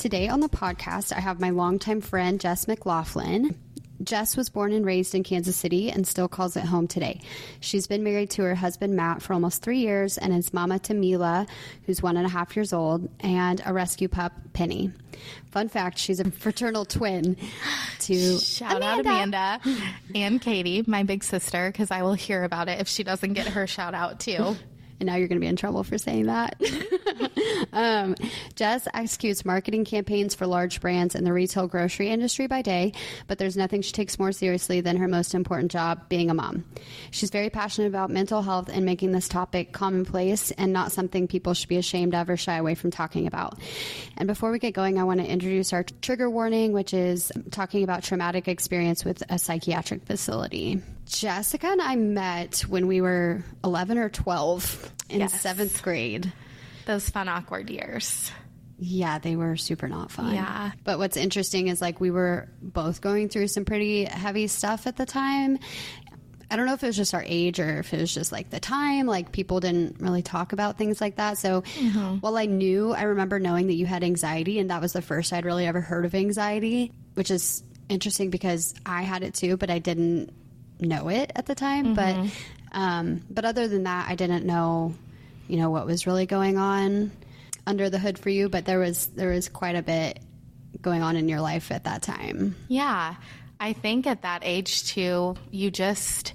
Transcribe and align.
Today 0.00 0.28
on 0.28 0.40
the 0.40 0.48
podcast, 0.48 1.14
I 1.14 1.20
have 1.20 1.40
my 1.40 1.50
longtime 1.50 2.00
friend, 2.00 2.40
Jess 2.40 2.66
McLaughlin. 2.66 3.54
Jess 4.02 4.34
was 4.34 4.48
born 4.48 4.72
and 4.72 4.86
raised 4.86 5.14
in 5.14 5.22
Kansas 5.22 5.56
City 5.56 5.90
and 5.90 6.06
still 6.06 6.26
calls 6.26 6.56
it 6.56 6.64
home 6.64 6.88
today. 6.88 7.20
She's 7.60 7.86
been 7.86 8.02
married 8.02 8.30
to 8.30 8.42
her 8.44 8.54
husband, 8.54 8.96
Matt, 8.96 9.20
for 9.20 9.34
almost 9.34 9.60
three 9.60 9.80
years 9.80 10.16
and 10.16 10.32
is 10.32 10.54
mama 10.54 10.78
to 10.78 10.94
Mila, 10.94 11.46
who's 11.84 12.00
one 12.00 12.16
and 12.16 12.24
a 12.24 12.30
half 12.30 12.56
years 12.56 12.72
old, 12.72 13.10
and 13.20 13.60
a 13.66 13.74
rescue 13.74 14.08
pup, 14.08 14.32
Penny. 14.54 14.90
Fun 15.50 15.68
fact 15.68 15.98
she's 15.98 16.18
a 16.18 16.30
fraternal 16.30 16.86
twin 16.86 17.36
to 17.98 18.38
Shout 18.38 18.78
Amanda. 18.78 19.10
out 19.10 19.60
Amanda 19.66 19.82
and 20.14 20.40
Katie, 20.40 20.82
my 20.86 21.02
big 21.02 21.22
sister, 21.22 21.70
because 21.70 21.90
I 21.90 22.04
will 22.04 22.14
hear 22.14 22.42
about 22.42 22.70
it 22.70 22.80
if 22.80 22.88
she 22.88 23.04
doesn't 23.04 23.34
get 23.34 23.48
her 23.48 23.66
shout 23.66 23.92
out 23.92 24.18
too. 24.18 24.56
And 25.00 25.06
now 25.06 25.16
you're 25.16 25.28
going 25.28 25.40
to 25.40 25.44
be 25.44 25.48
in 25.48 25.56
trouble 25.56 25.82
for 25.82 25.98
saying 25.98 26.26
that. 26.26 26.60
um, 27.72 28.14
Jess 28.54 28.86
executes 28.92 29.44
marketing 29.44 29.84
campaigns 29.84 30.34
for 30.34 30.46
large 30.46 30.80
brands 30.80 31.14
in 31.14 31.24
the 31.24 31.32
retail 31.32 31.66
grocery 31.66 32.10
industry 32.10 32.46
by 32.46 32.62
day, 32.62 32.92
but 33.26 33.38
there's 33.38 33.56
nothing 33.56 33.82
she 33.82 33.92
takes 33.92 34.18
more 34.18 34.32
seriously 34.32 34.80
than 34.80 34.98
her 34.98 35.08
most 35.08 35.34
important 35.34 35.72
job, 35.72 36.08
being 36.08 36.30
a 36.30 36.34
mom. 36.34 36.64
She's 37.10 37.30
very 37.30 37.48
passionate 37.50 37.88
about 37.88 38.10
mental 38.10 38.42
health 38.42 38.68
and 38.68 38.84
making 38.84 39.12
this 39.12 39.28
topic 39.28 39.72
commonplace 39.72 40.50
and 40.52 40.72
not 40.72 40.92
something 40.92 41.26
people 41.26 41.54
should 41.54 41.68
be 41.68 41.78
ashamed 41.78 42.14
of 42.14 42.28
or 42.28 42.36
shy 42.36 42.56
away 42.56 42.74
from 42.74 42.90
talking 42.90 43.26
about. 43.26 43.58
And 44.18 44.26
before 44.26 44.50
we 44.50 44.58
get 44.58 44.74
going, 44.74 44.98
I 44.98 45.04
want 45.04 45.20
to 45.20 45.26
introduce 45.26 45.72
our 45.72 45.84
trigger 46.02 46.28
warning, 46.28 46.72
which 46.72 46.92
is 46.92 47.32
talking 47.50 47.84
about 47.84 48.02
traumatic 48.02 48.48
experience 48.48 49.04
with 49.04 49.22
a 49.30 49.38
psychiatric 49.38 50.04
facility. 50.04 50.82
Jessica 51.06 51.66
and 51.66 51.82
I 51.82 51.96
met 51.96 52.60
when 52.60 52.86
we 52.86 53.00
were 53.00 53.42
11 53.64 53.98
or 53.98 54.08
12 54.08 54.92
in 55.10 55.20
Yes. 55.20 55.40
seventh 55.40 55.82
grade. 55.82 56.32
Those 56.86 57.08
fun, 57.10 57.28
awkward 57.28 57.70
years. 57.70 58.30
Yeah, 58.78 59.18
they 59.18 59.36
were 59.36 59.56
super 59.56 59.88
not 59.88 60.10
fun. 60.10 60.34
Yeah. 60.34 60.70
But 60.84 60.98
what's 60.98 61.18
interesting 61.18 61.68
is 61.68 61.82
like 61.82 62.00
we 62.00 62.10
were 62.10 62.48
both 62.62 63.02
going 63.02 63.28
through 63.28 63.48
some 63.48 63.66
pretty 63.66 64.04
heavy 64.04 64.46
stuff 64.46 64.86
at 64.86 64.96
the 64.96 65.04
time. 65.04 65.58
I 66.50 66.56
don't 66.56 66.66
know 66.66 66.72
if 66.72 66.82
it 66.82 66.86
was 66.86 66.96
just 66.96 67.14
our 67.14 67.22
age 67.24 67.60
or 67.60 67.78
if 67.78 67.94
it 67.94 68.00
was 68.00 68.12
just 68.12 68.32
like 68.32 68.50
the 68.50 68.58
time. 68.58 69.06
Like 69.06 69.30
people 69.30 69.60
didn't 69.60 70.00
really 70.00 70.22
talk 70.22 70.52
about 70.52 70.78
things 70.78 71.00
like 71.00 71.16
that. 71.16 71.38
So 71.38 71.60
mm-hmm. 71.60 72.16
while 72.16 72.36
I 72.36 72.46
knew, 72.46 72.92
I 72.92 73.02
remember 73.02 73.38
knowing 73.38 73.68
that 73.68 73.74
you 73.74 73.86
had 73.86 74.02
anxiety, 74.02 74.58
and 74.58 74.70
that 74.70 74.80
was 74.80 74.92
the 74.92 75.02
first 75.02 75.32
I'd 75.32 75.44
really 75.44 75.66
ever 75.66 75.80
heard 75.80 76.04
of 76.04 76.14
anxiety, 76.14 76.90
which 77.14 77.30
is 77.30 77.62
interesting 77.88 78.30
because 78.30 78.74
I 78.84 79.02
had 79.02 79.22
it 79.22 79.34
too, 79.34 79.58
but 79.58 79.70
I 79.70 79.78
didn't 79.78 80.32
know 80.80 81.08
it 81.08 81.30
at 81.36 81.46
the 81.46 81.54
time. 81.54 81.94
But 81.94 82.16
mm-hmm. 82.16 82.28
Um, 82.72 83.22
but 83.30 83.44
other 83.44 83.68
than 83.68 83.84
that, 83.84 84.08
I 84.08 84.14
didn't 84.14 84.46
know, 84.46 84.94
you 85.48 85.56
know, 85.56 85.70
what 85.70 85.86
was 85.86 86.06
really 86.06 86.26
going 86.26 86.58
on 86.58 87.10
under 87.66 87.90
the 87.90 87.98
hood 87.98 88.18
for 88.18 88.30
you. 88.30 88.48
But 88.48 88.64
there 88.64 88.78
was 88.78 89.06
there 89.08 89.30
was 89.30 89.48
quite 89.48 89.76
a 89.76 89.82
bit 89.82 90.20
going 90.80 91.02
on 91.02 91.16
in 91.16 91.28
your 91.28 91.40
life 91.40 91.70
at 91.70 91.84
that 91.84 92.02
time. 92.02 92.56
Yeah. 92.68 93.14
I 93.58 93.74
think 93.74 94.06
at 94.06 94.22
that 94.22 94.42
age 94.44 94.84
too, 94.88 95.36
you 95.50 95.70
just 95.70 96.32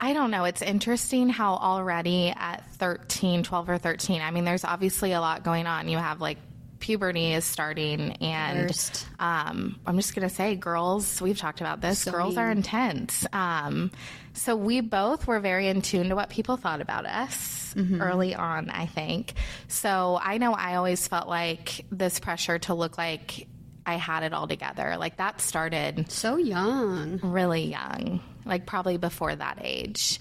I 0.00 0.14
don't 0.14 0.32
know. 0.32 0.44
It's 0.44 0.62
interesting 0.62 1.28
how 1.28 1.54
already 1.54 2.30
at 2.30 2.68
13, 2.72 3.44
12 3.44 3.68
or 3.68 3.78
13, 3.78 4.20
I 4.20 4.32
mean, 4.32 4.44
there's 4.44 4.64
obviously 4.64 5.12
a 5.12 5.20
lot 5.20 5.44
going 5.44 5.68
on. 5.68 5.86
You 5.86 5.98
have 5.98 6.20
like 6.20 6.38
puberty 6.82 7.32
is 7.32 7.44
starting, 7.46 8.12
and 8.20 8.70
um, 9.18 9.78
I'm 9.86 9.96
just 9.96 10.14
going 10.14 10.28
to 10.28 10.34
say, 10.34 10.56
girls, 10.56 11.22
we've 11.22 11.38
talked 11.38 11.60
about 11.62 11.80
this, 11.80 12.04
girls 12.04 12.36
are 12.36 12.50
intense. 12.50 13.24
Um, 13.32 13.90
so 14.34 14.56
we 14.56 14.80
both 14.82 15.26
were 15.26 15.40
very 15.40 15.68
in 15.68 15.80
tune 15.80 16.08
to 16.10 16.14
what 16.14 16.28
people 16.28 16.56
thought 16.56 16.80
about 16.82 17.06
us 17.06 17.74
early 18.00 18.34
on, 18.34 18.68
I 18.68 18.84
think. 18.86 19.32
So 19.68 20.18
I 20.22 20.36
know 20.38 20.52
I 20.52 20.74
always 20.74 21.08
felt 21.08 21.26
like 21.28 21.86
this 21.90 22.20
pressure 22.20 22.58
to 22.60 22.74
look 22.74 22.98
like 22.98 23.46
I 23.86 23.94
had 23.94 24.24
it 24.24 24.32
all 24.34 24.46
together. 24.46 24.96
Like 24.98 25.16
that 25.16 25.40
started 25.40 26.10
So 26.10 26.36
young. 26.36 27.18
really 27.22 27.64
young, 27.64 28.20
like 28.44 28.66
probably 28.66 28.96
before 28.98 29.34
that 29.34 29.58
age. 29.62 30.18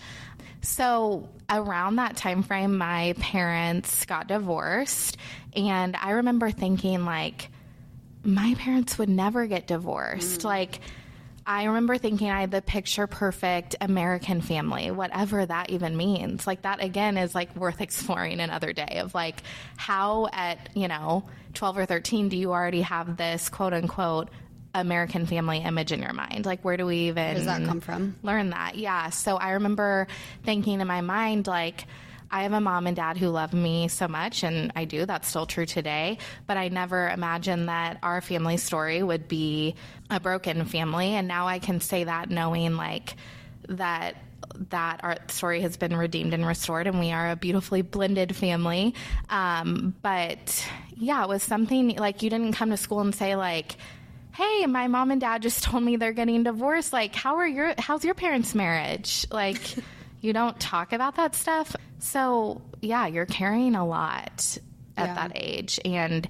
So 0.61 1.29
around 1.49 1.97
that 1.97 2.15
time 2.17 2.43
frame, 2.43 2.77
my 2.77 3.13
parents 3.19 4.05
got 4.05 4.27
divorced, 4.27 5.17
and 5.55 5.95
I 5.95 6.11
remember 6.11 6.51
thinking 6.51 7.03
like, 7.05 7.49
my 8.23 8.55
parents 8.59 8.97
would 8.97 9.09
never 9.09 9.47
get 9.47 9.67
divorced. 9.67 10.41
Mm. 10.41 10.45
Like. 10.45 10.79
I 11.43 11.63
remember 11.63 11.97
thinking 11.97 12.29
I 12.29 12.41
had 12.41 12.51
the 12.51 12.61
picture 12.61 13.07
perfect 13.07 13.75
American 13.81 14.41
family, 14.41 14.91
whatever 14.91 15.43
that 15.43 15.71
even 15.71 15.97
means. 15.97 16.45
Like 16.45 16.61
that 16.61 16.83
again 16.83 17.17
is 17.17 17.33
like 17.33 17.55
worth 17.55 17.81
exploring 17.81 18.39
another 18.39 18.73
day 18.73 18.99
of 18.99 19.15
like 19.15 19.41
how 19.75 20.27
at, 20.31 20.69
you 20.75 20.87
know, 20.87 21.23
12 21.55 21.79
or 21.79 21.85
13 21.87 22.29
do 22.29 22.37
you 22.37 22.51
already 22.51 22.81
have 22.81 23.17
this 23.17 23.49
quote 23.49 23.73
unquote 23.73 24.29
American 24.73 25.25
family 25.25 25.57
image 25.59 25.91
in 25.91 26.01
your 26.01 26.13
mind? 26.13 26.45
Like 26.45 26.63
where 26.63 26.77
do 26.77 26.85
we 26.85 26.97
even 27.09 27.23
Where 27.23 27.33
does 27.35 27.45
that 27.45 27.65
come 27.65 27.81
from? 27.81 28.15
learn 28.23 28.51
that? 28.51 28.75
Yeah. 28.77 29.09
So 29.09 29.37
I 29.37 29.51
remember 29.51 30.07
thinking 30.43 30.79
in 30.81 30.87
my 30.87 31.01
mind 31.01 31.47
like 31.47 31.85
I 32.33 32.43
have 32.43 32.53
a 32.53 32.61
mom 32.61 32.87
and 32.87 32.95
dad 32.95 33.17
who 33.17 33.27
love 33.27 33.53
me 33.53 33.89
so 33.89 34.07
much, 34.07 34.43
and 34.43 34.71
I 34.73 34.85
do. 34.85 35.05
That's 35.05 35.27
still 35.27 35.45
true 35.45 35.65
today. 35.65 36.17
But 36.47 36.55
I 36.55 36.69
never 36.69 37.09
imagined 37.09 37.67
that 37.67 37.97
our 38.01 38.21
family 38.21 38.55
story 38.55 39.03
would 39.03 39.27
be 39.27 39.75
a 40.09 40.19
broken 40.21 40.63
family. 40.63 41.09
And 41.09 41.27
now 41.27 41.47
I 41.47 41.59
can 41.59 41.81
say 41.81 42.05
that 42.05 42.29
knowing 42.29 42.77
like 42.77 43.15
that 43.67 44.15
that 44.69 45.01
our 45.03 45.17
story 45.27 45.61
has 45.61 45.75
been 45.77 45.95
redeemed 45.95 46.33
and 46.33 46.45
restored, 46.45 46.87
and 46.87 46.99
we 46.99 47.11
are 47.11 47.31
a 47.31 47.35
beautifully 47.35 47.81
blended 47.81 48.33
family. 48.33 48.95
Um, 49.29 49.93
but 50.01 50.65
yeah, 50.95 51.23
it 51.23 51.27
was 51.29 51.43
something 51.43 51.97
like 51.97 52.21
you 52.21 52.29
didn't 52.29 52.53
come 52.53 52.69
to 52.69 52.77
school 52.77 53.01
and 53.01 53.13
say 53.13 53.35
like, 53.35 53.75
"Hey, 54.33 54.65
my 54.65 54.87
mom 54.87 55.11
and 55.11 55.19
dad 55.21 55.41
just 55.41 55.63
told 55.65 55.83
me 55.83 55.95
they're 55.95 56.13
getting 56.13 56.43
divorced. 56.43 56.93
Like, 56.93 57.15
how 57.15 57.35
are 57.37 57.47
your 57.47 57.73
how's 57.77 58.03
your 58.05 58.13
parents' 58.15 58.55
marriage?" 58.55 59.25
Like, 59.31 59.59
you 60.21 60.33
don't 60.33 60.59
talk 60.59 60.93
about 60.93 61.15
that 61.15 61.35
stuff. 61.35 61.75
So 61.99 62.61
yeah, 62.81 63.07
you're 63.07 63.25
carrying 63.25 63.75
a 63.75 63.85
lot 63.85 64.57
at 64.97 65.07
Yeah. 65.07 65.13
that 65.15 65.31
age, 65.35 65.79
and 65.85 66.27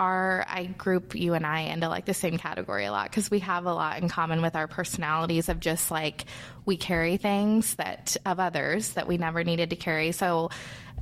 our 0.00 0.46
I 0.48 0.64
group 0.64 1.14
you 1.14 1.34
and 1.34 1.46
I 1.46 1.60
into 1.60 1.88
like 1.88 2.06
the 2.06 2.14
same 2.14 2.38
category 2.38 2.86
a 2.86 2.90
lot 2.90 3.10
because 3.10 3.30
we 3.30 3.40
have 3.40 3.66
a 3.66 3.74
lot 3.74 4.00
in 4.00 4.08
common 4.08 4.40
with 4.40 4.56
our 4.56 4.66
personalities 4.66 5.50
of 5.50 5.60
just 5.60 5.90
like 5.90 6.24
we 6.64 6.78
carry 6.78 7.18
things 7.18 7.74
that 7.74 8.16
of 8.24 8.40
others 8.40 8.94
that 8.94 9.06
we 9.06 9.18
never 9.18 9.44
needed 9.44 9.70
to 9.70 9.76
carry. 9.76 10.12
So 10.12 10.48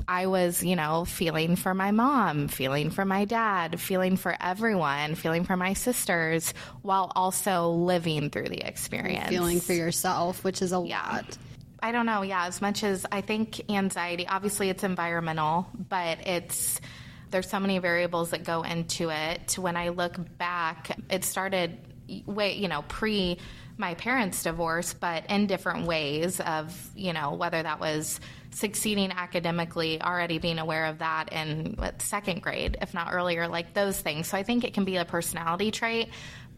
I 0.09 0.27
was, 0.27 0.65
you 0.65 0.75
know, 0.75 1.05
feeling 1.05 1.55
for 1.55 1.75
my 1.75 1.93
mom, 1.93 2.49
feeling 2.49 2.91
for 2.91 3.05
my 3.05 3.25
dad, 3.25 3.81
feeling 3.81 4.17
for 4.17 4.37
everyone, 4.41 5.15
feeling 5.15 5.45
for 5.45 5.57
my 5.57 5.75
sisters 5.75 6.53
while 6.83 7.13
also 7.15 7.71
living 7.71 8.31
through 8.31 8.49
the 8.49 8.67
experience. 8.67 9.29
Feeling 9.29 9.61
for 9.61 9.75
yourself, 9.75 10.43
which 10.43 10.61
is 10.61 10.73
a 10.73 10.79
lot. 10.79 11.39
I 11.81 11.93
don't 11.93 12.07
know. 12.07 12.23
Yeah, 12.23 12.47
as 12.47 12.61
much 12.61 12.83
as 12.83 13.07
I 13.13 13.21
think 13.21 13.71
anxiety, 13.71 14.27
obviously 14.27 14.71
it's 14.71 14.83
environmental, 14.83 15.69
but 15.89 16.27
it's 16.27 16.81
there's 17.31 17.49
so 17.49 17.61
many 17.61 17.79
variables 17.79 18.31
that 18.31 18.45
go 18.45 18.63
into 18.63 19.11
it. 19.11 19.59
When 19.59 19.77
I 19.77 19.91
look 19.91 20.17
back, 20.39 20.97
it 21.11 21.25
started 21.25 21.79
way, 22.27 22.57
you 22.57 22.69
know, 22.69 22.83
pre 22.89 23.39
my 23.77 23.95
parents' 23.95 24.43
divorce, 24.43 24.93
but 24.93 25.31
in 25.31 25.47
different 25.47 25.87
ways 25.87 26.41
of, 26.41 26.91
you 26.97 27.13
know, 27.13 27.35
whether 27.35 27.63
that 27.63 27.79
was 27.79 28.21
succeeding 28.51 29.13
academically, 29.13 30.03
already 30.03 30.39
being 30.39 30.59
aware 30.59 30.87
of 30.87 30.99
that 30.99 31.33
in 31.33 31.75
what, 31.77 32.03
second 32.03 32.43
grade, 32.43 32.77
if 32.83 32.93
not 32.93 33.13
earlier, 33.13 33.47
like 33.47 33.75
those 33.75 34.01
things. 34.01 34.27
So 34.27 34.37
I 34.37 34.43
think 34.43 34.65
it 34.65 34.75
can 34.75 34.85
be 34.85 34.97
a 34.97 35.05
personality 35.05 35.71
trait, 35.71 36.09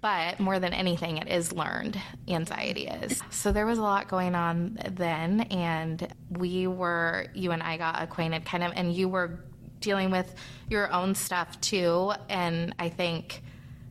but 0.00 0.40
more 0.40 0.58
than 0.58 0.72
anything, 0.72 1.18
it 1.18 1.28
is 1.28 1.52
learned. 1.52 2.00
Anxiety 2.26 2.86
is. 2.86 3.20
So 3.28 3.52
there 3.52 3.66
was 3.66 3.76
a 3.76 3.82
lot 3.82 4.08
going 4.08 4.34
on 4.34 4.78
then, 4.90 5.42
and 5.42 6.08
we 6.30 6.66
were, 6.66 7.26
you 7.34 7.50
and 7.52 7.62
I 7.62 7.76
got 7.76 8.02
acquainted 8.02 8.46
kind 8.46 8.64
of, 8.64 8.72
and 8.74 8.94
you 8.94 9.10
were 9.10 9.40
dealing 9.80 10.10
with 10.10 10.32
your 10.68 10.92
own 10.92 11.14
stuff 11.14 11.60
too. 11.60 12.12
And 12.28 12.74
I 12.78 12.88
think, 12.88 13.42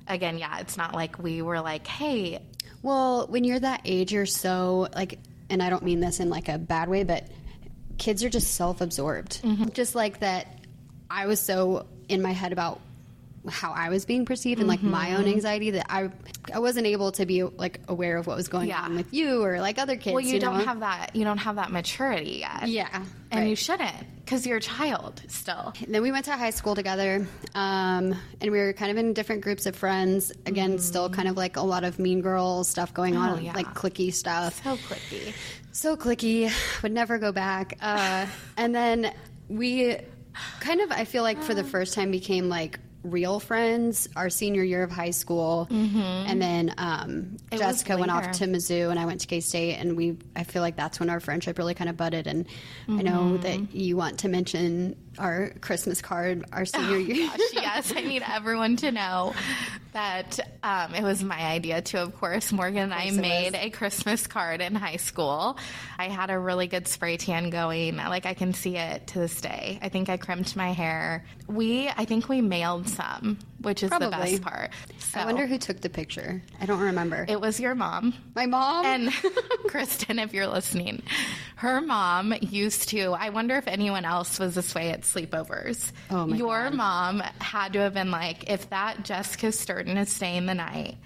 again, 0.08 0.38
yeah, 0.38 0.60
it's 0.60 0.78
not 0.78 0.94
like 0.94 1.20
we 1.20 1.42
were 1.42 1.60
like, 1.62 1.88
hey, 1.88 2.40
Well, 2.82 3.28
when 3.28 3.44
you're 3.44 3.60
that 3.60 3.82
age, 3.86 4.12
you're 4.14 4.26
so 4.26 4.88
like, 4.96 5.20
and 5.50 5.62
I 5.62 5.70
don't 5.70 5.84
mean 5.84 6.00
this 6.00 6.20
in 6.20 6.30
like 6.30 6.48
a 6.48 6.58
bad 6.58 6.90
way, 6.90 7.04
but 7.04 7.28
kids 7.98 8.24
are 8.24 8.30
just 8.30 8.54
self-absorbed. 8.56 9.42
Mm-hmm. 9.42 9.70
Just 9.74 9.96
like 9.96 10.20
that, 10.22 10.48
I 11.10 11.26
was 11.26 11.40
so 11.40 11.88
in 12.08 12.22
my 12.22 12.32
head 12.32 12.54
about 12.54 12.80
how 13.48 13.72
I 13.72 13.90
was 13.90 14.06
being 14.06 14.26
perceived 14.26 14.60
and 14.60 14.68
like 14.68 14.84
my 14.84 15.16
own 15.16 15.22
mm-hmm. 15.22 15.34
anxiety 15.34 15.72
that 15.72 15.86
I 15.90 16.10
I 16.54 16.60
wasn't 16.60 16.88
able 16.88 17.12
to 17.14 17.26
be 17.26 17.44
like 17.44 17.80
aware 17.88 18.18
of 18.18 18.28
what 18.28 18.36
was 18.36 18.48
going 18.48 18.68
Yeah. 18.68 18.82
on 18.82 18.96
with 18.96 19.14
you 19.14 19.44
or 19.44 19.60
like 19.60 19.80
other 19.80 19.96
kids. 19.96 20.14
well, 20.14 20.22
you, 20.22 20.40
don't 20.40 20.58
know? 20.58 20.66
have 20.66 20.82
that, 20.82 21.16
you 21.16 21.24
don't 21.24 21.38
have 21.38 21.56
that 21.56 21.72
maturity 21.72 22.40
yet. 22.42 22.68
yeah, 22.68 23.04
And 23.32 23.50
you 23.50 23.56
shouldn't 23.56 24.19
because 24.30 24.46
you're 24.46 24.58
a 24.58 24.62
child 24.62 25.24
still. 25.28 25.74
And 25.84 25.96
then 25.96 26.04
we 26.04 26.12
went 26.12 26.26
to 26.26 26.34
high 26.34 26.52
school 26.52 26.76
together, 26.76 27.28
um, 27.56 28.14
and 28.40 28.52
we 28.52 28.60
were 28.60 28.74
kind 28.74 28.92
of 28.92 28.98
in 28.98 29.12
different 29.14 29.42
groups 29.42 29.66
of 29.66 29.76
friends. 29.76 30.32
Again, 30.46 30.78
still 30.78 31.10
kind 31.10 31.28
of 31.28 31.36
like 31.36 31.58
a 31.58 31.62
lot 31.62 31.84
of 31.84 31.98
mean 31.98 32.22
girl 32.22 32.64
stuff 32.64 32.94
going 32.94 33.18
on. 33.18 33.40
Oh, 33.40 33.42
yeah. 33.42 33.54
like 33.54 33.74
clicky 33.74 34.14
stuff. 34.14 34.64
So 34.64 34.76
clicky. 34.76 35.34
So 35.72 35.98
clicky, 35.98 36.52
would 36.84 36.92
never 36.92 37.18
go 37.18 37.32
back. 37.32 37.80
Uh, 37.82 38.28
and 38.56 38.76
then 38.76 39.16
we 39.48 39.98
kind 40.60 40.82
of, 40.82 40.92
I 40.92 41.06
feel 41.06 41.24
like 41.24 41.42
for 41.42 41.56
the 41.56 41.64
first 41.76 41.96
time 41.96 42.12
became 42.12 42.50
like 42.50 42.80
real 43.04 43.40
friends 43.40 44.10
our 44.16 44.30
senior 44.30 44.64
year 44.64 44.84
of 44.84 44.92
high 44.92 45.12
school, 45.12 45.68
and 45.72 46.42
then 46.42 46.74
um, 46.78 47.38
Jessica 47.52 47.98
went 47.98 48.12
off 48.12 48.32
to 48.34 48.46
Mizzou, 48.46 48.90
and 48.90 49.00
I 49.00 49.06
went 49.06 49.22
to 49.22 49.28
K 49.28 49.40
State, 49.40 49.76
and 49.76 49.96
we. 49.96 50.18
I 50.36 50.44
feel 50.44 50.62
like 50.62 50.76
that's 50.76 51.00
when 51.00 51.10
our 51.10 51.20
friendship 51.20 51.58
really 51.58 51.74
kind 51.74 51.90
of 51.90 51.98
budded. 51.98 52.28
And 52.28 52.46
I 52.88 53.02
know 53.02 53.38
that 53.38 53.74
you 53.74 53.96
want 53.98 54.20
to 54.20 54.28
mention 54.28 54.96
our 55.20 55.50
Christmas 55.62 56.02
card 56.02 56.46
our 56.52 56.66
senior 56.66 56.98
year. 56.98 57.28
Gosh, 57.28 57.40
yes, 57.54 57.94
I 57.96 58.02
need 58.02 58.24
everyone 58.28 58.78
to 58.78 58.92
know 58.92 59.34
that 59.94 60.40
um, 60.64 60.94
it 60.96 61.04
was 61.04 61.24
my 61.24 61.40
idea 61.40 61.82
too. 61.82 61.98
Of 61.98 62.18
course, 62.20 62.52
Morgan 62.52 62.84
and 62.84 62.94
I 62.94 63.12
made 63.12 63.54
was. 63.54 63.62
a 63.62 63.70
Christmas 63.70 64.28
card 64.28 64.62
in 64.62 64.76
high 64.76 64.98
school. 64.98 65.58
I 65.98 66.10
had 66.10 66.30
a 66.30 66.40
really 66.40 66.68
good 66.68 66.88
spray 66.88 67.18
tan 67.18 67.50
going. 67.50 67.98
Like 67.98 68.26
I 68.26 68.34
can 68.34 68.54
see 68.54 68.78
it 68.78 69.08
to 69.08 69.20
this 69.20 69.42
day. 69.42 69.80
I 69.82 69.90
think 69.90 70.10
I 70.10 70.18
crimped 70.18 70.56
my 70.56 70.72
hair. 70.72 71.26
We, 71.48 71.90
I 71.90 72.06
think 72.06 72.30
we 72.30 72.42
mailed 72.42 72.88
some, 72.88 73.40
which 73.62 73.84
is 73.84 73.90
the 73.90 74.10
best 74.10 74.42
part. 74.42 74.72
So 75.00 75.20
I 75.20 75.26
wonder 75.26 75.46
who 75.46 75.58
took 75.58 75.82
the 75.82 75.90
picture. 75.90 76.42
I 76.62 76.66
don't 76.66 76.80
remember. 76.80 77.26
it 77.28 77.42
was 77.42 77.60
your 77.60 77.76
mom. 77.76 78.14
My 78.36 78.46
mom. 78.46 78.86
And 78.86 79.12
Kristen, 79.68 80.20
if 80.20 80.34
you're 80.34 80.48
listening, 80.48 81.04
her 81.56 81.82
mom 81.82 82.34
used 82.42 82.90
to. 82.90 83.12
I 83.14 83.30
wonder 83.30 83.58
if 83.58 83.68
anyone 83.68 84.06
else 84.06 84.40
was 84.40 84.56
this 84.56 84.74
way 84.74 84.92
at 84.92 85.02
sleepovers. 85.02 85.92
Oh, 86.10 86.26
my 86.28 86.38
Your 86.38 86.66
God. 86.66 86.74
mom 86.76 87.24
had 87.40 87.74
to 87.74 87.80
have 87.80 87.94
been 87.94 88.12
like, 88.12 88.50
if 88.50 88.70
that 88.70 89.04
Jessica 89.04 89.52
Sturton 89.52 89.98
is 89.98 90.10
staying 90.10 90.46
the 90.46 90.54
night. 90.56 90.98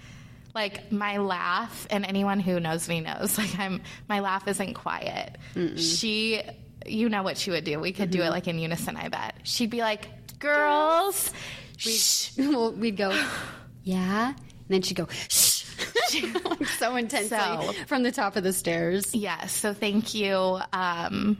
Like 0.54 0.92
my 0.92 1.16
laugh, 1.16 1.84
and 1.90 2.06
anyone 2.06 2.38
who 2.38 2.60
knows 2.60 2.88
me 2.88 3.00
knows, 3.00 3.36
like 3.38 3.58
I'm, 3.58 3.82
my 4.08 4.20
laugh 4.20 4.46
isn't 4.46 4.74
quiet. 4.74 5.36
She, 5.76 6.40
you 6.86 7.08
know 7.08 7.24
what 7.24 7.38
she 7.38 7.50
would 7.50 7.64
do. 7.64 7.80
We 7.80 7.90
could 7.92 8.10
do 8.10 8.20
it 8.20 8.22
mm-hmm. 8.22 8.30
like 8.30 8.46
in 8.46 8.60
unison. 8.60 8.96
I 8.96 9.08
bet 9.08 9.34
she'd 9.42 9.70
be 9.70 9.80
like, 9.80 10.06
"Girls, 10.38 11.32
shh." 11.76 12.30
well, 12.38 12.72
we'd 12.72 12.96
go, 12.96 13.10
yeah, 13.82 14.28
and 14.28 14.36
then 14.68 14.82
she'd 14.82 14.96
go, 14.96 15.08
shh, 15.28 15.64
so 16.78 16.96
intensely 16.96 17.36
So- 17.38 17.72
from 17.86 18.02
the 18.02 18.12
top 18.12 18.36
of 18.36 18.42
the 18.44 18.52
stairs. 18.52 19.14
Yes. 19.14 19.52
So 19.52 19.72
thank 19.74 20.14
you, 20.14 20.58
um, 20.72 21.36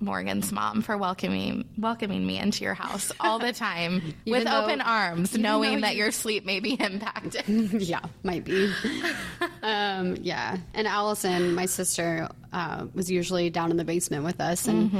Morgan's 0.00 0.52
mom, 0.52 0.82
for 0.82 0.98
welcoming 0.98 1.64
welcoming 1.78 2.26
me 2.26 2.38
into 2.38 2.62
your 2.64 2.74
house 2.74 3.10
all 3.20 3.38
the 3.38 3.52
time 3.52 4.14
with 4.26 4.44
though- 4.44 4.62
open 4.64 4.80
arms, 4.80 5.36
knowing 5.36 5.76
though 5.76 5.80
that 5.82 5.96
you- 5.96 6.02
your 6.02 6.12
sleep 6.12 6.44
may 6.44 6.60
be 6.60 6.74
impacted. 6.74 7.46
yeah, 7.82 8.00
might 8.22 8.44
be. 8.44 8.72
um, 9.62 10.16
yeah, 10.20 10.58
and 10.74 10.86
Allison, 10.86 11.54
my 11.54 11.66
sister, 11.66 12.28
uh, 12.52 12.86
was 12.94 13.10
usually 13.10 13.50
down 13.50 13.70
in 13.70 13.76
the 13.76 13.84
basement 13.84 14.24
with 14.24 14.40
us, 14.40 14.66
and 14.68 14.92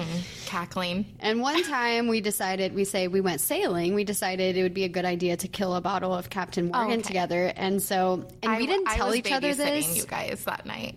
Cackling. 0.47 1.05
and 1.21 1.41
one 1.41 1.63
time 1.65 2.09
we 2.09 2.21
decided 2.21 2.75
we 2.75 2.85
say 2.85 3.07
we 3.09 3.21
went 3.21 3.41
sailing. 3.41 3.95
We 3.95 4.05
decided 4.05 4.57
it 4.57 4.63
would 4.63 4.75
be 4.75 4.85
a 4.85 4.89
good 4.89 5.05
idea 5.05 5.37
to 5.37 5.49
kill 5.49 5.75
a 5.75 5.81
bottle 5.81 6.15
of 6.15 6.31
Captain 6.31 6.69
Morgan 6.71 7.01
okay. 7.01 7.03
together, 7.03 7.53
and 7.57 7.83
so 7.83 8.27
and 8.43 8.53
I- 8.53 8.59
we 8.59 8.67
didn't 8.67 8.87
tell 8.87 9.15
each 9.15 9.31
other 9.31 9.55
this. 9.55 9.97
You 9.97 10.05
guys 10.07 10.45
that 10.45 10.65
night. 10.67 10.97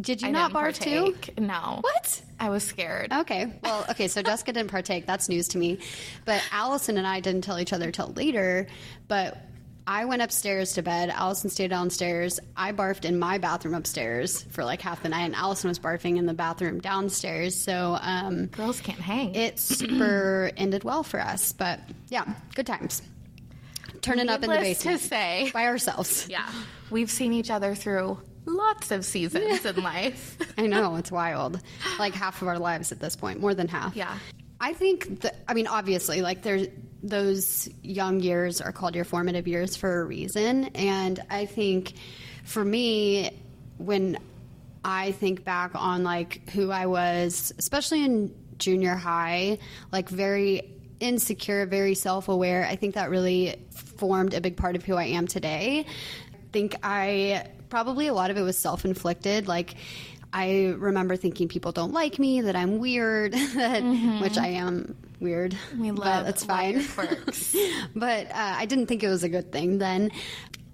Did 0.00 0.22
you 0.22 0.28
I 0.28 0.30
not 0.30 0.52
barf 0.52 0.78
too? 0.78 1.14
No. 1.40 1.78
What? 1.80 2.22
I 2.40 2.50
was 2.50 2.62
scared. 2.62 3.12
Okay. 3.12 3.52
Well, 3.62 3.84
okay. 3.90 4.08
So 4.08 4.22
Jessica 4.22 4.52
didn't 4.52 4.70
partake. 4.70 5.06
That's 5.06 5.28
news 5.28 5.48
to 5.48 5.58
me. 5.58 5.78
But 6.24 6.42
Allison 6.52 6.98
and 6.98 7.06
I 7.06 7.20
didn't 7.20 7.42
tell 7.42 7.58
each 7.58 7.72
other 7.72 7.90
till 7.90 8.12
later. 8.12 8.66
But 9.08 9.38
I 9.86 10.04
went 10.04 10.20
upstairs 10.22 10.74
to 10.74 10.82
bed. 10.82 11.08
Allison 11.08 11.48
stayed 11.50 11.68
downstairs. 11.70 12.38
I 12.56 12.72
barfed 12.72 13.04
in 13.06 13.18
my 13.18 13.38
bathroom 13.38 13.74
upstairs 13.74 14.42
for 14.50 14.62
like 14.62 14.82
half 14.82 15.02
the 15.02 15.08
night, 15.08 15.22
and 15.24 15.34
Allison 15.34 15.68
was 15.68 15.78
barfing 15.78 16.18
in 16.18 16.26
the 16.26 16.34
bathroom 16.34 16.78
downstairs. 16.80 17.56
So 17.56 17.96
um, 18.00 18.46
Girls 18.46 18.80
can't 18.82 19.00
hang. 19.00 19.34
it 19.34 19.58
super 19.58 20.50
ended 20.56 20.84
well 20.84 21.02
for 21.02 21.20
us. 21.20 21.52
But 21.54 21.80
yeah, 22.10 22.24
good 22.54 22.66
times. 22.66 23.00
Turning 24.02 24.28
up 24.28 24.42
in 24.44 24.50
the 24.50 24.56
Needless 24.56 24.78
to 24.80 24.84
basement 24.90 25.00
say, 25.00 25.50
by 25.52 25.64
ourselves. 25.66 26.28
yeah, 26.30 26.48
we've 26.90 27.10
seen 27.10 27.32
each 27.32 27.50
other 27.50 27.74
through 27.74 28.18
lots 28.48 28.90
of 28.90 29.04
seasons 29.04 29.64
in 29.64 29.76
life. 29.82 30.36
I 30.56 30.66
know 30.66 30.96
it's 30.96 31.12
wild. 31.12 31.60
Like 31.98 32.14
half 32.14 32.42
of 32.42 32.48
our 32.48 32.58
lives 32.58 32.92
at 32.92 33.00
this 33.00 33.16
point, 33.16 33.40
more 33.40 33.54
than 33.54 33.68
half. 33.68 33.94
Yeah. 33.94 34.18
I 34.60 34.72
think 34.72 35.20
that 35.20 35.36
I 35.46 35.54
mean 35.54 35.66
obviously 35.66 36.20
like 36.20 36.42
there's 36.42 36.66
those 37.02 37.68
young 37.82 38.20
years 38.20 38.60
are 38.60 38.72
called 38.72 38.94
your 38.94 39.04
formative 39.04 39.46
years 39.46 39.76
for 39.76 40.00
a 40.00 40.04
reason 40.04 40.64
and 40.74 41.20
I 41.30 41.46
think 41.46 41.92
for 42.44 42.64
me 42.64 43.30
when 43.78 44.18
I 44.84 45.12
think 45.12 45.44
back 45.44 45.72
on 45.74 46.02
like 46.02 46.48
who 46.50 46.72
I 46.72 46.86
was 46.86 47.52
especially 47.56 48.04
in 48.04 48.34
junior 48.58 48.96
high 48.96 49.58
like 49.92 50.08
very 50.08 50.74
insecure 50.98 51.64
very 51.66 51.94
self-aware 51.94 52.66
I 52.66 52.74
think 52.74 52.96
that 52.96 53.10
really 53.10 53.64
formed 53.70 54.34
a 54.34 54.40
big 54.40 54.56
part 54.56 54.74
of 54.74 54.84
who 54.84 54.96
I 54.96 55.04
am 55.04 55.28
today 55.28 55.86
I 55.86 56.52
think 56.52 56.74
I 56.82 57.44
probably 57.68 58.06
a 58.06 58.14
lot 58.14 58.30
of 58.30 58.36
it 58.36 58.42
was 58.42 58.56
self-inflicted 58.58 59.48
like 59.48 59.74
I 60.30 60.74
remember 60.76 61.16
thinking 61.16 61.48
people 61.48 61.72
don't 61.72 61.92
like 61.94 62.18
me, 62.18 62.42
that 62.42 62.54
I'm 62.54 62.78
weird, 62.80 63.32
that, 63.54 63.80
which 64.20 64.36
I 64.36 64.48
am 64.48 64.94
weird. 65.20 65.56
We 65.78 65.90
but 65.90 65.98
love 66.00 66.24
that's 66.26 66.44
fine. 66.44 66.84
but 67.96 68.26
uh, 68.26 68.32
I 68.34 68.66
didn't 68.66 68.86
think 68.88 69.02
it 69.02 69.08
was 69.08 69.24
a 69.24 69.30
good 69.30 69.50
thing 69.52 69.78
then. 69.78 70.10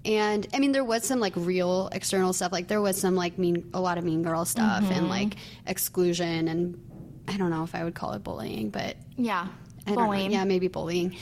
And 0.03 0.45
I 0.53 0.59
mean, 0.59 0.73
there 0.73 0.83
was 0.83 1.05
some 1.05 1.21
like 1.21 1.33
real 1.37 1.87
external 1.93 2.33
stuff. 2.33 2.51
Like 2.51 2.67
there 2.67 2.81
was 2.81 2.99
some 2.99 3.15
like 3.15 3.37
mean, 3.39 3.69
a 3.73 3.79
lot 3.79 3.97
of 3.97 4.03
mean 4.03 4.23
girl 4.23 4.43
stuff 4.43 4.83
Mm-hmm. 4.83 4.91
and 4.93 5.09
like 5.09 5.35
exclusion 5.65 6.47
and 6.49 7.23
I 7.27 7.37
don't 7.37 7.49
know 7.49 7.63
if 7.63 7.73
I 7.75 7.83
would 7.85 7.95
call 7.95 8.11
it 8.11 8.23
bullying, 8.25 8.69
but 8.71 8.97
Yeah. 9.15 9.47
I. 9.87 9.93
Bullying. 9.95 10.31
Yeah, 10.31 10.43
maybe 10.43 10.67
bullying. 10.67 11.15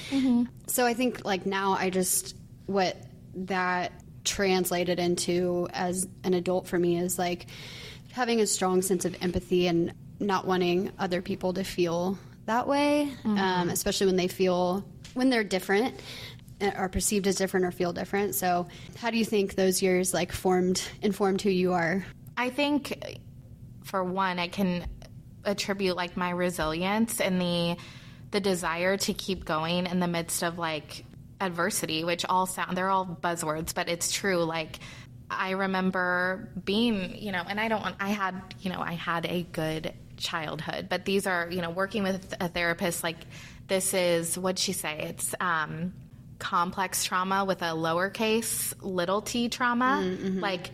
So 0.68 0.86
I 0.88 0.96
think 0.96 1.24
like 1.24 1.46
now 1.46 1.74
I 1.74 1.92
just 1.92 2.36
what 2.66 2.98
that 3.36 3.92
translated 4.24 5.00
into 5.00 5.68
as 5.74 6.08
an 6.24 6.34
adult 6.34 6.68
for 6.68 6.80
me 6.80 6.98
is 6.98 7.20
like 7.20 7.48
having 8.12 8.42
a 8.42 8.48
strong 8.48 8.82
sense 8.82 9.06
of 9.06 9.16
empathy 9.22 9.68
and 9.68 9.94
not 10.20 10.46
wanting 10.46 10.92
other 11.00 11.22
people 11.22 11.54
to 11.54 11.64
feel 11.64 12.18
that 12.46 12.68
way, 12.68 13.10
um, 13.26 13.70
especially 13.70 14.08
when 14.08 14.16
they 14.16 14.28
feel 14.28 14.86
when 15.14 15.30
they're 15.30 15.44
different 15.44 15.96
uh, 16.62 16.72
are 16.76 16.90
perceived 16.90 17.28
as 17.28 17.36
different 17.36 17.66
or 17.66 17.72
feel 17.72 17.94
different. 17.94 18.36
So, 18.36 18.68
how 18.98 19.10
do 19.12 19.18
you 19.18 19.26
think 19.26 19.56
those 19.56 19.82
years 19.82 20.14
like 20.14 20.32
formed 20.32 20.82
informed 21.02 21.42
who 21.42 21.50
you 21.50 21.74
are? 21.74 22.06
I 22.38 22.50
think, 22.50 23.20
for 23.84 24.04
one, 24.04 24.40
I 24.40 24.48
can 24.48 24.88
attribute 25.46 25.96
like 25.96 26.16
my 26.16 26.30
resilience 26.30 27.20
and 27.20 27.40
the 27.42 27.78
the 28.32 28.40
desire 28.40 28.98
to 28.98 29.14
keep 29.14 29.46
going 29.46 29.86
in 29.86 30.00
the 30.00 30.08
midst 30.08 30.44
of 30.44 30.58
like 30.58 31.06
adversity, 31.44 32.04
which 32.04 32.26
all 32.26 32.46
sound 32.46 32.78
they're 32.78 32.90
all 32.90 33.06
buzzwords, 33.06 33.74
but 33.74 33.90
it's 33.90 34.12
true. 34.12 34.44
Like 34.44 34.80
I 35.30 35.52
remember 35.52 36.50
being, 36.64 37.16
you 37.18 37.32
know, 37.32 37.44
and 37.48 37.60
I 37.60 37.68
don't 37.68 37.82
want 37.82 37.96
I 38.00 38.10
had, 38.10 38.36
you 38.62 38.72
know, 38.72 38.80
I 38.80 38.94
had 38.94 39.26
a 39.26 39.44
good 39.44 39.94
childhood, 40.18 40.88
but 40.90 41.06
these 41.06 41.28
are, 41.28 41.50
you 41.50 41.62
know, 41.62 41.70
working 41.70 42.04
with 42.04 42.34
a 42.40 42.48
therapist 42.48 43.04
like 43.04 43.18
this 43.68 43.94
is 43.94 44.38
what'd 44.38 44.60
she 44.60 44.74
say? 44.74 45.00
It's 45.10 45.36
um 45.40 45.94
complex 46.40 47.06
trauma 47.06 47.46
with 47.46 47.62
a 47.62 47.72
lowercase 47.72 48.74
little 48.82 49.22
t 49.22 49.50
trauma. 49.50 50.02
Like 50.42 50.72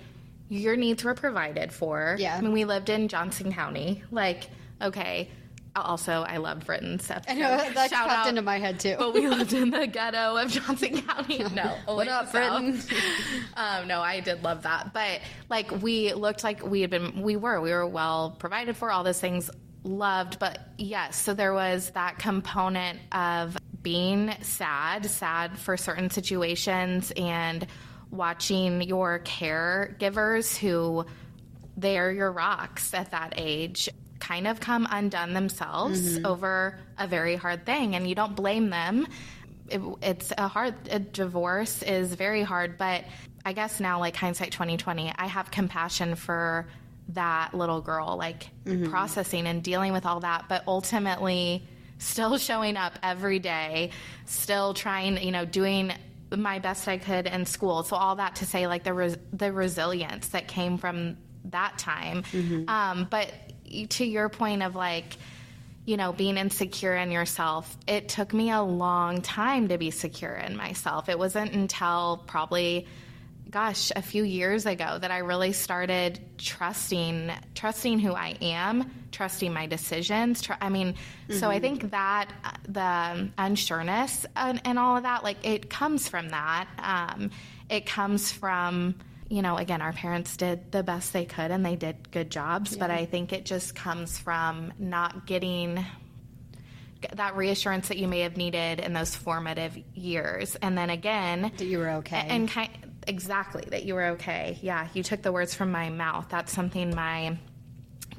your 0.49 0.75
needs 0.75 1.03
were 1.03 1.13
provided 1.13 1.71
for. 1.71 2.15
Yeah. 2.19 2.35
I 2.35 2.41
mean, 2.41 2.53
we 2.53 2.65
lived 2.65 2.89
in 2.89 3.07
Johnson 3.07 3.53
County. 3.53 4.03
Like, 4.11 4.49
okay. 4.81 5.29
Also, 5.75 6.23
I 6.27 6.37
love 6.37 6.65
Britton. 6.65 6.99
So 6.99 7.15
I 7.27 7.33
know 7.35 7.57
that 7.57 7.91
popped 7.91 8.11
out. 8.11 8.27
into 8.27 8.41
my 8.41 8.59
head 8.59 8.79
too. 8.79 8.95
But 8.97 9.13
we 9.13 9.27
lived 9.29 9.53
in 9.53 9.69
the 9.69 9.87
ghetto 9.87 10.37
of 10.37 10.51
Johnson 10.51 11.01
County. 11.01 11.43
No, 11.53 11.75
What 11.85 12.07
up. 12.07 12.31
Britton? 12.31 12.79
um, 13.55 13.87
no, 13.87 14.01
I 14.01 14.19
did 14.19 14.43
love 14.43 14.63
that. 14.63 14.93
But 14.93 15.21
like, 15.49 15.81
we 15.81 16.13
looked 16.13 16.43
like 16.43 16.65
we 16.65 16.81
had 16.81 16.89
been, 16.89 17.21
we 17.21 17.35
were, 17.35 17.61
we 17.61 17.71
were 17.71 17.87
well 17.87 18.35
provided 18.39 18.75
for, 18.77 18.91
all 18.91 19.03
those 19.03 19.19
things 19.19 19.49
loved. 19.83 20.39
But 20.39 20.59
yes, 20.77 21.15
so 21.15 21.33
there 21.33 21.53
was 21.53 21.91
that 21.91 22.19
component 22.19 22.99
of 23.11 23.57
being 23.81 24.33
sad, 24.41 25.05
sad 25.05 25.57
for 25.57 25.77
certain 25.77 26.09
situations, 26.09 27.11
and 27.15 27.65
watching 28.11 28.81
your 28.81 29.19
caregivers 29.19 30.57
who 30.57 31.05
they're 31.77 32.11
your 32.11 32.31
rocks 32.31 32.93
at 32.93 33.11
that 33.11 33.35
age 33.37 33.87
kind 34.19 34.47
of 34.47 34.59
come 34.59 34.87
undone 34.89 35.33
themselves 35.33 36.17
mm-hmm. 36.17 36.25
over 36.25 36.77
a 36.97 37.07
very 37.07 37.35
hard 37.35 37.65
thing 37.65 37.95
and 37.95 38.07
you 38.07 38.15
don't 38.15 38.35
blame 38.35 38.69
them 38.69 39.07
it, 39.69 39.81
it's 40.01 40.33
a 40.37 40.47
hard 40.47 40.73
a 40.89 40.99
divorce 40.99 41.81
is 41.83 42.13
very 42.15 42.43
hard 42.43 42.77
but 42.77 43.03
i 43.45 43.53
guess 43.53 43.79
now 43.79 43.99
like 43.99 44.15
hindsight 44.15 44.51
2020 44.51 45.13
i 45.17 45.27
have 45.27 45.51
compassion 45.51 46.15
for 46.15 46.67
that 47.09 47.53
little 47.53 47.81
girl 47.81 48.17
like 48.17 48.49
mm-hmm. 48.65 48.89
processing 48.89 49.47
and 49.47 49.63
dealing 49.63 49.93
with 49.93 50.05
all 50.05 50.19
that 50.19 50.45
but 50.49 50.63
ultimately 50.67 51.63
still 51.97 52.37
showing 52.49 52.77
up 52.77 52.99
every 53.01 53.39
day 53.39 53.89
still 54.25 54.73
trying 54.73 55.21
you 55.23 55.31
know 55.31 55.45
doing 55.45 55.93
my 56.37 56.59
best 56.59 56.87
I 56.87 56.97
could 56.97 57.27
in 57.27 57.45
school. 57.45 57.83
So 57.83 57.95
all 57.95 58.15
that 58.15 58.35
to 58.35 58.45
say, 58.45 58.67
like 58.67 58.83
the 58.83 58.93
res- 58.93 59.17
the 59.33 59.51
resilience 59.51 60.29
that 60.29 60.47
came 60.47 60.77
from 60.77 61.17
that 61.45 61.77
time. 61.77 62.23
Mm-hmm. 62.23 62.69
Um, 62.69 63.07
but 63.09 63.31
to 63.89 64.05
your 64.05 64.29
point 64.29 64.63
of 64.63 64.75
like, 64.75 65.17
you 65.85 65.97
know, 65.97 66.11
being 66.11 66.37
insecure 66.37 66.95
in 66.95 67.11
yourself, 67.11 67.77
it 67.87 68.09
took 68.09 68.33
me 68.33 68.51
a 68.51 68.61
long 68.61 69.21
time 69.21 69.69
to 69.69 69.77
be 69.77 69.91
secure 69.91 70.35
in 70.35 70.55
myself. 70.55 71.09
It 71.09 71.17
wasn't 71.17 71.53
until 71.53 72.23
probably 72.27 72.87
gosh, 73.49 73.91
a 73.95 74.01
few 74.01 74.23
years 74.23 74.65
ago 74.65 74.97
that 74.99 75.09
I 75.09 75.19
really 75.19 75.53
started 75.53 76.19
trusting 76.37 77.31
trusting 77.55 77.99
who 77.99 78.13
I 78.13 78.35
am, 78.41 78.91
trusting 79.11 79.51
my 79.51 79.65
decisions. 79.65 80.41
Tr- 80.41 80.53
I 80.61 80.69
mean, 80.69 80.93
mm-hmm. 80.93 81.33
so 81.33 81.49
I 81.49 81.55
mm-hmm. 81.55 81.61
think 81.61 81.91
that 81.91 82.31
uh, 82.43 82.51
the 82.67 83.29
unsureness 83.37 84.25
and, 84.35 84.61
and, 84.65 84.77
all 84.77 84.97
of 84.97 85.03
that, 85.03 85.23
like 85.23 85.45
it 85.45 85.69
comes 85.69 86.07
from 86.07 86.29
that. 86.29 86.67
Um, 86.77 87.31
it 87.69 87.85
comes 87.85 88.31
from 88.31 88.95
you 89.29 89.41
know, 89.41 89.57
again, 89.57 89.81
our 89.81 89.93
parents 89.93 90.35
did 90.37 90.71
the 90.71 90.83
best 90.83 91.13
they 91.13 91.25
could 91.25 91.51
and 91.51 91.65
they 91.65 91.75
did 91.75 92.11
good 92.11 92.31
jobs, 92.31 92.73
yeah. 92.73 92.79
but 92.79 92.91
I 92.91 93.05
think 93.05 93.31
it 93.31 93.45
just 93.45 93.75
comes 93.75 94.17
from 94.17 94.73
not 94.79 95.27
getting 95.27 95.85
that 97.13 97.35
reassurance 97.37 97.87
that 97.87 97.97
you 97.97 98.07
may 98.07 98.21
have 98.21 98.35
needed 98.35 98.79
in 98.79 98.93
those 98.93 99.15
formative 99.15 99.77
years. 99.93 100.55
And 100.55 100.77
then 100.77 100.89
again, 100.89 101.51
that 101.57 101.65
you 101.65 101.77
were 101.77 101.89
okay. 101.91 102.25
And 102.27 102.49
kind 102.49 102.69
exactly 103.07 103.63
that 103.69 103.85
you 103.85 103.93
were 103.93 104.05
okay. 104.07 104.57
Yeah, 104.61 104.87
you 104.93 105.03
took 105.03 105.21
the 105.21 105.31
words 105.31 105.53
from 105.53 105.71
my 105.71 105.89
mouth. 105.89 106.27
That's 106.29 106.51
something 106.51 106.93
my 106.93 107.37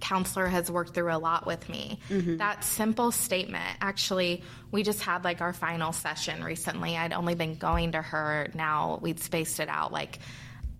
counselor 0.01 0.47
has 0.47 0.71
worked 0.71 0.95
through 0.95 1.13
a 1.13 1.19
lot 1.19 1.47
with 1.47 1.69
me. 1.69 2.01
Mm-hmm. 2.09 2.39
That 2.39 2.65
simple 2.65 3.13
statement, 3.13 3.77
actually, 3.81 4.43
we 4.71 4.83
just 4.83 5.03
had 5.03 5.25
like 5.25 5.41
our 5.43 5.53
final 5.53 5.93
session 5.93 6.43
recently. 6.43 6.97
I'd 6.97 7.13
only 7.13 7.35
been 7.35 7.57
going 7.57 7.93
to 7.93 8.01
her 8.01 8.49
now, 8.55 8.99
we'd 9.03 9.21
spaced 9.21 9.61
it 9.61 9.69
out 9.69 9.93
like 9.93 10.19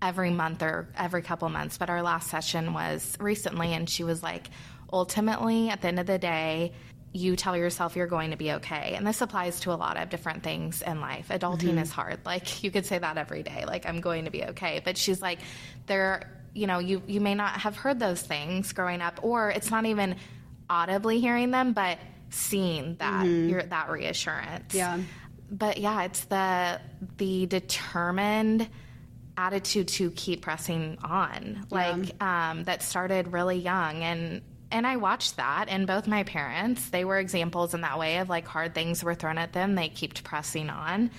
every 0.01 0.31
month 0.31 0.61
or 0.63 0.87
every 0.95 1.21
couple 1.21 1.47
months, 1.49 1.77
but 1.77 1.89
our 1.89 2.01
last 2.01 2.29
session 2.29 2.73
was 2.73 3.15
recently, 3.19 3.73
and 3.73 3.89
she 3.89 4.03
was 4.03 4.23
like, 4.23 4.49
ultimately, 4.91 5.69
at 5.69 5.81
the 5.81 5.87
end 5.87 5.99
of 5.99 6.05
the 6.05 6.17
day, 6.17 6.73
you 7.13 7.35
tell 7.35 7.57
yourself 7.57 7.95
you're 7.95 8.07
going 8.07 8.31
to 8.31 8.37
be 8.37 8.53
okay. 8.53 8.93
And 8.95 9.05
this 9.05 9.21
applies 9.21 9.59
to 9.61 9.71
a 9.71 9.75
lot 9.75 9.97
of 9.97 10.09
different 10.09 10.43
things 10.43 10.81
in 10.81 11.01
life. 11.01 11.27
Adulting 11.29 11.71
mm-hmm. 11.71 11.79
is 11.79 11.91
hard. 11.91 12.19
Like 12.25 12.63
you 12.63 12.71
could 12.71 12.85
say 12.85 12.97
that 12.97 13.17
every 13.17 13.43
day, 13.43 13.65
like 13.65 13.85
I'm 13.85 13.99
going 13.99 14.25
to 14.25 14.31
be 14.31 14.45
okay. 14.45 14.81
But 14.83 14.97
she's 14.97 15.21
like, 15.21 15.39
there, 15.87 16.31
you 16.53 16.65
know, 16.65 16.79
you, 16.79 17.01
you 17.07 17.19
may 17.19 17.35
not 17.35 17.51
have 17.59 17.75
heard 17.75 17.99
those 17.99 18.21
things 18.21 18.71
growing 18.71 19.01
up, 19.01 19.19
or 19.21 19.49
it's 19.49 19.69
not 19.69 19.85
even 19.85 20.15
audibly 20.69 21.19
hearing 21.19 21.51
them, 21.51 21.73
but 21.73 21.97
seeing 22.29 22.95
that, 22.97 23.25
mm-hmm. 23.25 23.69
that 23.69 23.89
reassurance. 23.89 24.73
Yeah. 24.73 25.01
But 25.49 25.79
yeah, 25.79 26.03
it's 26.03 26.23
the, 26.25 26.79
the 27.17 27.45
determined, 27.47 28.69
attitude 29.37 29.87
to 29.87 30.11
keep 30.11 30.41
pressing 30.41 30.97
on 31.03 31.65
like 31.69 32.13
yeah. 32.19 32.51
um, 32.51 32.63
that 32.65 32.83
started 32.83 33.31
really 33.31 33.57
young 33.57 34.03
and 34.03 34.41
and 34.71 34.87
I 34.87 34.97
watched 34.97 35.37
that 35.37 35.65
and 35.67 35.87
both 35.87 36.07
my 36.07 36.23
parents 36.23 36.89
they 36.89 37.05
were 37.05 37.17
examples 37.17 37.73
in 37.73 37.81
that 37.81 37.97
way 37.97 38.17
of 38.17 38.29
like 38.29 38.47
hard 38.47 38.73
things 38.73 39.03
were 39.03 39.15
thrown 39.15 39.37
at 39.37 39.53
them 39.53 39.75
they 39.75 39.89
kept 39.89 40.23
pressing 40.23 40.69
on 40.69 41.11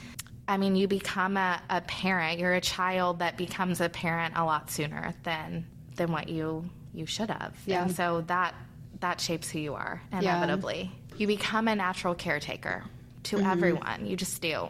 I 0.47 0.57
mean 0.57 0.77
you 0.77 0.89
become 0.89 1.37
a, 1.37 1.61
a 1.71 1.81
parent 1.83 2.39
you're 2.39 2.55
a 2.55 2.61
child 2.61 3.21
that 3.21 3.37
becomes 3.37 3.81
a 3.81 3.89
parent 3.89 4.35
a 4.37 4.45
lot 4.45 4.71
sooner 4.71 5.15
than 5.23 5.67
than 5.97 6.13
what 6.13 6.29
you 6.29 6.69
you 6.93 7.07
should 7.07 7.31
have 7.31 7.55
yeah. 7.67 7.83
and 7.83 7.95
so 7.95 8.23
that 8.23 8.55
that 9.01 9.21
shapes 9.21 9.51
who 9.51 9.59
you 9.59 9.75
are 9.75 10.03
inevitably 10.13 10.91
yeah. 11.11 11.17
you 11.17 11.27
become 11.27 11.67
a 11.67 11.75
natural 11.75 12.15
caretaker 12.15 12.85
to 13.25 13.37
mm-hmm. 13.37 13.47
everyone 13.47 14.07
you 14.07 14.17
just 14.17 14.41
do 14.43 14.69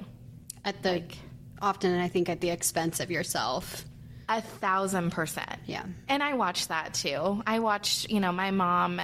at 0.65 0.83
the 0.83 0.93
like, 0.93 1.17
often, 1.63 1.99
I 1.99 2.09
think, 2.09 2.29
at 2.29 2.41
the 2.41 2.51
expense 2.51 3.01
of 3.01 3.11
yourself. 3.11 3.85
A 4.29 4.41
thousand 4.41 5.11
percent. 5.11 5.59
Yeah. 5.67 5.85
And 6.09 6.23
I 6.23 6.35
watched 6.35 6.69
that 6.69 6.95
too. 6.95 7.43
I 7.47 7.61
watched, 7.61 8.11
you 8.11 8.21
know, 8.21 8.33
my 8.33 8.51
mom 8.51 9.01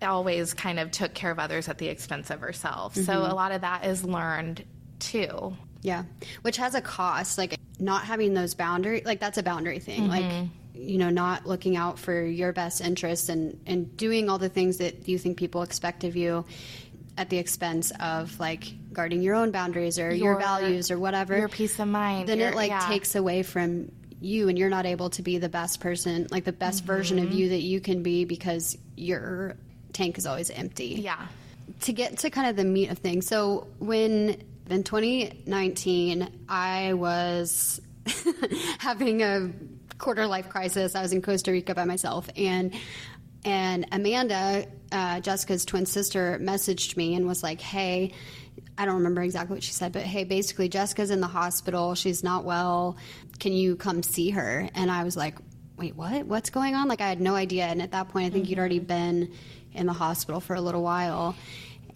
always 0.00 0.54
kind 0.54 0.78
of 0.78 0.90
took 0.90 1.14
care 1.14 1.30
of 1.30 1.38
others 1.38 1.68
at 1.68 1.78
the 1.78 1.88
expense 1.88 2.30
of 2.30 2.40
herself. 2.40 2.94
Mm-hmm. 2.94 3.04
So 3.04 3.18
a 3.20 3.34
lot 3.34 3.52
of 3.52 3.62
that 3.62 3.84
is 3.84 4.04
learned 4.04 4.64
too. 5.00 5.56
Yeah. 5.82 6.04
Which 6.42 6.56
has 6.58 6.74
a 6.74 6.80
cost. 6.80 7.38
Like 7.38 7.58
not 7.78 8.04
having 8.04 8.34
those 8.34 8.54
boundaries, 8.54 9.04
like 9.04 9.20
that's 9.20 9.38
a 9.38 9.42
boundary 9.42 9.78
thing. 9.78 10.08
Mm-hmm. 10.08 10.10
Like, 10.10 10.48
you 10.74 10.98
know, 10.98 11.10
not 11.10 11.46
looking 11.46 11.76
out 11.76 11.98
for 11.98 12.24
your 12.24 12.52
best 12.52 12.80
interests 12.80 13.28
and, 13.28 13.60
and 13.66 13.96
doing 13.96 14.28
all 14.28 14.38
the 14.38 14.48
things 14.48 14.76
that 14.78 15.08
you 15.08 15.18
think 15.18 15.36
people 15.36 15.62
expect 15.62 16.04
of 16.04 16.14
you 16.14 16.44
at 17.18 17.28
the 17.30 17.36
expense 17.36 17.92
of 18.00 18.38
like 18.38 18.72
guarding 18.92 19.20
your 19.20 19.34
own 19.34 19.50
boundaries 19.50 19.98
or 19.98 20.14
your, 20.14 20.32
your 20.32 20.38
values 20.38 20.90
or 20.90 20.98
whatever 20.98 21.36
your 21.36 21.48
peace 21.48 21.78
of 21.80 21.88
mind 21.88 22.28
then 22.28 22.40
it 22.40 22.54
like 22.54 22.70
yeah. 22.70 22.86
takes 22.86 23.16
away 23.16 23.42
from 23.42 23.90
you 24.20 24.48
and 24.48 24.56
you're 24.56 24.70
not 24.70 24.86
able 24.86 25.10
to 25.10 25.20
be 25.20 25.36
the 25.36 25.48
best 25.48 25.80
person 25.80 26.28
like 26.30 26.44
the 26.44 26.52
best 26.52 26.78
mm-hmm. 26.78 26.92
version 26.92 27.18
of 27.18 27.32
you 27.32 27.50
that 27.50 27.60
you 27.60 27.80
can 27.80 28.04
be 28.04 28.24
because 28.24 28.78
your 28.96 29.56
tank 29.92 30.16
is 30.16 30.26
always 30.26 30.48
empty 30.50 31.00
yeah 31.02 31.26
to 31.80 31.92
get 31.92 32.18
to 32.18 32.30
kind 32.30 32.48
of 32.48 32.54
the 32.54 32.64
meat 32.64 32.88
of 32.88 32.98
things 32.98 33.26
so 33.26 33.66
when 33.80 34.40
in 34.70 34.84
2019 34.84 36.28
i 36.48 36.92
was 36.92 37.80
having 38.78 39.22
a 39.22 39.50
quarter 39.98 40.26
life 40.26 40.48
crisis 40.48 40.94
i 40.94 41.02
was 41.02 41.12
in 41.12 41.20
costa 41.20 41.50
rica 41.50 41.74
by 41.74 41.84
myself 41.84 42.28
and 42.36 42.72
and 43.48 43.86
Amanda, 43.92 44.66
uh, 44.92 45.20
Jessica's 45.20 45.64
twin 45.64 45.86
sister, 45.86 46.38
messaged 46.40 46.98
me 46.98 47.14
and 47.14 47.26
was 47.26 47.42
like, 47.42 47.62
hey, 47.62 48.12
I 48.76 48.84
don't 48.84 48.96
remember 48.96 49.22
exactly 49.22 49.54
what 49.54 49.62
she 49.62 49.72
said, 49.72 49.92
but 49.92 50.02
hey, 50.02 50.24
basically, 50.24 50.68
Jessica's 50.68 51.10
in 51.10 51.20
the 51.20 51.28
hospital. 51.28 51.94
She's 51.94 52.22
not 52.22 52.44
well. 52.44 52.98
Can 53.38 53.54
you 53.54 53.74
come 53.76 54.02
see 54.02 54.30
her? 54.30 54.68
And 54.74 54.90
I 54.90 55.04
was 55.04 55.16
like, 55.16 55.38
wait, 55.78 55.96
what? 55.96 56.26
What's 56.26 56.50
going 56.50 56.74
on? 56.74 56.88
Like, 56.88 57.00
I 57.00 57.08
had 57.08 57.22
no 57.22 57.34
idea. 57.34 57.64
And 57.64 57.80
at 57.80 57.92
that 57.92 58.10
point, 58.10 58.26
I 58.26 58.30
think 58.30 58.44
mm-hmm. 58.44 58.50
you'd 58.50 58.58
already 58.58 58.80
been 58.80 59.32
in 59.72 59.86
the 59.86 59.94
hospital 59.94 60.40
for 60.40 60.54
a 60.54 60.60
little 60.60 60.82
while. 60.82 61.34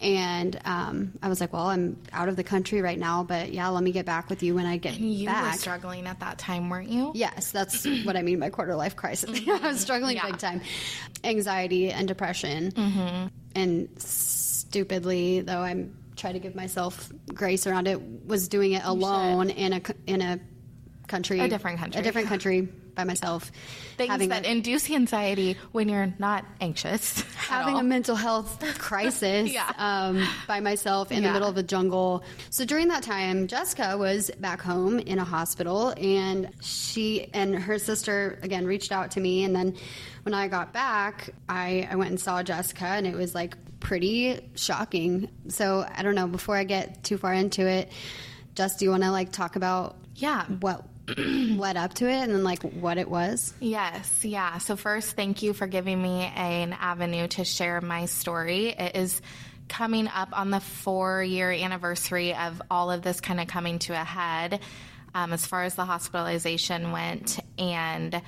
And 0.03 0.59
um, 0.65 1.13
I 1.23 1.29
was 1.29 1.39
like, 1.39 1.53
well, 1.53 1.67
I'm 1.67 1.97
out 2.11 2.27
of 2.27 2.35
the 2.35 2.43
country 2.43 2.81
right 2.81 2.99
now, 2.99 3.23
but 3.23 3.53
yeah, 3.53 3.69
let 3.69 3.81
me 3.81 3.93
get 3.93 4.05
back 4.05 4.29
with 4.29 4.43
you 4.43 4.53
when 4.53 4.65
I 4.65 4.75
get 4.75 4.97
and 4.97 5.13
you 5.13 5.27
back. 5.27 5.53
were 5.53 5.57
struggling 5.57 6.07
at 6.07 6.19
that 6.19 6.37
time, 6.37 6.69
weren't 6.69 6.89
you? 6.89 7.13
Yes, 7.15 7.51
that's 7.51 7.85
what 8.03 8.17
I 8.17 8.21
mean 8.21 8.39
by 8.39 8.49
quarter 8.49 8.75
life 8.75 8.97
crisis. 8.97 9.41
I 9.47 9.67
was 9.67 9.79
struggling 9.79 10.17
yeah. 10.17 10.27
big 10.27 10.39
time. 10.39 10.61
Anxiety 11.23 11.89
and 11.89 12.05
depression. 12.05 12.71
Mm-hmm. 12.71 13.27
And 13.55 13.89
stupidly, 13.97 15.39
though 15.39 15.61
I'm 15.61 15.95
trying 16.17 16.33
to 16.33 16.39
give 16.39 16.53
myself 16.53 17.09
grace 17.33 17.65
around 17.65 17.87
it, 17.87 18.25
was 18.27 18.49
doing 18.49 18.73
it 18.73 18.83
alone 18.83 19.49
in 19.51 19.71
a, 19.71 19.81
in 20.05 20.21
a 20.21 20.39
country. 21.07 21.39
A 21.39 21.47
different 21.47 21.79
country. 21.79 22.01
A 22.01 22.03
different 22.03 22.27
country 22.27 22.67
by 22.95 23.03
myself. 23.03 23.51
Things 23.97 24.27
that 24.27 24.45
a, 24.45 24.51
induce 24.51 24.89
anxiety 24.89 25.57
when 25.71 25.89
you're 25.89 26.13
not 26.19 26.45
anxious. 26.61 27.21
Having 27.35 27.77
a 27.77 27.83
mental 27.83 28.15
health 28.15 28.63
crisis 28.77 29.51
yeah. 29.53 29.71
um, 29.77 30.25
by 30.47 30.59
myself 30.59 31.11
in 31.11 31.21
yeah. 31.21 31.29
the 31.29 31.33
middle 31.33 31.49
of 31.49 31.55
the 31.55 31.63
jungle. 31.63 32.23
So 32.49 32.65
during 32.65 32.87
that 32.89 33.03
time, 33.03 33.47
Jessica 33.47 33.97
was 33.97 34.31
back 34.39 34.61
home 34.61 34.99
in 34.99 35.19
a 35.19 35.23
hospital, 35.23 35.93
and 35.97 36.49
she 36.61 37.29
and 37.33 37.55
her 37.55 37.79
sister 37.79 38.39
again 38.41 38.65
reached 38.65 38.91
out 38.91 39.11
to 39.11 39.19
me. 39.19 39.43
And 39.43 39.55
then 39.55 39.75
when 40.23 40.33
I 40.33 40.47
got 40.47 40.73
back, 40.73 41.29
I, 41.49 41.87
I 41.89 41.95
went 41.95 42.11
and 42.11 42.19
saw 42.19 42.43
Jessica, 42.43 42.85
and 42.85 43.05
it 43.05 43.15
was 43.15 43.35
like 43.35 43.55
pretty 43.79 44.39
shocking. 44.55 45.29
So 45.49 45.85
I 45.95 46.03
don't 46.03 46.15
know. 46.15 46.27
Before 46.27 46.55
I 46.55 46.63
get 46.63 47.03
too 47.03 47.17
far 47.17 47.33
into 47.33 47.67
it, 47.67 47.91
Jess, 48.55 48.77
do 48.77 48.85
you 48.85 48.91
want 48.91 49.03
to 49.03 49.11
like 49.11 49.31
talk 49.31 49.55
about 49.55 49.97
yeah 50.15 50.45
what 50.45 50.85
led 51.17 51.77
up 51.77 51.93
to 51.95 52.09
it 52.09 52.15
and 52.15 52.33
then 52.33 52.43
like 52.43 52.63
what 52.63 52.97
it 52.97 53.09
was? 53.09 53.53
Yes, 53.59 54.23
yeah. 54.23 54.57
So 54.59 54.75
first, 54.75 55.15
thank 55.15 55.41
you 55.41 55.53
for 55.53 55.67
giving 55.67 56.01
me 56.01 56.21
an 56.35 56.73
avenue 56.73 57.27
to 57.29 57.43
share 57.43 57.81
my 57.81 58.05
story. 58.05 58.69
It 58.69 58.95
is 58.95 59.21
coming 59.67 60.07
up 60.07 60.37
on 60.37 60.49
the 60.49 60.59
four 60.59 61.23
year 61.23 61.51
anniversary 61.51 62.33
of 62.33 62.61
all 62.69 62.91
of 62.91 63.01
this 63.01 63.21
kind 63.21 63.39
of 63.39 63.47
coming 63.47 63.79
to 63.79 63.93
a 63.93 64.03
head 64.03 64.59
um, 65.15 65.33
as 65.33 65.45
far 65.45 65.63
as 65.63 65.75
the 65.75 65.85
hospitalization 65.85 66.91
went 66.91 67.39
and 67.57 68.21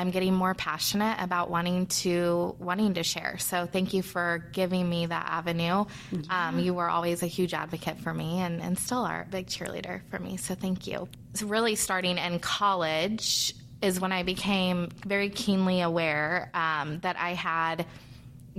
I'm 0.00 0.10
getting 0.10 0.32
more 0.32 0.54
passionate 0.54 1.18
about 1.20 1.50
wanting 1.50 1.84
to 1.86 2.56
wanting 2.58 2.94
to 2.94 3.02
share. 3.02 3.36
So 3.36 3.66
thank 3.66 3.92
you 3.92 4.02
for 4.02 4.46
giving 4.52 4.88
me 4.88 5.04
that 5.04 5.26
avenue. 5.28 5.84
Yeah. 6.10 6.48
Um, 6.48 6.58
you 6.58 6.72
were 6.72 6.88
always 6.88 7.22
a 7.22 7.26
huge 7.26 7.52
advocate 7.52 8.00
for 8.00 8.14
me, 8.14 8.40
and, 8.40 8.62
and 8.62 8.78
still 8.78 9.04
are 9.04 9.26
a 9.28 9.30
big 9.30 9.48
cheerleader 9.48 10.00
for 10.08 10.18
me. 10.18 10.38
So 10.38 10.54
thank 10.54 10.86
you. 10.86 11.06
So 11.34 11.46
really, 11.48 11.74
starting 11.74 12.16
in 12.16 12.38
college 12.38 13.54
is 13.82 14.00
when 14.00 14.10
I 14.10 14.22
became 14.22 14.88
very 15.04 15.28
keenly 15.28 15.82
aware 15.82 16.50
um, 16.54 17.00
that 17.00 17.16
I 17.18 17.34
had 17.34 17.84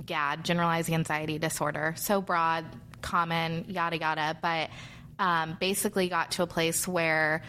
GAD, 0.06 0.46
generalized 0.46 0.92
anxiety 0.92 1.40
disorder. 1.40 1.96
So 1.98 2.22
broad, 2.22 2.66
common, 3.02 3.66
yada 3.68 3.98
yada, 3.98 4.38
but 4.40 4.70
um, 5.18 5.58
basically 5.60 6.08
got 6.08 6.30
to 6.34 6.44
a 6.44 6.48
place 6.48 6.88
where 6.88 7.42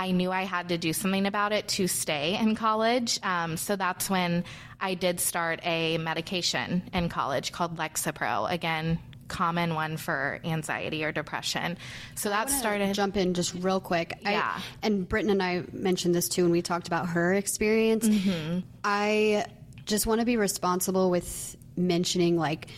I 0.00 0.12
knew 0.12 0.32
I 0.32 0.44
had 0.44 0.70
to 0.70 0.78
do 0.78 0.94
something 0.94 1.26
about 1.26 1.52
it 1.52 1.68
to 1.68 1.86
stay 1.86 2.38
in 2.40 2.54
college. 2.54 3.20
Um, 3.22 3.58
so 3.58 3.76
that's 3.76 4.08
when 4.08 4.44
I 4.80 4.94
did 4.94 5.20
start 5.20 5.60
a 5.62 5.98
medication 5.98 6.88
in 6.94 7.10
college 7.10 7.52
called 7.52 7.76
Lexapro. 7.76 8.50
Again, 8.50 8.98
common 9.28 9.74
one 9.74 9.98
for 9.98 10.40
anxiety 10.42 11.04
or 11.04 11.12
depression. 11.12 11.76
So 12.14 12.30
that 12.30 12.48
started. 12.48 12.94
Jump 12.94 13.18
in 13.18 13.34
just 13.34 13.52
real 13.52 13.78
quick. 13.78 14.14
Yeah. 14.22 14.54
I, 14.56 14.62
and 14.82 15.06
Britton 15.06 15.30
and 15.30 15.42
I 15.42 15.64
mentioned 15.70 16.14
this 16.14 16.30
too 16.30 16.44
when 16.44 16.52
we 16.52 16.62
talked 16.62 16.86
about 16.86 17.10
her 17.10 17.34
experience. 17.34 18.08
Mm-hmm. 18.08 18.60
I 18.82 19.44
just 19.84 20.06
want 20.06 20.20
to 20.20 20.24
be 20.24 20.38
responsible 20.38 21.10
with 21.10 21.58
mentioning 21.76 22.38
like 22.38 22.68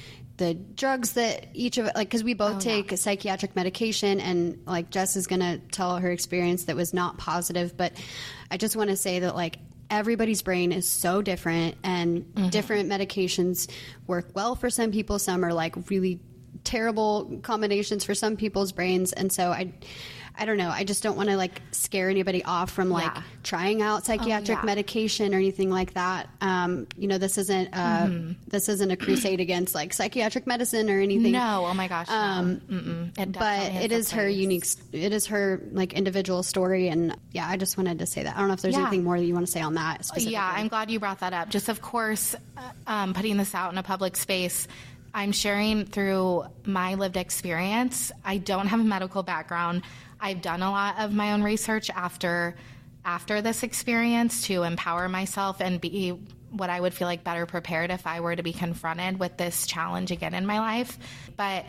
the 0.42 0.54
drugs 0.54 1.12
that 1.12 1.46
each 1.54 1.78
of 1.78 1.86
like 1.94 2.08
because 2.08 2.24
we 2.24 2.34
both 2.34 2.56
oh, 2.56 2.58
take 2.58 2.90
psychiatric 2.98 3.54
medication 3.54 4.18
and 4.18 4.60
like 4.66 4.90
Jess 4.90 5.14
is 5.14 5.28
gonna 5.28 5.58
tell 5.58 5.98
her 5.98 6.10
experience 6.10 6.64
that 6.64 6.74
was 6.74 6.92
not 6.92 7.16
positive, 7.16 7.76
but 7.76 7.92
I 8.50 8.56
just 8.56 8.74
want 8.74 8.90
to 8.90 8.96
say 8.96 9.20
that 9.20 9.36
like 9.36 9.58
everybody's 9.88 10.42
brain 10.42 10.72
is 10.72 10.88
so 10.88 11.22
different 11.22 11.76
and 11.84 12.24
mm-hmm. 12.24 12.48
different 12.48 12.88
medications 12.88 13.70
work 14.08 14.30
well 14.34 14.56
for 14.56 14.68
some 14.68 14.90
people. 14.90 15.20
Some 15.20 15.44
are 15.44 15.52
like 15.52 15.88
really 15.88 16.18
terrible 16.64 17.38
combinations 17.42 18.04
for 18.04 18.14
some 18.14 18.36
people's 18.36 18.72
brains. 18.72 19.12
And 19.12 19.32
so 19.32 19.52
i 19.52 19.72
i 20.42 20.44
don't 20.44 20.56
know 20.56 20.68
i 20.70 20.82
just 20.82 21.02
don't 21.04 21.16
want 21.16 21.28
to 21.28 21.36
like 21.36 21.62
scare 21.70 22.10
anybody 22.10 22.42
off 22.44 22.70
from 22.72 22.90
like 22.90 23.04
Yeah. 23.14 23.22
trying 23.44 23.80
out 23.80 24.04
psychiatric 24.04 24.58
yeah. 24.58 24.64
medication 24.64 25.32
or 25.34 25.38
anything 25.38 25.70
like 25.70 25.94
that 25.94 26.28
um 26.40 26.88
you 26.96 27.06
know 27.06 27.16
this 27.16 27.38
isn't 27.38 27.68
uh 27.72 28.08
this 28.48 28.68
isn't 28.68 28.90
a 28.90 28.96
crusade 28.96 29.38
against 29.40 29.74
like 29.74 29.92
psychiatric 29.92 30.46
medicine 30.46 30.90
or 30.90 30.98
anything 31.00 31.32
No, 31.32 31.64
oh 31.66 31.74
my 31.74 31.86
gosh. 31.86 32.08
no. 32.08 32.58
It 33.16 33.30
but 33.32 33.72
it 33.72 33.92
a 33.92 33.94
is 33.94 34.10
her 34.10 34.22
place. 34.24 34.36
unique 34.36 34.64
it 34.92 35.12
is 35.12 35.26
her 35.28 35.62
like 35.70 35.92
individual 35.92 36.42
story 36.42 36.88
and 36.88 37.16
yeah 37.30 37.46
i 37.48 37.56
just 37.56 37.78
wanted 37.78 38.00
to 38.00 38.06
say 38.06 38.24
that 38.24 38.34
i 38.36 38.38
don't 38.40 38.48
know 38.48 38.54
if 38.54 38.62
there's 38.62 38.74
Yeah. 38.74 38.82
anything 38.82 39.04
more 39.04 39.16
that 39.18 39.24
you 39.24 39.34
want 39.34 39.46
to 39.46 39.52
say 39.52 39.60
on 39.62 39.74
that 39.74 40.04
specifically 40.04 40.32
Yeah, 40.32 40.52
I'm 40.56 40.68
glad 40.68 40.90
you 40.90 40.98
brought 40.98 41.20
that 41.20 41.32
up. 41.32 41.50
Just, 41.50 41.68
of 41.68 41.80
course, 41.82 42.34
uh, 42.56 42.60
um, 42.86 43.14
putting 43.14 43.36
this 43.36 43.54
out 43.54 43.70
in 43.72 43.78
a 43.78 43.82
public 43.82 44.16
space, 44.16 44.66
I'm 45.14 45.32
sharing 45.32 45.84
through 45.84 46.44
my 46.64 46.94
lived 46.94 47.16
experience. 47.18 48.10
I 48.24 48.38
don't 48.38 48.66
have 48.68 48.80
a 48.80 48.84
medical 48.84 49.22
background. 49.22 49.82
I've 50.22 50.40
done 50.40 50.62
a 50.62 50.70
lot 50.70 51.00
of 51.00 51.12
my 51.12 51.32
own 51.32 51.42
research 51.42 51.90
after 51.90 52.54
after 53.04 53.42
this 53.42 53.64
experience 53.64 54.46
to 54.46 54.62
empower 54.62 55.08
myself 55.08 55.60
and 55.60 55.80
be 55.80 56.10
what 56.50 56.70
I 56.70 56.80
would 56.80 56.94
feel 56.94 57.08
like 57.08 57.24
better 57.24 57.46
prepared 57.46 57.90
if 57.90 58.06
I 58.06 58.20
were 58.20 58.36
to 58.36 58.42
be 58.44 58.52
confronted 58.52 59.18
with 59.18 59.36
this 59.36 59.66
challenge 59.66 60.12
again 60.12 60.34
in 60.34 60.46
my 60.46 60.60
life. 60.60 60.96
But 61.36 61.66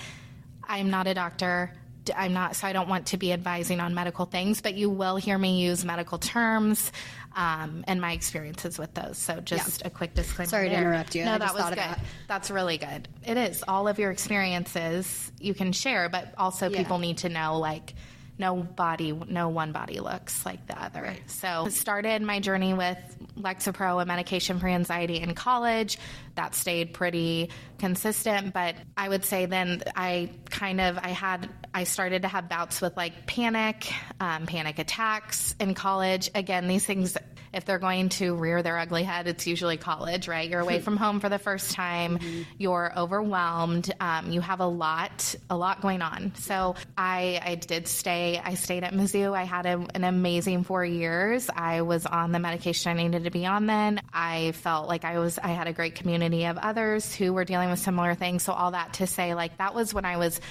I'm 0.64 0.92
not 0.92 1.08
a 1.08 1.16
doctor. 1.16 1.74
I'm 2.16 2.34
not, 2.34 2.56
so 2.58 2.68
I 2.68 2.74
don't 2.74 2.90
want 2.90 3.08
to 3.08 3.18
be 3.18 3.32
advising 3.32 3.80
on 3.80 3.96
medical 3.96 4.26
things, 4.26 4.62
but 4.62 4.76
you 4.76 4.90
will 4.90 5.16
hear 5.16 5.38
me 5.38 5.62
use 5.62 5.86
medical 5.86 6.18
terms 6.20 6.92
um, 7.36 7.84
and 7.88 8.02
my 8.02 8.12
experiences 8.12 8.78
with 8.78 8.94
those. 8.94 9.18
So 9.18 9.40
just 9.40 9.86
a 9.86 9.90
quick 9.90 10.14
disclaimer. 10.14 10.50
Sorry 10.50 10.68
to 10.70 10.76
there. 10.76 10.84
interrupt 10.84 11.16
you. 11.16 11.24
No, 11.26 11.36
I 11.36 11.38
that 11.40 11.54
was 11.54 11.64
good. 11.70 11.78
that. 11.78 12.00
That's 12.28 12.52
really 12.52 12.78
good. 12.78 13.08
It 13.26 13.38
is. 13.38 13.64
All 13.68 13.88
of 13.88 13.98
your 14.00 14.12
experiences 14.12 15.32
you 15.40 15.54
can 15.54 15.72
share, 15.72 16.10
but 16.10 16.34
also 16.38 16.70
Yeah. 16.70 16.78
people 16.78 17.00
need 17.00 17.20
to 17.20 17.30
know 17.30 17.58
like, 17.58 17.94
no 18.38 18.56
body, 18.56 19.12
no 19.12 19.50
one 19.50 19.72
body 19.72 20.00
looks 20.00 20.46
like 20.46 20.66
the 20.68 20.82
other. 20.82 21.16
So, 21.28 21.70
started 21.70 22.22
my 22.22 22.40
journey 22.40 22.74
with 22.74 22.98
Lexapro, 23.38 24.02
a 24.02 24.06
medication 24.06 24.60
for 24.60 24.68
anxiety 24.68 25.18
in 25.18 25.36
college. 25.36 25.98
That 26.36 26.56
stayed 26.56 26.94
pretty 26.94 27.50
consistent, 27.78 28.54
but 28.54 28.76
I 28.98 29.08
would 29.08 29.24
say 29.24 29.46
then 29.46 29.84
I 29.96 30.32
kind 30.50 30.82
of 30.82 30.98
I 30.98 31.10
had 31.10 31.50
I 31.74 31.84
started 31.84 32.24
to 32.24 32.28
have 32.28 32.50
bouts 32.50 32.82
with 32.82 32.98
like 32.98 33.28
panic, 33.28 33.92
um, 34.20 34.46
panic 34.46 34.80
attacks 34.80 35.56
in 35.60 35.74
college. 35.76 36.32
Again, 36.34 36.68
these 36.68 36.86
things 36.86 37.18
if 37.54 37.66
they're 37.66 37.80
going 37.80 38.10
to 38.10 38.36
rear 38.36 38.64
their 38.64 38.78
ugly 38.78 39.04
head, 39.04 39.28
it's 39.28 39.46
usually 39.46 39.78
college, 39.78 40.28
right? 40.28 40.50
You're 40.50 40.60
away 40.60 40.80
from 40.80 40.98
home 40.98 41.20
for 41.20 41.30
the 41.30 41.38
first 41.38 41.72
time. 41.72 42.20
You're 42.58 42.92
overwhelmed. 42.98 43.94
Um, 44.00 44.32
you 44.32 44.42
have 44.42 44.60
a 44.60 44.66
lot, 44.66 45.36
a 45.50 45.56
lot 45.56 45.82
going 45.82 46.02
on. 46.02 46.34
So 46.36 46.76
I, 46.98 47.40
I 47.44 47.56
did 47.56 47.88
stay. 47.88 48.42
I 48.44 48.56
stayed 48.56 48.84
at 48.84 48.94
Mizzou. 48.94 49.36
I 49.36 49.44
had 49.44 49.66
a, 49.66 49.86
an 49.94 50.04
amazing 50.04 50.64
four 50.64 50.84
years. 50.84 51.50
I 51.56 51.82
was 51.82 52.06
on 52.06 52.32
the 52.32 52.40
medication 52.40 52.92
I 52.92 53.04
needed 53.04 53.26
to 53.26 53.32
be 53.32 53.46
on. 53.46 53.68
Then 53.68 54.02
I 54.12 54.52
felt 54.54 54.88
like 54.88 55.06
I 55.06 55.20
was. 55.20 55.38
I 55.38 55.50
had 55.50 55.68
a 55.68 55.74
great 55.74 55.96
community 55.96 56.46
of 56.46 56.58
others 56.58 57.14
who 57.14 57.34
were 57.34 57.46
dealing 57.46 57.70
with 57.70 57.80
similar 57.80 58.16
things. 58.16 58.44
So 58.44 58.54
all 58.54 58.72
that 58.72 58.94
to 58.96 59.08
say, 59.08 59.36
like 59.36 59.58
that 59.58 59.76
was 59.76 59.94
when 59.94 60.06
I 60.06 60.18
was. 60.18 60.42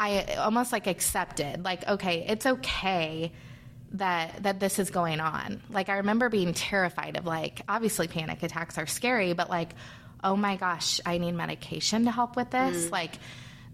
I 0.00 0.36
almost 0.38 0.70
like 0.70 0.86
accepted, 0.86 1.64
like, 1.64 1.88
okay, 1.88 2.24
it's 2.28 2.46
okay 2.46 3.32
that 3.92 4.42
that 4.42 4.60
this 4.60 4.78
is 4.78 4.90
going 4.90 5.20
on. 5.20 5.62
Like 5.70 5.88
I 5.88 5.98
remember 5.98 6.28
being 6.28 6.54
terrified 6.54 7.16
of 7.16 7.26
like 7.26 7.62
obviously 7.68 8.08
panic 8.08 8.42
attacks 8.42 8.78
are 8.78 8.86
scary, 8.86 9.32
but 9.32 9.48
like 9.48 9.70
oh 10.22 10.36
my 10.36 10.56
gosh, 10.56 11.00
I 11.06 11.18
need 11.18 11.32
medication 11.32 12.04
to 12.06 12.10
help 12.10 12.36
with 12.36 12.50
this. 12.50 12.90
Like 12.90 13.18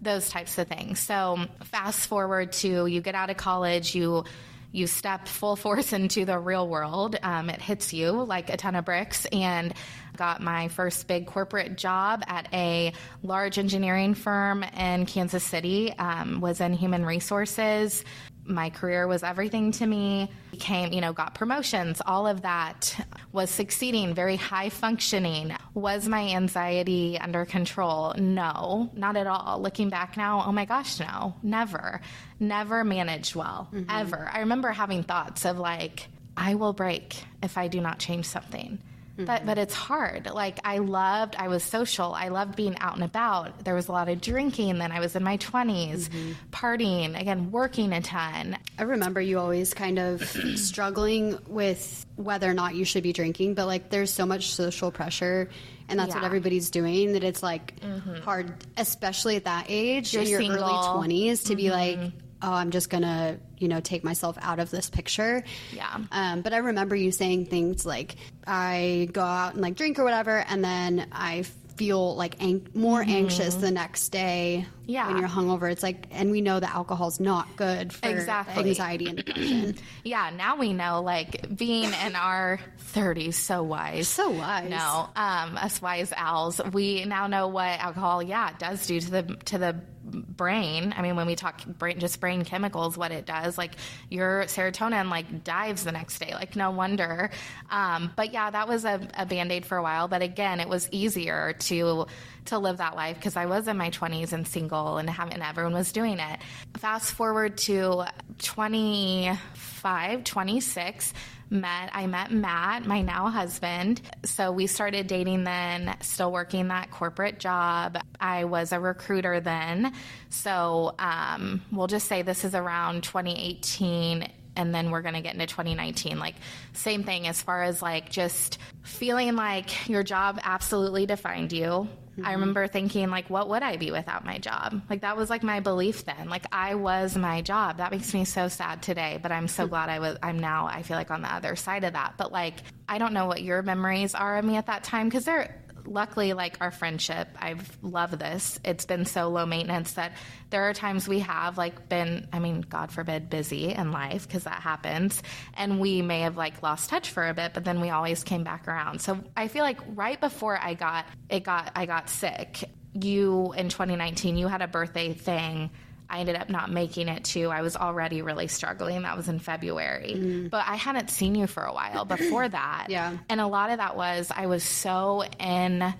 those 0.01 0.29
types 0.29 0.57
of 0.57 0.67
things. 0.67 0.99
So 0.99 1.39
fast 1.65 2.07
forward 2.07 2.51
to 2.53 2.85
you 2.85 3.01
get 3.01 3.15
out 3.15 3.29
of 3.29 3.37
college, 3.37 3.95
you 3.95 4.25
you 4.71 4.87
step 4.87 5.27
full 5.27 5.55
force 5.55 5.93
into 5.93 6.25
the 6.25 6.37
real 6.37 6.67
world. 6.67 7.15
Um, 7.23 7.49
it 7.49 7.61
hits 7.61 7.93
you 7.93 8.11
like 8.11 8.49
a 8.49 8.57
ton 8.57 8.75
of 8.75 8.85
bricks, 8.85 9.25
and 9.31 9.73
got 10.17 10.41
my 10.41 10.67
first 10.67 11.07
big 11.07 11.27
corporate 11.27 11.77
job 11.77 12.23
at 12.27 12.47
a 12.53 12.93
large 13.23 13.57
engineering 13.57 14.13
firm 14.13 14.63
in 14.63 15.05
Kansas 15.05 15.43
City. 15.43 15.93
Um, 15.97 16.41
was 16.41 16.61
in 16.61 16.73
human 16.73 17.05
resources. 17.05 18.03
My 18.47 18.69
career 18.69 19.07
was 19.07 19.23
everything 19.23 19.71
to 19.73 19.85
me. 19.85 20.29
Became, 20.51 20.93
you 20.93 21.01
know, 21.01 21.13
got 21.13 21.33
promotions. 21.33 22.01
All 22.05 22.27
of 22.27 22.43
that 22.43 22.95
was 23.31 23.49
succeeding. 23.49 24.13
Very 24.13 24.35
high 24.35 24.69
functioning. 24.69 25.55
Was 25.73 26.07
my 26.07 26.21
anxiety 26.29 27.17
under 27.19 27.45
control? 27.45 28.13
No, 28.17 28.89
not 28.93 29.17
at 29.17 29.27
all. 29.27 29.59
Looking 29.61 29.89
back 29.89 30.15
now, 30.15 30.43
oh 30.45 30.51
my 30.51 30.65
gosh, 30.65 30.99
no, 30.99 31.35
never, 31.41 32.01
never 32.39 32.83
managed 32.83 33.35
well, 33.35 33.67
mm-hmm. 33.73 33.89
ever. 33.89 34.29
I 34.31 34.39
remember 34.39 34.69
having 34.69 35.03
thoughts 35.03 35.45
of 35.45 35.57
like, 35.57 36.07
I 36.37 36.55
will 36.55 36.73
break 36.73 37.15
if 37.41 37.57
I 37.57 37.67
do 37.67 37.81
not 37.81 37.97
change 37.99 38.25
something. 38.25 38.79
But 39.17 39.45
but 39.45 39.51
mm-hmm. 39.53 39.59
it's 39.59 39.73
hard. 39.73 40.29
Like 40.29 40.59
I 40.63 40.79
loved, 40.79 41.35
I 41.37 41.47
was 41.47 41.63
social. 41.63 42.13
I 42.13 42.27
loved 42.27 42.55
being 42.55 42.77
out 42.79 42.95
and 42.95 43.03
about. 43.03 43.63
There 43.63 43.73
was 43.73 43.87
a 43.87 43.91
lot 43.93 44.09
of 44.09 44.19
drinking. 44.19 44.77
Then 44.77 44.91
I 44.91 44.99
was 44.99 45.15
in 45.15 45.23
my 45.23 45.37
20s, 45.37 46.09
mm-hmm. 46.09 46.31
partying 46.51 47.19
again, 47.19 47.51
working 47.51 47.93
a 47.93 48.01
ton. 48.01 48.57
I 48.77 48.83
remember 48.83 49.21
you 49.21 49.39
always 49.39 49.73
kind 49.73 49.99
of 49.99 50.21
struggling 50.55 51.39
with 51.47 52.05
whether 52.17 52.49
or 52.49 52.53
not 52.53 52.75
you 52.75 52.83
should 52.83 53.03
be 53.03 53.13
drinking, 53.13 53.53
but 53.53 53.67
like 53.67 53.89
there's 53.89 54.11
so 54.11 54.25
much 54.25 54.53
social 54.53 54.91
pressure 54.91 55.49
and 55.87 55.99
that's 55.99 56.15
what 56.15 56.23
everybody's 56.23 56.69
doing 56.71 57.13
that 57.13 57.23
it's 57.23 57.43
like 57.43 57.79
mm-hmm. 57.79 58.15
hard, 58.21 58.53
especially 58.77 59.35
at 59.35 59.45
that 59.45 59.65
age 59.69 60.13
You're 60.13 60.23
in 60.23 60.29
your 60.29 60.41
single. 60.41 60.63
early 60.63 61.19
20s 61.19 61.45
to 61.47 61.55
be 61.55 61.69
like, 61.69 61.99
oh, 62.45 62.51
I'm 62.53 62.69
just 62.71 62.89
gonna, 62.89 63.37
you 63.57 63.67
know, 63.67 63.79
take 63.79 64.03
myself 64.03 64.37
out 64.41 64.59
of 64.59 64.69
this 64.69 64.89
picture. 64.89 65.43
Yeah. 65.73 65.97
Um, 66.11 66.41
but 66.41 66.53
I 66.53 66.57
remember 66.57 66.95
you 66.95 67.11
saying 67.11 67.47
things 67.47 67.85
like, 67.85 68.15
I 68.45 69.09
go 69.11 69.21
out 69.23 69.53
and 69.53 69.61
like 69.61 69.75
drink 69.75 69.97
or 69.99 70.03
whatever, 70.03 70.37
and 70.47 70.63
then 70.63 71.07
I 71.11 71.43
feel 71.75 72.15
like 72.15 72.41
ang- 72.41 72.67
more 72.73 73.01
anxious 73.01 73.55
the 73.55 73.71
next 73.71 74.09
day 74.09 74.65
Mm-hmm. 74.65 74.91
Yeah. 74.91 75.07
when 75.07 75.17
you're 75.17 75.27
hungover. 75.27 75.71
It's 75.71 75.81
like, 75.81 76.05
and 76.11 76.29
we 76.29 76.41
know 76.41 76.59
that 76.59 76.75
alcohol's 76.75 77.19
not 77.19 77.55
good 77.55 77.91
for 77.91 78.07
Exactly. 78.07 78.69
anxiety 78.69 79.07
and 79.07 79.17
depression. 79.17 79.75
Yeah, 80.03 80.29
now 80.29 80.57
we 80.57 80.73
know 80.73 81.01
like 81.01 81.57
being 81.57 81.85
in 82.05 82.15
our 82.15 82.59
30s 82.93 83.33
so 83.33 83.63
wise. 83.63 84.07
So 84.07 84.29
wise. 84.29 84.69
No, 84.69 85.09
um, 85.15 85.57
us 85.57 85.81
wise 85.81 86.13
owls, 86.15 86.61
we 86.71 87.03
now 87.05 87.25
know 87.25 87.47
what 87.47 87.79
alcohol, 87.79 88.21
yeah, 88.21 88.51
does 88.59 88.85
do 88.85 88.99
to 89.01 89.09
the 89.09 89.23
to 89.45 89.57
the 89.57 89.75
brain. 90.05 90.93
I 90.95 91.01
mean, 91.01 91.15
when 91.15 91.27
we 91.27 91.35
talk 91.35 91.65
brain, 91.65 91.99
just 91.99 92.19
brain 92.19 92.43
chemicals, 92.43 92.97
what 92.97 93.11
it 93.11 93.25
does, 93.25 93.57
like 93.57 93.75
your 94.09 94.43
serotonin 94.45 95.09
like 95.09 95.43
dives 95.43 95.83
the 95.83 95.91
next 95.91 96.19
day. 96.19 96.33
Like 96.33 96.55
no 96.55 96.71
wonder. 96.71 97.31
Um, 97.69 98.11
but 98.15 98.31
yeah, 98.33 98.49
that 98.51 98.67
was 98.67 98.85
a, 98.85 99.07
a 99.15 99.25
band 99.25 99.51
aid 99.51 99.65
for 99.65 99.77
a 99.77 99.83
while. 99.83 100.07
But 100.07 100.21
again, 100.21 100.59
it 100.59 100.69
was 100.69 100.87
easier 100.91 101.53
to 101.53 102.05
to 102.45 102.59
live 102.59 102.77
that 102.77 102.95
life 102.95 103.15
because 103.15 103.35
I 103.35 103.47
was 103.47 103.67
in 103.67 103.75
my 103.75 103.89
20s 103.89 104.31
and 104.31 104.47
single 104.47 104.97
and 104.97 105.09
having 105.09 105.41
everyone 105.41 105.73
was 105.73 105.91
doing 105.91 106.19
it. 106.19 106.39
Fast 106.77 107.13
forward 107.13 107.57
to 107.59 108.05
25, 108.39 110.23
26 110.23 111.13
met 111.49 111.89
I 111.93 112.07
met 112.07 112.31
Matt, 112.31 112.85
my 112.85 113.01
now 113.01 113.29
husband. 113.29 114.01
So 114.23 114.51
we 114.51 114.67
started 114.67 115.07
dating 115.07 115.43
then, 115.43 115.95
still 116.01 116.31
working 116.31 116.69
that 116.69 116.91
corporate 116.91 117.39
job. 117.39 117.97
I 118.19 118.45
was 118.45 118.71
a 118.71 118.79
recruiter 118.79 119.39
then. 119.39 119.93
So 120.29 120.95
um, 120.99 121.61
we'll 121.71 121.87
just 121.87 122.07
say 122.07 122.21
this 122.21 122.43
is 122.43 122.55
around 122.55 123.03
2018 123.03 124.27
and 124.57 124.73
then 124.73 124.89
we're 124.89 125.01
going 125.01 125.15
to 125.15 125.21
get 125.21 125.33
into 125.33 125.45
2019 125.45 126.17
like 126.17 126.35
same 126.71 127.03
thing 127.03 127.27
as 127.27 127.41
far 127.41 127.63
as 127.63 127.81
like 127.81 128.09
just 128.09 128.57
feeling 128.83 129.35
like 129.35 129.89
your 129.89 130.01
job 130.01 130.39
absolutely 130.43 131.05
defined 131.05 131.51
you 131.51 131.89
i 132.17 132.21
mm-hmm. 132.21 132.31
remember 132.31 132.67
thinking 132.67 133.09
like 133.09 133.29
what 133.29 133.49
would 133.49 133.63
i 133.63 133.77
be 133.77 133.91
without 133.91 134.25
my 134.25 134.37
job? 134.37 134.81
Like 134.89 135.01
that 135.01 135.17
was 135.17 135.29
like 135.29 135.43
my 135.43 135.59
belief 135.59 136.05
then. 136.05 136.29
Like 136.29 136.45
i 136.51 136.75
was 136.75 137.15
my 137.17 137.41
job. 137.41 137.77
That 137.77 137.91
makes 137.91 138.13
me 138.13 138.25
so 138.25 138.47
sad 138.47 138.81
today 138.81 139.19
but 139.21 139.31
i'm 139.31 139.47
so 139.47 139.63
mm-hmm. 139.63 139.69
glad 139.69 139.89
i 139.89 139.99
was 139.99 140.17
i'm 140.23 140.39
now 140.39 140.67
i 140.67 140.81
feel 140.81 140.97
like 140.97 141.11
on 141.11 141.21
the 141.21 141.33
other 141.33 141.55
side 141.55 141.83
of 141.83 141.93
that. 141.93 142.15
But 142.17 142.31
like 142.31 142.55
i 142.87 142.97
don't 142.97 143.13
know 143.13 143.25
what 143.25 143.41
your 143.41 143.61
memories 143.61 144.15
are 144.15 144.37
of 144.37 144.45
me 144.45 144.57
at 144.57 144.67
that 144.67 144.83
time 144.83 145.07
because 145.07 145.25
they're 145.25 145.64
luckily 145.87 146.33
like 146.33 146.57
our 146.61 146.71
friendship 146.71 147.27
i've 147.39 147.77
loved 147.81 148.19
this. 148.19 148.59
It's 148.63 148.85
been 148.85 149.05
so 149.05 149.29
low 149.29 149.45
maintenance 149.45 149.93
that 149.93 150.13
there 150.49 150.69
are 150.69 150.73
times 150.73 151.07
we 151.07 151.19
have 151.19 151.57
like 151.57 151.89
been 151.89 152.27
i 152.33 152.39
mean 152.39 152.61
god 152.61 152.91
forbid 152.91 153.29
busy 153.29 153.73
in 153.73 153.91
life 153.91 154.27
because 154.27 154.43
that 154.43 154.61
happens. 154.61 155.21
And 155.55 155.79
we 155.79 156.01
may 156.01 156.21
have 156.21 156.37
like 156.37 156.61
lost 156.63 156.89
touch 156.89 157.09
for 157.09 157.27
a 157.27 157.33
bit 157.33 157.53
but 157.53 157.63
then 157.63 157.81
we 157.81 157.89
always 157.89 158.23
came 158.23 158.43
back 158.43 158.67
around. 158.67 159.01
So 159.01 159.23
i 159.35 159.47
feel 159.47 159.63
like 159.63 159.79
right 159.87 160.19
before 160.19 160.57
i 160.61 160.73
got 160.73 161.05
it 161.29 161.43
got 161.43 161.71
i 161.75 161.85
got 161.85 162.09
sick 162.09 162.63
you 162.95 163.53
in 163.57 163.69
2019, 163.69 164.37
you 164.37 164.47
had 164.47 164.61
a 164.61 164.67
birthday 164.67 165.13
thing. 165.13 165.69
I 166.09 166.19
ended 166.19 166.35
up 166.35 166.49
not 166.49 166.71
making 166.71 167.07
it 167.07 167.23
to. 167.25 167.49
I 167.49 167.61
was 167.61 167.75
already 167.75 168.21
really 168.21 168.47
struggling. 168.47 169.01
That 169.03 169.17
was 169.17 169.27
in 169.27 169.39
February. 169.39 170.13
Mm. 170.15 170.49
But 170.49 170.65
I 170.67 170.75
hadn't 170.75 171.09
seen 171.09 171.35
you 171.35 171.47
for 171.47 171.63
a 171.63 171.73
while 171.73 172.05
before 172.05 172.47
that. 172.47 172.87
yeah. 172.89 173.17
And 173.29 173.41
a 173.41 173.47
lot 173.47 173.71
of 173.71 173.77
that 173.77 173.95
was 173.95 174.31
I 174.35 174.47
was 174.47 174.63
so 174.63 175.23
in, 175.39 175.93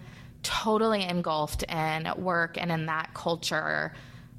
totally 0.44 1.04
engulfed 1.04 1.64
in 1.64 2.08
work 2.18 2.58
and 2.60 2.72
in 2.72 2.86
that 2.86 3.14
culture 3.14 3.94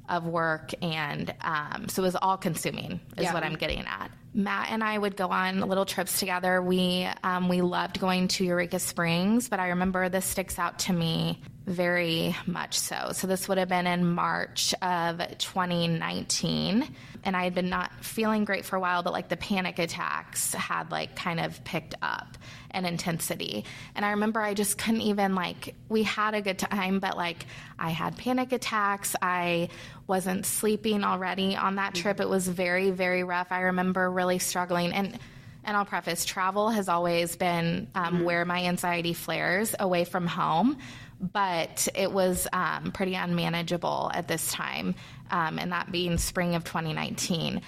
of 0.07 0.25
work. 0.25 0.71
And 0.81 1.33
um, 1.41 1.89
so 1.89 2.01
it 2.01 2.05
was 2.05 2.15
all 2.15 2.37
consuming, 2.37 3.01
is 3.17 3.23
yeah. 3.23 3.33
what 3.33 3.43
I'm 3.43 3.55
getting 3.55 3.85
at. 3.85 4.11
Matt 4.33 4.69
and 4.69 4.83
I 4.83 4.97
would 4.97 5.17
go 5.17 5.29
on 5.29 5.61
little 5.61 5.85
trips 5.85 6.19
together. 6.19 6.61
We 6.61 7.09
um, 7.23 7.49
we 7.49 7.61
loved 7.61 7.99
going 7.99 8.27
to 8.29 8.45
Eureka 8.45 8.77
Springs, 8.77 9.49
but 9.49 9.59
I 9.59 9.69
remember 9.69 10.09
this 10.09 10.25
sticks 10.25 10.59
out 10.59 10.79
to 10.79 10.93
me 10.93 11.41
very 11.67 12.33
much 12.45 12.79
so. 12.79 13.09
So 13.11 13.27
this 13.27 13.49
would 13.49 13.57
have 13.57 13.67
been 13.67 13.87
in 13.87 14.09
March 14.09 14.73
of 14.81 15.19
2019, 15.37 16.87
and 17.25 17.35
I 17.35 17.43
had 17.43 17.53
been 17.53 17.69
not 17.69 17.91
feeling 18.05 18.45
great 18.45 18.63
for 18.63 18.77
a 18.77 18.79
while, 18.79 19.03
but 19.03 19.11
like 19.11 19.27
the 19.27 19.35
panic 19.35 19.77
attacks 19.77 20.53
had 20.53 20.91
like 20.91 21.17
kind 21.17 21.41
of 21.41 21.61
picked 21.65 21.93
up 22.01 22.37
in 22.73 22.85
intensity. 22.85 23.65
And 23.95 24.05
I 24.05 24.11
remember 24.11 24.39
I 24.39 24.53
just 24.53 24.77
couldn't 24.77 25.01
even 25.01 25.35
like 25.35 25.75
we 25.89 26.03
had 26.03 26.35
a 26.35 26.41
good 26.41 26.57
time, 26.57 26.99
but 26.99 27.17
like 27.17 27.45
I 27.77 27.89
had 27.89 28.17
panic 28.17 28.53
attacks. 28.53 29.13
I 29.21 29.67
wasn't 30.07 30.45
sleeping 30.45 31.03
already 31.03 31.57
on 31.57 31.75
that 31.75 31.95
trip. 31.95 32.21
It 32.21 32.29
was 32.29 32.47
very 32.47 32.91
very 32.91 33.25
rough. 33.25 33.51
I 33.51 33.61
remember 33.61 34.09
really 34.09 34.39
struggling 34.39 34.93
and 34.93 35.19
and 35.65 35.75
I'll 35.75 35.83
preface 35.83 36.23
travel 36.23 36.69
has 36.69 36.87
always 36.87 37.35
been 37.35 37.89
um, 37.93 38.05
mm-hmm. 38.05 38.23
where 38.23 38.45
my 38.45 38.63
anxiety 38.63 39.11
flares 39.11 39.75
away 39.77 40.05
from 40.05 40.25
home 40.25 40.77
but 41.19 41.87
it 41.95 42.11
was 42.11 42.47
um, 42.53 42.91
pretty 42.91 43.15
unmanageable 43.15 44.11
at 44.13 44.27
this 44.27 44.51
time, 44.51 44.95
um, 45.31 45.59
and 45.59 45.71
that 45.71 45.91
being 45.91 46.17
spring 46.17 46.55
of 46.55 46.63
2019. 46.63 47.61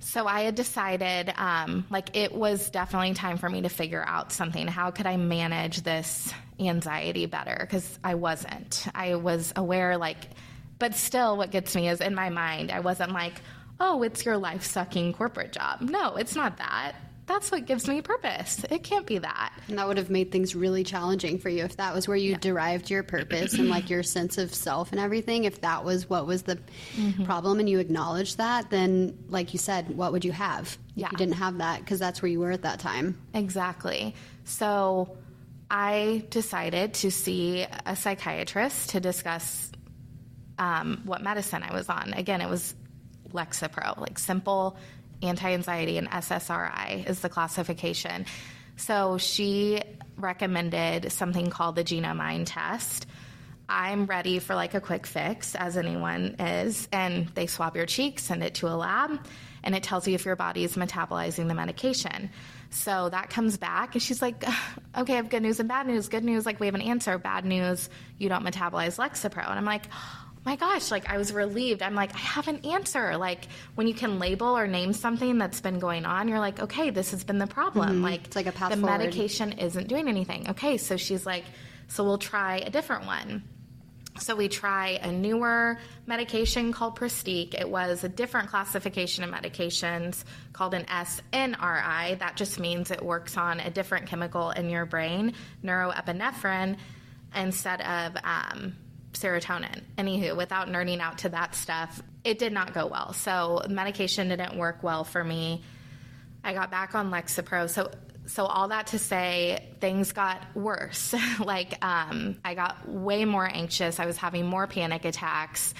So 0.00 0.26
I 0.26 0.42
had 0.42 0.54
decided, 0.54 1.32
um, 1.36 1.84
like, 1.90 2.16
it 2.16 2.32
was 2.32 2.70
definitely 2.70 3.14
time 3.14 3.36
for 3.36 3.48
me 3.48 3.62
to 3.62 3.68
figure 3.68 4.04
out 4.06 4.32
something. 4.32 4.66
How 4.68 4.90
could 4.90 5.06
I 5.06 5.16
manage 5.16 5.82
this 5.82 6.32
anxiety 6.60 7.26
better? 7.26 7.56
Because 7.60 7.98
I 8.04 8.14
wasn't. 8.14 8.86
I 8.94 9.16
was 9.16 9.52
aware, 9.56 9.96
like, 9.98 10.28
but 10.78 10.94
still, 10.94 11.36
what 11.36 11.50
gets 11.50 11.74
me 11.74 11.88
is 11.88 12.00
in 12.00 12.14
my 12.14 12.30
mind, 12.30 12.70
I 12.70 12.80
wasn't 12.80 13.12
like, 13.12 13.34
oh, 13.80 14.02
it's 14.02 14.24
your 14.24 14.36
life 14.36 14.64
sucking 14.64 15.14
corporate 15.14 15.52
job. 15.52 15.80
No, 15.80 16.14
it's 16.16 16.36
not 16.36 16.58
that 16.58 16.94
that's 17.28 17.52
what 17.52 17.66
gives 17.66 17.86
me 17.86 18.00
purpose. 18.02 18.64
It 18.70 18.82
can't 18.82 19.06
be 19.06 19.18
that. 19.18 19.52
And 19.68 19.78
that 19.78 19.86
would 19.86 19.98
have 19.98 20.10
made 20.10 20.32
things 20.32 20.56
really 20.56 20.82
challenging 20.82 21.38
for 21.38 21.48
you 21.48 21.64
if 21.64 21.76
that 21.76 21.94
was 21.94 22.08
where 22.08 22.16
you 22.16 22.32
yeah. 22.32 22.38
derived 22.38 22.90
your 22.90 23.02
purpose 23.02 23.54
and 23.54 23.68
like 23.68 23.90
your 23.90 24.02
sense 24.02 24.38
of 24.38 24.54
self 24.54 24.90
and 24.90 25.00
everything. 25.00 25.44
If 25.44 25.60
that 25.60 25.84
was 25.84 26.08
what 26.08 26.26
was 26.26 26.42
the 26.42 26.58
mm-hmm. 26.96 27.24
problem 27.24 27.60
and 27.60 27.68
you 27.68 27.78
acknowledged 27.78 28.38
that, 28.38 28.70
then 28.70 29.16
like 29.28 29.52
you 29.52 29.58
said, 29.58 29.96
what 29.96 30.12
would 30.12 30.24
you 30.24 30.32
have? 30.32 30.76
Yeah. 30.94 31.08
you 31.12 31.18
didn't 31.18 31.34
have 31.34 31.58
that 31.58 31.80
because 31.80 32.00
that's 32.00 32.20
where 32.20 32.30
you 32.30 32.40
were 32.40 32.50
at 32.50 32.62
that 32.62 32.80
time. 32.80 33.20
Exactly. 33.32 34.16
So 34.44 35.16
I 35.70 36.24
decided 36.30 36.94
to 36.94 37.10
see 37.10 37.66
a 37.86 37.94
psychiatrist 37.94 38.90
to 38.90 39.00
discuss 39.00 39.70
um, 40.58 41.02
what 41.04 41.22
medicine 41.22 41.62
I 41.62 41.72
was 41.72 41.88
on. 41.88 42.14
Again, 42.14 42.40
it 42.40 42.48
was 42.48 42.74
Lexapro, 43.32 43.98
like 44.00 44.18
simple 44.18 44.76
anti 45.22 45.52
anxiety 45.52 45.98
and 45.98 46.08
SSRI 46.10 47.08
is 47.08 47.20
the 47.20 47.28
classification. 47.28 48.26
So 48.76 49.18
she 49.18 49.82
recommended 50.16 51.12
something 51.12 51.50
called 51.50 51.76
the 51.76 51.84
Genomind 51.84 52.44
test. 52.46 53.06
I'm 53.68 54.06
ready 54.06 54.38
for 54.38 54.54
like 54.54 54.74
a 54.74 54.80
quick 54.80 55.06
fix, 55.06 55.54
as 55.54 55.76
anyone 55.76 56.36
is. 56.38 56.88
And 56.90 57.28
they 57.28 57.46
swab 57.46 57.76
your 57.76 57.86
cheeks, 57.86 58.22
send 58.22 58.42
it 58.42 58.54
to 58.56 58.68
a 58.68 58.76
lab, 58.76 59.20
and 59.62 59.74
it 59.74 59.82
tells 59.82 60.08
you 60.08 60.14
if 60.14 60.24
your 60.24 60.36
body 60.36 60.64
is 60.64 60.74
metabolizing 60.74 61.48
the 61.48 61.54
medication. 61.54 62.30
So 62.70 63.08
that 63.10 63.30
comes 63.30 63.58
back, 63.58 63.94
and 63.94 64.02
she's 64.02 64.22
like, 64.22 64.42
okay, 64.96 65.12
I 65.14 65.16
have 65.16 65.28
good 65.28 65.42
news 65.42 65.60
and 65.60 65.68
bad 65.68 65.86
news. 65.86 66.08
Good 66.08 66.24
news, 66.24 66.46
like 66.46 66.60
we 66.60 66.66
have 66.66 66.74
an 66.74 66.82
answer. 66.82 67.18
Bad 67.18 67.44
news, 67.44 67.90
you 68.16 68.28
don't 68.28 68.44
metabolize 68.44 68.98
Lexapro. 68.98 69.48
And 69.48 69.58
I'm 69.58 69.64
like, 69.64 69.84
my 70.48 70.56
gosh, 70.56 70.90
like 70.90 71.10
I 71.10 71.18
was 71.18 71.30
relieved. 71.30 71.82
I'm 71.82 71.94
like, 71.94 72.14
I 72.14 72.18
have 72.18 72.48
an 72.48 72.64
answer. 72.64 73.18
Like 73.18 73.48
when 73.74 73.86
you 73.86 73.92
can 73.92 74.18
label 74.18 74.56
or 74.56 74.66
name 74.66 74.94
something 74.94 75.36
that's 75.36 75.60
been 75.60 75.78
going 75.78 76.06
on, 76.06 76.26
you're 76.26 76.38
like, 76.38 76.58
okay, 76.58 76.88
this 76.88 77.10
has 77.10 77.22
been 77.22 77.36
the 77.36 77.46
problem. 77.46 77.96
Mm-hmm. 77.96 78.02
Like 78.02 78.24
it's 78.28 78.34
like 78.36 78.46
a 78.46 78.52
path 78.52 78.70
the 78.70 78.78
forward. 78.78 78.96
medication 78.96 79.52
isn't 79.52 79.88
doing 79.88 80.08
anything. 80.08 80.48
Okay, 80.48 80.78
so 80.78 80.96
she's 80.96 81.26
like, 81.26 81.44
so 81.88 82.02
we'll 82.02 82.16
try 82.16 82.56
a 82.64 82.70
different 82.70 83.04
one. 83.04 83.42
So 84.20 84.34
we 84.34 84.48
try 84.48 84.98
a 85.02 85.12
newer 85.12 85.78
medication 86.06 86.72
called 86.72 86.98
Pristiq. 86.98 87.52
It 87.52 87.68
was 87.68 88.02
a 88.02 88.08
different 88.08 88.48
classification 88.48 89.24
of 89.24 89.30
medications 89.30 90.24
called 90.54 90.72
an 90.72 90.86
SNRI. 90.86 92.18
That 92.20 92.36
just 92.36 92.58
means 92.58 92.90
it 92.90 93.02
works 93.02 93.36
on 93.36 93.60
a 93.60 93.68
different 93.68 94.06
chemical 94.06 94.48
in 94.52 94.70
your 94.70 94.86
brain, 94.86 95.34
norepinephrine, 95.62 96.78
instead 97.34 97.82
of 97.82 98.16
um, 98.24 98.72
serotonin. 99.22 99.82
Anywho, 99.96 100.36
without 100.36 100.68
nerding 100.68 101.00
out 101.00 101.18
to 101.18 101.28
that 101.30 101.54
stuff, 101.54 102.02
it 102.24 102.38
did 102.38 102.52
not 102.52 102.74
go 102.74 102.86
well. 102.86 103.12
So 103.12 103.62
medication 103.68 104.28
didn't 104.28 104.56
work 104.56 104.82
well 104.82 105.04
for 105.04 105.22
me. 105.22 105.62
I 106.44 106.54
got 106.54 106.70
back 106.70 106.94
on 106.94 107.10
Lexapro. 107.10 107.68
So 107.68 107.90
so 108.28 108.44
all 108.44 108.68
that 108.68 108.88
to 108.88 108.98
say 108.98 109.66
things 109.80 110.12
got 110.12 110.54
worse 110.54 111.14
like 111.40 111.82
um, 111.84 112.36
i 112.44 112.54
got 112.54 112.88
way 112.88 113.24
more 113.24 113.48
anxious 113.50 113.98
i 113.98 114.06
was 114.06 114.16
having 114.16 114.46
more 114.46 114.66
panic 114.66 115.04
attacks 115.04 115.72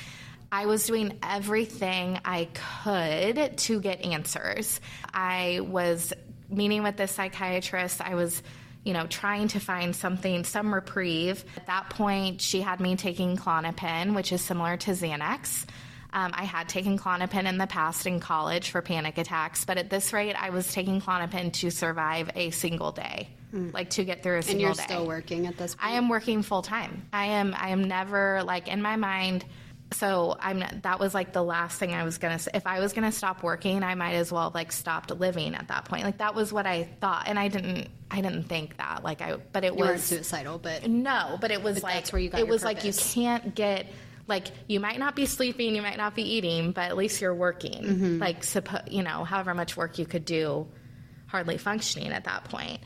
i 0.51 0.65
was 0.65 0.87
doing 0.87 1.19
everything 1.23 2.19
i 2.25 2.49
could 2.83 3.59
to 3.59 3.81
get 3.81 4.03
answers 4.03 4.81
i 5.13 5.61
was 5.63 6.13
meeting 6.49 6.83
with 6.83 6.97
this 6.97 7.13
psychiatrist 7.13 8.01
i 8.01 8.15
was 8.15 8.43
you 8.89 8.95
know, 8.95 9.07
trying 9.07 9.49
to 9.49 9.61
find 9.61 9.95
something, 9.95 10.45
some 10.45 10.73
reprieve. 10.73 11.45
At 11.59 11.67
that 11.67 11.91
point, 11.91 12.41
she 12.41 12.63
had 12.63 12.81
me 12.81 12.97
taking 12.97 13.37
Klonopin, 13.37 14.15
which 14.15 14.33
is 14.33 14.41
similar 14.41 14.79
to 14.79 14.93
Xanax. 14.93 15.67
Um, 16.11 16.33
I 16.33 16.45
had 16.45 16.71
taken 16.71 16.99
Klonopin 16.99 17.47
in 17.47 17.59
the 17.59 17.67
past 17.67 18.07
in 18.07 18.19
college 18.19 18.71
for 18.71 18.81
panic 18.81 19.19
attacks, 19.19 19.67
but 19.67 19.77
at 19.77 19.91
this 19.91 20.15
rate, 20.15 20.43
I 20.43 20.49
was 20.49 20.73
taking 20.73 21.03
Klonopin 21.03 21.53
to 21.53 21.71
survive 21.71 22.31
a 22.35 22.49
single 22.49 22.93
day, 22.93 23.29
mm. 23.53 23.75
like 23.75 23.91
to 23.91 24.05
get 24.05 24.23
through 24.23 24.39
a 24.39 24.43
single 24.43 24.61
day. 24.61 24.69
And 24.69 24.77
you're 24.79 24.87
day. 24.87 24.95
still 24.95 25.07
working 25.07 25.47
at 25.47 25.59
this 25.59 25.75
point. 25.75 25.93
I 25.93 25.97
am 25.97 26.09
working 26.09 26.41
full 26.41 26.63
time. 26.63 27.07
I 27.13 27.27
am. 27.27 27.55
I 27.55 27.69
am 27.69 27.85
never 27.85 28.43
like 28.43 28.69
in 28.69 28.81
my 28.81 28.97
mind 28.97 29.45
so 29.93 30.37
I'm 30.39 30.63
that 30.83 31.01
was 31.01 31.15
like 31.15 31.33
the 31.33 31.43
last 31.43 31.79
thing 31.79 31.95
I 31.95 32.05
was 32.05 32.19
gonna 32.19 32.39
say. 32.39 32.51
If 32.55 32.67
I 32.67 32.81
was 32.81 32.93
gonna 32.93 33.13
stop 33.13 33.43
working, 33.43 33.83
I 33.83 33.95
might 33.95 34.15
as 34.15 34.31
well 34.31 34.45
have 34.45 34.55
like 34.55 34.73
stopped 34.73 35.11
living 35.11 35.55
at 35.55 35.69
that 35.69 35.87
point. 35.87 36.05
Like 36.05 36.19
that 36.19 36.35
was 36.35 36.53
what 36.53 36.67
I 36.67 36.85
thought, 37.01 37.25
and 37.27 37.39
I 37.39 37.49
didn't. 37.49 37.89
I 38.11 38.21
didn't 38.21 38.45
think 38.45 38.77
that. 38.79 39.03
Like 39.03 39.21
I, 39.21 39.37
but 39.37 39.65
it 39.65 39.75
you 39.75 39.81
was 39.81 40.03
suicidal. 40.03 40.59
But 40.59 40.89
no, 40.89 41.39
but 41.41 41.51
it 41.51 41.63
was 41.63 41.77
but 41.77 41.85
like 41.85 41.95
that's 41.95 42.13
where 42.13 42.21
you 42.21 42.31
got 42.31 42.41
it 42.41 42.49
was 42.49 42.63
purpose. 42.63 42.85
like 42.85 42.85
you 42.85 42.93
can't 42.93 43.55
get 43.55 43.87
like 44.27 44.49
you 44.67 44.79
might 44.79 44.99
not 44.99 45.17
be 45.17 45.27
sleeping, 45.27 45.75
you 45.75 45.83
might 45.83 45.97
not 45.97 46.15
be 46.15 46.23
eating, 46.23 46.73
but 46.73 46.85
at 46.85 46.97
least 46.97 47.21
you're 47.21 47.35
working. 47.35 47.83
Mm-hmm. 47.83 48.19
Like 48.19 48.43
suppo- 48.43 48.91
you 48.91 49.03
know, 49.03 49.25
however 49.25 49.55
much 49.55 49.77
work 49.77 49.99
you 49.99 50.07
could 50.07 50.25
do, 50.25 50.67
hardly 51.27 51.57
functioning 51.57 52.13
at 52.13 52.25
that 52.25 52.45
point. 52.45 52.81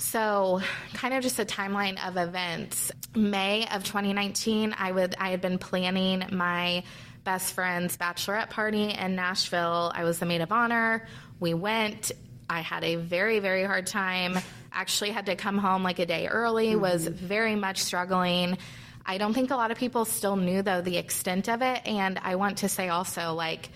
So, 0.00 0.62
kind 0.94 1.12
of 1.12 1.22
just 1.22 1.38
a 1.38 1.44
timeline 1.44 2.04
of 2.08 2.16
events. 2.16 2.90
May 3.14 3.68
of 3.68 3.84
2019, 3.84 4.74
I 4.78 4.90
would 4.90 5.14
I 5.18 5.30
had 5.30 5.42
been 5.42 5.58
planning 5.58 6.24
my 6.32 6.84
best 7.22 7.52
friend's 7.52 7.98
bachelorette 7.98 8.48
party 8.48 8.90
in 8.90 9.14
Nashville. 9.14 9.92
I 9.94 10.04
was 10.04 10.18
the 10.18 10.26
maid 10.26 10.40
of 10.40 10.52
honor. 10.52 11.06
We 11.38 11.52
went. 11.52 12.12
I 12.48 12.60
had 12.60 12.82
a 12.82 12.96
very 12.96 13.40
very 13.40 13.62
hard 13.62 13.86
time. 13.86 14.38
Actually 14.72 15.10
had 15.10 15.26
to 15.26 15.36
come 15.36 15.58
home 15.58 15.82
like 15.82 15.98
a 15.98 16.06
day 16.06 16.28
early. 16.28 16.68
Mm-hmm. 16.68 16.80
Was 16.80 17.06
very 17.06 17.54
much 17.54 17.82
struggling. 17.82 18.56
I 19.04 19.18
don't 19.18 19.34
think 19.34 19.50
a 19.50 19.56
lot 19.56 19.70
of 19.70 19.76
people 19.76 20.06
still 20.06 20.36
knew 20.36 20.62
though 20.62 20.80
the 20.80 20.96
extent 20.96 21.48
of 21.48 21.60
it 21.60 21.86
and 21.86 22.18
I 22.22 22.36
want 22.36 22.58
to 22.58 22.68
say 22.68 22.88
also 22.88 23.34
like 23.34 23.68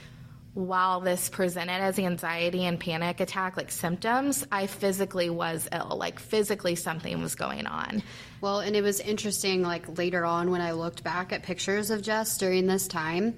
while 0.55 1.01
this 1.01 1.29
presented 1.29 1.73
as 1.73 1.99
anxiety 1.99 2.65
and 2.65 2.79
panic 2.79 3.19
attack 3.19 3.57
like 3.57 3.73
symptoms, 3.73 4.47
I 4.53 4.69
physically 4.69 5.29
was 5.29 5.69
ill. 5.73 5.97
Like 5.99 6.21
physically 6.21 6.77
something 6.77 7.21
was 7.21 7.35
going 7.35 7.67
on. 7.67 8.05
Well, 8.41 8.61
and 8.61 8.77
it 8.77 8.83
was 8.83 9.01
interesting 9.01 9.63
like 9.63 9.99
later 9.99 10.25
on 10.25 10.53
when 10.53 10.61
I 10.61 10.73
looked 10.73 11.03
back 11.03 11.33
at 11.33 11.43
pictures 11.43 11.91
of 11.91 12.03
Jess 12.03 12.39
during 12.39 12.67
this 12.67 12.87
time, 12.87 13.37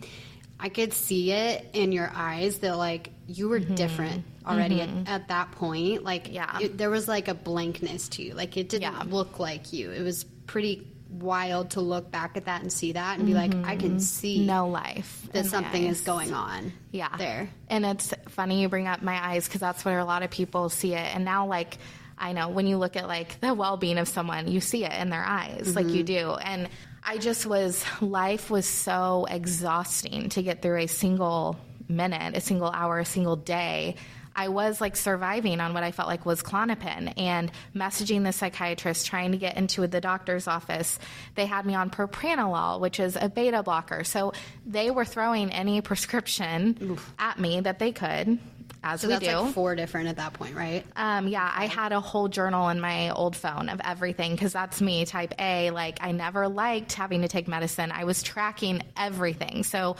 I 0.60 0.68
could 0.68 0.92
see 0.92 1.32
it 1.32 1.70
in 1.72 1.92
your 1.92 2.10
eyes 2.14 2.58
that 2.58 2.76
like 2.76 3.10
you 3.26 3.48
were 3.48 3.60
mm-hmm. 3.60 3.74
different 3.74 4.24
already 4.46 4.80
mm-hmm. 4.80 5.00
at, 5.06 5.22
at, 5.22 5.28
that 5.28 5.52
point. 5.52 6.04
Like 6.04 6.32
yeah. 6.32 6.58
It, 6.60 6.76
there 6.76 6.90
was 6.90 7.08
like 7.08 7.28
a 7.28 7.34
blankness 7.34 8.10
to 8.10 8.22
you. 8.22 8.34
Like 8.34 8.58
it 8.58 8.68
didn't 8.68 8.92
yeah. 8.92 9.04
look 9.06 9.38
like 9.38 9.72
you. 9.72 9.90
It 9.90 10.02
was 10.02 10.24
pretty 10.46 10.86
wild 11.22 11.70
to 11.70 11.80
look 11.80 12.10
back 12.10 12.36
at 12.36 12.46
that 12.46 12.62
and 12.62 12.72
see 12.72 12.92
that 12.92 13.18
and 13.18 13.26
be 13.26 13.34
like, 13.34 13.54
I 13.64 13.76
can 13.76 13.90
mm-hmm. 13.90 13.98
see 13.98 14.46
no 14.46 14.68
life 14.68 15.28
that 15.32 15.46
something 15.46 15.84
is 15.84 16.00
going 16.00 16.32
on. 16.32 16.72
Yeah, 16.92 17.16
there. 17.16 17.50
And 17.68 17.84
it's 17.84 18.12
funny 18.28 18.62
you 18.62 18.68
bring 18.68 18.86
up 18.86 19.02
my 19.02 19.32
eyes 19.32 19.46
because 19.46 19.60
that's 19.60 19.84
where 19.84 19.98
a 19.98 20.04
lot 20.04 20.22
of 20.22 20.30
people 20.30 20.68
see 20.68 20.94
it. 20.94 21.14
And 21.14 21.24
now, 21.24 21.46
like, 21.46 21.78
I 22.18 22.32
know 22.32 22.48
when 22.48 22.66
you 22.66 22.78
look 22.78 22.96
at 22.96 23.06
like 23.06 23.40
the 23.40 23.54
well 23.54 23.76
being 23.76 23.98
of 23.98 24.08
someone, 24.08 24.48
you 24.48 24.60
see 24.60 24.84
it 24.84 24.92
in 24.92 25.10
their 25.10 25.24
eyes, 25.24 25.74
like 25.76 25.88
you 25.88 26.02
do. 26.02 26.32
And 26.32 26.68
I 27.04 27.18
just 27.18 27.46
was, 27.46 27.84
life 28.00 28.50
was 28.50 28.66
so 28.66 29.26
exhausting 29.28 30.30
to 30.30 30.42
get 30.42 30.62
through 30.62 30.78
a 30.78 30.86
single 30.86 31.58
minute, 31.88 32.36
a 32.36 32.40
single 32.40 32.70
hour, 32.70 32.98
a 32.98 33.04
single 33.04 33.36
day. 33.36 33.96
I 34.36 34.48
was 34.48 34.80
like 34.80 34.94
surviving 34.96 35.60
on 35.60 35.72
what 35.74 35.82
I 35.82 35.90
felt 35.90 36.08
like 36.08 36.26
was 36.26 36.42
Klonopin 36.42 37.14
and 37.16 37.50
messaging 37.74 38.22
the 38.22 38.32
psychiatrist, 38.32 39.06
trying 39.06 39.32
to 39.32 39.38
get 39.38 39.56
into 39.56 39.86
the 39.86 40.00
doctor's 40.00 40.46
office. 40.46 40.98
They 41.34 41.46
had 41.46 41.64
me 41.64 41.74
on 41.74 41.90
propranolol, 41.90 42.78
which 42.80 43.00
is 43.00 43.16
a 43.18 43.30
beta 43.30 43.62
blocker. 43.62 44.04
So 44.04 44.34
they 44.66 44.90
were 44.90 45.06
throwing 45.06 45.50
any 45.50 45.80
prescription 45.80 46.98
at 47.18 47.38
me 47.38 47.60
that 47.60 47.78
they 47.78 47.92
could, 47.92 48.38
as 48.84 49.00
So 49.00 49.08
we 49.08 49.14
that's 49.14 49.26
do. 49.26 49.36
like 49.36 49.54
four 49.54 49.74
different 49.74 50.08
at 50.08 50.16
that 50.16 50.34
point, 50.34 50.54
right? 50.54 50.84
Um, 50.94 51.28
yeah, 51.28 51.50
I 51.56 51.66
had 51.66 51.92
a 51.92 52.00
whole 52.00 52.28
journal 52.28 52.68
in 52.68 52.78
my 52.80 53.10
old 53.10 53.34
phone 53.34 53.68
of 53.68 53.80
everything 53.82 54.32
because 54.32 54.52
that's 54.52 54.80
me, 54.80 55.06
type 55.06 55.32
A. 55.38 55.70
Like, 55.70 55.98
I 56.02 56.12
never 56.12 56.46
liked 56.46 56.92
having 56.92 57.22
to 57.22 57.28
take 57.28 57.48
medicine. 57.48 57.90
I 57.90 58.04
was 58.04 58.22
tracking 58.22 58.82
everything. 58.96 59.62
So, 59.64 59.96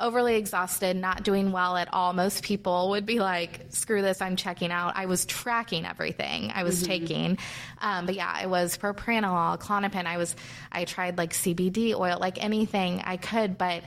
overly 0.00 0.36
exhausted, 0.36 0.96
not 0.96 1.22
doing 1.22 1.52
well 1.52 1.76
at 1.76 1.92
all. 1.92 2.12
Most 2.12 2.42
people 2.42 2.90
would 2.90 3.06
be 3.06 3.20
like, 3.20 3.66
screw 3.68 4.02
this, 4.02 4.20
I'm 4.20 4.36
checking 4.36 4.70
out. 4.70 4.94
I 4.96 5.06
was 5.06 5.24
tracking 5.24 5.86
everything 5.86 6.50
I 6.54 6.64
was 6.64 6.82
taking. 6.82 7.38
Um, 7.80 8.06
but 8.06 8.14
yeah, 8.14 8.42
it 8.42 8.48
was 8.48 8.76
propranolol, 8.76 9.58
Klonopin. 9.60 10.06
I 10.06 10.16
was, 10.16 10.34
I 10.72 10.84
tried 10.84 11.16
like 11.18 11.32
CBD 11.32 11.94
oil, 11.94 12.18
like 12.20 12.42
anything 12.42 13.02
I 13.04 13.16
could, 13.16 13.56
but 13.56 13.84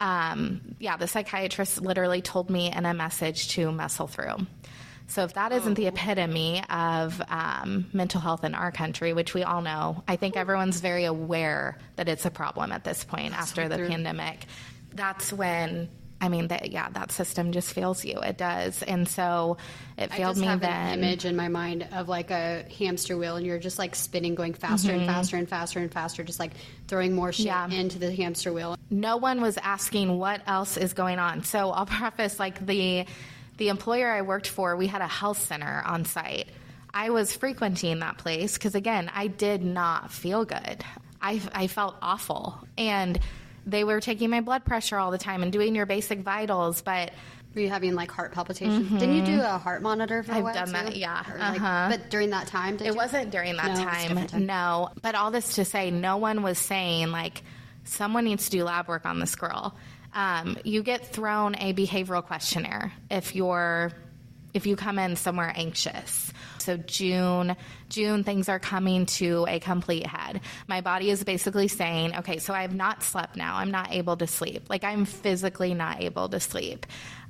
um, 0.00 0.60
yeah, 0.78 0.96
the 0.96 1.06
psychiatrist 1.06 1.82
literally 1.82 2.22
told 2.22 2.48
me 2.48 2.72
in 2.72 2.86
a 2.86 2.94
message 2.94 3.48
to 3.50 3.70
muscle 3.70 4.06
through. 4.06 4.46
So 5.08 5.24
if 5.24 5.34
that 5.34 5.50
isn't 5.50 5.74
the 5.74 5.88
epitome 5.88 6.62
of 6.70 7.20
um, 7.28 7.86
mental 7.92 8.20
health 8.20 8.44
in 8.44 8.54
our 8.54 8.70
country, 8.70 9.12
which 9.12 9.34
we 9.34 9.42
all 9.42 9.60
know, 9.60 10.04
I 10.06 10.14
think 10.14 10.36
everyone's 10.36 10.80
very 10.80 11.04
aware 11.04 11.76
that 11.96 12.08
it's 12.08 12.24
a 12.26 12.30
problem 12.30 12.70
at 12.70 12.84
this 12.84 13.02
point 13.02 13.36
after 13.36 13.68
the 13.68 13.76
pandemic. 13.76 14.46
That's 14.94 15.32
when. 15.32 15.88
I 16.22 16.28
mean, 16.28 16.48
that 16.48 16.70
yeah, 16.70 16.90
that 16.90 17.12
system 17.12 17.50
just 17.50 17.72
fails 17.72 18.04
you. 18.04 18.18
It 18.18 18.36
does, 18.36 18.82
and 18.82 19.08
so 19.08 19.56
it 19.96 20.10
I 20.12 20.16
failed 20.18 20.32
just 20.34 20.40
me 20.42 20.46
have 20.48 20.60
then. 20.60 20.98
an 20.98 20.98
image 20.98 21.24
in 21.24 21.34
my 21.34 21.48
mind 21.48 21.88
of 21.92 22.10
like 22.10 22.30
a 22.30 22.66
hamster 22.78 23.16
wheel, 23.16 23.36
and 23.36 23.46
you're 23.46 23.58
just 23.58 23.78
like 23.78 23.94
spinning, 23.94 24.34
going 24.34 24.52
faster 24.52 24.92
and 24.92 25.06
faster 25.06 25.38
and 25.38 25.48
faster 25.48 25.78
and 25.78 25.90
faster, 25.90 26.22
just 26.22 26.38
like 26.38 26.52
throwing 26.88 27.14
more 27.14 27.32
shit 27.32 27.46
Mm-hmm. 27.46 27.72
Yeah. 27.72 27.78
into 27.80 27.98
the 27.98 28.14
hamster 28.14 28.52
wheel. 28.52 28.76
no 28.90 29.16
one 29.16 29.40
was 29.40 29.56
asking 29.56 30.18
what 30.18 30.42
else 30.46 30.76
is 30.76 30.92
going 30.92 31.18
on. 31.18 31.42
So 31.42 31.70
I'll 31.70 31.86
preface 32.00 32.38
like 32.38 32.66
the 32.66 33.06
the 33.56 33.68
employer 33.70 34.10
I 34.12 34.20
worked 34.20 34.48
for, 34.48 34.76
we 34.76 34.88
had 34.88 35.00
a 35.00 35.08
health 35.08 35.40
center 35.42 35.82
on 35.86 36.04
site. 36.04 36.48
I 36.92 37.08
was 37.10 37.34
frequenting 37.34 38.00
that 38.00 38.18
place 38.18 38.54
because 38.58 38.74
again, 38.74 39.10
I 39.14 39.28
did 39.28 39.64
not 39.64 40.12
feel 40.12 40.44
good. 40.44 40.84
I 41.22 41.40
I 41.54 41.66
felt 41.66 41.96
awful 42.02 42.58
and 42.76 43.18
they 43.66 43.84
were 43.84 44.00
taking 44.00 44.30
my 44.30 44.40
blood 44.40 44.64
pressure 44.64 44.98
all 44.98 45.10
the 45.10 45.18
time 45.18 45.42
and 45.42 45.52
doing 45.52 45.74
your 45.74 45.86
basic 45.86 46.20
vitals, 46.20 46.82
but 46.82 47.12
Were 47.54 47.60
you 47.62 47.68
having 47.68 47.94
like 47.94 48.10
heart 48.10 48.32
palpitations? 48.32 48.88
Didn't 48.90 49.16
you 49.16 49.24
do 49.24 49.40
a 49.40 49.58
heart 49.58 49.82
monitor 49.82 50.22
for 50.22 50.32
a 50.32 50.34
Mm-hmm. 50.34 50.46
I've 50.46 50.54
while? 50.54 50.54
done 50.66 50.72
that, 50.72 50.92
too? 50.92 50.98
yeah. 50.98 51.24
Or, 51.32 51.38
like, 51.38 51.60
Uh-huh. 51.60 51.86
But 51.90 52.08
during 52.10 52.30
that 52.30 52.46
time, 52.46 52.76
did 52.76 52.86
It 52.86 52.90
you? 52.92 52.96
wasn't 52.96 53.30
during 53.30 53.56
that 53.56 53.76
No, 53.76 53.84
time. 53.84 54.26
time. 54.28 54.46
No. 54.46 54.90
But 55.02 55.14
all 55.16 55.30
this 55.30 55.54
to 55.56 55.64
say, 55.64 55.90
no 55.90 56.16
one 56.18 56.42
was 56.42 56.58
saying, 56.58 57.10
like, 57.10 57.42
someone 57.84 58.24
needs 58.24 58.44
to 58.44 58.50
do 58.50 58.64
lab 58.64 58.86
work 58.88 59.04
on 59.04 59.18
this 59.18 59.34
girl. 59.34 59.74
Um, 60.14 60.58
you 60.64 60.82
get 60.82 61.06
thrown 61.12 61.54
a 61.56 61.72
behavioral 61.72 62.22
questionnaire 62.24 62.92
if 63.10 63.34
you're 63.34 63.92
if 64.52 64.66
you 64.66 64.74
come 64.76 64.98
in 64.98 65.14
somewhere 65.16 65.52
anxious. 65.54 66.32
So 66.60 66.76
June, 66.76 67.56
June 67.88 68.24
things 68.24 68.48
are 68.48 68.58
coming 68.58 69.06
to 69.06 69.46
a 69.48 69.58
complete 69.60 70.06
head. 70.06 70.40
My 70.66 70.80
body 70.80 71.10
is 71.10 71.24
basically 71.24 71.68
saying, 71.68 72.16
okay, 72.18 72.38
so 72.38 72.54
I 72.54 72.62
have 72.62 72.74
not 72.74 73.02
slept 73.02 73.36
now. 73.36 73.56
I'm 73.56 73.70
not 73.70 73.92
able 73.92 74.16
to 74.16 74.26
sleep. 74.26 74.68
Like 74.68 74.84
I'm 74.84 75.04
physically 75.04 75.74
not 75.74 76.02
able 76.02 76.28
to 76.28 76.40
sleep. 76.40 76.86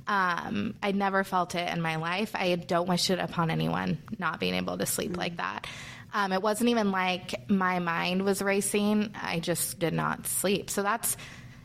Um, 0.07 0.75
I 0.81 0.91
never 0.91 1.23
felt 1.23 1.55
it 1.55 1.71
in 1.71 1.81
my 1.81 1.97
life. 1.97 2.31
I 2.35 2.55
don't 2.55 2.89
wish 2.89 3.09
it 3.09 3.19
upon 3.19 3.51
anyone 3.51 3.99
not 4.17 4.39
being 4.39 4.55
able 4.55 4.77
to 4.77 4.85
sleep 4.85 5.15
like 5.15 5.37
that. 5.37 5.67
Um, 6.13 6.33
it 6.33 6.41
wasn't 6.41 6.69
even 6.69 6.91
like 6.91 7.49
my 7.49 7.79
mind 7.79 8.23
was 8.23 8.41
racing. 8.41 9.15
I 9.21 9.39
just 9.39 9.79
did 9.79 9.93
not 9.93 10.27
sleep. 10.27 10.69
So 10.69 10.83
that's 10.83 11.15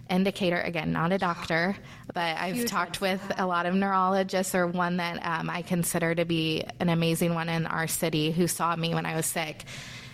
indicator 0.09 0.61
again 0.61 0.93
not 0.93 1.13
a 1.13 1.19
doctor 1.19 1.77
but 2.15 2.37
i've 2.39 2.65
talked 2.67 3.01
with 3.01 3.21
a 3.39 3.47
lot 3.47 3.67
of 3.67 3.75
neurologists. 3.75 4.55
Or 4.55 4.67
one 4.67 4.99
that 4.99 5.19
um, 5.25 5.51
i 5.51 5.63
consider 5.63 6.15
to 6.15 6.25
be 6.25 6.65
an 6.81 6.89
amazing 6.89 7.35
one 7.35 7.49
in 7.49 7.67
our 7.67 7.87
city 7.87 8.31
who 8.31 8.47
saw 8.47 8.75
me 8.77 8.95
when 8.95 9.07
i 9.07 9.17
was 9.17 9.27
sick. 9.27 9.65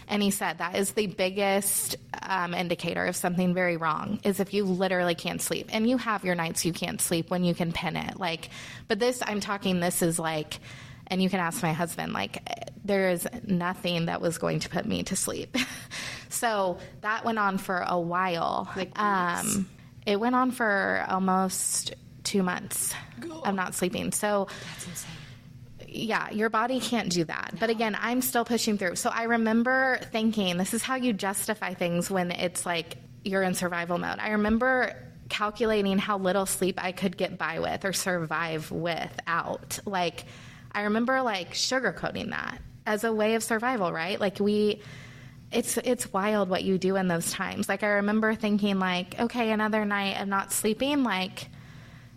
And 0.09 0.23
he 0.23 0.31
said 0.31 0.59
that 0.59 0.77
is 0.77 0.93
the 0.93 1.07
biggest 1.07 1.97
um, 2.21 2.53
indicator 2.53 3.07
of 3.07 3.17
something 3.17 3.55
very 3.55 3.79
wrong 3.79 4.21
is 4.25 4.41
if 4.41 4.53
you 4.53 4.65
literally 4.65 5.15
can't 5.15 5.41
sleep. 5.41 5.69
And 5.73 5.89
you 5.89 5.97
have 5.97 6.25
your 6.25 6.35
nights 6.35 6.67
you 6.67 6.73
can't 6.73 7.01
sleep 7.01 7.31
when 7.31 7.45
you 7.45 7.55
can 7.55 7.73
pin 7.73 7.97
it 7.97 8.19
like 8.19 8.51
but 8.89 8.99
this 8.99 9.23
i'm 9.27 9.41
talking 9.41 9.81
this 9.81 10.03
is 10.03 10.19
like 10.19 10.59
and 11.07 11.23
you 11.23 11.31
can 11.31 11.41
ask 11.41 11.63
my 11.63 11.73
husband 11.73 12.13
like 12.13 12.43
there 12.85 13.11
is 13.11 13.29
nothing 13.47 14.07
that 14.07 14.21
was 14.21 14.39
going 14.39 14.61
to 14.61 14.69
put 14.69 14.87
me 14.87 15.03
to 15.05 15.17
sleep. 15.17 15.57
So 16.33 16.79
that 17.03 17.25
went 17.25 17.39
on 17.39 17.59
for 17.59 17.85
a 17.87 18.01
while. 18.01 18.69
Like 18.75 18.99
um, 18.99 19.69
it 20.07 20.19
went 20.19 20.35
on 20.35 20.51
for 20.51 21.05
almost 21.09 21.95
two 22.25 22.43
months 22.43 22.95
of 23.45 23.55
not 23.55 23.75
sleeping 23.75 24.13
so 24.13 24.47
That's 24.73 24.87
insane. 24.87 25.11
yeah, 25.89 26.31
your 26.31 26.51
body 26.51 26.81
can't 26.81 27.09
do 27.11 27.25
that. 27.25 27.55
But 27.59 27.71
again, 27.71 27.97
I'm 28.01 28.23
still 28.23 28.45
pushing 28.45 28.79
through. 28.79 28.97
So 28.97 29.11
I 29.11 29.25
remember 29.25 29.99
thinking, 30.13 30.57
this 30.57 30.75
is 30.75 30.83
how 30.83 30.95
you 30.97 31.13
justify 31.13 31.75
things 31.75 32.11
when 32.11 32.31
it's 32.31 32.65
like 32.65 32.97
you're 33.25 33.43
in 33.43 33.55
survival 33.55 33.99
mode. 33.99 34.19
I 34.19 34.31
remember 34.31 34.95
calculating 35.29 35.99
how 35.99 36.19
little 36.19 36.47
sleep 36.47 36.83
I 36.83 36.93
could 36.93 37.17
get 37.17 37.39
by 37.39 37.61
with 37.61 37.85
or 37.85 37.93
survive 37.93 38.71
without. 38.71 39.79
Like, 39.85 40.25
I 40.73 40.83
remember 40.83 41.23
like 41.23 41.53
sugarcoating 41.53 42.31
that 42.31 42.61
as 42.87 43.05
a 43.05 43.13
way 43.13 43.35
of 43.35 43.43
survival, 43.43 43.93
right? 43.93 44.21
Like, 44.21 44.41
we. 44.41 44.83
It's 45.53 45.77
it's 45.79 46.13
wild 46.13 46.49
what 46.49 46.65
you 46.65 46.79
do 46.79 46.97
in 46.97 47.09
those 47.09 47.31
times. 47.33 47.69
Like 47.69 47.83
I 47.83 47.89
remember 47.89 48.35
thinking 48.35 48.79
like, 48.79 49.19
okay, 49.21 49.51
another 49.51 49.85
night 49.85 50.21
of 50.21 50.29
not 50.29 50.53
sleeping, 50.53 51.03
like 51.03 51.49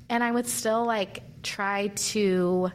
and 0.10 0.24
I 0.24 0.32
would 0.32 0.48
still 0.48 0.86
like 0.86 1.24
try 1.44 1.88
to 1.88 2.72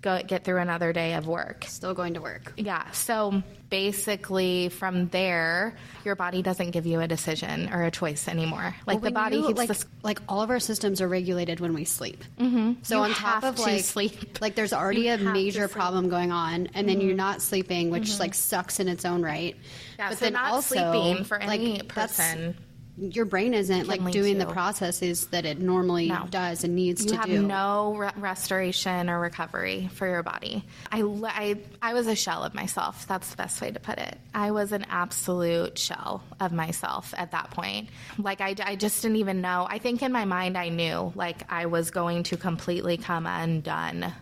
go 0.00 0.22
get 0.26 0.44
through 0.44 0.60
another 0.60 0.92
day 0.92 1.14
of 1.14 1.26
work. 1.26 1.64
Still 1.68 1.94
going 1.94 2.14
to 2.14 2.20
work. 2.20 2.52
Yeah. 2.56 2.90
So 2.92 3.42
basically, 3.74 4.68
from 4.68 5.08
there, 5.08 5.74
your 6.04 6.14
body 6.14 6.42
doesn't 6.42 6.70
give 6.70 6.86
you 6.86 7.00
a 7.00 7.08
decision 7.08 7.72
or 7.72 7.82
a 7.82 7.90
choice 7.90 8.28
anymore. 8.28 8.74
Like 8.86 9.00
the 9.00 9.10
body 9.10 9.38
you- 9.38 9.46
keeps 9.48 9.58
like, 9.58 9.68
this. 9.68 9.84
like 10.02 10.20
all 10.28 10.42
of 10.42 10.50
our 10.50 10.60
systems 10.60 11.00
are 11.00 11.08
regulated 11.08 11.58
when 11.58 11.74
we 11.74 11.84
sleep. 11.84 12.22
Mm-hmm. 12.38 12.74
So 12.82 12.98
You 12.98 13.02
on 13.02 13.10
top 13.14 13.42
of 13.42 13.56
to 13.56 13.62
like 13.62 13.82
sleep. 13.84 14.40
like 14.40 14.54
there's 14.54 14.72
already 14.72 15.02
You 15.02 15.14
a 15.14 15.18
major. 15.18 15.66
Mm-hmm. 15.66 15.72
problem 15.78 16.08
going 16.08 16.30
on, 16.30 16.68
and 16.74 16.88
then 16.88 17.00
you're 17.00 17.16
not 17.16 17.42
sleeping, 17.42 17.90
which 17.90 18.20
like 18.20 18.34
sucks 18.34 18.78
in 18.80 18.86
its 18.88 19.04
own 19.04 19.22
right. 19.22 19.56
Yeah, 19.98 20.08
but 20.10 20.18
so 20.18 20.24
then 20.26 20.34
not 20.34 20.52
also 20.52 20.74
sleeping 20.76 21.24
for 21.24 21.38
like, 21.38 21.60
any 21.60 21.78
that's- 21.78 22.16
person. 22.16 22.56
Your 22.96 23.24
brain 23.24 23.54
isn't 23.54 23.88
like 23.88 24.08
doing 24.12 24.38
the 24.38 24.46
processes 24.46 25.26
that 25.28 25.44
it 25.44 25.58
normally 25.58 26.08
No. 26.08 26.26
does 26.30 26.62
and 26.62 26.76
needs 26.76 27.04
to. 27.04 27.06
You 27.06 27.10
to 27.14 27.16
have 27.16 27.26
do. 27.26 27.42
no 27.42 27.96
re- 27.96 28.10
restoration 28.16 29.10
or 29.10 29.18
recovery 29.18 29.88
for 29.94 30.06
your 30.06 30.22
body. 30.22 30.64
I, 30.92 31.02
I, 31.24 31.56
I 31.82 31.94
was 31.94 32.06
a 32.06 32.14
shell 32.14 32.44
of 32.44 32.54
myself. 32.54 33.06
That's 33.08 33.28
the 33.30 33.36
best 33.36 33.60
way 33.60 33.72
to 33.72 33.80
put 33.80 33.98
it. 33.98 34.16
I 34.32 34.52
was 34.52 34.70
an 34.70 34.86
absolute 34.90 35.76
shell 35.76 36.22
of 36.38 36.52
myself 36.52 37.12
at 37.16 37.32
that 37.32 37.50
point. 37.50 37.88
Like, 38.16 38.40
I, 38.40 38.54
I 38.64 38.76
just 38.76 39.02
didn't 39.02 39.16
even 39.16 39.40
know. 39.40 39.66
I 39.68 39.78
think 39.78 40.02
in 40.02 40.12
my 40.12 40.24
mind, 40.24 40.56
I 40.56 40.68
knew 40.68 41.12
like 41.16 41.50
I 41.50 41.66
was 41.66 41.90
going 41.90 42.22
to 42.24 42.36
completely 42.36 42.96
come 42.96 43.26
undone 43.26 44.12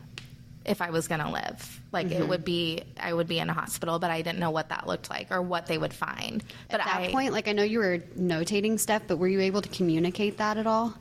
if 0.65 0.81
I 0.81 0.91
was 0.91 1.09
going 1.09 1.21
to 1.21 1.31
live. 1.31 1.82
Like, 1.93 2.07
Mm-hmm. 2.09 2.23
it 2.23 2.29
would 2.29 2.45
be, 2.45 2.83
I 2.99 3.13
would 3.13 3.29
be 3.29 3.39
in 3.39 3.51
a 3.51 3.53
hospital, 3.53 3.99
but 3.99 4.11
I 4.11 4.23
didn't 4.23 4.39
know 4.39 4.51
what 4.51 4.71
that 4.71 4.87
looked 4.87 5.11
like 5.11 5.31
or 5.31 5.43
what 5.43 5.67
they 5.67 5.77
would 5.77 5.93
find. 5.93 6.43
But 6.71 6.81
At 6.81 6.87
that 6.87 7.01
I, 7.03 7.13
point, 7.13 7.33
like 7.35 7.49
I 7.49 7.53
know 7.53 7.63
you 7.63 7.79
were 7.81 7.99
notating 8.19 8.81
stuff, 8.81 9.03
but 9.07 9.19
were 9.19 9.29
you 9.29 9.41
able 9.41 9.61
to 9.63 9.69
communicate 9.69 10.39
that 10.39 10.57
at 10.57 10.67
all? 10.67 10.95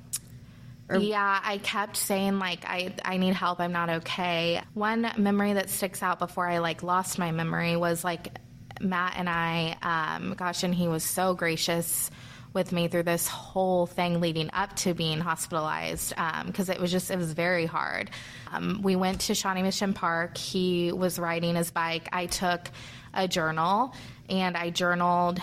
yeah, 0.99 1.39
I 1.41 1.57
kept 1.59 1.95
saying 1.95 2.37
like 2.37 2.65
I 2.65 2.93
I 3.05 3.15
need 3.15 3.33
help. 3.33 3.61
I'm 3.61 3.71
not 3.71 3.89
okay. 3.89 4.61
One 4.73 5.09
memory 5.17 5.53
that 5.53 5.69
sticks 5.69 6.03
out 6.03 6.19
before 6.19 6.45
I 6.49 6.57
like 6.57 6.83
lost 6.83 7.17
my 7.17 7.31
memory 7.31 7.77
was 7.77 8.03
like 8.03 8.37
Matt 8.81 9.13
and 9.15 9.29
I. 9.29 9.77
Um, 9.81 10.33
gosh, 10.33 10.63
and 10.63 10.75
he 10.75 10.89
was 10.89 11.05
so 11.05 11.33
gracious 11.33 12.11
with 12.53 12.71
me 12.71 12.87
through 12.87 13.03
this 13.03 13.27
whole 13.27 13.85
thing 13.85 14.19
leading 14.19 14.49
up 14.51 14.75
to 14.75 14.93
being 14.93 15.19
hospitalized 15.19 16.13
because 16.45 16.69
it 16.69 16.79
was 16.79 16.91
just 16.91 17.09
it 17.09 17.17
was 17.17 17.31
very 17.33 17.65
hard. 17.65 18.09
Um, 18.51 18.81
we 18.81 18.95
went 18.95 19.21
to 19.21 19.35
Shawnee 19.35 19.63
Mission 19.63 19.93
Park. 19.93 20.37
He 20.37 20.91
was 20.91 21.17
riding 21.17 21.55
his 21.55 21.71
bike. 21.71 22.09
I 22.11 22.25
took 22.25 22.69
a 23.13 23.27
journal 23.27 23.93
and 24.29 24.57
I 24.57 24.69
journaled 24.69 25.39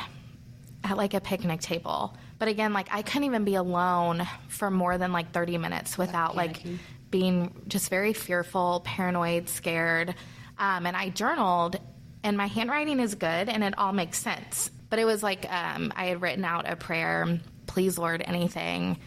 at 0.84 0.96
like 0.96 1.14
a 1.14 1.20
picnic 1.20 1.60
table. 1.60 2.14
But 2.38 2.48
again, 2.48 2.72
like 2.72 2.88
I 2.92 3.02
couldn't 3.02 3.24
even 3.24 3.44
be 3.44 3.54
alone 3.54 4.26
for 4.48 4.70
more 4.70 4.98
than 4.98 5.12
like 5.12 5.32
30 5.32 5.58
minutes 5.58 5.98
without 5.98 6.36
like 6.36 6.62
being 7.10 7.62
just 7.68 7.88
very 7.90 8.12
fearful, 8.12 8.82
paranoid, 8.84 9.48
scared. 9.48 10.14
Um, 10.58 10.86
and 10.86 10.96
I 10.96 11.08
journaled, 11.08 11.76
and 12.22 12.36
my 12.36 12.46
handwriting 12.46 13.00
is 13.00 13.14
good 13.14 13.48
and 13.48 13.64
it 13.64 13.76
all 13.78 13.92
makes 13.92 14.18
sense. 14.18 14.70
But 14.90 14.98
it 14.98 15.04
was 15.04 15.22
like 15.22 15.50
um, 15.52 15.92
I 15.96 16.06
had 16.06 16.22
written 16.22 16.44
out 16.44 16.68
a 16.68 16.76
prayer, 16.76 17.40
please, 17.66 17.98
Lord, 17.98 18.22
anything 18.24 18.98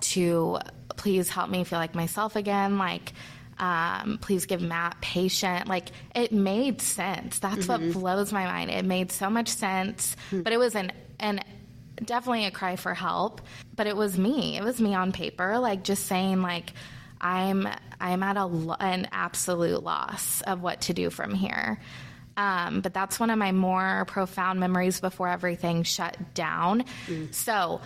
to 0.00 0.58
please 0.96 1.28
help 1.28 1.50
me 1.50 1.64
feel 1.64 1.78
like 1.78 1.94
myself 1.94 2.36
again. 2.36 2.78
Like, 2.78 3.12
um, 3.58 4.18
please 4.20 4.46
give 4.46 4.60
Matt 4.60 5.00
patient. 5.00 5.68
Like, 5.68 5.88
it 6.14 6.32
made 6.32 6.80
sense. 6.80 7.38
That's 7.38 7.68
what 7.68 7.80
blows 7.92 8.32
my 8.32 8.44
mind. 8.44 8.70
It 8.70 8.84
made 8.84 9.12
so 9.12 9.30
much 9.30 9.48
sense, 9.48 10.16
but 10.30 10.52
it 10.52 10.58
was 10.58 10.74
an, 10.74 10.92
an, 11.18 11.40
definitely 12.04 12.46
a 12.46 12.50
cry 12.50 12.76
for 12.76 12.94
help, 12.94 13.40
but 13.76 13.86
it 13.86 13.96
was 13.96 14.18
me. 14.18 14.56
It 14.56 14.64
was 14.64 14.80
me 14.80 14.94
on 14.94 15.12
paper, 15.12 15.58
like 15.58 15.84
just 15.84 16.06
saying 16.06 16.42
like 16.42 16.72
I'm 17.20 17.68
I'm 18.00 18.22
at 18.22 18.36
a 18.36 18.44
an 18.80 19.08
absolute 19.12 19.82
loss 19.82 20.40
of 20.42 20.62
what 20.62 20.82
to 20.82 20.94
do 20.94 21.10
from 21.10 21.34
here. 21.34 21.78
Um, 22.40 22.80
but 22.80 22.94
that's 22.94 23.20
one 23.20 23.28
of 23.28 23.38
my 23.38 23.52
more 23.52 24.06
profound 24.06 24.60
memories 24.60 24.98
before 24.98 25.28
everything 25.28 25.82
shut 25.82 26.16
down. 26.32 26.86
So 27.32 27.82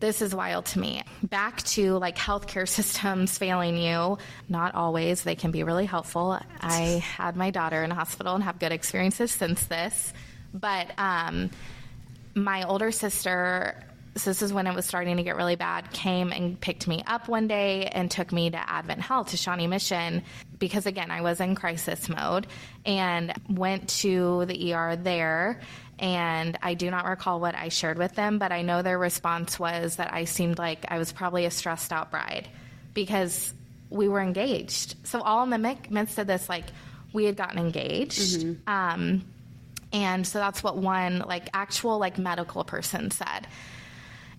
this 0.00 0.20
is 0.22 0.34
wild 0.34 0.66
to 0.66 0.80
me. 0.80 1.04
Back 1.22 1.62
to 1.62 1.92
like 1.98 2.16
healthcare 2.16 2.68
systems 2.78 3.38
failing 3.38 3.76
you. 3.76 4.18
Not 4.48 4.74
always. 4.74 5.22
They 5.22 5.36
can 5.36 5.52
be 5.52 5.62
really 5.62 5.86
helpful. 5.86 6.36
I 6.60 7.00
had 7.16 7.36
my 7.36 7.50
daughter 7.50 7.84
in 7.84 7.92
a 7.92 7.94
hospital 7.94 8.34
and 8.34 8.42
have 8.42 8.58
good 8.58 8.72
experiences 8.72 9.30
since 9.30 9.64
this. 9.66 10.12
But 10.52 10.90
um, 10.98 11.50
my 12.34 12.64
older 12.64 12.90
sister 12.90 13.80
so 14.16 14.30
this 14.30 14.42
is 14.42 14.52
when 14.52 14.66
it 14.66 14.74
was 14.74 14.86
starting 14.86 15.16
to 15.16 15.22
get 15.22 15.36
really 15.36 15.56
bad 15.56 15.90
came 15.92 16.32
and 16.32 16.60
picked 16.60 16.86
me 16.88 17.02
up 17.06 17.28
one 17.28 17.46
day 17.48 17.86
and 17.86 18.10
took 18.10 18.32
me 18.32 18.50
to 18.50 18.70
advent 18.70 19.00
health 19.00 19.28
to 19.28 19.36
shawnee 19.36 19.66
mission 19.66 20.22
because 20.58 20.86
again 20.86 21.10
i 21.10 21.20
was 21.20 21.40
in 21.40 21.54
crisis 21.54 22.08
mode 22.08 22.46
and 22.84 23.32
went 23.48 23.88
to 23.88 24.44
the 24.46 24.74
er 24.74 24.96
there. 24.96 25.60
And 25.98 26.58
i 26.62 26.74
do 26.74 26.90
not 26.90 27.06
recall 27.06 27.40
what 27.40 27.54
i 27.54 27.68
shared 27.68 27.98
with 27.98 28.14
them 28.14 28.38
but 28.38 28.52
i 28.52 28.62
know 28.62 28.82
their 28.82 28.98
response 28.98 29.58
was 29.58 29.96
that 29.96 30.12
i 30.12 30.24
seemed 30.24 30.58
like 30.58 30.84
i 30.88 30.98
was 30.98 31.12
probably 31.12 31.46
a 31.46 31.50
stressed 31.50 31.92
out 31.92 32.10
bride 32.10 32.48
because 32.92 33.54
we 33.90 34.08
were 34.08 34.20
engaged. 34.20 34.96
So 35.06 35.20
all 35.20 35.42
in 35.44 35.50
the 35.50 35.58
mi- 35.58 35.78
midst 35.90 36.18
of 36.18 36.26
this 36.26 36.48
like 36.48 36.64
we 37.12 37.24
had 37.24 37.36
gotten 37.36 37.58
engaged. 37.58 38.42
Um, 38.66 39.24
and 39.92 40.26
so 40.26 40.38
that's 40.38 40.62
what 40.62 40.76
one 40.76 41.20
like 41.20 41.48
actual 41.54 41.98
like 41.98 42.18
medical 42.18 42.64
person 42.64 43.10
said 43.10 43.46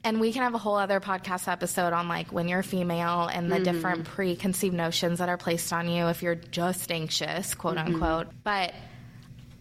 and 0.04 0.20
we 0.20 0.32
can 0.32 0.44
have 0.44 0.54
a 0.54 0.58
whole 0.58 0.76
other 0.76 1.00
podcast 1.00 1.48
episode 1.48 1.94
on 1.94 2.08
like 2.08 2.32
when 2.32 2.48
you're 2.48 2.64
female 2.64 3.28
and 3.28 3.52
the 3.52 3.60
different 3.60 4.06
preconceived 4.06 4.76
notions 4.76 5.20
that 5.20 5.30
are 5.30 5.38
placed 5.38 5.74
on 5.74 5.90
you 5.90 6.08
if 6.08 6.24
you're 6.24 6.36
just 6.36 6.92
anxious 6.92 7.54
quote 7.56 7.78
unquote. 7.78 8.28
But 8.44 8.74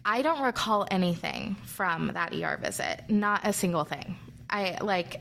i 0.04 0.22
don't 0.22 0.42
recall 0.42 0.86
anything 0.88 1.56
from 1.64 2.12
that 2.14 2.32
er 2.32 2.58
visit 2.62 3.02
not 3.08 3.40
a 3.44 3.52
single 3.52 3.84
thing. 3.84 4.16
I 4.48 4.78
like 4.80 5.20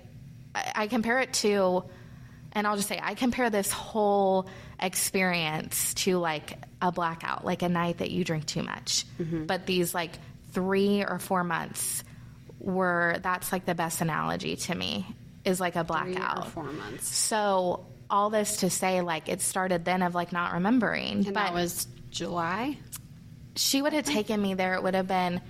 i, 0.53 0.71
I 0.75 0.87
compare 0.87 1.19
it 1.19 1.33
to 1.33 1.83
and 2.55 2.65
I'll 2.65 2.77
just 2.77 2.87
say, 2.87 2.97
I 3.03 3.15
compare 3.15 3.49
this 3.49 3.69
whole 3.69 4.47
experience 4.79 5.93
to 5.95 6.17
like 6.17 6.57
a 6.81 6.89
blackout, 6.89 7.43
like 7.43 7.61
a 7.61 7.69
night 7.69 7.97
that 7.97 8.11
you 8.11 8.23
drink 8.23 8.45
too 8.45 8.63
much. 8.63 9.05
But 9.45 9.65
these 9.65 9.93
like 9.93 10.13
three 10.53 11.03
or 11.03 11.19
four 11.19 11.43
months 11.43 12.03
were, 12.65 13.17
that's 13.21 13.51
like 13.51 13.65
the 13.65 13.75
best 13.75 14.01
analogy 14.01 14.55
to 14.57 14.75
me, 14.75 15.05
is 15.45 15.59
like 15.59 15.75
a 15.75 15.83
blackout. 15.83 16.49
four 16.49 16.63
months. 16.63 17.07
So, 17.07 17.85
all 18.09 18.29
this 18.29 18.57
to 18.57 18.69
say, 18.69 19.01
like, 19.01 19.29
it 19.29 19.41
started 19.41 19.85
then 19.85 20.01
of 20.01 20.13
like 20.13 20.31
not 20.31 20.53
remembering. 20.53 21.11
And 21.13 21.25
but 21.25 21.33
that 21.35 21.53
was 21.53 21.87
July. 22.11 22.77
she 23.55 23.81
would 23.81 23.93
have 23.93 24.05
taken 24.05 24.41
me 24.41 24.53
there. 24.53 24.73
It 24.75 24.83
would 24.83 24.95
have 24.95 25.07
been 25.07 25.41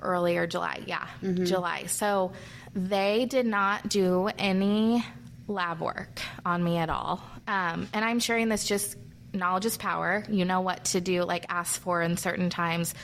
earlier 0.00 0.46
July. 0.46 0.80
Yeah, 0.86 1.06
July. 1.22 1.84
So 1.86 2.32
they 2.74 3.26
did 3.26 3.46
not 3.46 3.88
do 3.88 4.28
any 4.38 5.04
lab 5.46 5.80
work 5.80 6.20
on 6.44 6.62
me 6.62 6.78
at 6.78 6.88
all. 6.88 7.22
Um, 7.46 7.88
and 7.92 8.04
I'm 8.04 8.20
sharing 8.20 8.48
this 8.48 8.64
just 8.64 8.96
knowledge 9.32 9.66
is 9.66 9.76
power. 9.76 10.24
You 10.28 10.44
know 10.44 10.60
what 10.60 10.84
to 10.86 11.00
do, 11.00 11.22
like 11.24 11.46
ask 11.48 11.80
for 11.80 12.00
in 12.02 12.16
certain 12.16 12.50
times. 12.50 12.94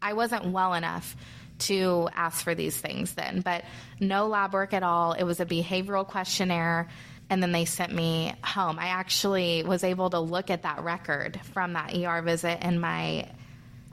I 0.00 0.14
wasn't 0.14 0.46
well 0.46 0.74
enough 0.74 1.14
to 1.60 2.08
ask 2.14 2.42
for 2.42 2.54
these 2.54 2.76
things 2.80 3.14
then, 3.14 3.40
but 3.40 3.64
no 4.00 4.26
lab 4.26 4.52
work 4.52 4.72
at 4.74 4.82
all. 4.82 5.12
It 5.12 5.24
was 5.24 5.40
a 5.40 5.46
behavioral 5.46 6.06
questionnaire. 6.06 6.88
And 7.30 7.42
then 7.42 7.52
they 7.52 7.64
sent 7.64 7.94
me 7.94 8.34
home. 8.44 8.78
I 8.78 8.88
actually 8.88 9.62
was 9.62 9.84
able 9.84 10.10
to 10.10 10.18
look 10.18 10.50
at 10.50 10.64
that 10.64 10.82
record 10.82 11.40
from 11.54 11.72
that 11.74 11.94
ER 11.94 12.20
visit 12.20 12.62
in 12.62 12.78
my 12.78 13.30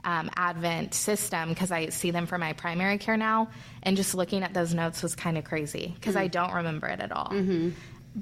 um, 0.04 0.30
Advent 0.36 0.92
system 0.94 1.48
because 1.50 1.70
I 1.70 1.88
see 1.88 2.10
them 2.10 2.26
for 2.26 2.36
my 2.38 2.52
primary 2.52 2.98
care 2.98 3.16
now. 3.16 3.48
And 3.82 3.96
just 3.96 4.14
looking 4.14 4.42
at 4.42 4.52
those 4.52 4.74
notes 4.74 5.02
was 5.02 5.14
kind 5.14 5.38
of 5.38 5.44
crazy 5.44 5.92
because 5.94 6.16
I 6.16 6.26
don't 6.26 6.52
remember 6.52 6.88
it 6.88 7.00
at 7.00 7.12
all. 7.12 7.30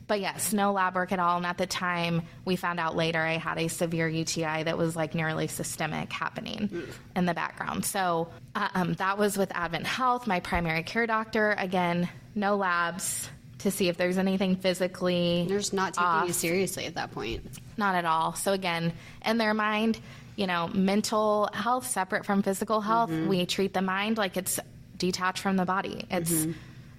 But 0.07 0.20
yes, 0.20 0.53
no 0.53 0.72
lab 0.72 0.94
work 0.94 1.12
at 1.12 1.18
all. 1.18 1.38
And 1.38 1.46
at 1.46 1.57
the 1.57 1.66
time, 1.66 2.22
we 2.44 2.57
found 2.57 2.79
out 2.79 2.94
later 2.94 3.20
I 3.20 3.38
had 3.38 3.59
a 3.59 3.68
severe 3.68 4.07
UTI 4.09 4.64
that 4.64 4.77
was 4.77 4.94
like 4.94 5.14
nearly 5.14 5.46
systemic 5.46 6.12
happening 6.12 6.88
in 7.16 7.24
the 7.24 7.35
background. 7.35 7.85
So 7.87 8.29
uh, 8.55 8.68
um, 8.74 8.92
that 8.94 9.16
was 9.16 9.38
with 9.38 9.51
Advent 9.55 9.87
Health, 9.87 10.27
my 10.27 10.40
primary 10.40 10.83
care 10.83 11.07
doctor. 11.07 11.55
Again, 11.57 12.09
no 12.35 12.57
labs 12.57 13.29
to 13.61 13.70
see 13.70 13.88
if 13.88 13.96
there's 13.96 14.18
anything 14.18 14.57
physically. 14.57 15.46
They're 15.48 15.59
just 15.59 15.72
not 15.72 15.94
taking 15.94 16.07
you 16.27 16.33
seriously 16.33 16.85
at 16.85 16.94
that 16.94 17.12
point. 17.12 17.42
Not 17.77 17.94
at 17.94 18.05
all. 18.05 18.35
So 18.35 18.53
again, 18.53 18.92
in 19.24 19.38
their 19.38 19.55
mind, 19.55 19.98
you 20.37 20.46
know, 20.46 20.68
mental 20.68 21.48
health 21.53 21.87
separate 21.87 22.24
from 22.27 22.42
physical 22.42 22.81
health. 22.81 23.11
We 23.11 23.46
treat 23.46 23.74
the 23.74 23.83
mind 23.83 24.18
like 24.18 24.37
it's 24.37 24.61
detached 24.96 25.42
from 25.42 25.57
the 25.57 25.64
body. 25.64 26.05
It's 26.11 26.46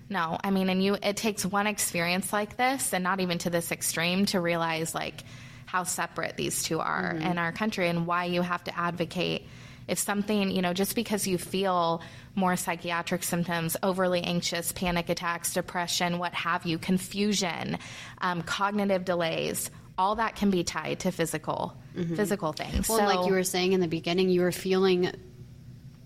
no, 0.09 0.37
I 0.43 0.49
mean, 0.49 0.69
and 0.69 0.83
you, 0.83 0.97
it 1.01 1.17
takes 1.17 1.45
one 1.45 1.67
experience 1.67 2.33
like 2.33 2.57
this, 2.57 2.93
and 2.93 3.03
not 3.03 3.19
even 3.19 3.37
to 3.39 3.49
this 3.49 3.71
extreme, 3.71 4.25
to 4.27 4.39
realize 4.41 4.95
like 4.95 5.23
how 5.65 5.83
separate 5.83 6.35
these 6.35 6.63
two 6.63 6.79
are 6.79 7.11
in 7.11 7.37
our 7.37 7.51
country 7.51 7.87
and 7.89 8.07
why 8.07 8.25
you 8.25 8.41
have 8.41 8.63
to 8.63 8.77
advocate. 8.77 9.45
If 9.87 9.99
something, 9.99 10.51
you 10.51 10.61
know, 10.61 10.73
just 10.73 10.95
because 10.95 11.27
you 11.27 11.37
feel 11.37 12.01
more 12.35 12.55
psychiatric 12.55 13.23
symptoms, 13.23 13.77
overly 13.83 14.21
anxious, 14.21 14.71
panic 14.71 15.09
attacks, 15.09 15.53
depression, 15.53 16.17
what 16.17 16.33
have 16.33 16.65
you, 16.65 16.77
confusion, 16.79 17.77
um, 18.19 18.41
cognitive 18.41 19.05
delays, 19.05 19.69
all 19.97 20.15
that 20.15 20.35
can 20.35 20.49
be 20.49 20.63
tied 20.63 21.01
to 21.01 21.11
physical 21.11 21.75
physical 22.15 22.53
things. 22.53 22.87
Well, 22.87 22.99
so, 22.99 23.03
like 23.03 23.27
you 23.27 23.33
were 23.33 23.43
saying 23.43 23.73
in 23.73 23.81
the 23.81 23.87
beginning, 23.87 24.29
you 24.29 24.41
were 24.41 24.53
feeling 24.53 25.11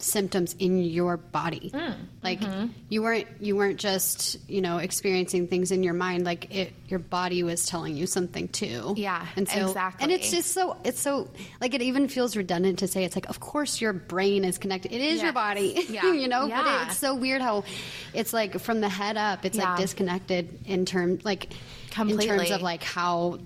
symptoms 0.03 0.55
in 0.59 0.79
your 0.83 1.17
body. 1.17 1.71
Mm, 1.73 1.95
Like 2.21 2.41
mm-hmm. 2.41 2.67
you 2.89 3.01
weren't 3.01 3.27
you 3.39 3.55
weren't 3.55 3.79
just 3.79 4.37
you 4.49 4.61
know 4.61 4.77
experiencing 4.77 5.47
things 5.47 5.71
in 5.71 5.83
your 5.83 5.93
mind. 5.93 6.25
Like 6.25 6.53
it, 6.53 6.73
your 6.87 6.99
body 6.99 7.43
was 7.43 7.65
telling 7.65 7.95
you 7.95 8.05
something 8.05 8.47
too. 8.49 8.93
Yeah, 8.97 9.25
and 9.35 9.47
so 9.47 9.67
exactly. 9.67 10.03
and 10.03 10.11
it's 10.11 10.29
just 10.31 10.51
so 10.51 10.77
it's 10.83 10.99
so 10.99 11.29
like 11.61 11.73
it 11.73 11.81
even 11.81 12.07
feels 12.07 12.35
redundant 12.35 12.79
to 12.79 12.87
say 12.87 13.03
it's 13.03 13.15
like 13.15 13.29
of 13.29 13.39
course 13.39 13.81
your 13.81 13.93
brain 13.93 14.43
is 14.45 14.57
connected. 14.57 14.91
It 14.91 15.01
is 15.01 15.21
your 15.21 15.33
body. 15.33 15.87
Yeah. 15.93 16.11
you 16.13 16.27
know. 16.27 16.45
Yeah. 16.47 16.63
But 16.63 16.87
it's 16.87 16.97
so 16.97 17.13
weird 17.13 17.41
how 17.41 17.63
it's 18.13 18.33
like 18.33 18.59
from 18.59 18.81
the 18.81 18.89
head 18.89 19.15
up. 19.17 19.45
It's 19.45 19.57
Yeah. 19.57 19.71
like 19.71 19.79
disconnected 19.79 20.65
in 20.65 20.85
terms 20.85 21.23
like 21.23 21.45
in 21.45 21.89
terms 21.91 22.11
Completely. 22.13 22.51
of 22.51 22.61
like 22.63 22.81
how 22.83 23.37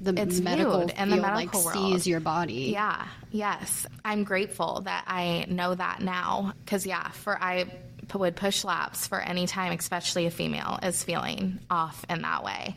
the 0.00 0.20
It's 0.20 0.40
medical 0.40 0.78
viewed 0.78 0.90
in 0.98 1.10
the 1.10 1.16
medical 1.16 1.62
like 1.62 1.74
world. 1.76 1.92
sees 1.92 2.06
your 2.06 2.20
body. 2.20 2.70
Yeah, 2.72 3.06
yes. 3.30 3.86
I'm 4.04 4.24
grateful 4.24 4.80
that 4.82 5.04
I 5.06 5.46
know 5.48 5.74
that 5.74 6.00
now. 6.00 6.54
Because, 6.64 6.86
yeah, 6.86 7.08
for 7.10 7.36
I 7.40 7.64
p- 7.64 8.18
would 8.18 8.34
push 8.36 8.64
labs 8.64 9.06
for 9.06 9.20
any 9.20 9.46
time, 9.46 9.72
especially 9.78 10.26
a 10.26 10.30
female 10.30 10.78
is 10.82 11.04
feeling 11.04 11.58
off 11.68 12.04
in 12.08 12.22
that 12.22 12.42
way. 12.44 12.76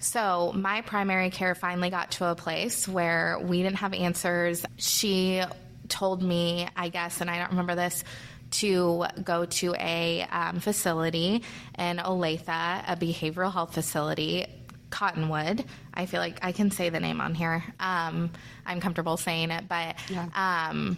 So, 0.00 0.52
my 0.54 0.82
primary 0.82 1.30
care 1.30 1.54
finally 1.54 1.90
got 1.90 2.12
to 2.12 2.26
a 2.26 2.34
place 2.34 2.86
where 2.86 3.38
we 3.42 3.62
didn't 3.62 3.78
have 3.78 3.94
answers. 3.94 4.64
She 4.76 5.42
told 5.88 6.22
me, 6.22 6.68
I 6.76 6.88
guess, 6.90 7.20
and 7.20 7.28
I 7.30 7.38
don't 7.38 7.50
remember 7.50 7.74
this, 7.74 8.04
to 8.50 9.06
go 9.24 9.44
to 9.46 9.74
a 9.78 10.22
um, 10.30 10.60
facility 10.60 11.42
in 11.78 11.96
Olathe, 11.96 12.46
a 12.48 12.96
behavioral 12.96 13.52
health 13.52 13.74
facility 13.74 14.46
Cottonwood. 14.90 15.64
I 15.92 16.06
feel 16.06 16.20
like 16.20 16.38
I 16.42 16.52
can 16.52 16.70
say 16.70 16.88
the 16.88 17.00
name 17.00 17.20
on 17.20 17.34
here. 17.34 17.64
Um, 17.78 18.30
I'm 18.64 18.80
comfortable 18.80 19.16
saying 19.16 19.50
it, 19.50 19.68
but 19.68 19.96
um, 20.34 20.96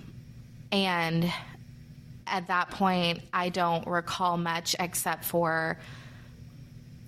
and 0.72 1.32
at 2.26 2.46
that 2.46 2.70
point, 2.70 3.22
I 3.32 3.48
don't 3.48 3.86
recall 3.86 4.36
much 4.36 4.76
except 4.78 5.24
for 5.24 5.78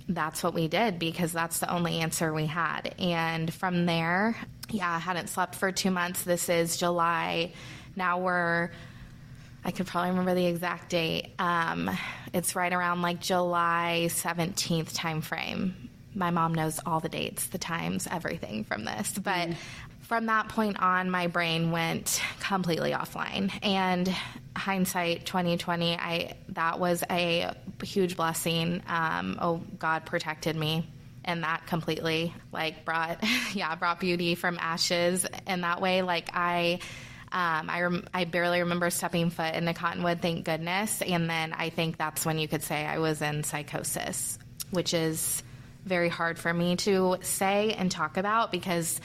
that's 0.08 0.42
what 0.42 0.52
we 0.52 0.68
did 0.68 0.98
because 0.98 1.32
that's 1.32 1.60
the 1.60 1.72
only 1.72 2.00
answer 2.00 2.32
we 2.32 2.46
had. 2.46 2.94
And 2.98 3.52
from 3.52 3.86
there, 3.86 4.36
yeah, 4.70 4.90
I 4.90 4.98
hadn't 4.98 5.28
slept 5.28 5.54
for 5.54 5.70
two 5.70 5.90
months. 5.90 6.24
This 6.24 6.48
is 6.48 6.76
July. 6.76 7.52
Now 7.94 8.18
we're 8.18 8.70
I 9.64 9.70
could 9.70 9.86
probably 9.86 10.10
remember 10.10 10.34
the 10.34 10.46
exact 10.46 10.90
date. 10.90 11.34
Um, 11.38 11.88
it's 12.34 12.56
right 12.56 12.72
around 12.72 13.02
like 13.02 13.20
July 13.20 14.08
17th 14.08 14.92
time 14.92 15.20
frame. 15.20 15.81
My 16.14 16.30
mom 16.30 16.54
knows 16.54 16.80
all 16.84 17.00
the 17.00 17.08
dates, 17.08 17.46
the 17.46 17.58
times, 17.58 18.06
everything 18.10 18.64
from 18.64 18.84
this. 18.84 19.12
But 19.18 19.50
from 20.00 20.26
that 20.26 20.48
point 20.48 20.80
on, 20.80 21.10
my 21.10 21.26
brain 21.26 21.70
went 21.70 22.20
completely 22.40 22.92
offline. 22.92 23.50
And 23.62 24.14
hindsight 24.54 25.24
2020, 25.26 25.96
I 25.96 26.34
that 26.50 26.78
was 26.78 27.02
a 27.10 27.54
huge 27.82 28.16
blessing. 28.16 28.82
Um, 28.86 29.38
oh, 29.40 29.62
God 29.78 30.04
protected 30.04 30.56
me. 30.56 30.88
And 31.24 31.44
that 31.44 31.66
completely 31.66 32.34
like 32.52 32.84
brought, 32.84 33.24
yeah, 33.54 33.74
brought 33.76 34.00
beauty 34.00 34.34
from 34.34 34.58
ashes. 34.60 35.24
And 35.46 35.62
that 35.62 35.80
way, 35.80 36.02
like 36.02 36.30
I, 36.34 36.80
um, 37.30 37.70
I, 37.70 37.82
rem- 37.82 38.06
I 38.12 38.24
barely 38.24 38.60
remember 38.60 38.90
stepping 38.90 39.30
foot 39.30 39.54
into 39.54 39.72
Cottonwood, 39.72 40.20
thank 40.20 40.44
goodness. 40.44 41.00
And 41.00 41.30
then 41.30 41.54
I 41.54 41.70
think 41.70 41.96
that's 41.96 42.26
when 42.26 42.38
you 42.38 42.48
could 42.48 42.62
say 42.62 42.84
I 42.84 42.98
was 42.98 43.22
in 43.22 43.44
psychosis, 43.44 44.38
which 44.70 44.92
is 44.92 45.42
very 45.84 46.08
hard 46.08 46.38
for 46.38 46.52
me 46.52 46.76
to 46.76 47.18
say 47.22 47.72
and 47.72 47.90
talk 47.90 48.16
about 48.16 48.52
because 48.52 49.00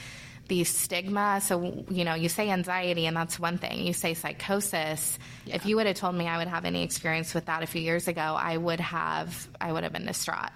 the 0.48 0.64
stigma. 0.64 1.40
So, 1.42 1.84
you 1.90 2.04
know, 2.04 2.14
you 2.14 2.28
say 2.28 2.50
anxiety, 2.50 3.06
and 3.06 3.16
that's 3.16 3.38
one 3.38 3.58
thing. 3.58 3.86
You 3.86 3.92
say 3.92 4.14
psychosis. 4.14 5.18
Yeah. 5.44 5.56
If 5.56 5.66
you 5.66 5.76
would 5.76 5.86
have 5.86 5.96
told 5.96 6.14
me 6.14 6.26
I 6.26 6.38
would 6.38 6.48
have 6.48 6.64
any 6.64 6.82
experience 6.82 7.34
with 7.34 7.46
that 7.46 7.62
a 7.62 7.66
few 7.66 7.82
years 7.82 8.08
ago, 8.08 8.20
I 8.20 8.56
would 8.56 8.80
have, 8.80 9.48
I 9.60 9.72
would 9.72 9.82
have 9.82 9.92
been 9.92 10.06
distraught. 10.06 10.50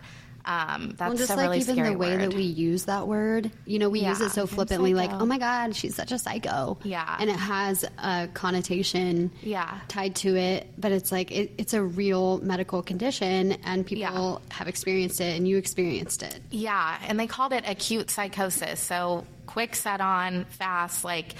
Um, 0.44 0.94
that's 0.96 1.08
well, 1.08 1.16
just 1.16 1.30
like 1.30 1.38
really 1.38 1.58
even 1.60 1.76
the 1.76 1.92
way 1.96 2.16
word. 2.16 2.20
that 2.20 2.34
we 2.34 2.42
use 2.42 2.84
that 2.86 3.06
word, 3.06 3.50
you 3.64 3.78
know, 3.78 3.88
we 3.88 4.00
yeah, 4.00 4.10
use 4.10 4.20
it 4.20 4.30
so 4.30 4.46
flippantly, 4.46 4.94
like, 4.94 5.12
"Oh 5.12 5.24
my 5.24 5.38
God, 5.38 5.76
she's 5.76 5.94
such 5.94 6.10
a 6.10 6.18
psycho." 6.18 6.78
Yeah, 6.82 7.16
and 7.20 7.30
it 7.30 7.36
has 7.36 7.84
a 7.98 8.28
connotation, 8.34 9.30
yeah, 9.42 9.78
tied 9.88 10.16
to 10.16 10.36
it. 10.36 10.68
But 10.76 10.92
it's 10.92 11.12
like 11.12 11.30
it, 11.30 11.52
it's 11.58 11.74
a 11.74 11.82
real 11.82 12.38
medical 12.38 12.82
condition, 12.82 13.52
and 13.64 13.86
people 13.86 14.40
yeah. 14.50 14.56
have 14.56 14.68
experienced 14.68 15.20
it, 15.20 15.36
and 15.36 15.46
you 15.46 15.58
experienced 15.58 16.22
it. 16.22 16.40
Yeah, 16.50 16.98
and 17.06 17.20
they 17.20 17.26
called 17.26 17.52
it 17.52 17.64
acute 17.66 18.10
psychosis. 18.10 18.80
So 18.80 19.24
quick, 19.46 19.76
set 19.76 20.00
on, 20.00 20.44
fast, 20.46 21.04
like 21.04 21.34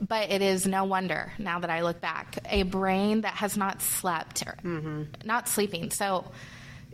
but 0.00 0.30
it 0.30 0.40
is 0.40 0.66
no 0.66 0.84
wonder 0.84 1.32
now 1.38 1.58
that 1.58 1.68
I 1.68 1.82
look 1.82 2.00
back. 2.00 2.38
A 2.48 2.62
brain 2.62 3.20
that 3.20 3.34
has 3.34 3.56
not 3.56 3.82
slept, 3.82 4.44
mm-hmm. 4.44 5.02
not 5.24 5.46
sleeping. 5.46 5.90
So 5.90 6.24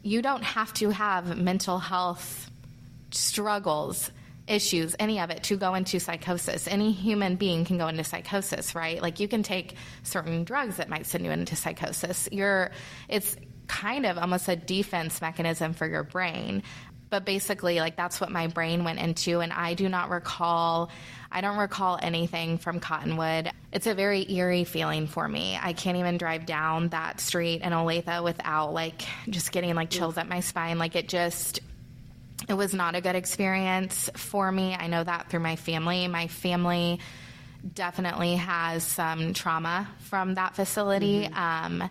you 0.06 0.22
don't 0.22 0.44
have 0.44 0.72
to 0.74 0.90
have 0.90 1.36
mental 1.36 1.78
health 1.78 2.48
struggles 3.10 4.10
issues, 4.46 4.94
any 5.00 5.18
of 5.18 5.30
it, 5.30 5.42
to 5.42 5.56
go 5.56 5.74
into 5.74 5.98
psychosis. 5.98 6.68
Any 6.68 6.92
human 6.92 7.34
being 7.34 7.64
can 7.64 7.76
go 7.76 7.88
into 7.88 8.04
psychosis, 8.04 8.76
right? 8.76 9.02
Like 9.02 9.18
you 9.18 9.26
can 9.26 9.42
take 9.42 9.74
certain 10.04 10.44
drugs 10.44 10.76
that 10.76 10.88
might 10.88 11.06
send 11.06 11.24
you 11.24 11.32
into 11.32 11.56
psychosis. 11.56 12.28
You're, 12.30 12.70
it's 13.08 13.36
kind 13.66 14.06
of 14.06 14.16
almost 14.16 14.48
a 14.48 14.54
defense 14.54 15.20
mechanism 15.20 15.72
for 15.72 15.88
your 15.88 16.04
brain. 16.04 16.62
But 17.10 17.24
basically, 17.24 17.80
like 17.80 17.96
that's 17.96 18.20
what 18.20 18.30
my 18.30 18.46
brain 18.46 18.84
went 18.84 19.00
into, 19.00 19.40
and 19.40 19.52
I 19.52 19.74
do 19.74 19.88
not 19.88 20.10
recall. 20.10 20.90
I 21.30 21.40
don't 21.40 21.58
recall 21.58 21.98
anything 22.00 22.58
from 22.58 22.80
Cottonwood. 22.80 23.50
It's 23.72 23.86
a 23.86 23.94
very 23.94 24.30
eerie 24.30 24.64
feeling 24.64 25.06
for 25.06 25.28
me. 25.28 25.58
I 25.60 25.72
can't 25.72 25.96
even 25.96 26.18
drive 26.18 26.46
down 26.46 26.88
that 26.88 27.20
street 27.20 27.62
in 27.62 27.72
Olathe 27.72 28.22
without 28.22 28.72
like 28.72 29.02
just 29.28 29.52
getting 29.52 29.74
like 29.74 29.90
chills 29.90 30.16
up 30.16 30.26
my 30.26 30.40
spine. 30.40 30.78
Like 30.78 30.96
it 30.96 31.08
just 31.08 31.60
it 32.48 32.54
was 32.54 32.74
not 32.74 32.94
a 32.94 33.00
good 33.00 33.16
experience 33.16 34.10
for 34.14 34.50
me. 34.50 34.74
I 34.74 34.86
know 34.86 35.02
that 35.02 35.30
through 35.30 35.40
my 35.40 35.56
family. 35.56 36.06
My 36.08 36.28
family 36.28 37.00
definitely 37.74 38.36
has 38.36 38.84
some 38.84 39.34
trauma 39.34 39.88
from 40.00 40.34
that 40.34 40.54
facility. 40.54 41.28
Mm-hmm. 41.28 41.82
Um, 41.82 41.90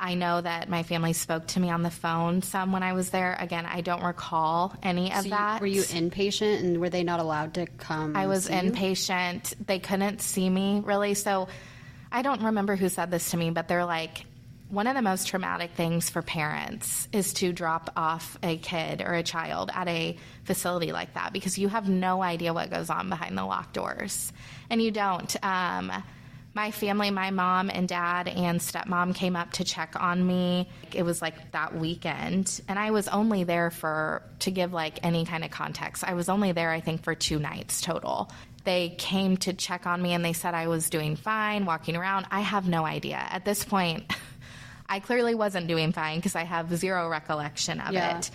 I 0.00 0.14
know 0.14 0.40
that 0.40 0.68
my 0.68 0.82
family 0.82 1.12
spoke 1.12 1.46
to 1.48 1.60
me 1.60 1.70
on 1.70 1.82
the 1.82 1.90
phone 1.90 2.42
some 2.42 2.72
when 2.72 2.82
I 2.82 2.94
was 2.94 3.10
there. 3.10 3.36
Again, 3.38 3.66
I 3.66 3.82
don't 3.82 4.02
recall 4.02 4.74
any 4.82 5.12
of 5.12 5.24
so 5.24 5.28
that. 5.30 5.60
were 5.60 5.66
you 5.66 5.82
inpatient 5.82 6.60
and 6.60 6.80
were 6.80 6.88
they 6.88 7.04
not 7.04 7.20
allowed 7.20 7.54
to 7.54 7.66
come? 7.66 8.16
I 8.16 8.26
was 8.26 8.48
inpatient. 8.48 9.58
You? 9.58 9.64
They 9.66 9.78
couldn't 9.78 10.22
see 10.22 10.48
me 10.48 10.80
really. 10.84 11.14
So 11.14 11.48
I 12.10 12.22
don't 12.22 12.42
remember 12.42 12.76
who 12.76 12.88
said 12.88 13.10
this 13.10 13.30
to 13.32 13.36
me, 13.36 13.50
but 13.50 13.68
they're 13.68 13.84
like, 13.84 14.24
one 14.70 14.86
of 14.86 14.94
the 14.94 15.02
most 15.02 15.28
traumatic 15.28 15.72
things 15.72 16.08
for 16.08 16.22
parents 16.22 17.08
is 17.12 17.32
to 17.34 17.52
drop 17.52 17.92
off 17.96 18.38
a 18.42 18.56
kid 18.56 19.02
or 19.02 19.14
a 19.14 19.22
child 19.22 19.70
at 19.74 19.88
a 19.88 20.16
facility 20.44 20.92
like 20.92 21.14
that 21.14 21.32
because 21.32 21.58
you 21.58 21.68
have 21.68 21.88
no 21.88 22.22
idea 22.22 22.54
what 22.54 22.70
goes 22.70 22.88
on 22.88 23.08
behind 23.08 23.36
the 23.36 23.44
locked 23.44 23.74
doors. 23.74 24.32
And 24.70 24.80
you 24.80 24.92
don't. 24.92 25.36
Um, 25.44 25.92
my 26.52 26.72
family, 26.72 27.10
my 27.10 27.30
mom 27.30 27.70
and 27.70 27.88
dad 27.88 28.26
and 28.26 28.58
stepmom 28.58 29.14
came 29.14 29.36
up 29.36 29.52
to 29.52 29.64
check 29.64 29.94
on 30.00 30.26
me. 30.26 30.68
It 30.92 31.04
was 31.04 31.22
like 31.22 31.52
that 31.52 31.76
weekend, 31.76 32.60
and 32.66 32.78
I 32.78 32.90
was 32.90 33.06
only 33.08 33.44
there 33.44 33.70
for 33.70 34.22
to 34.40 34.50
give 34.50 34.72
like 34.72 34.98
any 35.04 35.24
kind 35.24 35.44
of 35.44 35.50
context. 35.50 36.02
I 36.02 36.14
was 36.14 36.28
only 36.28 36.52
there 36.52 36.70
I 36.70 36.80
think 36.80 37.04
for 37.04 37.14
2 37.14 37.38
nights 37.38 37.80
total. 37.80 38.30
They 38.64 38.90
came 38.98 39.36
to 39.38 39.52
check 39.52 39.86
on 39.86 40.02
me 40.02 40.12
and 40.12 40.24
they 40.24 40.32
said 40.32 40.54
I 40.54 40.66
was 40.66 40.90
doing 40.90 41.16
fine, 41.16 41.64
walking 41.64 41.96
around. 41.96 42.26
I 42.30 42.40
have 42.40 42.68
no 42.68 42.84
idea. 42.84 43.16
At 43.16 43.44
this 43.44 43.64
point, 43.64 44.12
I 44.88 44.98
clearly 44.98 45.34
wasn't 45.34 45.68
doing 45.68 45.92
fine 45.92 46.18
because 46.18 46.34
I 46.34 46.42
have 46.42 46.76
zero 46.76 47.08
recollection 47.08 47.80
of 47.80 47.94
yeah. 47.94 48.18
it. 48.18 48.30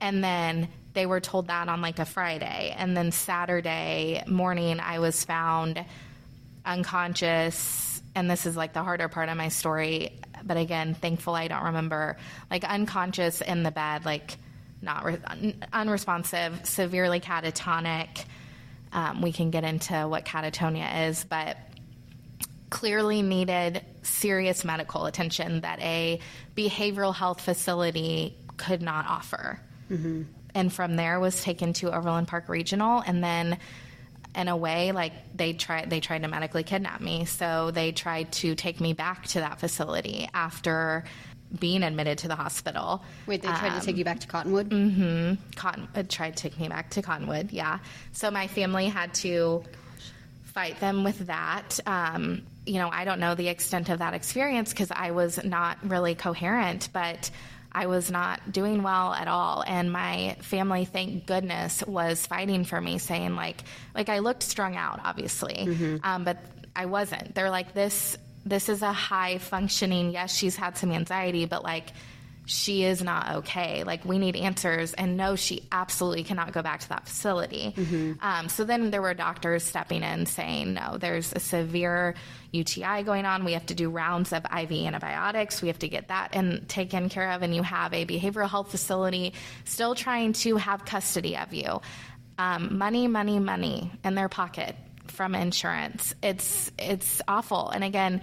And 0.00 0.22
then 0.22 0.68
they 0.94 1.06
were 1.06 1.20
told 1.20 1.48
that 1.48 1.68
on 1.68 1.82
like 1.82 1.98
a 1.98 2.04
Friday. 2.04 2.74
And 2.78 2.96
then 2.96 3.10
Saturday 3.12 4.22
morning, 4.26 4.80
I 4.80 5.00
was 5.00 5.24
found 5.24 5.84
unconscious, 6.68 8.02
and 8.14 8.30
this 8.30 8.46
is 8.46 8.56
like 8.56 8.72
the 8.72 8.82
harder 8.82 9.08
part 9.08 9.28
of 9.28 9.36
my 9.36 9.48
story, 9.48 10.20
but 10.44 10.56
again, 10.56 10.94
thankful 10.94 11.34
I 11.34 11.48
don't 11.48 11.64
remember, 11.64 12.16
like 12.50 12.64
unconscious 12.64 13.40
in 13.40 13.62
the 13.62 13.70
bed, 13.70 14.04
like 14.04 14.36
not 14.80 15.04
re- 15.04 15.56
unresponsive, 15.72 16.60
severely 16.64 17.20
catatonic. 17.20 18.24
Um, 18.92 19.22
we 19.22 19.32
can 19.32 19.50
get 19.50 19.64
into 19.64 19.94
what 20.06 20.24
catatonia 20.24 21.08
is, 21.08 21.24
but 21.24 21.56
clearly 22.70 23.22
needed 23.22 23.82
serious 24.02 24.64
medical 24.64 25.06
attention 25.06 25.62
that 25.62 25.80
a 25.80 26.20
behavioral 26.54 27.14
health 27.14 27.40
facility 27.40 28.36
could 28.56 28.82
not 28.82 29.06
offer. 29.08 29.60
Mm-hmm. 29.90 30.22
And 30.54 30.72
from 30.72 30.96
there 30.96 31.18
was 31.20 31.42
taken 31.42 31.72
to 31.74 31.94
Overland 31.94 32.28
Park 32.28 32.48
Regional, 32.48 33.02
and 33.06 33.22
then 33.22 33.58
in 34.38 34.46
a 34.46 34.56
way 34.56 34.92
like 34.92 35.12
they 35.34 35.52
tried 35.52 35.90
they 35.90 36.00
tried 36.00 36.22
to 36.22 36.28
medically 36.28 36.62
kidnap 36.62 37.00
me. 37.00 37.24
So 37.24 37.72
they 37.72 37.92
tried 37.92 38.32
to 38.34 38.54
take 38.54 38.80
me 38.80 38.92
back 38.92 39.26
to 39.28 39.40
that 39.40 39.58
facility 39.58 40.28
after 40.32 41.04
being 41.58 41.82
admitted 41.82 42.18
to 42.18 42.28
the 42.28 42.36
hospital. 42.36 43.02
Wait 43.26 43.42
they 43.42 43.48
tried 43.48 43.72
um, 43.72 43.80
to 43.80 43.84
take 43.84 43.96
you 43.96 44.04
back 44.04 44.20
to 44.20 44.28
cottonwood? 44.28 44.70
Mm-hmm. 44.70 45.34
Cotton 45.56 45.88
uh, 45.94 46.04
tried 46.08 46.36
to 46.36 46.42
take 46.44 46.58
me 46.60 46.68
back 46.68 46.90
to 46.90 47.02
cottonwood 47.02 47.50
yeah. 47.52 47.80
So 48.12 48.30
my 48.30 48.46
family 48.46 48.86
had 48.86 49.12
to 49.14 49.64
fight 50.44 50.78
them 50.78 51.02
with 51.04 51.26
that. 51.26 51.80
Um, 51.84 52.46
you 52.68 52.74
know 52.74 52.90
i 52.90 53.06
don't 53.06 53.18
know 53.18 53.34
the 53.34 53.48
extent 53.48 53.88
of 53.88 54.00
that 54.00 54.12
experience 54.12 54.70
because 54.70 54.90
i 54.90 55.10
was 55.10 55.42
not 55.42 55.78
really 55.82 56.14
coherent 56.14 56.90
but 56.92 57.30
I 57.72 57.86
was 57.86 58.10
not 58.10 58.50
doing 58.50 58.82
well 58.82 59.12
at 59.12 59.28
all. 59.28 59.62
And 59.66 59.92
my 59.92 60.36
family, 60.40 60.84
thank 60.84 61.26
goodness, 61.26 61.82
was 61.86 62.26
fighting 62.26 62.64
for 62.64 62.80
me, 62.80 62.98
saying, 62.98 63.36
like, 63.36 63.62
like 63.94 64.08
I 64.08 64.20
looked 64.20 64.42
strung 64.42 64.76
out, 64.76 65.00
obviously, 65.04 65.54
mm-hmm. 65.54 65.96
um, 66.02 66.24
but 66.24 66.38
I 66.74 66.86
wasn't. 66.86 67.34
They're 67.34 67.50
like, 67.50 67.74
this, 67.74 68.16
this 68.46 68.68
is 68.68 68.82
a 68.82 68.92
high 68.92 69.38
functioning, 69.38 70.12
yes, 70.12 70.34
she's 70.34 70.56
had 70.56 70.78
some 70.78 70.92
anxiety, 70.92 71.44
but 71.44 71.62
like, 71.62 71.88
she 72.48 72.82
is 72.82 73.02
not 73.02 73.36
okay. 73.36 73.84
Like, 73.84 74.06
we 74.06 74.16
need 74.16 74.34
answers. 74.34 74.94
And 74.94 75.18
no, 75.18 75.36
she 75.36 75.64
absolutely 75.70 76.24
cannot 76.24 76.52
go 76.52 76.62
back 76.62 76.80
to 76.80 76.88
that 76.88 77.06
facility. 77.06 77.74
Mm-hmm. 77.76 78.12
Um, 78.22 78.48
so 78.48 78.64
then 78.64 78.90
there 78.90 79.02
were 79.02 79.12
doctors 79.12 79.62
stepping 79.62 80.02
in 80.02 80.24
saying, 80.24 80.72
no, 80.72 80.96
there's 80.96 81.30
a 81.34 81.40
severe 81.40 82.14
UTI 82.52 83.02
going 83.02 83.26
on. 83.26 83.44
We 83.44 83.52
have 83.52 83.66
to 83.66 83.74
do 83.74 83.90
rounds 83.90 84.32
of 84.32 84.46
IV 84.46 84.72
antibiotics. 84.72 85.60
We 85.60 85.68
have 85.68 85.78
to 85.80 85.88
get 85.88 86.08
that 86.08 86.30
and 86.32 86.66
taken 86.70 87.10
care 87.10 87.32
of. 87.32 87.42
And 87.42 87.54
you 87.54 87.62
have 87.62 87.92
a 87.92 88.06
behavioral 88.06 88.48
health 88.48 88.70
facility 88.70 89.34
still 89.66 89.94
trying 89.94 90.32
to 90.32 90.56
have 90.56 90.86
custody 90.86 91.36
of 91.36 91.52
you. 91.52 91.82
Um, 92.38 92.78
money, 92.78 93.08
money, 93.08 93.40
money 93.40 93.92
in 94.02 94.14
their 94.14 94.30
pocket 94.30 94.74
from 95.08 95.34
insurance. 95.34 96.14
It's 96.22 96.72
it's 96.78 97.20
awful. 97.28 97.68
And 97.68 97.84
again, 97.84 98.22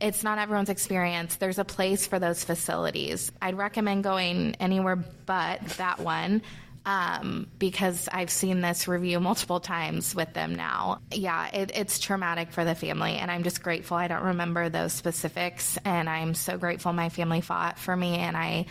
it's 0.00 0.22
not 0.22 0.38
everyone's 0.38 0.68
experience. 0.68 1.36
There's 1.36 1.58
a 1.58 1.64
place 1.64 2.06
for 2.06 2.18
those 2.18 2.44
facilities. 2.44 3.32
I'd 3.40 3.56
recommend 3.56 4.04
going 4.04 4.54
anywhere 4.60 4.96
but 4.96 5.60
that 5.78 6.00
one. 6.00 6.42
Um, 6.86 7.46
because 7.58 8.10
I've 8.12 8.28
seen 8.28 8.60
this 8.60 8.86
review 8.86 9.18
multiple 9.18 9.58
times 9.58 10.14
with 10.14 10.34
them 10.34 10.54
now. 10.54 11.00
Yeah, 11.10 11.48
it, 11.48 11.70
it's 11.74 11.98
traumatic 11.98 12.52
for 12.52 12.62
the 12.62 12.74
family, 12.74 13.12
and 13.12 13.30
I'm 13.30 13.42
just 13.42 13.62
grateful 13.62 13.96
I 13.96 14.06
don't 14.06 14.22
remember 14.22 14.68
those 14.68 14.92
specifics. 14.92 15.78
And 15.86 16.10
I'm 16.10 16.34
so 16.34 16.58
grateful 16.58 16.92
my 16.92 17.08
family 17.08 17.40
fought 17.40 17.78
for 17.78 17.96
me, 17.96 18.16
and 18.16 18.36
I 18.36 18.66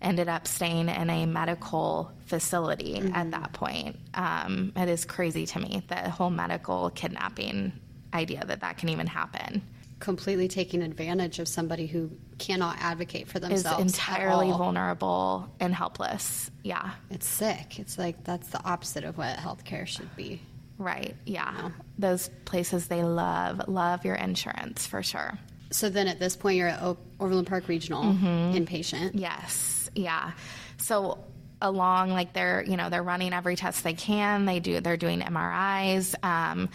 ended 0.00 0.28
up 0.28 0.48
staying 0.48 0.88
in 0.88 1.08
a 1.08 1.24
medical 1.26 2.10
facility 2.26 2.94
mm-hmm. 2.94 3.14
at 3.14 3.30
that 3.30 3.52
point. 3.52 3.96
Um, 4.12 4.72
it 4.74 4.88
is 4.88 5.04
crazy 5.04 5.46
to 5.46 5.60
me, 5.60 5.84
the 5.86 6.10
whole 6.10 6.30
medical 6.30 6.90
kidnapping 6.90 7.72
idea 8.12 8.44
that 8.44 8.62
that 8.62 8.78
can 8.78 8.88
even 8.88 9.06
happen 9.06 9.62
completely 10.02 10.48
taking 10.48 10.82
advantage 10.82 11.38
of 11.38 11.46
somebody 11.46 11.86
who 11.86 12.10
cannot 12.38 12.76
advocate 12.80 13.28
for 13.28 13.38
themselves. 13.38 13.84
Is 13.86 13.92
entirely 13.94 14.48
vulnerable 14.50 15.48
and 15.60 15.72
helpless. 15.72 16.50
Yeah. 16.64 16.90
It's 17.08 17.26
sick. 17.26 17.78
It's 17.78 17.96
like 17.96 18.24
that's 18.24 18.48
the 18.48 18.60
opposite 18.64 19.04
of 19.04 19.16
what 19.16 19.36
healthcare 19.36 19.86
should 19.86 20.14
be. 20.16 20.40
Right. 20.76 21.14
Yeah. 21.24 21.70
Those 21.98 22.28
places 22.44 22.88
they 22.88 23.04
love, 23.04 23.68
love 23.68 24.04
your 24.04 24.16
insurance 24.16 24.86
for 24.86 25.04
sure. 25.04 25.38
So 25.70 25.88
then 25.88 26.08
at 26.08 26.18
this 26.18 26.34
point, 26.34 26.56
you're 26.56 26.68
at 26.68 26.82
o- 26.82 26.98
Overland 27.20 27.46
Park 27.46 27.68
Regional 27.68 28.02
Mm-hmm. 28.02 28.56
inpatient. 28.56 29.12
Yes. 29.14 29.88
Yeah. 29.94 30.32
So 30.78 31.18
along 31.60 32.10
like 32.10 32.32
they're, 32.32 32.64
you 32.66 32.76
know, 32.76 32.90
they're 32.90 33.04
running 33.04 33.32
every 33.32 33.54
test 33.54 33.84
they 33.84 33.94
can. 33.94 34.46
They 34.46 34.58
do 34.58 34.80
they're 34.80 34.96
doing 34.96 35.20
MRIs. 35.20 36.16
Um 36.24 36.70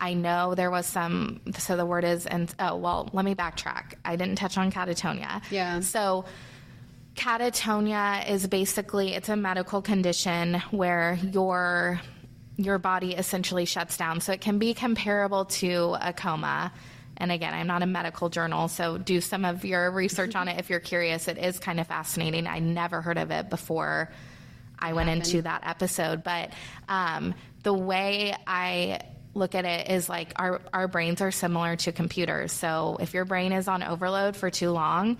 I 0.00 0.14
know 0.14 0.54
there 0.54 0.70
was 0.70 0.86
some 0.86 1.40
so 1.58 1.76
the 1.76 1.84
word 1.84 2.04
is 2.04 2.26
and 2.26 2.52
oh 2.58 2.76
well, 2.76 3.10
let 3.12 3.24
me 3.24 3.34
backtrack. 3.34 3.94
I 4.04 4.16
didn't 4.16 4.36
touch 4.36 4.56
on 4.56 4.72
catatonia. 4.72 5.42
Yeah. 5.50 5.80
So 5.80 6.24
catatonia 7.14 8.28
is 8.28 8.46
basically 8.46 9.14
it's 9.14 9.28
a 9.28 9.36
medical 9.36 9.82
condition 9.82 10.54
where 10.70 11.18
your 11.22 12.00
your 12.56 12.78
body 12.78 13.14
essentially 13.14 13.66
shuts 13.66 13.96
down. 13.96 14.20
So 14.20 14.32
it 14.32 14.40
can 14.40 14.58
be 14.58 14.74
comparable 14.74 15.44
to 15.46 15.96
a 16.00 16.12
coma. 16.12 16.72
And 17.16 17.30
again, 17.30 17.52
I'm 17.52 17.66
not 17.66 17.82
a 17.82 17.86
medical 17.86 18.30
journal, 18.30 18.68
so 18.68 18.96
do 18.96 19.20
some 19.20 19.44
of 19.44 19.64
your 19.66 19.90
research 19.90 20.34
on 20.34 20.48
it 20.48 20.58
if 20.58 20.70
you're 20.70 20.80
curious. 20.80 21.28
It 21.28 21.36
is 21.36 21.58
kind 21.58 21.78
of 21.78 21.86
fascinating. 21.86 22.46
I 22.46 22.60
never 22.60 23.02
heard 23.02 23.18
of 23.18 23.30
it 23.30 23.50
before 23.50 24.10
I 24.78 24.94
went 24.94 25.10
into 25.10 25.42
that 25.42 25.62
episode. 25.66 26.24
But 26.24 26.50
um, 26.88 27.34
the 27.62 27.74
way 27.74 28.34
I 28.46 29.00
look 29.34 29.54
at 29.54 29.64
it 29.64 29.90
is 29.90 30.08
like 30.08 30.32
our, 30.36 30.60
our 30.72 30.88
brains 30.88 31.20
are 31.20 31.30
similar 31.30 31.76
to 31.76 31.92
computers. 31.92 32.52
So 32.52 32.96
if 33.00 33.14
your 33.14 33.24
brain 33.24 33.52
is 33.52 33.68
on 33.68 33.82
overload 33.82 34.36
for 34.36 34.50
too 34.50 34.70
long, 34.70 35.18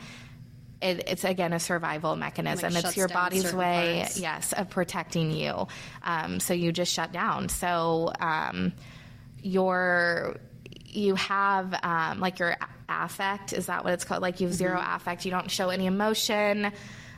it, 0.82 1.04
it's 1.08 1.24
again 1.24 1.52
a 1.52 1.60
survival 1.60 2.16
mechanism. 2.16 2.72
Like 2.72 2.84
it's 2.84 2.96
your 2.96 3.08
body's 3.08 3.52
way, 3.52 3.98
parts. 4.00 4.18
yes, 4.18 4.52
of 4.52 4.70
protecting 4.70 5.30
you. 5.30 5.68
Um, 6.02 6.40
so 6.40 6.54
you 6.54 6.72
just 6.72 6.92
shut 6.92 7.12
down. 7.12 7.48
So 7.50 8.12
um, 8.18 8.72
your 9.42 10.36
you 10.86 11.14
have 11.14 11.72
um, 11.82 12.20
like 12.20 12.38
your 12.38 12.56
affect 12.88 13.52
is 13.52 13.66
that 13.66 13.84
what 13.84 13.92
it's 13.92 14.04
called? 14.04 14.22
Like 14.22 14.40
you 14.40 14.48
have 14.48 14.54
0 14.56 14.76
Mm-hmm. 14.78 14.96
affect. 14.96 15.24
You 15.24 15.30
don't 15.30 15.50
show 15.50 15.68
any 15.68 15.86
emotion. 15.86 16.72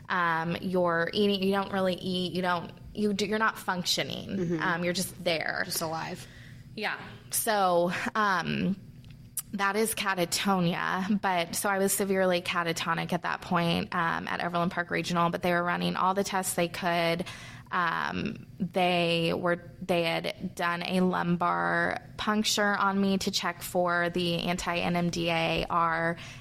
Um, 0.09 0.57
you're 0.61 1.09
eating. 1.13 1.43
You 1.43 1.53
don't 1.53 1.73
really 1.73 1.95
eat. 1.95 2.33
You 2.33 2.43
don't. 2.43 2.71
You 2.95 3.15
do, 3.15 3.25
you're 3.25 3.39
not 3.39 3.57
functioning. 3.57 4.29
Mm-hmm. 4.29 4.63
Um, 4.63 4.85
you're 4.85 4.93
just 4.93 5.25
there. 5.25 5.63
Just 5.65 5.81
alive. 5.81 6.27
Yeah. 6.75 6.97
So 7.31 7.93
um, 8.15 8.77
that 9.53 9.77
is 9.77 9.95
catatonia. 9.95 11.21
But 11.21 11.55
so 11.55 11.69
I 11.69 11.79
was 11.79 11.93
severely 11.93 12.41
catatonic 12.41 13.13
at 13.13 13.23
that 13.23 13.41
point 13.41 13.95
um, 13.95 14.29
at 14.29 14.45
Overland 14.45 14.71
Park 14.71 14.91
Regional. 14.91 15.31
But 15.31 15.43
they 15.43 15.53
were 15.53 15.63
running 15.63 15.97
all 15.97 16.15
the 16.15 16.25
tests 16.25 16.55
they 16.55 16.69
could. 16.69 17.25
Um, 17.73 18.47
they 18.59 19.33
were 19.35 19.59
they 19.81 20.03
had 20.03 20.55
done 20.55 20.83
a 20.83 21.01
lumbar 21.01 22.03
puncture 22.19 22.77
on 22.77 23.01
me 23.01 23.17
to 23.19 23.31
check 23.31 23.63
for 23.63 24.11
the 24.11 24.41
anti 24.41 24.79
NMDA 24.79 25.67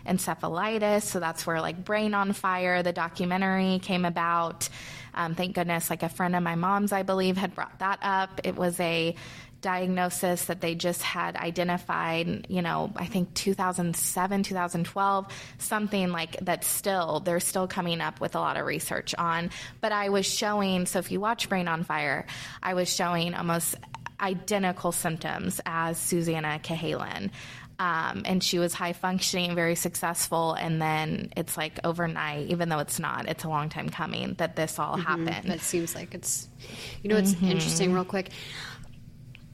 encephalitis. 0.05 1.03
So 1.03 1.21
that's 1.21 1.47
where 1.47 1.61
like 1.61 1.85
Brain 1.85 2.13
on 2.13 2.33
Fire, 2.33 2.83
the 2.83 2.91
documentary 2.91 3.79
came 3.79 4.03
about. 4.03 4.67
Um, 5.13 5.35
thank 5.35 5.55
goodness, 5.55 5.89
like 5.89 6.03
a 6.03 6.09
friend 6.09 6.35
of 6.35 6.43
my 6.43 6.55
mom's, 6.55 6.91
I 6.91 7.03
believe, 7.03 7.37
had 7.37 7.55
brought 7.55 7.79
that 7.79 7.99
up. 8.01 8.41
It 8.43 8.55
was 8.55 8.79
a 8.79 9.15
diagnosis 9.61 10.45
that 10.45 10.59
they 10.61 10.75
just 10.75 11.01
had 11.01 11.35
identified, 11.35 12.47
you 12.49 12.61
know, 12.61 12.91
I 12.95 13.05
think 13.05 13.33
2007, 13.35 14.43
2012, 14.43 15.27
something 15.59 16.11
like 16.11 16.37
that 16.45 16.63
still, 16.63 17.19
they're 17.19 17.39
still 17.39 17.67
coming 17.67 18.01
up 18.01 18.19
with 18.19 18.35
a 18.35 18.39
lot 18.39 18.57
of 18.57 18.65
research 18.65 19.13
on. 19.17 19.51
But 19.79 19.91
I 19.91 20.09
was 20.09 20.25
showing, 20.25 20.85
so 20.85 20.99
if 20.99 21.11
you 21.11 21.19
watch 21.19 21.47
Brain 21.49 21.67
on 21.67 21.83
Fire, 21.83 22.25
I 22.61 22.73
was 22.73 22.93
showing 22.93 23.33
almost 23.33 23.75
identical 24.19 24.91
symptoms 24.91 25.61
as 25.65 25.97
Susannah 25.97 26.59
Cahalan. 26.63 27.31
Um, 27.79 28.21
and 28.25 28.43
she 28.43 28.59
was 28.59 28.75
high 28.75 28.93
functioning, 28.93 29.55
very 29.55 29.73
successful. 29.73 30.53
And 30.53 30.79
then 30.79 31.31
it's 31.35 31.57
like 31.57 31.79
overnight, 31.83 32.49
even 32.49 32.69
though 32.69 32.77
it's 32.77 32.99
not, 32.99 33.27
it's 33.27 33.43
a 33.43 33.49
long 33.49 33.69
time 33.69 33.89
coming 33.89 34.35
that 34.35 34.55
this 34.55 34.77
all 34.77 34.97
happened. 34.97 35.45
But 35.47 35.55
it 35.55 35.61
seems 35.61 35.95
like 35.95 36.13
it's, 36.13 36.47
you 37.01 37.09
know, 37.09 37.17
it's 37.17 37.33
Mm-hmm. 37.33 37.45
interesting, 37.47 37.91
real 37.93 38.05
quick. 38.05 38.29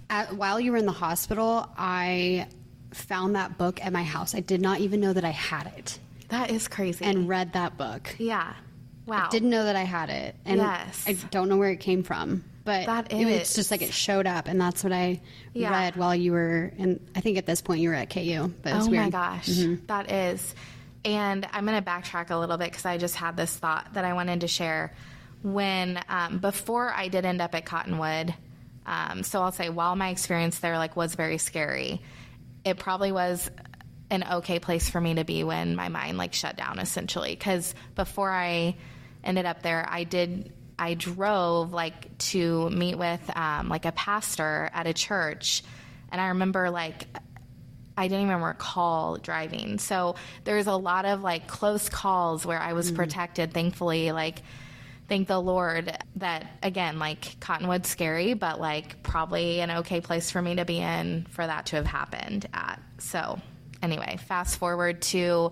At, 0.10 0.34
while 0.36 0.60
you 0.60 0.72
were 0.72 0.78
in 0.78 0.86
the 0.86 0.92
hospital, 0.92 1.70
I 1.78 2.48
found 2.94 3.36
that 3.36 3.58
book 3.58 3.84
at 3.84 3.92
my 3.92 4.04
house. 4.04 4.34
I 4.36 4.40
did 4.40 4.62
not 4.62 4.80
even 4.80 5.00
know 5.02 5.12
that 5.14 5.26
I 5.26 5.32
had 5.32 5.68
it 5.78 6.00
That 6.30 6.50
is 6.52 6.68
crazy. 6.68 7.04
and 7.06 7.28
read 7.28 7.54
that 7.54 7.78
book. 7.78 8.16
yeah. 8.18 8.54
Wow. 9.06 9.30
Didn't 9.30 9.50
know 9.52 9.64
that 9.64 9.76
I 9.78 9.84
had 9.84 10.10
it. 10.10 10.36
And 10.46 10.58
Yes. 10.60 11.06
I 11.08 11.14
don't 11.14 11.48
know 11.48 11.56
where 11.58 11.70
it 11.72 11.80
came 11.80 12.04
from. 12.04 12.44
But 12.66 12.86
That 12.88 13.14
it 13.14 13.24
was 13.24 13.56
just 13.56 13.72
like 13.72 13.82
it 13.82 13.94
showed 13.94 14.28
up, 14.28 14.50
and 14.50 14.60
that's 14.60 14.84
what 14.84 14.92
I 14.92 15.22
Yeah. 15.54 15.70
read 15.72 15.96
while 15.96 16.14
you 16.14 16.34
were. 16.34 16.74
And 16.78 17.00
I 17.16 17.22
think 17.22 17.38
at 17.38 17.46
this 17.46 17.62
point 17.62 17.80
you 17.80 17.88
were 17.90 17.96
at 17.96 18.10
KU. 18.10 18.54
But 18.62 18.76
it's 18.76 18.88
oh 18.88 18.90
weird. 18.90 19.04
my 19.06 19.10
gosh, 19.10 19.48
that 19.88 20.12
is. 20.12 20.54
And 21.06 21.48
I'm 21.54 21.66
going 21.66 21.82
to 21.82 21.90
backtrack 21.90 22.32
a 22.32 22.36
little 22.36 22.58
bit 22.58 22.70
because 22.72 22.86
I 22.86 22.98
just 22.98 23.16
had 23.16 23.38
this 23.38 23.56
thought 23.56 23.94
that 23.94 24.04
I 24.04 24.12
wanted 24.12 24.42
to 24.42 24.48
share. 24.50 24.94
When 25.42 26.00
um, 26.10 26.40
before 26.40 26.92
I 26.94 27.08
did 27.08 27.24
end 27.24 27.40
up 27.42 27.56
at 27.56 27.64
Cottonwood, 27.66 28.34
um, 28.88 29.24
so 29.24 29.42
I'll 29.42 29.52
say 29.52 29.70
while 29.70 29.96
my 29.96 30.10
experience 30.10 30.60
there 30.60 30.78
like 30.78 30.96
was 30.96 31.14
very 31.16 31.38
scary, 31.38 32.02
it 32.66 32.80
probably 32.80 33.12
was 33.12 33.52
an 34.10 34.24
okay 34.32 34.60
place 34.60 34.90
for 34.90 35.02
me 35.02 35.16
to 35.16 35.26
be 35.26 35.44
when 35.44 35.76
my 35.76 35.90
mind 35.90 36.18
like 36.18 36.34
shut 36.34 36.56
down 36.56 36.80
essentially. 36.80 37.32
Because 37.32 37.76
before 37.96 38.32
I 38.32 38.76
ended 39.24 39.46
up 39.46 39.62
there, 39.62 39.86
I 39.88 40.06
did 40.06 40.54
I 40.80 40.94
drove 40.94 41.74
like 41.74 42.18
to 42.20 42.70
meet 42.70 42.98
with 42.98 43.22
um, 43.36 43.68
like 43.68 43.86
a 43.86 43.92
pastor 43.92 44.70
at 44.74 44.88
a 44.88 44.94
church, 44.94 45.64
and 46.12 46.22
I 46.22 46.30
remember 46.30 46.70
like 46.70 47.08
I 47.98 48.08
didn't 48.08 48.28
even 48.28 48.42
recall 48.42 49.18
driving. 49.18 49.80
So 49.80 50.16
there's 50.44 50.68
a 50.68 50.76
lot 50.76 51.06
of 51.06 51.24
like 51.24 51.48
close 51.48 51.90
calls 51.90 52.46
where 52.46 52.60
I 52.60 52.74
was 52.74 52.92
protected, 52.92 53.54
thankfully. 53.54 54.12
Like, 54.12 54.44
thank 55.08 55.28
the 55.28 55.40
Lord 55.40 55.96
that, 56.18 56.46
again, 56.62 57.00
like 57.00 57.40
Cottonwood's 57.40 57.90
scary, 57.90 58.34
but 58.34 58.60
like 58.60 59.04
probably 59.04 59.62
an 59.62 59.72
okay 59.72 60.02
place 60.02 60.32
for 60.32 60.42
me 60.42 60.56
to 60.56 60.66
be 60.66 60.80
in 60.80 61.26
for 61.30 61.46
that 61.46 61.68
to 61.68 61.78
have 61.78 61.88
happened 61.88 62.48
at. 62.54 62.82
So, 63.00 63.40
anyway, 63.82 64.18
fast 64.28 64.58
forward 64.58 65.02
to, 65.04 65.52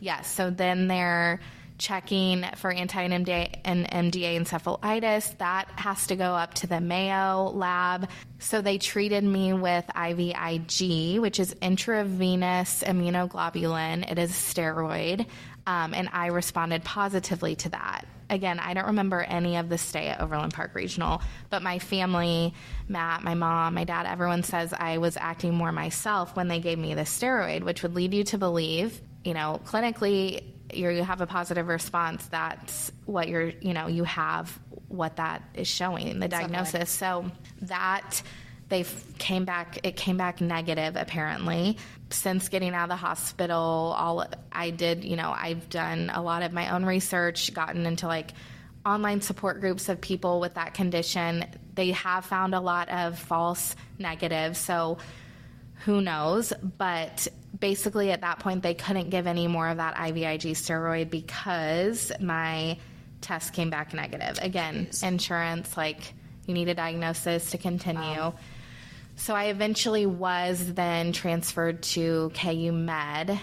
yes, 0.00 0.30
so 0.30 0.50
then 0.50 0.88
they're 0.88 1.40
checking 1.78 2.44
for 2.56 2.72
anti-MDA 2.72 3.60
and 3.64 3.88
MDA 3.88 4.40
encephalitis. 4.40 5.36
That 5.38 5.68
has 5.76 6.08
to 6.08 6.16
go 6.16 6.34
up 6.34 6.54
to 6.54 6.66
the 6.66 6.80
Mayo 6.80 7.52
lab. 7.54 8.08
So 8.40 8.60
they 8.60 8.78
treated 8.78 9.24
me 9.24 9.52
with 9.52 9.86
IVIG, 9.94 11.20
which 11.20 11.40
is 11.40 11.54
intravenous 11.62 12.82
immunoglobulin. 12.82 14.10
It 14.10 14.18
is 14.18 14.32
steroid. 14.32 15.26
Um, 15.66 15.94
and 15.94 16.08
I 16.12 16.28
responded 16.28 16.82
positively 16.82 17.54
to 17.56 17.68
that. 17.70 17.97
Again, 18.30 18.58
I 18.58 18.74
don't 18.74 18.86
remember 18.86 19.20
any 19.20 19.56
of 19.56 19.68
the 19.68 19.78
stay 19.78 20.08
at 20.08 20.20
Overland 20.20 20.52
Park 20.52 20.74
Regional, 20.74 21.22
but 21.50 21.62
my 21.62 21.78
family, 21.78 22.54
Matt, 22.88 23.22
my 23.22 23.34
mom, 23.34 23.74
my 23.74 23.84
dad, 23.84 24.06
everyone 24.06 24.42
says 24.42 24.72
I 24.72 24.98
was 24.98 25.16
acting 25.16 25.54
more 25.54 25.72
myself 25.72 26.36
when 26.36 26.48
they 26.48 26.60
gave 26.60 26.78
me 26.78 26.94
the 26.94 27.02
steroid, 27.02 27.62
which 27.62 27.82
would 27.82 27.94
lead 27.94 28.12
you 28.12 28.24
to 28.24 28.38
believe, 28.38 29.00
you 29.24 29.34
know, 29.34 29.60
clinically 29.64 30.42
you 30.72 31.02
have 31.02 31.20
a 31.20 31.26
positive 31.26 31.68
response. 31.68 32.26
That's 32.26 32.92
what 33.06 33.28
you're, 33.28 33.52
you 33.60 33.72
know, 33.72 33.86
you 33.86 34.04
have 34.04 34.58
what 34.88 35.16
that 35.16 35.42
is 35.54 35.68
showing, 35.68 36.20
the 36.20 36.28
diagnosis. 36.28 36.90
So 36.90 37.30
that 37.62 38.22
they 38.68 38.84
came 39.18 39.44
back 39.44 39.78
it 39.82 39.96
came 39.96 40.16
back 40.16 40.40
negative 40.40 40.96
apparently. 40.96 41.76
Since 42.10 42.48
getting 42.48 42.74
out 42.74 42.84
of 42.84 42.88
the 42.88 42.96
hospital 42.96 43.94
all 43.96 44.26
i 44.50 44.70
did 44.70 45.04
you 45.04 45.16
know 45.16 45.34
i've 45.36 45.68
done 45.68 46.10
a 46.12 46.22
lot 46.22 46.42
of 46.42 46.52
my 46.52 46.70
own 46.74 46.84
research 46.86 47.52
gotten 47.52 47.84
into 47.84 48.06
like 48.06 48.32
online 48.86 49.20
support 49.20 49.60
groups 49.60 49.88
of 49.88 50.00
people 50.00 50.40
with 50.40 50.54
that 50.54 50.72
condition. 50.72 51.44
They 51.74 51.90
have 51.92 52.24
found 52.24 52.54
a 52.54 52.60
lot 52.60 52.88
of 52.88 53.18
false 53.18 53.76
negatives 53.98 54.58
so 54.58 54.98
who 55.84 56.00
knows? 56.00 56.52
But 56.78 57.28
basically 57.58 58.10
at 58.10 58.22
that 58.22 58.40
point 58.40 58.62
they 58.62 58.74
couldn't 58.74 59.10
give 59.10 59.26
any 59.26 59.46
more 59.46 59.68
of 59.68 59.76
that 59.76 59.94
ivig 59.96 60.42
steroid 60.52 61.10
because 61.10 62.12
my 62.20 62.78
test 63.20 63.52
came 63.52 63.70
back 63.70 63.94
negative. 63.94 64.38
Again 64.40 64.88
insurance 65.02 65.76
like 65.76 66.14
you 66.46 66.54
need 66.54 66.68
a 66.68 66.74
diagnosis 66.74 67.50
to 67.50 67.58
continue 67.58 68.20
um, 68.20 68.34
so 69.18 69.34
I 69.34 69.46
eventually 69.46 70.06
was 70.06 70.74
then 70.74 71.12
transferred 71.12 71.82
to 71.82 72.30
KU 72.34 72.72
Med. 72.72 73.38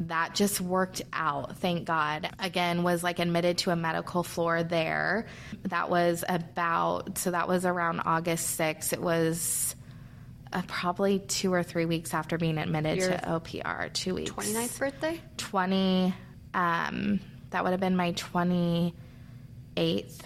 That 0.00 0.34
just 0.34 0.60
worked 0.60 1.00
out, 1.12 1.56
thank 1.58 1.86
God. 1.86 2.28
Again, 2.38 2.82
was 2.82 3.02
like 3.04 3.18
admitted 3.18 3.58
to 3.58 3.70
a 3.70 3.76
medical 3.76 4.24
floor 4.24 4.62
there. 4.64 5.26
That 5.62 5.88
was 5.88 6.24
about, 6.28 7.16
so 7.18 7.30
that 7.30 7.48
was 7.48 7.64
around 7.64 8.00
August 8.00 8.58
6th. 8.58 8.92
It 8.92 9.00
was 9.00 9.76
uh, 10.52 10.62
probably 10.66 11.20
two 11.20 11.52
or 11.54 11.62
three 11.62 11.86
weeks 11.86 12.12
after 12.12 12.36
being 12.36 12.58
admitted 12.58 12.98
Your 12.98 13.10
to 13.10 13.18
OPR, 13.18 13.92
two 13.92 14.16
weeks. 14.16 14.32
29th 14.32 14.78
birthday? 14.78 15.20
20, 15.36 16.14
um, 16.52 17.20
that 17.50 17.62
would 17.62 17.70
have 17.70 17.80
been 17.80 17.96
my 17.96 18.12
28th 18.12 18.92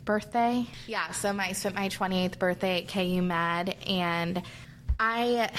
birthday. 0.05 0.67
Yeah, 0.87 1.11
so 1.13 1.33
my, 1.35 1.53
spent 1.53 1.75
my 1.75 1.89
28th 1.89 2.39
birthday 2.39 2.83
at 2.83 2.89
KU 2.89 3.23
Med, 3.23 3.77
and 3.87 4.43
I 5.01 5.51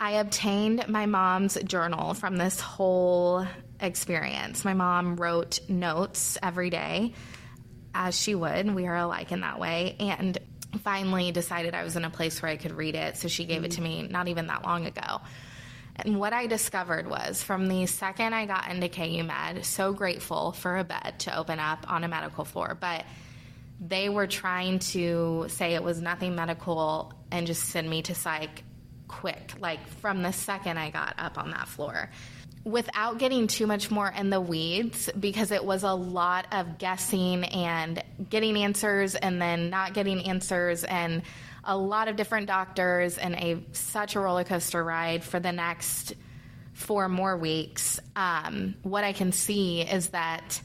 I 0.00 0.12
obtained 0.12 0.88
my 0.88 1.04
mom's 1.04 1.54
journal 1.62 2.14
from 2.14 2.38
this 2.38 2.58
whole 2.58 3.46
experience. 3.78 4.64
My 4.64 4.72
mom 4.72 5.16
wrote 5.16 5.60
notes 5.68 6.38
every 6.42 6.70
day 6.70 7.12
as 7.94 8.18
she 8.18 8.34
would. 8.34 8.74
We 8.74 8.86
are 8.86 8.96
alike 8.96 9.32
in 9.32 9.40
that 9.40 9.60
way. 9.60 9.96
And 10.00 10.38
finally 10.82 11.32
decided 11.32 11.74
I 11.74 11.84
was 11.84 11.96
in 11.96 12.04
a 12.06 12.10
place 12.10 12.40
where 12.40 12.50
I 12.50 12.56
could 12.56 12.72
read 12.72 12.94
it. 12.94 13.18
So 13.18 13.28
she 13.28 13.44
gave 13.44 13.64
it 13.64 13.72
to 13.72 13.82
me 13.82 14.02
not 14.08 14.28
even 14.28 14.46
that 14.46 14.64
long 14.64 14.86
ago. 14.86 15.20
And 15.96 16.18
what 16.18 16.32
I 16.32 16.46
discovered 16.46 17.06
was 17.06 17.42
from 17.42 17.68
the 17.68 17.84
second 17.84 18.32
I 18.32 18.46
got 18.46 18.70
into 18.70 18.88
KU 18.88 19.22
Med, 19.22 19.66
so 19.66 19.92
grateful 19.92 20.52
for 20.52 20.78
a 20.78 20.84
bed 20.84 21.16
to 21.20 21.36
open 21.36 21.58
up 21.58 21.84
on 21.92 22.04
a 22.04 22.08
medical 22.08 22.46
floor, 22.46 22.78
but 22.80 23.04
they 23.80 24.08
were 24.08 24.26
trying 24.26 24.78
to 24.78 25.46
say 25.48 25.74
it 25.74 25.82
was 25.82 26.00
nothing 26.00 26.34
medical 26.34 27.12
and 27.30 27.46
just 27.46 27.64
send 27.64 27.90
me 27.90 28.00
to 28.02 28.14
psych 28.14 28.62
quick, 29.10 29.54
like 29.58 29.84
from 30.00 30.22
the 30.22 30.32
second 30.32 30.78
I 30.78 30.90
got 30.90 31.14
up 31.18 31.36
on 31.36 31.50
that 31.50 31.68
floor. 31.68 32.08
Without 32.62 33.18
getting 33.18 33.48
too 33.48 33.66
much 33.66 33.90
more 33.90 34.08
in 34.08 34.30
the 34.30 34.40
weeds 34.40 35.10
because 35.18 35.50
it 35.50 35.64
was 35.64 35.82
a 35.82 35.92
lot 35.92 36.46
of 36.52 36.78
guessing 36.78 37.44
and 37.44 38.02
getting 38.28 38.56
answers 38.56 39.16
and 39.16 39.42
then 39.42 39.68
not 39.68 39.94
getting 39.94 40.26
answers 40.26 40.84
and 40.84 41.22
a 41.64 41.76
lot 41.76 42.08
of 42.08 42.16
different 42.16 42.46
doctors 42.46 43.18
and 43.18 43.34
a 43.34 43.62
such 43.72 44.14
a 44.14 44.20
roller 44.20 44.44
coaster 44.44 44.82
ride 44.84 45.24
for 45.24 45.40
the 45.40 45.52
next 45.52 46.14
four 46.72 47.08
more 47.08 47.36
weeks 47.36 47.98
um, 48.16 48.74
what 48.82 49.04
i 49.04 49.12
can 49.12 49.32
see 49.32 49.82
is 49.82 50.10
that 50.10 50.60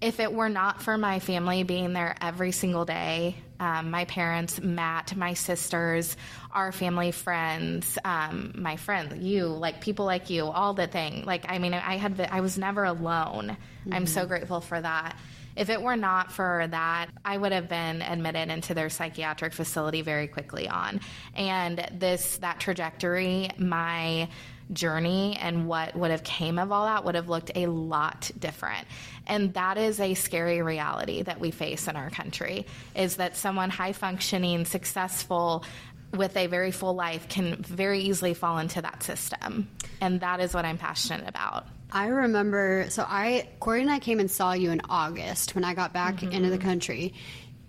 if 0.00 0.20
it 0.20 0.32
were 0.32 0.48
not 0.48 0.82
for 0.82 0.96
my 0.96 1.18
family 1.18 1.62
being 1.62 1.92
there 1.92 2.16
every 2.20 2.52
single 2.52 2.84
day, 2.84 3.36
um, 3.58 3.90
my 3.90 4.06
parents, 4.06 4.60
Matt, 4.60 5.14
my 5.14 5.34
sisters, 5.34 6.16
our 6.52 6.72
family 6.72 7.10
friends, 7.10 7.98
um, 8.04 8.52
my 8.54 8.76
friend, 8.76 9.22
you, 9.22 9.46
like 9.46 9.82
people 9.82 10.06
like 10.06 10.30
you, 10.30 10.46
all 10.46 10.72
the 10.72 10.86
thing. 10.86 11.24
Like, 11.26 11.44
I 11.48 11.58
mean, 11.58 11.74
I 11.74 11.98
had, 11.98 12.28
I 12.30 12.40
was 12.40 12.56
never 12.56 12.84
alone. 12.84 13.56
Mm-hmm. 13.84 13.92
I'm 13.92 14.06
so 14.06 14.24
grateful 14.26 14.62
for 14.62 14.80
that. 14.80 15.16
If 15.56 15.68
it 15.68 15.82
were 15.82 15.96
not 15.96 16.32
for 16.32 16.66
that, 16.70 17.08
I 17.22 17.36
would 17.36 17.52
have 17.52 17.68
been 17.68 18.00
admitted 18.00 18.48
into 18.48 18.72
their 18.72 18.88
psychiatric 18.88 19.52
facility 19.52 20.00
very 20.00 20.28
quickly 20.28 20.68
on. 20.68 21.00
And 21.34 21.86
this, 21.92 22.38
that 22.38 22.60
trajectory, 22.60 23.50
my, 23.58 24.28
journey 24.72 25.36
and 25.40 25.66
what 25.66 25.94
would 25.96 26.10
have 26.10 26.22
came 26.22 26.58
of 26.58 26.70
all 26.70 26.84
that 26.84 27.04
would 27.04 27.14
have 27.14 27.28
looked 27.28 27.50
a 27.54 27.66
lot 27.66 28.30
different 28.38 28.86
and 29.26 29.52
that 29.54 29.76
is 29.78 29.98
a 30.00 30.14
scary 30.14 30.62
reality 30.62 31.22
that 31.22 31.40
we 31.40 31.50
face 31.50 31.88
in 31.88 31.96
our 31.96 32.10
country 32.10 32.66
is 32.94 33.16
that 33.16 33.36
someone 33.36 33.70
high 33.70 33.92
functioning 33.92 34.64
successful 34.64 35.64
with 36.12 36.36
a 36.36 36.46
very 36.46 36.70
full 36.70 36.94
life 36.94 37.28
can 37.28 37.56
very 37.56 38.00
easily 38.00 38.34
fall 38.34 38.58
into 38.58 38.80
that 38.80 39.02
system 39.02 39.68
and 40.00 40.20
that 40.20 40.40
is 40.40 40.54
what 40.54 40.64
i'm 40.64 40.78
passionate 40.78 41.28
about 41.28 41.66
I 41.92 42.06
remember, 42.06 42.86
so 42.88 43.04
I, 43.06 43.48
Corey 43.58 43.80
and 43.80 43.90
I 43.90 43.98
came 43.98 44.20
and 44.20 44.30
saw 44.30 44.52
you 44.52 44.70
in 44.70 44.80
August 44.88 45.54
when 45.54 45.64
I 45.64 45.74
got 45.74 45.92
back 45.92 46.16
mm-hmm. 46.18 46.32
into 46.32 46.50
the 46.50 46.58
country. 46.58 47.14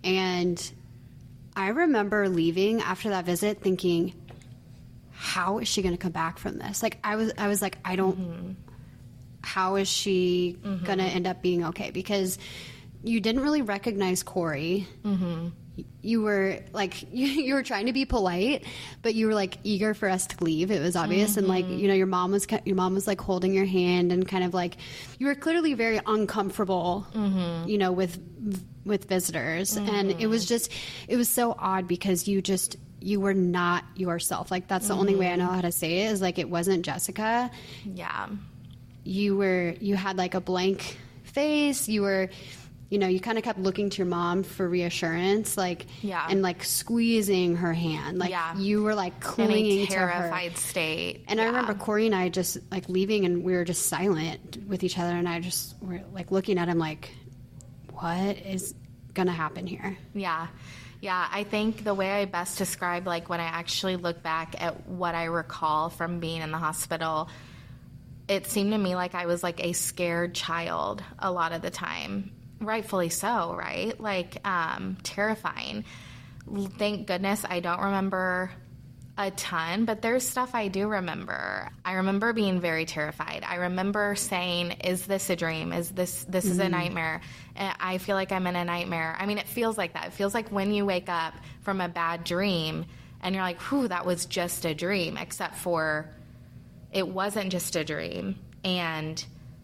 And 0.04 0.72
I 1.56 1.70
remember 1.70 2.30
leaving 2.30 2.82
after 2.82 3.10
that 3.10 3.26
visit 3.26 3.62
thinking, 3.62 4.14
how 5.22 5.60
is 5.60 5.68
she 5.68 5.84
going 5.84 5.94
to 5.94 6.02
come 6.02 6.12
back 6.12 6.40
from 6.40 6.58
this? 6.58 6.82
Like 6.82 6.98
I 7.04 7.16
was, 7.16 7.32
I 7.38 7.48
was 7.48 7.62
like, 7.62 7.78
I 7.86 7.96
don't. 7.96 8.18
Mm-hmm. 8.18 8.52
How 9.44 9.76
is 9.76 9.88
she 9.88 10.58
mm-hmm. 10.60 10.84
going 10.84 10.98
to 10.98 11.04
end 11.04 11.28
up 11.28 11.44
being 11.44 11.66
okay? 11.66 11.92
Because 11.92 12.40
you 13.04 13.20
didn't 13.20 13.42
really 13.42 13.62
recognize 13.62 14.24
Corey. 14.24 14.88
Mm-hmm. 15.04 15.50
You 16.02 16.24
were 16.24 16.62
like 16.74 17.04
you, 17.14 17.28
you, 17.28 17.54
were 17.54 17.62
trying 17.62 17.86
to 17.86 17.94
be 17.94 18.04
polite, 18.04 18.66
but 19.04 19.14
you 19.14 19.28
were 19.28 19.36
like 19.36 19.60
eager 19.64 19.94
for 19.94 20.10
us 20.10 20.26
to 20.26 20.44
leave. 20.44 20.72
It 20.72 20.82
was 20.82 20.96
obvious, 20.96 21.38
and 21.38 21.48
like 21.48 21.68
you 21.68 21.88
know, 21.88 21.94
your 21.94 22.08
mom 22.08 22.32
was 22.32 22.48
your 22.66 22.76
mom 22.76 22.96
was 22.96 23.06
like 23.06 23.22
holding 23.22 23.54
your 23.54 23.66
hand 23.66 24.12
and 24.12 24.28
kind 24.28 24.44
of 24.44 24.56
like 24.56 24.78
you 25.20 25.28
were 25.28 25.36
clearly 25.36 25.76
very 25.76 26.00
uncomfortable. 26.04 27.06
Mm-hmm. 27.14 27.70
You 27.70 27.78
know, 27.78 27.92
with 27.92 28.20
with 28.86 29.06
visitors, 29.06 29.78
and 29.78 30.10
it 30.20 30.26
was 30.26 30.48
just 30.48 30.72
it 31.08 31.16
was 31.16 31.30
so 31.30 31.56
odd 31.60 31.88
because 31.88 32.28
you 32.28 32.42
just 32.42 32.78
you 33.02 33.20
were 33.20 33.34
not 33.34 33.84
yourself. 33.96 34.52
Like 34.52 34.68
that's 34.68 34.88
the 34.88 34.94
mm-hmm. 34.94 35.02
only 35.02 35.16
way 35.16 35.32
I 35.32 35.36
know 35.36 35.48
how 35.48 35.62
to 35.62 35.72
say 35.72 36.00
it 36.00 36.12
is 36.12 36.22
like 36.22 36.40
it 36.40 36.50
wasn't 36.50 36.86
Jessica. 36.86 37.52
Yeah. 37.86 38.30
You 39.04 39.36
were 39.36 39.76
you 39.80 39.96
had 39.96 40.18
like 40.18 40.36
a 40.36 40.42
blank 40.42 40.98
face. 41.24 41.90
You 41.90 42.04
were 42.04 42.30
you 42.92 42.98
know, 42.98 43.08
you 43.08 43.22
kind 43.22 43.38
of 43.38 43.46
kept 43.46 43.58
looking 43.58 43.90
to 43.90 43.98
your 44.00 44.06
mom 44.06 44.44
for 44.44 44.68
reassurance, 44.68 45.56
like, 45.56 45.86
yeah, 46.02 46.28
and 46.30 46.42
like 46.42 46.62
squeezing 46.62 47.56
her 47.56 47.72
hand, 47.72 48.20
like, 48.20 48.32
yeah. 48.32 48.54
you 48.58 48.84
were 48.84 48.94
like 48.94 49.18
clinging 49.22 49.88
to 49.88 49.94
her, 49.94 50.10
terrified 50.10 50.58
state. 50.58 51.24
And 51.30 51.40
yeah. 51.40 51.46
I 51.46 51.48
remember 51.48 51.74
Corey 51.74 52.06
and 52.06 52.14
I 52.14 52.28
just 52.28 52.58
like 52.70 52.90
leaving, 52.90 53.24
and 53.24 53.46
we 53.46 53.54
were 53.54 53.64
just 53.64 53.86
silent 53.86 54.58
with 54.68 54.84
each 54.84 55.00
other, 55.00 55.16
and 55.16 55.28
I 55.28 55.40
just 55.40 55.82
were 55.82 56.02
like 56.12 56.32
looking 56.32 56.58
at 56.58 56.68
him, 56.68 56.80
like, 56.80 57.14
what 57.94 58.38
is 58.46 58.76
gonna 59.14 59.32
happen 59.32 59.66
here? 59.66 59.98
Yeah. 60.14 60.48
Yeah, 61.02 61.28
I 61.32 61.46
think 61.46 61.84
the 61.84 61.96
way 61.96 62.12
I 62.12 62.26
best 62.26 62.60
describe, 62.60 63.08
like 63.08 63.28
when 63.28 63.40
I 63.40 63.46
actually 63.46 63.96
look 63.96 64.22
back 64.22 64.62
at 64.62 64.88
what 64.88 65.16
I 65.16 65.26
recall 65.26 65.90
from 65.90 66.20
being 66.20 66.42
in 66.44 66.52
the 66.52 66.60
hospital, 66.60 67.28
it 68.28 68.46
seemed 68.46 68.72
to 68.72 68.78
me 68.78 68.94
like 68.96 69.16
I 69.16 69.26
was 69.26 69.42
like 69.42 69.66
a 69.66 69.74
scared 69.74 70.36
child 70.36 71.04
a 71.18 71.32
lot 71.32 71.54
of 71.54 71.64
the 71.64 71.72
time. 71.72 72.32
Rightfully 72.60 73.10
so, 73.10 73.56
right? 73.56 74.00
Like, 74.00 74.48
um, 74.48 74.98
terrifying. 75.02 75.86
Thank 76.78 77.08
goodness 77.08 77.44
I 77.50 77.62
don't 77.62 77.82
remember 77.82 78.52
a 79.22 79.32
ton, 79.32 79.86
but 79.86 80.02
there's 80.02 80.28
stuff 80.28 80.54
I 80.54 80.68
do 80.68 80.88
remember. 80.88 81.70
I 81.86 81.94
remember 81.94 82.34
being 82.34 82.60
very 82.60 82.86
terrified. 82.86 83.44
I 83.48 83.56
remember 83.56 84.16
saying, 84.16 84.72
"Is 84.84 85.06
this 85.06 85.30
a 85.30 85.36
dream? 85.36 85.74
Is 85.74 85.92
this 85.92 86.24
this 86.26 86.46
mm-hmm. 86.46 86.52
is 86.52 86.60
a 86.60 86.64
mm-hmm. 86.64 86.72
nightmare?" 86.72 87.22
And 87.56 87.76
I 87.80 87.98
feel 87.98 88.16
like 88.16 88.32
I'm 88.32 88.48
in 88.48 88.56
a 88.56 88.66
nightmare. 88.66 89.16
I 89.20 89.26
mean, 89.26 89.38
it 89.38 89.48
feels 89.48 89.78
like 89.78 89.94
that. 89.94 90.08
It 90.08 90.14
feels 90.14 90.34
like 90.34 90.50
when 90.50 90.74
you 90.74 90.86
wake 90.86 91.10
up 91.10 91.34
from 91.62 91.82
a 91.82 91.90
bad 91.90 92.24
dream 92.24 92.86
and 93.22 93.36
you're 93.36 93.44
like, 93.44 93.62
"Whew, 93.62 93.88
that 93.88 94.06
was 94.06 94.26
just 94.26 94.66
a 94.66 94.74
dream," 94.74 95.18
except 95.18 95.56
for 95.56 96.10
it 96.92 97.08
wasn't 97.08 97.52
just 97.52 97.76
a 97.76 97.84
dream 97.84 98.38
and 98.64 99.24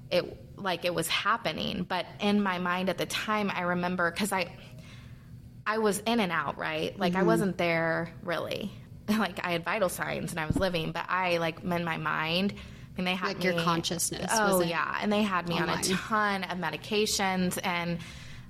it 0.10 0.44
like 0.58 0.86
it 0.86 0.94
was 0.94 1.08
happening, 1.08 1.84
but 1.84 2.06
in 2.20 2.42
my 2.42 2.58
mind 2.58 2.90
at 2.90 2.98
the 2.98 3.06
time 3.06 3.52
I 3.54 3.62
remember 3.62 4.10
cuz 4.12 4.32
I 4.32 4.48
I 5.66 5.80
was 5.80 6.00
in 6.00 6.20
and 6.22 6.32
out, 6.32 6.58
right? 6.58 6.98
Like 6.98 7.12
mm-hmm. 7.12 7.22
I 7.22 7.26
wasn't 7.26 7.58
there 7.58 8.14
really. 8.24 8.72
like 9.20 9.40
I 9.44 9.52
had 9.52 9.64
vital 9.64 9.90
signs 9.90 10.32
and 10.32 10.40
I 10.40 10.46
was 10.46 10.58
living, 10.58 10.92
but 10.92 11.06
I 11.08 11.38
like 11.38 11.64
in 11.64 11.84
my 11.84 11.98
mind. 11.98 12.54
I 12.54 13.02
mean, 13.02 13.06
they 13.06 13.16
had 13.16 13.28
like 13.28 13.40
me, 13.40 13.46
your 13.46 13.64
consciousness. 13.64 14.32
Oh 14.34 14.62
yeah, 14.62 14.98
and 15.02 15.12
they 15.12 15.22
had 15.22 15.48
me 15.48 15.56
online. 15.56 15.70
on 15.70 15.80
a 15.80 15.84
ton 15.84 16.44
of 16.46 16.58
medications, 16.58 17.60
and 17.64 18.00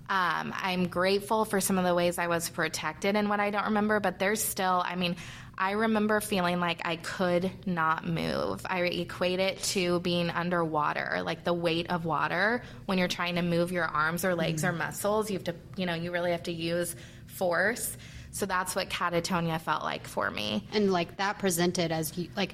um, 0.10 0.54
I'm 0.56 0.88
grateful 0.88 1.44
for 1.44 1.60
some 1.60 1.78
of 1.78 1.84
the 1.84 1.94
ways 1.94 2.18
I 2.18 2.28
was 2.28 2.50
protected 2.50 3.16
and 3.16 3.30
what 3.30 3.40
I 3.40 3.50
don't 3.50 3.66
remember. 3.66 4.00
But 4.00 4.20
there's 4.20 4.42
still, 4.42 4.82
I 4.86 4.96
mean, 4.96 5.18
I 5.58 5.72
remember 5.72 6.22
feeling 6.22 6.60
like 6.60 6.82
I 6.86 6.96
could 6.96 7.52
not 7.66 8.08
move. 8.08 8.66
I 8.66 8.82
equate 8.82 9.40
it 9.40 9.62
to 9.64 10.00
being 10.00 10.30
underwater, 10.30 11.22
like 11.26 11.44
the 11.44 11.54
weight 11.54 11.90
of 11.90 12.06
water 12.06 12.62
when 12.86 12.98
you're 12.98 13.08
trying 13.08 13.36
to 13.36 13.42
move 13.42 13.72
your 13.72 13.86
arms 13.86 14.24
or 14.24 14.34
legs 14.34 14.64
mm. 14.64 14.70
or 14.70 14.72
muscles. 14.72 15.30
You 15.30 15.38
have 15.38 15.46
to, 15.46 15.56
you 15.76 15.86
know, 15.86 15.94
you 15.94 16.12
really 16.12 16.32
have 16.32 16.44
to 16.44 16.54
use 16.54 16.96
force. 17.26 17.98
So 18.38 18.46
that's 18.46 18.76
what 18.76 18.90
catatonia 18.90 19.60
felt 19.60 19.84
like 19.84 20.08
for 20.08 20.30
me. 20.30 20.64
And 20.72 20.92
like 20.92 21.18
that 21.18 21.40
presented 21.40 21.92
as 21.92 22.16
you, 22.16 22.30
like 22.36 22.54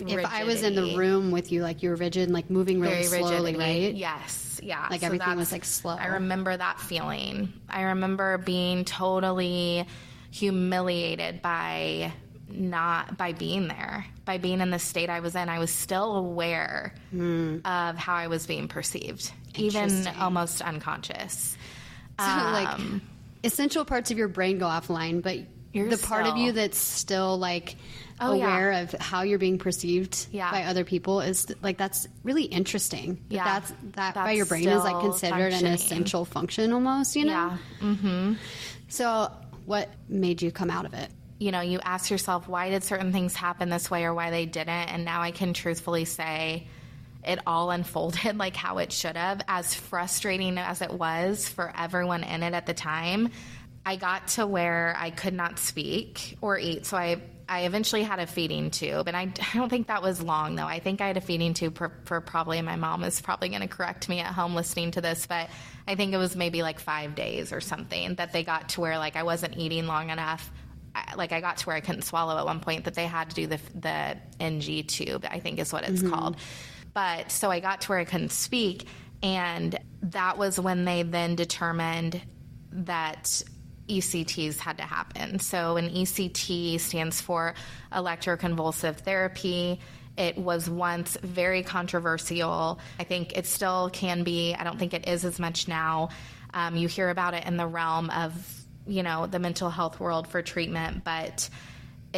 if 0.00 0.24
I 0.24 0.44
was 0.44 0.62
in 0.62 0.74
the 0.74 0.96
room 0.96 1.30
with 1.30 1.52
you, 1.52 1.62
like 1.62 1.82
you 1.82 1.90
were 1.90 1.96
rigid, 1.96 2.30
like 2.30 2.48
moving 2.48 2.80
really 2.80 3.06
Very 3.06 3.20
slowly, 3.20 3.52
rigidity. 3.52 3.86
right? 3.86 3.94
Yes, 3.94 4.58
yeah. 4.62 4.86
Like 4.90 5.00
so 5.00 5.06
everything 5.06 5.36
was 5.36 5.52
like 5.52 5.66
slow. 5.66 5.96
I 5.96 6.06
remember 6.06 6.56
that 6.56 6.80
feeling. 6.80 7.52
I 7.68 7.82
remember 7.82 8.38
being 8.38 8.86
totally 8.86 9.86
humiliated 10.30 11.42
by 11.42 12.12
not 12.48 13.18
by 13.18 13.34
being 13.34 13.68
there, 13.68 14.06
by 14.24 14.38
being 14.38 14.62
in 14.62 14.70
the 14.70 14.78
state 14.78 15.10
I 15.10 15.20
was 15.20 15.36
in. 15.36 15.50
I 15.50 15.58
was 15.58 15.70
still 15.70 16.16
aware 16.16 16.94
mm. 17.14 17.58
of 17.66 17.96
how 17.96 18.14
I 18.14 18.28
was 18.28 18.46
being 18.46 18.66
perceived, 18.66 19.30
even 19.56 20.06
almost 20.18 20.62
unconscious. 20.62 21.54
So, 22.18 22.24
um, 22.24 22.52
like 22.52 23.02
essential 23.44 23.84
parts 23.84 24.10
of 24.10 24.18
your 24.18 24.28
brain 24.28 24.58
go 24.58 24.66
offline, 24.66 25.22
but 25.22 25.38
you're 25.72 25.88
the 25.88 25.96
still, 25.96 26.08
part 26.08 26.26
of 26.26 26.36
you 26.36 26.52
that's 26.52 26.78
still 26.78 27.38
like 27.38 27.76
oh, 28.20 28.32
aware 28.32 28.72
yeah. 28.72 28.80
of 28.80 28.92
how 28.92 29.22
you're 29.22 29.38
being 29.38 29.58
perceived 29.58 30.26
yeah. 30.32 30.50
by 30.50 30.64
other 30.64 30.84
people 30.84 31.20
is 31.20 31.46
like 31.62 31.76
that's 31.76 32.08
really 32.22 32.44
interesting. 32.44 33.24
Yeah, 33.28 33.44
that's 33.44 33.70
that 33.70 33.92
that's 33.92 34.16
by 34.16 34.32
your 34.32 34.46
brain 34.46 34.68
is 34.68 34.82
like 34.82 35.00
considered 35.00 35.52
an 35.52 35.66
essential 35.66 36.24
function 36.24 36.72
almost. 36.72 37.16
You 37.16 37.26
know. 37.26 37.32
Yeah. 37.32 37.58
Mm-hmm. 37.80 38.32
So, 38.88 39.30
what 39.66 39.90
made 40.08 40.42
you 40.42 40.50
come 40.50 40.70
out 40.70 40.86
of 40.86 40.94
it? 40.94 41.10
You 41.38 41.52
know, 41.52 41.60
you 41.60 41.78
ask 41.82 42.10
yourself 42.10 42.48
why 42.48 42.70
did 42.70 42.82
certain 42.82 43.12
things 43.12 43.34
happen 43.34 43.68
this 43.68 43.90
way 43.90 44.04
or 44.04 44.14
why 44.14 44.30
they 44.30 44.46
didn't, 44.46 44.68
and 44.68 45.04
now 45.04 45.20
I 45.20 45.30
can 45.30 45.52
truthfully 45.52 46.04
say 46.04 46.66
it 47.24 47.38
all 47.46 47.70
unfolded 47.70 48.36
like 48.38 48.56
how 48.56 48.78
it 48.78 48.92
should 48.92 49.16
have, 49.16 49.42
as 49.48 49.74
frustrating 49.74 50.58
as 50.58 50.82
it 50.82 50.92
was 50.92 51.48
for 51.48 51.72
everyone 51.76 52.24
in 52.24 52.42
it 52.42 52.54
at 52.54 52.66
the 52.66 52.74
time. 52.74 53.30
I 53.84 53.96
got 53.96 54.28
to 54.28 54.46
where 54.46 54.94
I 54.98 55.10
could 55.10 55.34
not 55.34 55.58
speak 55.58 56.36
or 56.42 56.58
eat. 56.58 56.84
So 56.84 56.96
I 56.96 57.22
I 57.48 57.60
eventually 57.60 58.02
had 58.02 58.18
a 58.18 58.26
feeding 58.26 58.70
tube, 58.70 59.08
and 59.08 59.16
I, 59.16 59.22
I 59.54 59.56
don't 59.56 59.70
think 59.70 59.86
that 59.86 60.02
was 60.02 60.22
long 60.22 60.54
though. 60.56 60.66
I 60.66 60.80
think 60.80 61.00
I 61.00 61.06
had 61.06 61.16
a 61.16 61.22
feeding 61.22 61.54
tube 61.54 61.78
for, 61.78 61.92
for 62.04 62.20
probably. 62.20 62.60
My 62.60 62.76
mom 62.76 63.02
is 63.04 63.20
probably 63.20 63.48
going 63.48 63.62
to 63.62 63.68
correct 63.68 64.08
me 64.08 64.20
at 64.20 64.32
home 64.34 64.54
listening 64.54 64.90
to 64.92 65.00
this, 65.00 65.26
but 65.26 65.48
I 65.86 65.94
think 65.94 66.12
it 66.12 66.18
was 66.18 66.36
maybe 66.36 66.62
like 66.62 66.78
five 66.78 67.14
days 67.14 67.52
or 67.52 67.60
something 67.60 68.16
that 68.16 68.32
they 68.32 68.44
got 68.44 68.70
to 68.70 68.82
where 68.82 68.98
like 68.98 69.16
I 69.16 69.22
wasn't 69.22 69.56
eating 69.56 69.86
long 69.86 70.10
enough. 70.10 70.50
Like 71.16 71.32
I 71.32 71.40
got 71.40 71.58
to 71.58 71.66
where 71.66 71.76
I 71.76 71.80
couldn't 71.80 72.02
swallow 72.02 72.36
at 72.36 72.44
one 72.44 72.60
point 72.60 72.84
that 72.84 72.94
they 72.94 73.06
had 73.06 73.30
to 73.30 73.36
do 73.36 73.46
the 73.46 73.60
the 73.74 74.16
NG 74.40 74.84
tube. 74.84 75.24
I 75.30 75.38
think 75.38 75.58
is 75.58 75.72
what 75.72 75.84
it's 75.84 76.02
mm-hmm. 76.02 76.12
called. 76.12 76.36
But 76.98 77.30
so 77.30 77.48
I 77.48 77.60
got 77.60 77.82
to 77.82 77.90
where 77.90 78.00
I 78.00 78.04
couldn't 78.04 78.32
speak, 78.32 78.88
and 79.22 79.78
that 80.02 80.36
was 80.36 80.58
when 80.58 80.84
they 80.84 81.04
then 81.04 81.36
determined 81.36 82.20
that 82.72 83.40
ECTs 83.88 84.58
had 84.58 84.78
to 84.78 84.82
happen. 84.82 85.38
So, 85.38 85.76
an 85.76 85.90
ECT 85.90 86.80
stands 86.80 87.20
for 87.20 87.54
electroconvulsive 87.92 88.96
therapy. 88.96 89.78
It 90.16 90.38
was 90.38 90.68
once 90.68 91.16
very 91.22 91.62
controversial. 91.62 92.80
I 92.98 93.04
think 93.04 93.38
it 93.38 93.46
still 93.46 93.90
can 93.92 94.24
be. 94.24 94.56
I 94.56 94.64
don't 94.64 94.76
think 94.76 94.92
it 94.92 95.06
is 95.06 95.24
as 95.24 95.38
much 95.38 95.68
now. 95.68 96.08
Um, 96.52 96.74
you 96.74 96.88
hear 96.88 97.10
about 97.10 97.32
it 97.32 97.46
in 97.46 97.56
the 97.56 97.66
realm 97.68 98.10
of, 98.10 98.34
you 98.88 99.04
know, 99.04 99.28
the 99.28 99.38
mental 99.38 99.70
health 99.70 100.00
world 100.00 100.26
for 100.26 100.42
treatment, 100.42 101.04
but 101.04 101.48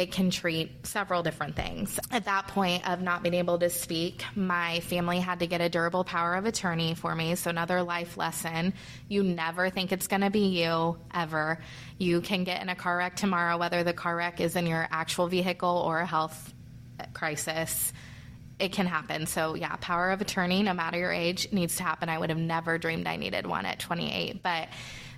it 0.01 0.11
can 0.11 0.31
treat 0.31 0.87
several 0.87 1.21
different 1.21 1.55
things. 1.55 1.99
At 2.09 2.25
that 2.25 2.47
point 2.47 2.89
of 2.89 3.01
not 3.01 3.21
being 3.21 3.35
able 3.35 3.59
to 3.59 3.69
speak, 3.69 4.23
my 4.35 4.79
family 4.79 5.19
had 5.19 5.39
to 5.39 5.47
get 5.47 5.61
a 5.61 5.69
durable 5.69 6.03
power 6.03 6.33
of 6.33 6.45
attorney 6.45 6.95
for 6.95 7.13
me. 7.15 7.35
So, 7.35 7.51
another 7.51 7.83
life 7.83 8.17
lesson 8.17 8.73
you 9.07 9.21
never 9.21 9.69
think 9.69 9.91
it's 9.91 10.07
going 10.07 10.21
to 10.21 10.31
be 10.31 10.59
you 10.59 10.97
ever. 11.13 11.59
You 11.99 12.21
can 12.21 12.43
get 12.43 12.63
in 12.63 12.69
a 12.69 12.75
car 12.75 12.97
wreck 12.97 13.15
tomorrow, 13.15 13.57
whether 13.57 13.83
the 13.83 13.93
car 13.93 14.15
wreck 14.15 14.41
is 14.41 14.55
in 14.55 14.65
your 14.65 14.87
actual 14.89 15.27
vehicle 15.27 15.83
or 15.85 15.99
a 15.99 16.05
health 16.05 16.51
crisis. 17.13 17.93
It 18.57 18.71
can 18.71 18.87
happen. 18.87 19.27
So, 19.27 19.53
yeah, 19.53 19.75
power 19.75 20.09
of 20.09 20.21
attorney, 20.21 20.63
no 20.63 20.73
matter 20.73 20.97
your 20.97 21.11
age, 21.11 21.51
needs 21.51 21.75
to 21.75 21.83
happen. 21.83 22.09
I 22.09 22.17
would 22.17 22.29
have 22.29 22.39
never 22.39 22.79
dreamed 22.79 23.07
I 23.07 23.17
needed 23.17 23.45
one 23.45 23.67
at 23.67 23.77
28. 23.77 24.41
But 24.41 24.69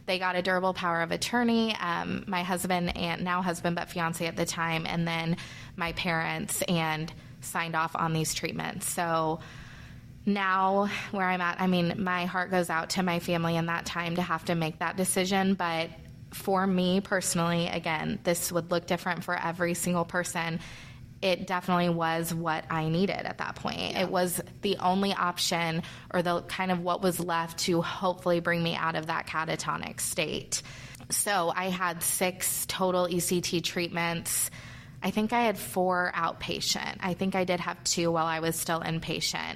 they 0.05 0.19
got 0.19 0.35
a 0.35 0.41
durable 0.41 0.73
power 0.73 1.01
of 1.01 1.11
attorney. 1.11 1.75
Um, 1.79 2.23
my 2.27 2.43
husband 2.43 2.95
and 2.97 3.23
now 3.23 3.41
husband, 3.41 3.75
but 3.75 3.89
fiance 3.89 4.25
at 4.25 4.35
the 4.35 4.45
time, 4.45 4.85
and 4.85 5.07
then 5.07 5.37
my 5.75 5.93
parents, 5.93 6.61
and 6.63 7.11
signed 7.41 7.75
off 7.75 7.95
on 7.95 8.13
these 8.13 8.33
treatments. 8.33 8.89
So 8.89 9.39
now 10.25 10.89
where 11.11 11.27
I'm 11.27 11.41
at, 11.41 11.59
I 11.59 11.67
mean, 11.67 11.95
my 11.97 12.25
heart 12.25 12.51
goes 12.51 12.69
out 12.69 12.91
to 12.91 13.03
my 13.03 13.19
family 13.19 13.55
in 13.55 13.65
that 13.65 13.85
time 13.85 14.15
to 14.15 14.21
have 14.21 14.45
to 14.45 14.55
make 14.55 14.79
that 14.79 14.95
decision, 14.95 15.53
but 15.53 15.89
for 16.31 16.65
me 16.65 17.01
personally, 17.01 17.67
again, 17.67 18.19
this 18.23 18.51
would 18.51 18.71
look 18.71 18.87
different 18.87 19.23
for 19.23 19.37
every 19.37 19.73
single 19.73 20.05
person 20.05 20.59
it 21.23 21.47
definitely 21.47 21.87
was 21.87 22.33
what 22.33 22.65
I 22.69 22.89
needed 22.89 23.25
at 23.25 23.37
that 23.37 23.55
point. 23.55 23.79
Yeah. 23.79 24.01
It 24.01 24.09
was 24.09 24.41
the 24.61 24.77
only 24.77 25.13
option 25.13 25.81
or 26.13 26.21
the 26.21 26.41
kind 26.41 26.69
of 26.69 26.81
what 26.81 27.01
was 27.01 27.17
left 27.17 27.59
to 27.59 27.81
hopefully 27.81 28.41
bring 28.41 28.61
me 28.61 28.75
out 28.75 28.95
of 28.95 29.07
that 29.07 29.25
catatonic 29.25 30.01
state. 30.01 30.61
So 31.09 31.51
I 31.55 31.69
had 31.69 32.03
six 32.03 32.65
total 32.65 33.07
ECT 33.07 33.63
treatments. 33.63 34.51
I 35.01 35.11
think 35.11 35.31
I 35.31 35.43
had 35.43 35.57
four 35.57 36.11
outpatient. 36.13 36.97
I 36.99 37.13
think 37.13 37.35
I 37.35 37.45
did 37.45 37.61
have 37.61 37.81
two 37.85 38.11
while 38.11 38.25
I 38.25 38.41
was 38.41 38.57
still 38.57 38.81
inpatient. 38.81 39.55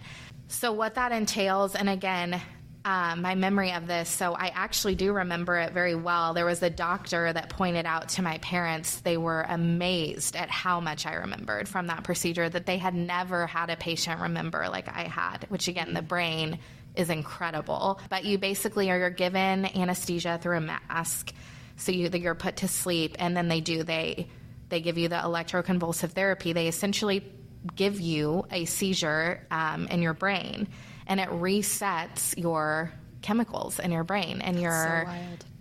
So, 0.49 0.72
what 0.72 0.95
that 0.95 1.11
entails, 1.11 1.76
and 1.76 1.89
again, 1.89 2.41
um, 2.88 3.21
my 3.21 3.35
memory 3.35 3.73
of 3.73 3.85
this. 3.85 4.07
So 4.07 4.33
I 4.33 4.47
actually 4.55 4.95
do 4.95 5.11
remember 5.11 5.57
it 5.57 5.73
very 5.73 5.93
well. 5.93 6.33
There 6.33 6.45
was 6.45 6.63
a 6.63 6.69
doctor 6.69 7.33
that 7.33 7.49
pointed 7.49 7.85
out 7.85 8.07
to 8.09 8.21
my 8.21 8.38
parents, 8.38 9.01
they 9.01 9.17
were 9.17 9.41
amazed 9.41 10.38
at 10.38 10.49
how 10.49 10.79
much 10.79 11.05
I 11.05 11.15
remembered 11.15 11.67
from 11.67 11.88
that 11.88 12.05
procedure, 12.05 12.47
that 12.47 12.65
they 12.65 12.77
had 12.77 12.95
never 12.95 13.45
had 13.45 13.69
a 13.69 13.75
patient 13.75 14.21
remember 14.21 14.69
like 14.69 14.88
I 14.88 15.03
had, 15.03 15.47
which 15.49 15.67
again, 15.67 15.93
the 15.93 16.01
brain 16.01 16.59
is 16.95 17.09
incredible. 17.09 17.99
But 18.09 18.23
you 18.23 18.38
basically 18.38 18.89
are 18.89 19.09
given 19.09 19.65
anesthesia 19.65 20.39
through 20.41 20.57
a 20.57 20.61
mask. 20.61 21.33
So 21.75 21.91
you, 21.91 22.09
you're 22.13 22.35
put 22.35 22.55
to 22.57 22.69
sleep, 22.69 23.17
and 23.19 23.35
then 23.35 23.49
they 23.49 23.59
do, 23.59 23.83
they, 23.83 24.29
they 24.69 24.79
give 24.79 24.97
you 24.97 25.09
the 25.09 25.17
electroconvulsive 25.17 26.11
therapy. 26.11 26.53
They 26.53 26.69
essentially 26.69 27.29
give 27.75 27.99
you 27.99 28.47
a 28.49 28.63
seizure 28.63 29.45
um, 29.51 29.88
in 29.88 30.01
your 30.01 30.13
brain 30.13 30.69
and 31.08 31.20
it 31.20 31.30
resets 31.30 32.38
your 32.38 32.91
chemicals 33.22 33.80
in 33.80 33.91
your 33.91 34.03
brain 34.03 34.41
and 34.41 34.62
your 34.62 35.05
so 35.08 35.12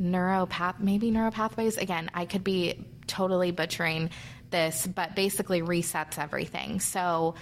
neuropath 0.03 0.79
maybe 0.79 1.11
neuropathways. 1.11 1.81
Again 1.81 2.11
i 2.15 2.27
could 2.27 2.45
be 2.45 2.85
totally 3.07 3.51
butchering 3.51 4.11
this 4.51 4.87
but 4.87 5.15
basically 5.15 5.63
resets 5.63 6.19
everything. 6.19 6.81
So 6.81 7.35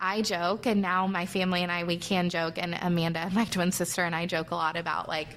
i 0.00 0.22
joke 0.22 0.66
and 0.66 0.82
now 0.82 1.06
my 1.06 1.24
family 1.24 1.62
and 1.62 1.70
i 1.70 1.84
we 1.84 1.96
can 1.96 2.28
joke 2.28 2.58
and 2.58 2.76
amanda 2.82 3.30
my 3.32 3.44
twin 3.44 3.70
sister 3.70 4.02
and 4.02 4.14
i 4.14 4.26
joke 4.26 4.50
a 4.50 4.54
lot 4.54 4.76
about 4.76 5.08
like 5.08 5.28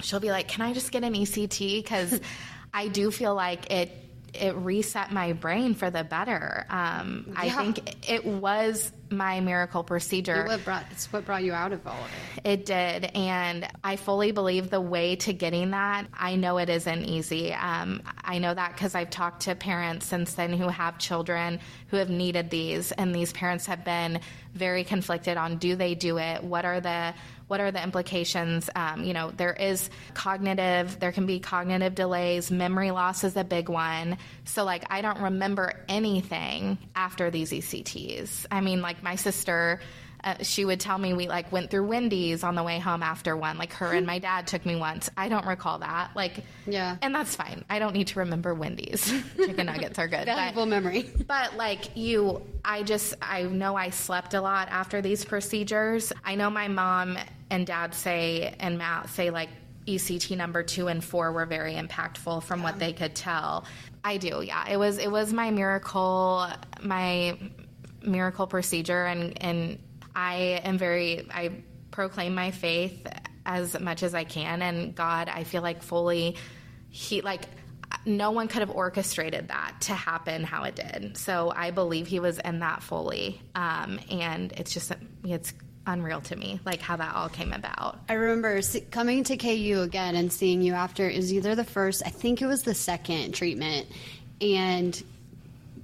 she'll 0.00 0.20
be 0.20 0.30
like 0.30 0.48
can 0.48 0.62
i 0.62 0.72
just 0.72 0.90
get 0.90 1.04
an 1.04 1.14
ect 1.14 1.58
because 1.58 2.18
i 2.74 2.88
do 2.88 3.10
feel 3.10 3.34
like 3.34 3.70
it 3.70 3.90
it 4.34 4.54
reset 4.56 5.12
my 5.12 5.32
brain 5.32 5.74
for 5.74 5.90
the 5.90 6.04
better 6.04 6.66
um, 6.70 7.24
yeah. 7.28 7.34
i 7.36 7.50
think 7.50 8.10
it 8.10 8.24
was 8.24 8.92
my 9.14 9.40
miracle 9.40 9.82
procedure. 9.82 10.44
What 10.46 10.64
brought, 10.64 10.84
it's 10.90 11.12
what 11.12 11.24
brought 11.24 11.44
you 11.44 11.52
out 11.52 11.72
of 11.72 11.86
all 11.86 11.92
of 11.92 12.10
it. 12.36 12.50
It 12.50 12.66
did. 12.66 13.04
And 13.14 13.66
I 13.82 13.96
fully 13.96 14.32
believe 14.32 14.70
the 14.70 14.80
way 14.80 15.16
to 15.16 15.32
getting 15.32 15.70
that, 15.70 16.06
I 16.12 16.36
know 16.36 16.58
it 16.58 16.68
isn't 16.68 17.04
easy. 17.04 17.52
Um, 17.52 18.02
I 18.22 18.38
know 18.38 18.52
that 18.52 18.72
because 18.72 18.94
I've 18.94 19.10
talked 19.10 19.42
to 19.42 19.54
parents 19.54 20.06
since 20.06 20.34
then 20.34 20.52
who 20.52 20.68
have 20.68 20.98
children 20.98 21.60
who 21.88 21.96
have 21.96 22.10
needed 22.10 22.50
these, 22.50 22.92
and 22.92 23.14
these 23.14 23.32
parents 23.32 23.66
have 23.66 23.84
been 23.84 24.20
very 24.54 24.84
conflicted 24.84 25.36
on 25.36 25.56
do 25.58 25.76
they 25.76 25.94
do 25.94 26.18
it? 26.18 26.42
What 26.42 26.64
are 26.64 26.80
the 26.80 27.14
what 27.48 27.60
are 27.60 27.70
the 27.70 27.82
implications? 27.82 28.70
Um, 28.74 29.04
you 29.04 29.12
know, 29.12 29.30
there 29.30 29.52
is 29.52 29.90
cognitive, 30.14 30.98
there 31.00 31.12
can 31.12 31.26
be 31.26 31.40
cognitive 31.40 31.94
delays. 31.94 32.50
Memory 32.50 32.90
loss 32.90 33.24
is 33.24 33.36
a 33.36 33.44
big 33.44 33.68
one. 33.68 34.18
So, 34.44 34.64
like, 34.64 34.84
I 34.90 35.02
don't 35.02 35.20
remember 35.20 35.84
anything 35.88 36.78
after 36.94 37.30
these 37.30 37.50
ECTs. 37.50 38.46
I 38.50 38.60
mean, 38.60 38.80
like, 38.80 39.02
my 39.02 39.16
sister 39.16 39.80
uh, 40.24 40.36
she 40.42 40.64
would 40.64 40.80
tell 40.80 40.96
me 40.96 41.12
we 41.12 41.28
like 41.28 41.52
went 41.52 41.70
through 41.70 41.86
Wendy's 41.86 42.42
on 42.42 42.54
the 42.54 42.62
way 42.62 42.78
home 42.78 43.02
after 43.02 43.36
one. 43.36 43.58
Like 43.58 43.74
her 43.74 43.92
and 43.92 44.06
my 44.06 44.18
dad 44.18 44.46
took 44.46 44.64
me 44.64 44.74
once. 44.74 45.10
I 45.16 45.28
don't 45.28 45.46
recall 45.46 45.78
that. 45.80 46.10
Like, 46.16 46.40
yeah, 46.66 46.96
and 47.02 47.14
that's 47.14 47.36
fine. 47.36 47.64
I 47.68 47.78
don't 47.78 47.92
need 47.92 48.06
to 48.08 48.20
remember 48.20 48.54
Wendy's. 48.54 49.04
Chicken 49.36 49.66
nuggets 49.66 49.98
are 49.98 50.08
good. 50.08 50.24
Valuable 50.24 50.62
but, 50.62 50.68
memory. 50.68 51.10
But 51.26 51.56
like 51.56 51.94
you, 51.94 52.42
I 52.64 52.82
just 52.82 53.14
I 53.20 53.42
know 53.42 53.76
I 53.76 53.90
slept 53.90 54.32
a 54.32 54.40
lot 54.40 54.68
after 54.70 55.02
these 55.02 55.24
procedures. 55.24 56.12
I 56.24 56.34
know 56.34 56.48
my 56.48 56.68
mom 56.68 57.18
and 57.50 57.66
dad 57.66 57.94
say 57.94 58.54
and 58.58 58.78
Matt 58.78 59.10
say 59.10 59.30
like 59.30 59.50
ECT 59.86 60.36
number 60.36 60.62
two 60.62 60.88
and 60.88 61.04
four 61.04 61.32
were 61.32 61.44
very 61.46 61.74
impactful 61.74 62.42
from 62.44 62.60
yeah. 62.60 62.64
what 62.64 62.78
they 62.78 62.94
could 62.94 63.14
tell. 63.14 63.66
I 64.02 64.16
do, 64.16 64.42
yeah. 64.42 64.68
It 64.68 64.78
was 64.78 64.98
it 64.98 65.10
was 65.10 65.32
my 65.32 65.50
miracle, 65.50 66.46
my 66.82 67.38
miracle 68.02 68.46
procedure, 68.46 69.04
and 69.04 69.42
and 69.42 69.78
I 70.14 70.60
am 70.64 70.78
very, 70.78 71.28
I 71.30 71.62
proclaim 71.90 72.34
my 72.34 72.50
faith 72.50 73.06
as 73.46 73.78
much 73.78 74.02
as 74.02 74.14
I 74.14 74.24
can. 74.24 74.62
And 74.62 74.94
God, 74.94 75.28
I 75.28 75.44
feel 75.44 75.62
like 75.62 75.82
fully, 75.82 76.36
He, 76.88 77.20
like, 77.20 77.42
no 78.06 78.30
one 78.30 78.48
could 78.48 78.60
have 78.60 78.70
orchestrated 78.70 79.48
that 79.48 79.76
to 79.82 79.94
happen 79.94 80.44
how 80.44 80.64
it 80.64 80.76
did. 80.76 81.16
So 81.16 81.52
I 81.54 81.70
believe 81.70 82.06
He 82.06 82.20
was 82.20 82.38
in 82.38 82.60
that 82.60 82.82
fully. 82.82 83.40
Um, 83.54 84.00
and 84.10 84.52
it's 84.52 84.72
just, 84.72 84.92
it's 85.24 85.52
unreal 85.86 86.20
to 86.22 86.36
me, 86.36 86.60
like 86.64 86.80
how 86.80 86.96
that 86.96 87.14
all 87.14 87.28
came 87.28 87.52
about. 87.52 87.98
I 88.08 88.14
remember 88.14 88.60
coming 88.90 89.24
to 89.24 89.36
KU 89.36 89.80
again 89.82 90.16
and 90.16 90.32
seeing 90.32 90.62
you 90.62 90.74
after 90.74 91.08
it 91.08 91.16
was 91.16 91.32
either 91.32 91.54
the 91.54 91.64
first, 91.64 92.02
I 92.04 92.10
think 92.10 92.42
it 92.42 92.46
was 92.46 92.62
the 92.62 92.74
second 92.74 93.34
treatment, 93.34 93.86
and 94.40 95.02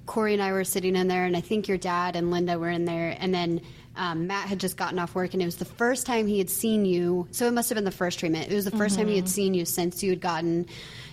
Corey 0.05 0.33
and 0.33 0.41
I 0.41 0.51
were 0.51 0.63
sitting 0.63 0.95
in 0.95 1.07
there, 1.07 1.25
and 1.25 1.37
I 1.37 1.41
think 1.41 1.67
your 1.67 1.77
dad 1.77 2.15
and 2.15 2.31
Linda 2.31 2.57
were 2.57 2.69
in 2.69 2.85
there, 2.85 3.15
and 3.19 3.33
then 3.33 3.61
um, 3.95 4.27
Matt 4.27 4.47
had 4.47 4.59
just 4.59 4.77
gotten 4.77 4.99
off 4.99 5.15
work, 5.15 5.33
and 5.33 5.41
it 5.41 5.45
was 5.45 5.57
the 5.57 5.65
first 5.65 6.05
time 6.05 6.27
he 6.27 6.37
had 6.37 6.49
seen 6.49 6.85
you. 6.85 7.27
So 7.31 7.47
it 7.47 7.51
must 7.51 7.69
have 7.69 7.75
been 7.75 7.83
the 7.83 7.91
first 7.91 8.19
treatment. 8.19 8.49
It 8.51 8.55
was 8.55 8.65
the 8.65 8.71
1st 8.71 8.77
mm-hmm. 8.77 8.95
time 8.95 9.07
he 9.07 9.15
had 9.15 9.25
mm-hmm. 9.25 9.31
seen 9.31 9.53
you 9.53 9.65
since 9.65 10.01
you 10.01 10.11
had 10.11 10.21
gotten 10.21 10.67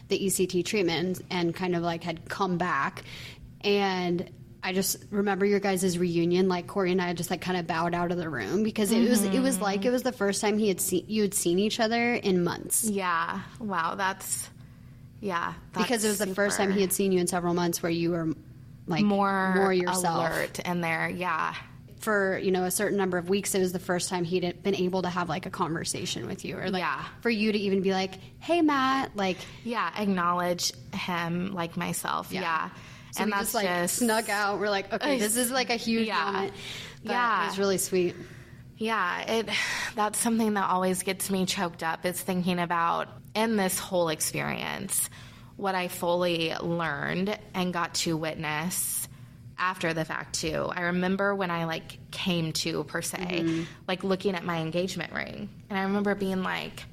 the 0.09 0.19
ECT 0.19 0.65
treatment 0.65 1.21
and, 1.31 1.55
kind 1.55 1.75
of 1.75 1.83
like 1.83 2.05
had 2.05 2.29
come 2.29 2.57
back. 2.57 3.03
And 3.63 4.31
I 4.63 4.73
just 4.73 5.05
remember 5.11 5.45
your 5.45 5.61
guys' 5.61 5.99
reunion. 5.99 6.49
Like 6.49 6.69
Corey 6.69 6.93
and 6.93 7.03
I 7.03 7.13
just 7.15 7.31
like 7.31 7.41
kind 7.41 7.59
of 7.59 7.67
bowed 7.67 7.95
out 7.95 8.13
of 8.13 8.19
the 8.19 8.29
room 8.29 8.63
because 8.63 8.93
it 8.93 8.99
mm-hmm. 8.99 9.11
was 9.11 9.25
it 9.25 9.41
was 9.41 9.61
like 9.61 9.85
it 9.85 9.91
was 9.91 10.03
the 10.03 10.13
first 10.13 10.41
time 10.41 10.59
he 10.59 10.69
had 10.69 10.81
seen 10.81 11.05
you 11.09 11.23
had 11.23 11.35
seen 11.35 11.59
each 11.59 11.81
other 11.81 12.15
in 12.15 12.45
months. 12.45 12.85
Yeah. 12.85 13.41
Wow. 13.59 13.97
That's 13.97 14.49
yeah. 15.21 15.55
That's 15.73 15.87
because 15.87 16.05
it 16.05 16.09
was 16.09 16.19
the 16.19 16.35
first 16.35 16.57
time 16.57 16.73
he 16.73 16.81
had 16.81 16.93
seen 16.93 17.13
you 17.13 17.21
in 17.21 17.27
several 17.27 17.55
months 17.55 17.83
where 17.83 17.91
you 17.91 18.11
were 18.11 18.29
like 18.87 19.05
more 19.05 19.55
more 19.55 19.73
yourself 19.73 20.31
alert 20.31 20.59
in 20.61 20.81
there. 20.81 21.09
Yeah 21.09 21.55
for 22.01 22.39
you 22.39 22.51
know 22.51 22.65
a 22.65 22.71
certain 22.71 22.97
number 22.97 23.19
of 23.19 23.29
weeks 23.29 23.55
it 23.55 23.59
was 23.61 23.73
the 23.73 23.79
first 23.79 24.09
time 24.09 24.25
he'd 24.25 24.63
been 24.63 24.75
able 24.75 25.03
to 25.03 25.09
have 25.09 25.29
like 25.29 25.47
a 25.47 25.51
conversation 25.51 26.27
with 26.27 26.45
you 26.45 26.57
or 26.57 26.71
like 26.71 26.81
yeah. 26.81 27.05
for 27.21 27.31
you 27.31 27.51
to 27.53 27.59
even 27.59 27.83
be 27.83 27.93
like 27.93 28.15
hey 28.39 28.63
matt 28.63 29.17
like 29.17 29.37
yeah 29.65 29.91
acknowledge 29.99 30.73
him 30.95 31.53
like 31.55 31.77
myself 31.77 32.31
yeah, 32.31 32.41
yeah. 32.41 32.71
So 33.13 33.23
and 33.23 33.33
that's 33.33 33.41
just 33.45 33.55
like 33.55 33.67
just 33.67 33.97
snuck 33.97 34.29
out. 34.29 34.61
We're 34.61 34.69
like, 34.69 34.93
okay, 34.93 35.19
this 35.19 35.39
is 35.39 35.51
like 35.51 35.71
a 35.71 35.77
huge 35.77 36.09
Yeah. 36.09 36.25
moment. 36.31 36.53
But 37.03 37.13
Yeah. 37.13 37.43
it 37.43 37.47
was 37.47 37.59
really 37.59 37.79
sweet. 37.79 38.15
Yeah, 38.77 39.21
it 39.23 39.49
that's 39.97 40.19
something 40.19 40.55
that 40.55 40.69
always 40.69 41.03
gets 41.03 41.31
me 41.31 41.47
choked 41.47 41.83
up 41.83 42.05
is 42.05 42.21
thinking 42.21 42.59
about 42.59 43.09
in 43.35 43.57
this 43.57 43.79
whole 43.79 44.11
experience 44.11 45.09
what 45.57 45.75
I 45.75 45.89
fully 45.89 46.55
learned 46.55 47.37
and 47.55 47.73
got 47.73 47.95
to 47.95 48.15
witness 48.17 49.08
after 49.59 49.93
the 49.93 50.05
fact 50.05 50.35
too. 50.41 50.71
I 50.71 50.83
remember 50.83 51.35
when 51.35 51.51
I 51.51 51.65
like 51.65 51.99
came 52.11 52.53
to 52.55 52.85
per 52.85 53.03
se, 53.03 53.19
mm-hmm. 53.19 53.63
like 53.87 54.05
looking 54.05 54.35
at 54.35 54.45
my 54.45 54.61
engagement 54.61 55.13
ring. 55.13 55.49
And 55.69 55.79
I 55.79 55.83
remember 55.83 56.15
being 56.15 56.43
like, 56.43 56.85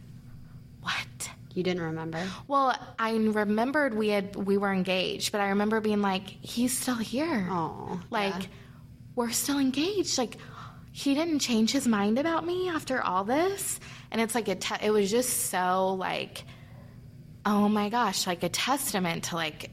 what? 0.82 1.30
You 1.54 1.64
didn't 1.64 1.84
remember? 1.84 2.22
Well, 2.48 2.76
I 3.00 3.16
remembered 3.16 3.94
we 3.94 4.10
had 4.10 4.36
we 4.36 4.58
were 4.58 4.74
engaged, 4.74 5.32
but 5.32 5.40
I 5.40 5.50
remember 5.50 5.80
being 5.80 6.02
like, 6.02 6.28
he's 6.28 6.78
still 6.78 6.96
here. 6.96 7.48
Oh, 7.50 8.02
like 8.10 8.34
yeah. 8.34 8.48
we're 9.16 9.32
still 9.32 9.60
engaged. 9.60 10.18
Like 10.18 10.38
he 10.92 11.14
didn't 11.14 11.40
change 11.40 11.72
his 11.72 11.88
mind 11.88 12.20
about 12.20 12.46
me 12.46 12.68
after 12.68 13.02
all 13.02 13.24
this, 13.24 13.80
and 14.12 14.20
it's 14.20 14.36
like 14.36 14.50
a 14.50 14.56
te- 14.56 14.84
it 14.84 14.92
was 14.92 15.10
just 15.10 15.48
so 15.48 15.94
like, 15.94 16.44
oh 17.46 17.70
my 17.70 17.88
gosh, 17.88 18.28
like 18.28 18.44
a 18.44 18.50
testament 18.50 19.26
to 19.26 19.36
like 19.36 19.72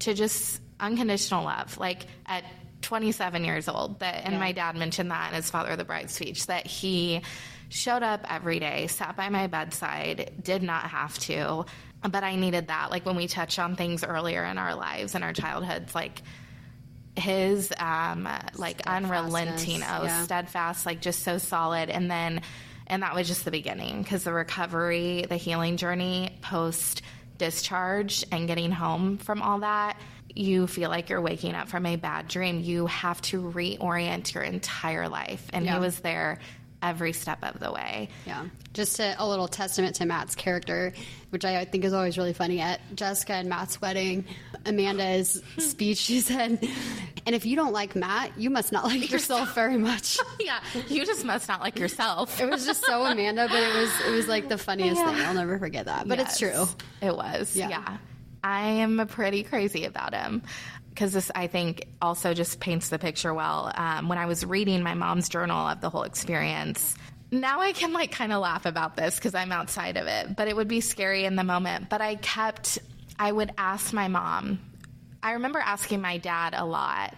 to 0.00 0.14
just 0.14 0.61
unconditional 0.82 1.44
love. 1.44 1.78
Like 1.78 2.06
at 2.26 2.44
27 2.82 3.44
years 3.44 3.68
old, 3.68 4.00
that 4.00 4.24
and 4.24 4.34
Yeah. 4.34 4.40
my 4.40 4.52
dad 4.52 4.76
mentioned 4.76 5.10
that 5.10 5.30
in 5.30 5.36
his 5.36 5.48
father 5.50 5.70
of 5.70 5.78
the 5.78 5.84
bride 5.84 6.10
speech 6.10 6.46
that 6.46 6.66
he 6.66 7.22
showed 7.70 8.02
up 8.02 8.20
every 8.28 8.58
day, 8.58 8.86
sat 8.88 9.16
by 9.16 9.30
my 9.30 9.46
bedside, 9.46 10.32
did 10.42 10.62
not 10.62 10.82
have 10.90 11.18
to, 11.20 11.64
but 12.02 12.22
I 12.24 12.36
needed 12.36 12.66
that. 12.68 12.90
Like 12.90 13.06
when 13.06 13.16
we 13.16 13.28
touched 13.28 13.58
on 13.58 13.76
things 13.76 14.04
earlier 14.04 14.44
in 14.44 14.58
our 14.58 14.74
lives 14.74 15.14
and 15.14 15.24
our 15.24 15.32
childhoods, 15.32 15.94
like 15.94 16.20
his 17.14 17.70
um 17.78 18.26
like 18.56 18.80
unrelenting 18.86 19.82
oh 19.82 20.04
yeah. 20.04 20.22
steadfast 20.24 20.86
like 20.86 21.02
just 21.02 21.22
so 21.22 21.36
solid 21.36 21.90
and 21.90 22.10
then 22.10 22.40
and 22.86 23.02
that 23.02 23.14
was 23.14 23.28
just 23.28 23.44
the 23.44 23.50
beginning 23.50 24.02
because 24.02 24.24
the 24.24 24.32
recovery 24.32 25.26
the 25.28 25.36
healing 25.36 25.76
journey 25.76 26.34
post 26.40 27.02
discharge 27.36 28.24
and 28.32 28.48
getting 28.48 28.70
home 28.72 29.18
from 29.18 29.42
all 29.42 29.58
that 29.58 29.98
you 30.34 30.66
feel 30.66 30.90
like 30.90 31.08
you're 31.10 31.20
waking 31.20 31.54
up 31.54 31.68
from 31.68 31.84
a 31.86 31.96
bad 31.96 32.28
dream 32.28 32.60
you 32.60 32.86
have 32.86 33.20
to 33.22 33.40
reorient 33.42 34.32
your 34.34 34.42
entire 34.42 35.08
life 35.08 35.46
and 35.52 35.64
Yeah. 35.64 35.74
he 35.74 35.80
was 35.80 36.00
there 36.00 36.38
every 36.82 37.12
step 37.12 37.38
of 37.44 37.60
the 37.60 37.70
way 37.70 38.08
Yeah. 38.26 38.44
Just 38.74 38.98
a, 39.00 39.14
a 39.22 39.28
little 39.28 39.48
testament 39.48 39.96
to 39.96 40.06
Matt's 40.06 40.34
character, 40.34 40.94
which 41.28 41.44
I 41.44 41.66
think 41.66 41.84
is 41.84 41.92
always 41.92 42.16
really 42.16 42.32
funny. 42.32 42.58
At 42.60 42.80
Jessica 42.96 43.34
and 43.34 43.46
Matt's 43.46 43.82
wedding, 43.82 44.24
Amanda's 44.64 45.42
speech, 45.58 45.98
she 45.98 46.20
said, 46.20 46.58
And 47.26 47.34
if 47.36 47.44
you 47.44 47.54
don't 47.54 47.74
like 47.74 47.94
Matt, 47.94 48.32
you 48.38 48.48
must 48.48 48.72
not 48.72 48.84
like 48.84 49.10
yourself 49.10 49.54
very 49.54 49.76
much. 49.76 50.18
yeah 50.40 50.58
you 50.88 51.04
just 51.04 51.22
must 51.24 51.48
not 51.48 51.60
like 51.60 51.78
yourself 51.78 52.40
It 52.40 52.48
was 52.50 52.64
just 52.64 52.82
so 52.86 53.04
Amanda, 53.04 53.46
but 53.46 53.62
it 53.62 53.74
was 53.74 53.90
it 54.06 54.10
was 54.10 54.26
like 54.26 54.48
the 54.48 54.56
funniest 54.68 54.96
Yeah. 54.96 55.12
thing. 55.12 55.20
I'll 55.26 55.34
never 55.34 55.58
forget 55.58 55.84
that. 55.84 56.08
But 56.08 56.18
it's 56.18 56.38
true. 56.38 56.66
It 57.02 57.14
was. 57.14 57.54
Yeah. 57.54 57.68
Yeah. 57.68 57.96
I 58.42 58.62
am 58.62 59.06
pretty 59.06 59.42
crazy 59.42 59.84
about 59.84 60.14
him 60.14 60.42
because 60.88 61.12
this, 61.12 61.30
I 61.34 61.46
think, 61.46 61.86
also 62.00 62.34
just 62.34 62.60
paints 62.60 62.88
the 62.88 62.98
picture 62.98 63.32
well. 63.32 63.72
Um, 63.74 64.08
when 64.08 64.18
I 64.18 64.26
was 64.26 64.44
reading 64.44 64.82
my 64.82 64.94
mom's 64.94 65.28
journal 65.28 65.66
of 65.68 65.80
the 65.80 65.88
whole 65.90 66.02
experience, 66.02 66.94
now 67.30 67.60
I 67.60 67.72
can 67.72 67.92
like 67.92 68.12
kind 68.12 68.32
of 68.32 68.40
laugh 68.42 68.66
about 68.66 68.96
this 68.96 69.16
because 69.16 69.34
I'm 69.34 69.52
outside 69.52 69.96
of 69.96 70.06
it, 70.06 70.36
but 70.36 70.48
it 70.48 70.56
would 70.56 70.68
be 70.68 70.80
scary 70.80 71.24
in 71.24 71.34
the 71.36 71.44
moment. 71.44 71.88
But 71.88 72.00
I 72.02 72.16
kept, 72.16 72.78
I 73.18 73.32
would 73.32 73.52
ask 73.56 73.92
my 73.92 74.08
mom. 74.08 74.60
I 75.22 75.32
remember 75.32 75.60
asking 75.60 76.00
my 76.00 76.18
dad 76.18 76.54
a 76.56 76.64
lot, 76.64 77.14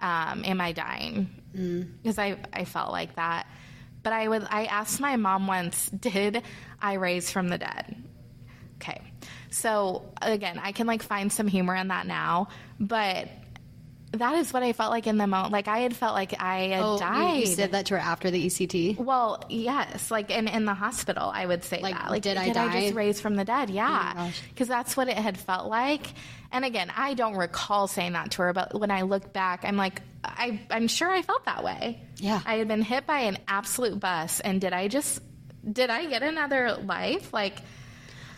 um, 0.00 0.44
"Am 0.44 0.60
I 0.60 0.72
dying?" 0.72 1.28
Because 2.02 2.18
I 2.18 2.36
I 2.52 2.64
felt 2.64 2.92
like 2.92 3.16
that. 3.16 3.46
But 4.02 4.12
I 4.12 4.28
would 4.28 4.46
I 4.48 4.66
asked 4.66 5.00
my 5.00 5.16
mom 5.16 5.46
once, 5.48 5.90
"Did 5.90 6.42
I 6.80 6.94
raise 6.94 7.30
from 7.30 7.48
the 7.48 7.58
dead?" 7.58 7.96
Okay. 8.76 9.02
So 9.50 10.04
again, 10.20 10.60
I 10.62 10.72
can 10.72 10.86
like 10.86 11.02
find 11.02 11.32
some 11.32 11.46
humor 11.48 11.74
in 11.74 11.88
that 11.88 12.06
now, 12.06 12.48
but 12.78 13.28
that 14.12 14.36
is 14.36 14.54
what 14.54 14.62
I 14.62 14.72
felt 14.72 14.90
like 14.90 15.06
in 15.06 15.18
the 15.18 15.26
moment. 15.26 15.52
Like 15.52 15.68
I 15.68 15.80
had 15.80 15.94
felt 15.94 16.14
like 16.14 16.34
I 16.40 16.68
had 16.68 16.82
Oh, 16.82 16.98
died. 16.98 17.40
you, 17.40 17.46
said 17.46 17.72
that 17.72 17.86
to 17.86 17.94
her 17.94 18.00
after 18.00 18.30
the 18.30 18.46
ECT. 18.46 18.96
well, 18.98 19.44
yes, 19.50 20.10
like 20.10 20.30
in 20.30 20.48
in 20.48 20.64
the 20.64 20.72
hospital, 20.74 21.30
I 21.32 21.44
would 21.44 21.62
say 21.64 21.82
Like, 21.82 21.94
that. 21.94 22.10
Like, 22.10 22.22
did 22.22 22.36
I 22.38 22.44
I 22.44 22.52
die? 22.52 22.76
Oh 22.76 22.80
just 22.80 22.94
raise 22.94 23.20
from 23.20 23.36
the 23.36 23.44
dead? 23.44 23.68
Yeah, 23.70 24.14
oh 24.16 24.32
because 24.48 24.66
that's 24.68 24.96
what 24.96 25.08
it 25.08 25.18
had 25.18 25.36
felt 25.36 25.68
like. 25.68 26.06
And 26.50 26.64
again, 26.64 26.90
I 26.96 27.12
don't 27.12 27.36
recall 27.36 27.86
saying 27.88 28.12
that 28.14 28.30
to 28.32 28.42
her, 28.42 28.52
but 28.54 28.78
when 28.78 28.90
I 28.90 29.02
look 29.02 29.34
back, 29.34 29.64
I'm 29.66 29.76
like, 29.76 30.00
I, 30.24 30.58
I'm 30.70 30.88
sure 30.88 31.10
I 31.10 31.20
felt 31.20 31.44
that 31.44 31.62
way. 31.62 32.00
Yeah. 32.16 32.40
I 32.46 32.54
had 32.54 32.68
been 32.68 32.80
hit 32.80 33.06
by 33.06 33.20
an 33.20 33.36
absolute 33.46 34.00
bus, 34.00 34.40
and 34.40 34.58
did 34.58 34.72
I 34.72 34.88
just 34.88 35.20
did 35.70 35.90
I 35.90 36.06
get 36.06 36.22
another 36.22 36.76
life? 36.82 37.34
Like 37.34 37.58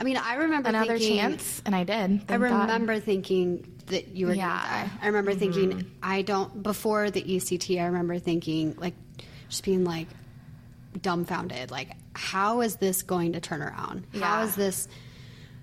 I 0.01 0.05
mean, 0.05 0.16
I 0.16 0.34
remember 0.36 0.70
another 0.70 0.96
thinking, 0.98 1.18
chance, 1.18 1.61
and 1.66 1.74
I 1.76 1.84
did. 1.84 1.94
I 1.94 2.07
Thank 2.07 2.28
God. 2.28 2.40
remember 2.40 2.98
thinking 3.01 3.70
that 3.86 4.09
you 4.16 4.26
were 4.28 4.32
Yeah. 4.34 4.46
going 4.48 4.61
to 4.88 4.90
die. 4.96 4.98
I 5.03 5.07
remember 5.09 5.34
thinking, 5.34 5.90
I 6.03 6.22
don't, 6.22 6.62
before 6.62 7.11
the 7.11 7.22
ECT, 7.22 7.78
I 7.80 7.84
remember 7.86 8.18
thinking, 8.18 8.74
like, 8.78 8.94
just 9.51 9.62
being 9.62 9.84
like 9.84 10.09
dumbfounded. 11.01 11.70
Like, 11.70 11.90
how 12.14 12.62
is 12.62 12.76
this 12.76 13.03
going 13.03 13.34
to 13.34 13.40
turn 13.40 13.62
around? 13.62 14.07
How 14.14 14.18
Yeah. 14.40 14.44
is 14.44 14.55
this, 14.55 14.88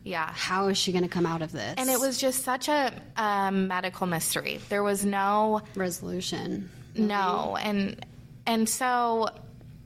Yeah. 0.04 0.30
how 0.32 0.68
is 0.68 0.78
she 0.78 0.92
going 0.92 1.04
to 1.04 1.10
come 1.10 1.26
out 1.26 1.42
of 1.42 1.52
this? 1.52 1.74
And 1.78 1.90
it 1.90 2.00
was 2.00 2.18
just 2.18 2.44
such 2.44 2.68
a 2.70 2.94
um, 3.16 3.68
medical 3.68 4.08
mystery. 4.08 4.60
There 4.70 4.84
was 4.84 5.04
no 5.06 5.62
resolution. 5.76 6.70
no, 6.96 7.58
and 7.60 8.06
and 8.46 8.68
so 8.70 9.30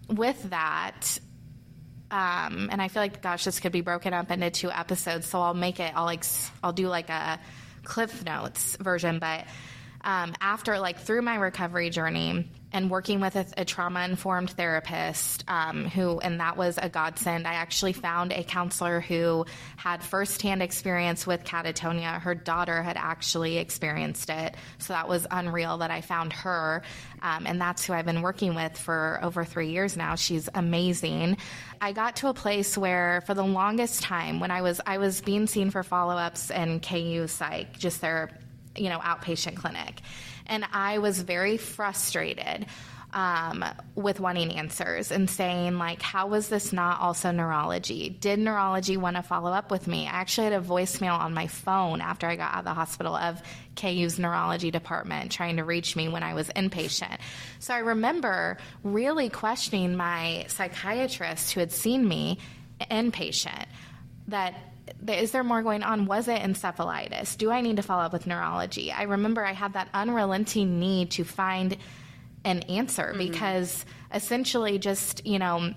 with 0.07 0.49
that, 0.51 1.19
um, 2.11 2.69
and 2.71 2.81
I 2.81 2.89
feel 2.89 3.01
like 3.01 3.21
gosh, 3.21 3.45
this 3.45 3.59
could 3.59 3.71
be 3.71 3.81
broken 3.81 4.13
up 4.13 4.29
into 4.29 4.51
two 4.51 4.69
episodes. 4.69 5.25
So 5.27 5.41
I'll 5.41 5.53
make 5.53 5.79
it. 5.79 5.93
I'll 5.95 6.05
like 6.05 6.25
I'll 6.61 6.73
do 6.73 6.87
like 6.87 7.09
a 7.09 7.39
Cliff 7.83 8.23
Notes 8.25 8.75
version, 8.79 9.19
but 9.19 9.45
um, 10.03 10.33
after 10.41 10.79
like 10.79 10.99
through 10.99 11.21
my 11.21 11.35
recovery 11.35 11.89
journey 11.89 12.49
and 12.73 12.89
working 12.89 13.19
with 13.19 13.35
a, 13.35 13.45
a 13.57 13.65
trauma 13.65 14.05
informed 14.05 14.51
therapist 14.51 15.43
um, 15.47 15.85
who 15.85 16.19
and 16.19 16.39
that 16.39 16.57
was 16.57 16.79
a 16.81 16.89
godsend 16.89 17.47
i 17.47 17.53
actually 17.53 17.93
found 17.93 18.31
a 18.31 18.43
counselor 18.43 18.99
who 19.01 19.45
had 19.77 20.03
firsthand 20.03 20.61
experience 20.61 21.25
with 21.25 21.43
catatonia. 21.43 22.21
Her 22.21 22.35
daughter 22.35 22.81
had 22.83 22.97
actually 22.97 23.57
experienced 23.57 24.29
it. 24.29 24.55
So 24.77 24.93
that 24.93 25.07
was 25.07 25.25
unreal 25.29 25.79
that 25.79 25.91
i 25.91 26.01
found 26.01 26.33
her. 26.33 26.83
Um, 27.21 27.45
and 27.45 27.59
that's 27.59 27.85
who 27.85 27.93
i've 27.93 28.05
been 28.05 28.21
working 28.21 28.55
with 28.55 28.77
for 28.77 29.19
over 29.21 29.43
three 29.43 29.69
years 29.71 29.97
now. 29.97 30.15
She's 30.15 30.49
amazing. 30.53 31.37
I 31.79 31.93
got 31.93 32.17
to 32.17 32.27
a 32.27 32.33
place 32.33 32.77
where 32.77 33.21
for 33.25 33.33
the 33.33 33.43
longest 33.43 34.03
time 34.03 34.39
when 34.39 34.51
i 34.51 34.61
was 34.61 34.79
i 34.85 34.97
was 34.97 35.21
being 35.21 35.47
seen 35.47 35.71
for 35.71 35.83
follow-ups 35.83 36.51
and 36.51 36.81
ku 36.81 37.27
psych 37.27 37.77
just 37.77 38.01
their 38.01 38.29
you 38.75 38.89
know, 38.89 38.99
outpatient 38.99 39.55
clinic. 39.55 40.01
And 40.45 40.65
I 40.71 40.97
was 40.97 41.21
very 41.21 41.57
frustrated 41.57 42.65
um, 43.13 43.65
with 43.95 44.19
wanting 44.19 44.53
answers 44.53 45.11
and 45.11 45.29
saying, 45.29 45.77
like, 45.77 46.01
how 46.01 46.27
was 46.27 46.47
this 46.47 46.71
not 46.71 47.01
also 47.01 47.31
neurology? 47.31 48.09
Did 48.09 48.39
neurology 48.39 48.95
want 48.97 49.17
to 49.17 49.21
follow 49.21 49.51
up 49.51 49.69
with 49.69 49.87
me? 49.87 50.07
I 50.07 50.11
actually 50.11 50.45
had 50.45 50.53
a 50.53 50.65
voicemail 50.65 51.17
on 51.19 51.33
my 51.33 51.47
phone 51.47 52.01
after 52.01 52.27
I 52.27 52.35
got 52.35 52.53
out 52.53 52.59
of 52.59 52.65
the 52.65 52.73
hospital 52.73 53.15
of 53.15 53.41
KU's 53.75 54.17
neurology 54.17 54.71
department 54.71 55.31
trying 55.31 55.57
to 55.57 55.63
reach 55.63 55.95
me 55.95 56.07
when 56.07 56.23
I 56.23 56.33
was 56.33 56.47
inpatient. 56.49 57.17
So 57.59 57.73
I 57.73 57.79
remember 57.79 58.57
really 58.83 59.29
questioning 59.29 59.95
my 59.95 60.45
psychiatrist 60.47 61.51
who 61.51 61.59
had 61.59 61.71
seen 61.71 62.07
me 62.07 62.39
inpatient 62.79 63.65
that 64.27 64.53
th- 64.53 64.63
is 65.07 65.31
there 65.31 65.43
more 65.43 65.61
going 65.63 65.83
on? 65.83 66.05
Was 66.05 66.27
it 66.27 66.41
encephalitis? 66.41 67.37
Do 67.37 67.51
I 67.51 67.61
need 67.61 67.77
to 67.77 67.83
follow 67.83 68.03
up 68.03 68.13
with 68.13 68.27
neurology? 68.27 68.91
I 68.91 69.03
remember 69.03 69.45
I 69.45 69.53
had 69.53 69.73
that 69.73 69.89
unrelenting 69.93 70.79
need 70.79 71.11
to 71.11 71.23
find 71.23 71.77
an 72.43 72.59
answer 72.63 73.07
mm-hmm. 73.07 73.17
because 73.17 73.85
essentially 74.13 74.79
just, 74.79 75.25
you 75.25 75.39
know, 75.39 75.73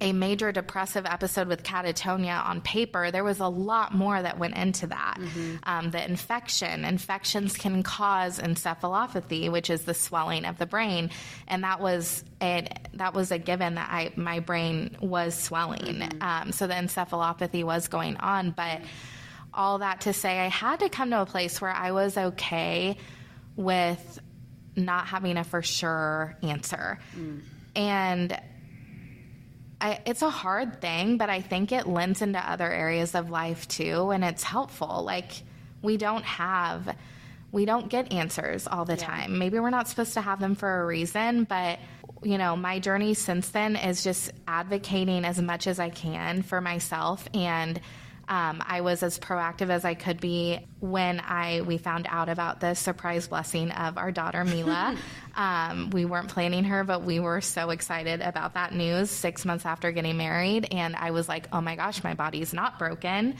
a 0.00 0.12
major 0.12 0.52
depressive 0.52 1.06
episode 1.06 1.48
with 1.48 1.64
catatonia 1.64 2.44
on 2.44 2.60
paper, 2.60 3.10
there 3.10 3.24
was 3.24 3.40
a 3.40 3.48
lot 3.48 3.92
more 3.92 4.20
that 4.20 4.38
went 4.38 4.56
into 4.56 4.86
that. 4.88 5.18
Um, 5.64 5.90
the 5.90 6.04
infection, 6.04 6.84
infections 6.84 7.56
can 7.56 7.82
cause 7.82 8.38
encephalopathy, 8.38 9.50
which 9.50 9.70
is 9.70 9.82
the 9.82 9.94
swelling 9.94 10.44
of 10.44 10.56
the 10.58 10.66
brain, 10.66 11.10
and 11.48 11.64
that 11.64 11.80
was 11.80 12.22
a, 12.40 12.68
that 12.94 13.12
was 13.12 13.32
a 13.32 13.38
given 13.38 13.74
that 13.74 13.88
I 13.90 14.12
my 14.14 14.38
brain 14.40 14.96
was 15.00 15.34
swelling. 15.36 16.08
Um, 16.20 16.52
so 16.52 16.68
the 16.68 16.74
encephalopathy 16.74 17.64
was 17.64 17.88
going 17.88 18.16
on, 18.18 18.52
but 18.52 18.80
all 19.52 19.78
that 19.78 20.02
to 20.02 20.12
say, 20.12 20.38
I 20.38 20.48
had 20.48 20.80
to 20.80 20.88
come 20.88 21.10
to 21.10 21.22
a 21.22 21.26
place 21.26 21.60
where 21.60 21.72
I 21.72 21.90
was 21.90 22.16
okay 22.16 22.98
with 23.56 24.20
not 24.76 25.08
having 25.08 25.36
a 25.36 25.44
for 25.44 25.62
sure 25.62 26.36
answer, 26.42 27.00
and. 27.74 28.40
I, 29.80 30.00
it's 30.06 30.22
a 30.22 30.30
hard 30.30 30.80
thing, 30.80 31.18
but 31.18 31.30
I 31.30 31.40
think 31.40 31.70
it 31.72 31.86
lends 31.86 32.20
into 32.20 32.38
other 32.38 32.70
areas 32.70 33.14
of 33.14 33.30
life 33.30 33.68
too, 33.68 34.10
and 34.10 34.24
it's 34.24 34.42
helpful. 34.42 35.04
Like, 35.04 35.30
we 35.82 35.96
don't 35.96 36.24
have 36.24 36.96
we 37.50 37.64
don't 37.64 37.88
get 37.88 38.12
answers 38.12 38.66
all 38.66 38.84
the 38.84 38.96
time. 38.96 39.38
Maybe 39.38 39.58
we're 39.58 39.70
not 39.70 39.88
supposed 39.88 40.14
to 40.14 40.20
have 40.20 40.38
them 40.38 40.54
for 40.54 40.82
a 40.82 40.86
reason, 40.86 41.44
but 41.44 41.78
you 42.22 42.36
know, 42.36 42.56
my 42.56 42.78
journey 42.78 43.14
since 43.14 43.48
then 43.50 43.76
is 43.76 44.02
just 44.02 44.32
advocating 44.46 45.24
as 45.24 45.40
much 45.40 45.66
as 45.66 45.78
I 45.78 45.88
can 45.88 46.42
for 46.42 46.60
myself 46.60 47.26
and 47.32 47.80
um, 48.28 48.62
I 48.66 48.82
was 48.82 49.02
as 49.02 49.18
proactive 49.18 49.70
as 49.70 49.84
I 49.84 49.94
could 49.94 50.20
be 50.20 50.60
when 50.80 51.20
I 51.20 51.62
we 51.62 51.78
found 51.78 52.06
out 52.10 52.28
about 52.28 52.60
the 52.60 52.74
surprise 52.74 53.26
blessing 53.26 53.70
of 53.70 53.96
our 53.96 54.12
daughter 54.12 54.44
Mila. 54.44 54.96
um, 55.34 55.90
we 55.90 56.04
weren't 56.04 56.28
planning 56.28 56.64
her, 56.64 56.84
but 56.84 57.02
we 57.02 57.20
were 57.20 57.40
so 57.40 57.70
excited 57.70 58.20
about 58.20 58.54
that 58.54 58.74
news 58.74 59.10
six 59.10 59.44
months 59.44 59.64
after 59.64 59.92
getting 59.92 60.18
married, 60.18 60.68
and 60.72 60.94
I 60.94 61.10
was 61.10 61.28
like, 61.28 61.48
"Oh 61.52 61.62
my 61.62 61.74
gosh, 61.74 62.04
my 62.04 62.14
body's 62.14 62.52
not 62.52 62.78
broken." 62.78 63.36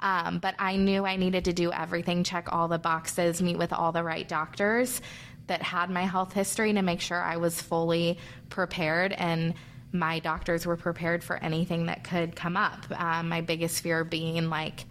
Um, 0.00 0.38
but 0.38 0.54
I 0.58 0.76
knew 0.76 1.04
I 1.04 1.16
needed 1.16 1.44
to 1.44 1.52
do 1.52 1.70
everything, 1.72 2.24
check 2.24 2.48
all 2.50 2.68
the 2.68 2.78
boxes, 2.78 3.42
meet 3.42 3.58
with 3.58 3.72
all 3.72 3.92
the 3.92 4.02
right 4.02 4.26
doctors 4.26 5.02
that 5.46 5.62
had 5.62 5.90
my 5.90 6.04
health 6.04 6.32
history 6.32 6.72
to 6.72 6.80
make 6.80 7.00
sure 7.00 7.20
I 7.20 7.36
was 7.36 7.60
fully 7.60 8.18
prepared 8.48 9.12
and 9.12 9.54
my 9.92 10.18
doctors 10.18 10.66
were 10.66 10.76
prepared 10.76 11.24
for 11.24 11.36
anything 11.36 11.86
that 11.86 12.04
could 12.04 12.36
come 12.36 12.56
up. 12.56 12.86
Um, 12.90 13.28
my 13.28 13.40
biggest 13.40 13.82
fear 13.82 14.04
being 14.04 14.48
like 14.48 14.84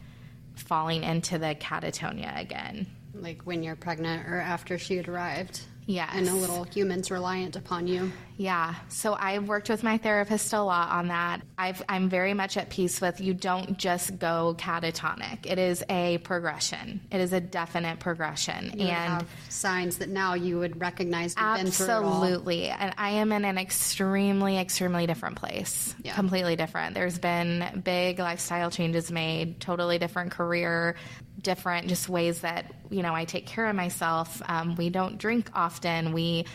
falling 0.56 1.04
into 1.04 1.38
the 1.38 1.56
catatonia 1.56 2.40
again. 2.40 2.88
Like 3.14 3.44
when 3.44 3.64
you're 3.64 3.76
pregnant 3.76 4.28
or 4.28 4.40
after 4.40 4.78
she 4.78 4.98
had 4.98 5.08
arrived. 5.08 5.62
Yes. 5.90 6.12
And 6.14 6.30
a 6.30 6.36
little 6.36 6.66
human's 6.66 7.10
reliant 7.10 7.56
upon 7.56 7.88
you. 7.88 8.12
Yeah. 8.38 8.76
So 8.90 9.18
I've 9.20 9.48
worked 9.48 9.70
with 9.70 9.82
my 9.82 9.98
therapist 9.98 10.54
a 10.54 10.62
lot 10.62 10.92
on 10.92 11.08
that. 11.08 11.42
i 11.58 11.74
am 11.90 12.10
very 12.10 12.36
much 12.36 12.58
at 12.58 12.70
peace 12.70 13.02
with 13.02 13.20
you 13.20 13.34
don't 13.34 13.76
just 13.76 14.20
go 14.20 14.56
catatonic. 14.56 15.48
It 15.48 15.58
is 15.58 15.84
a 15.90 16.20
progression. 16.20 17.02
It 17.12 17.22
is 17.22 17.34
a 17.34 17.42
definite 17.42 18.00
progression. 18.00 18.72
You 18.78 18.86
and 18.86 19.26
signs 19.50 19.98
that 19.98 20.10
now 20.10 20.36
you 20.36 20.60
would 20.60 20.80
recognize. 20.80 21.34
Absolutely. 21.36 22.68
And 22.68 22.94
I 23.00 23.10
am 23.10 23.32
in 23.32 23.44
an 23.44 23.58
extremely, 23.58 24.60
extremely 24.60 25.08
different 25.08 25.38
place. 25.38 25.96
Yeah. 26.04 26.14
Completely 26.14 26.56
different. 26.56 26.94
There's 26.94 27.18
been 27.18 27.82
big 27.84 28.20
lifestyle 28.20 28.70
changes 28.70 29.12
made, 29.12 29.60
totally 29.60 29.98
different 29.98 30.32
career, 30.32 30.96
different 31.42 31.88
just 31.88 32.10
ways 32.10 32.42
that 32.42 32.74
you 32.90 33.02
know 33.02 33.14
I 33.14 33.26
take 33.26 33.46
care 33.46 33.68
of 33.68 33.76
myself. 33.76 34.42
Um, 34.48 34.76
we 34.76 34.90
don't 34.90 35.18
drink 35.18 35.50
often. 35.54 36.14
We, 36.14 36.46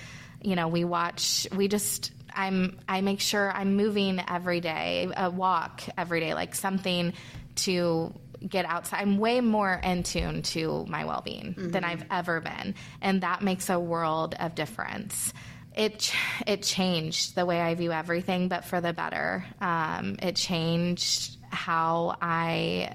you 0.43 0.57
know, 0.57 0.69
we 0.69 0.85
watch. 0.85 1.47
We 1.55 1.69
just 1.69 2.13
I'm 2.35 2.79
I 2.89 3.01
make 3.01 3.21
sure 3.21 3.51
I'm 3.51 3.77
moving 3.77 4.21
every 4.27 4.61
day, 4.61 5.11
a 5.17 5.31
walk 5.31 5.83
every 5.97 6.21
day, 6.21 6.35
like 6.35 6.55
something 6.55 7.13
to 7.57 8.13
get 8.47 8.67
outside. 8.67 9.01
I'm 9.01 9.19
way 9.19 9.41
more 9.41 9.81
in 9.83 10.03
tune 10.03 10.43
to 10.43 10.85
my 10.89 11.05
well 11.05 11.23
being 11.25 11.55
mm-hmm. 11.55 11.71
than 11.71 11.85
I've 11.85 12.05
ever 12.11 12.41
been, 12.41 12.75
and 13.01 13.23
that 13.23 13.43
makes 13.43 13.71
a 13.71 13.79
world 13.79 14.35
of 14.39 14.55
difference. 14.55 15.33
It 15.77 16.13
it 16.47 16.63
changed 16.63 17.35
the 17.35 17.47
way 17.47 17.61
I 17.61 17.75
view 17.75 17.93
everything, 17.93 18.49
but 18.49 18.65
for 18.65 18.81
the 18.81 18.93
better. 18.93 19.45
Um, 19.61 20.17
it 20.23 20.37
changed 20.37 21.37
how 21.51 22.17
I 22.21 22.95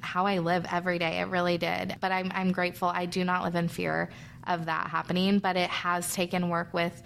how 0.00 0.26
I 0.26 0.38
live 0.38 0.66
every 0.70 0.98
day. 0.98 1.20
It 1.20 1.28
really 1.28 1.58
did. 1.58 1.96
But 2.00 2.12
I'm, 2.12 2.30
I'm 2.34 2.52
grateful. 2.52 2.88
I 2.88 3.06
do 3.06 3.24
not 3.24 3.44
live 3.44 3.54
in 3.54 3.68
fear 3.68 4.10
of 4.46 4.66
that 4.66 4.88
happening, 4.88 5.38
but 5.38 5.56
it 5.56 5.70
has 5.70 6.12
taken 6.12 6.48
work 6.48 6.72
with 6.72 7.02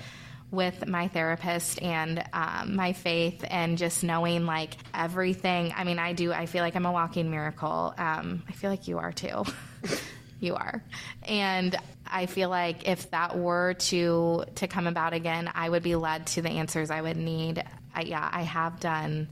with 0.52 0.86
my 0.86 1.08
therapist 1.08 1.80
and 1.82 2.22
um, 2.34 2.76
my 2.76 2.92
faith 2.92 3.42
and 3.48 3.78
just 3.78 4.04
knowing 4.04 4.44
like 4.44 4.74
everything 4.92 5.72
i 5.74 5.82
mean 5.82 5.98
i 5.98 6.12
do 6.12 6.30
i 6.30 6.44
feel 6.44 6.62
like 6.62 6.76
i'm 6.76 6.84
a 6.84 6.92
walking 6.92 7.30
miracle 7.30 7.94
um, 7.96 8.42
i 8.48 8.52
feel 8.52 8.68
like 8.68 8.86
you 8.86 8.98
are 8.98 9.12
too 9.12 9.42
you 10.40 10.54
are 10.54 10.84
and 11.22 11.74
i 12.06 12.26
feel 12.26 12.50
like 12.50 12.86
if 12.86 13.10
that 13.12 13.36
were 13.38 13.74
to 13.74 14.44
to 14.54 14.68
come 14.68 14.86
about 14.86 15.14
again 15.14 15.50
i 15.54 15.68
would 15.68 15.82
be 15.82 15.96
led 15.96 16.26
to 16.26 16.42
the 16.42 16.50
answers 16.50 16.90
i 16.90 17.00
would 17.00 17.16
need 17.16 17.64
I, 17.94 18.02
yeah 18.02 18.28
i 18.30 18.42
have 18.42 18.78
done 18.78 19.28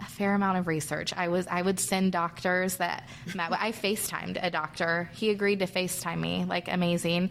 a 0.00 0.04
fair 0.04 0.34
amount 0.34 0.58
of 0.58 0.66
research. 0.66 1.12
I 1.14 1.28
was 1.28 1.46
I 1.46 1.62
would 1.62 1.78
send 1.78 2.12
doctors 2.12 2.76
that 2.76 3.08
met. 3.34 3.52
I 3.52 3.72
FaceTimed 3.72 4.38
a 4.42 4.50
doctor. 4.50 5.10
He 5.14 5.30
agreed 5.30 5.60
to 5.60 5.66
FaceTime 5.66 6.20
me. 6.20 6.44
Like 6.44 6.68
amazing, 6.68 7.30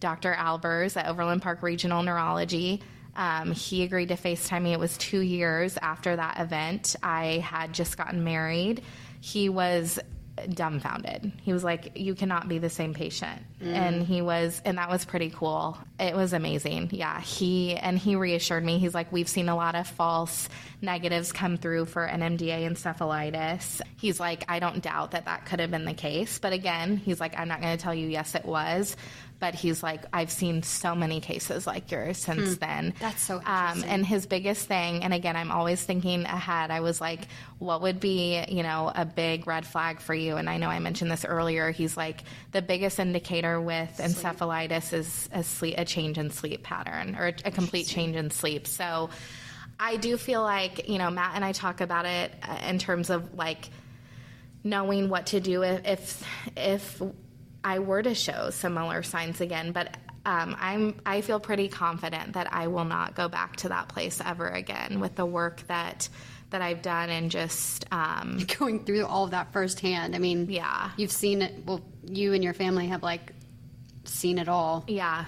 Dr. 0.00 0.32
Albers 0.32 0.96
at 0.96 1.08
Overland 1.08 1.42
Park 1.42 1.62
Regional 1.62 2.02
Neurology. 2.02 2.82
Um, 3.16 3.52
he 3.52 3.84
agreed 3.84 4.08
to 4.08 4.16
FaceTime 4.16 4.62
me. 4.62 4.72
It 4.72 4.80
was 4.80 4.98
two 4.98 5.20
years 5.20 5.78
after 5.80 6.16
that 6.16 6.40
event. 6.40 6.96
I 7.02 7.38
had 7.44 7.72
just 7.72 7.96
gotten 7.96 8.24
married. 8.24 8.82
He 9.20 9.48
was 9.48 9.98
dumbfounded. 10.48 11.32
He 11.42 11.52
was 11.52 11.64
like, 11.64 11.92
"You 11.96 12.14
cannot 12.14 12.48
be 12.48 12.58
the 12.58 12.70
same 12.70 12.94
patient," 12.94 13.42
mm. 13.62 13.72
and 13.72 14.06
he 14.06 14.22
was, 14.22 14.60
and 14.64 14.78
that 14.78 14.90
was 14.90 15.04
pretty 15.04 15.30
cool. 15.30 15.78
It 15.98 16.14
was 16.14 16.32
amazing. 16.32 16.90
Yeah, 16.92 17.20
he 17.20 17.76
and 17.76 17.98
he 17.98 18.16
reassured 18.16 18.64
me. 18.64 18.78
He's 18.78 18.94
like, 18.94 19.12
"We've 19.12 19.28
seen 19.28 19.48
a 19.48 19.56
lot 19.56 19.74
of 19.74 19.86
false 19.86 20.48
negatives 20.82 21.32
come 21.32 21.56
through 21.56 21.86
for 21.86 22.06
NMDA 22.06 22.68
encephalitis." 22.68 23.80
He's 23.96 24.18
like, 24.18 24.44
"I 24.48 24.58
don't 24.58 24.82
doubt 24.82 25.12
that 25.12 25.26
that 25.26 25.46
could 25.46 25.60
have 25.60 25.70
been 25.70 25.84
the 25.84 25.94
case, 25.94 26.38
but 26.38 26.52
again, 26.52 26.96
he's 26.96 27.20
like, 27.20 27.38
I'm 27.38 27.48
not 27.48 27.60
going 27.60 27.76
to 27.76 27.82
tell 27.82 27.94
you 27.94 28.08
yes, 28.08 28.34
it 28.34 28.44
was." 28.44 28.96
But 29.44 29.54
he's 29.54 29.82
like, 29.82 30.00
I've 30.10 30.30
seen 30.30 30.62
so 30.62 30.94
many 30.94 31.20
cases 31.20 31.66
like 31.66 31.90
yours 31.90 32.16
since 32.16 32.54
mm, 32.54 32.58
then. 32.60 32.94
That's 32.98 33.20
so 33.22 33.42
um, 33.44 33.84
and 33.86 34.06
his 34.06 34.24
biggest 34.24 34.66
thing, 34.66 35.04
and 35.04 35.12
again, 35.12 35.36
I'm 35.36 35.50
always 35.50 35.82
thinking 35.82 36.24
ahead. 36.24 36.70
I 36.70 36.80
was 36.80 36.98
like, 36.98 37.28
what 37.58 37.82
would 37.82 38.00
be, 38.00 38.42
you 38.48 38.62
know, 38.62 38.90
a 38.94 39.04
big 39.04 39.46
red 39.46 39.66
flag 39.66 40.00
for 40.00 40.14
you? 40.14 40.38
And 40.38 40.48
I 40.48 40.56
know 40.56 40.68
I 40.68 40.78
mentioned 40.78 41.10
this 41.10 41.26
earlier. 41.26 41.72
He's 41.72 41.94
like, 41.94 42.22
the 42.52 42.62
biggest 42.62 42.98
indicator 42.98 43.60
with 43.60 43.96
sleep. 43.96 44.08
encephalitis 44.08 44.94
is 44.94 45.28
a 45.30 45.42
sleep, 45.42 45.74
a 45.76 45.84
change 45.84 46.16
in 46.16 46.30
sleep 46.30 46.62
pattern 46.62 47.14
or 47.14 47.26
a 47.26 47.50
complete 47.50 47.86
change 47.86 48.16
in 48.16 48.30
sleep. 48.30 48.66
So. 48.66 49.10
I 49.78 49.96
do 49.96 50.16
feel 50.16 50.40
like, 50.40 50.88
you 50.88 50.98
know, 50.98 51.10
Matt 51.10 51.32
and 51.34 51.44
I 51.44 51.50
talk 51.50 51.80
about 51.80 52.06
it 52.06 52.32
uh, 52.44 52.58
in 52.68 52.78
terms 52.78 53.10
of 53.10 53.34
like 53.34 53.70
knowing 54.62 55.08
what 55.08 55.26
to 55.26 55.40
do 55.40 55.64
if 55.64 55.84
if, 55.84 56.24
if 56.56 57.02
I 57.64 57.78
were 57.78 58.02
to 58.02 58.14
show 58.14 58.50
similar 58.50 59.02
signs 59.02 59.40
again, 59.40 59.72
but 59.72 59.96
um, 60.26 60.56
I'm 60.58 61.00
I 61.04 61.20
feel 61.20 61.40
pretty 61.40 61.68
confident 61.68 62.34
that 62.34 62.52
I 62.52 62.68
will 62.68 62.84
not 62.84 63.14
go 63.14 63.28
back 63.28 63.56
to 63.56 63.68
that 63.70 63.88
place 63.88 64.20
ever 64.24 64.48
again 64.48 65.00
with 65.00 65.16
the 65.16 65.26
work 65.26 65.66
that 65.68 66.08
that 66.50 66.62
I've 66.62 66.82
done 66.82 67.10
and 67.10 67.30
just 67.30 67.84
um, 67.90 68.46
going 68.58 68.84
through 68.84 69.06
all 69.06 69.24
of 69.24 69.32
that 69.32 69.52
firsthand. 69.52 70.14
I 70.14 70.18
mean, 70.18 70.48
yeah, 70.50 70.90
you've 70.96 71.12
seen 71.12 71.42
it. 71.42 71.64
Well, 71.66 71.80
you 72.06 72.32
and 72.32 72.44
your 72.44 72.54
family 72.54 72.86
have 72.88 73.02
like 73.02 73.32
seen 74.04 74.38
it 74.38 74.48
all. 74.48 74.84
Yeah. 74.86 75.24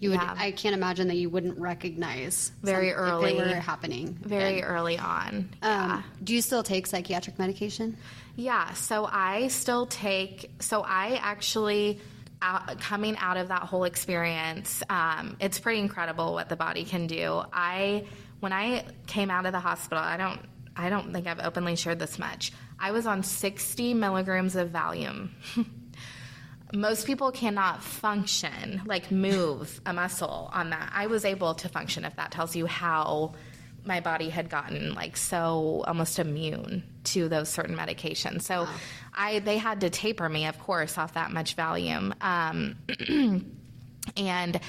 You 0.00 0.10
would. 0.10 0.20
Yeah. 0.20 0.34
I 0.36 0.50
can't 0.50 0.74
imagine 0.74 1.08
that 1.08 1.16
you 1.16 1.28
wouldn't 1.28 1.58
recognize 1.58 2.52
very 2.62 2.90
some, 2.90 2.98
early 2.98 3.34
were 3.34 3.44
happening. 3.54 4.18
Very 4.22 4.62
early 4.62 4.98
on. 4.98 5.28
Um, 5.36 5.50
yeah. 5.62 6.02
Do 6.24 6.34
you 6.34 6.40
still 6.40 6.62
take 6.62 6.86
psychiatric 6.86 7.38
medication? 7.38 7.98
Yeah, 8.34 8.72
so 8.72 9.06
I 9.10 9.48
still 9.48 9.84
take, 9.84 10.50
so 10.60 10.82
I 10.82 11.20
actually, 11.22 12.00
out, 12.40 12.80
coming 12.80 13.18
out 13.18 13.36
of 13.36 13.48
that 13.48 13.64
whole 13.64 13.84
experience, 13.84 14.82
um, 14.88 15.36
it's 15.38 15.58
pretty 15.58 15.80
incredible 15.80 16.32
what 16.32 16.48
the 16.48 16.56
body 16.56 16.84
can 16.84 17.06
do. 17.06 17.42
I, 17.52 18.06
when 18.40 18.54
I 18.54 18.86
came 19.06 19.30
out 19.30 19.44
of 19.44 19.52
the 19.52 19.60
hospital, 19.60 20.02
I 20.02 20.16
don't, 20.16 20.40
I 20.74 20.88
don't 20.88 21.12
think 21.12 21.26
I've 21.26 21.40
openly 21.40 21.76
shared 21.76 21.98
this 21.98 22.18
much. 22.18 22.52
I 22.78 22.92
was 22.92 23.06
on 23.06 23.22
60 23.22 23.92
milligrams 23.92 24.56
of 24.56 24.70
Valium. 24.70 25.28
Most 26.72 27.06
people 27.06 27.32
cannot 27.32 27.82
function, 27.82 28.82
like 28.86 29.10
move 29.10 29.80
a 29.84 29.92
muscle 29.92 30.50
on 30.52 30.70
that. 30.70 30.90
I 30.94 31.06
was 31.06 31.24
able 31.24 31.54
to 31.54 31.68
function 31.68 32.04
if 32.04 32.16
that 32.16 32.30
tells 32.30 32.54
you 32.54 32.66
how 32.66 33.34
my 33.84 34.00
body 34.00 34.28
had 34.28 34.50
gotten 34.50 34.94
like 34.94 35.16
so 35.16 35.84
almost 35.86 36.18
immune 36.18 36.82
to 37.04 37.28
those 37.28 37.48
certain 37.48 37.76
medications. 37.76 38.42
So 38.42 38.64
wow. 38.64 38.74
I 39.14 39.38
they 39.40 39.58
had 39.58 39.80
to 39.80 39.90
taper 39.90 40.28
me, 40.28 40.46
of 40.46 40.58
course, 40.58 40.98
off 40.98 41.14
that 41.14 41.30
much 41.30 41.56
Valium. 41.56 42.12
Um, 42.22 42.76
and 44.16 44.60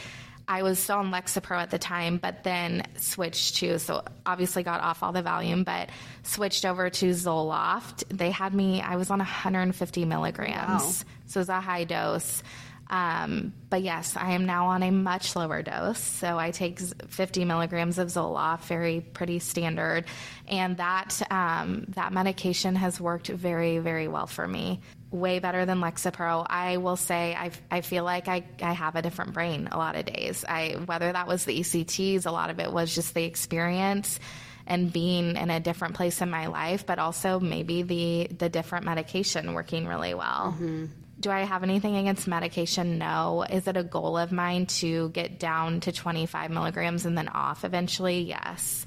I 0.51 0.63
was 0.63 0.79
still 0.79 0.97
on 0.97 1.13
Lexapro 1.13 1.55
at 1.55 1.71
the 1.71 1.79
time, 1.79 2.17
but 2.17 2.43
then 2.43 2.83
switched 2.97 3.55
to 3.57 3.79
so 3.79 4.03
obviously 4.25 4.63
got 4.63 4.81
off 4.81 5.01
all 5.01 5.13
the 5.13 5.23
Valium, 5.23 5.63
but 5.63 5.89
switched 6.23 6.65
over 6.65 6.89
to 6.89 7.05
Zoloft. 7.11 8.03
They 8.09 8.31
had 8.31 8.53
me. 8.53 8.81
I 8.81 8.97
was 8.97 9.09
on 9.09 9.19
150 9.19 10.03
milligrams, 10.03 10.67
wow. 10.67 10.91
so 11.25 11.37
it 11.37 11.41
was 11.41 11.49
a 11.49 11.61
high 11.61 11.85
dose. 11.85 12.43
Um, 12.91 13.53
but 13.69 13.81
yes, 13.83 14.17
I 14.17 14.31
am 14.31 14.45
now 14.45 14.67
on 14.67 14.83
a 14.83 14.91
much 14.91 15.33
lower 15.37 15.61
dose. 15.61 15.97
So 15.97 16.37
I 16.37 16.51
take 16.51 16.79
50 16.79 17.45
milligrams 17.45 17.97
of 17.97 18.09
Zoloft, 18.09 18.65
very 18.65 18.99
pretty 18.99 19.39
standard, 19.39 20.05
and 20.45 20.75
that 20.75 21.21
um, 21.31 21.85
that 21.95 22.11
medication 22.11 22.75
has 22.75 22.99
worked 22.99 23.29
very, 23.29 23.79
very 23.79 24.09
well 24.09 24.27
for 24.27 24.45
me. 24.45 24.81
Way 25.09 25.39
better 25.39 25.65
than 25.65 25.79
Lexapro. 25.79 26.45
I 26.49 26.77
will 26.77 26.97
say 26.97 27.33
I, 27.33 27.51
I 27.69 27.79
feel 27.79 28.03
like 28.03 28.27
I, 28.27 28.43
I 28.61 28.73
have 28.73 28.95
a 28.95 29.01
different 29.01 29.33
brain 29.33 29.69
a 29.71 29.77
lot 29.77 29.95
of 29.95 30.05
days. 30.05 30.43
I 30.47 30.77
whether 30.85 31.11
that 31.11 31.27
was 31.27 31.45
the 31.45 31.61
ECTs, 31.61 32.25
a 32.25 32.31
lot 32.31 32.49
of 32.49 32.59
it 32.59 32.71
was 32.73 32.93
just 32.93 33.13
the 33.13 33.23
experience 33.23 34.19
and 34.67 34.91
being 34.91 35.37
in 35.37 35.49
a 35.49 35.59
different 35.59 35.95
place 35.95 36.21
in 36.21 36.29
my 36.29 36.47
life, 36.47 36.85
but 36.85 36.99
also 36.99 37.39
maybe 37.39 37.83
the 37.83 38.27
the 38.37 38.49
different 38.49 38.85
medication 38.85 39.53
working 39.53 39.87
really 39.87 40.13
well. 40.13 40.55
Mm-hmm 40.57 40.85
Do 41.21 41.29
I 41.31 41.41
have 41.41 41.63
anything 41.63 41.95
against 41.95 42.27
medication? 42.27 42.97
No. 42.97 43.43
Is 43.49 43.67
it 43.67 43.77
a 43.77 43.83
goal 43.83 44.17
of 44.17 44.31
mine 44.31 44.65
to 44.81 45.09
get 45.09 45.39
down 45.39 45.79
to 45.81 45.91
25 45.91 46.51
milligrams 46.51 47.05
and 47.05 47.17
then 47.17 47.27
off 47.29 47.63
eventually? 47.63 48.21
Yes. 48.21 48.85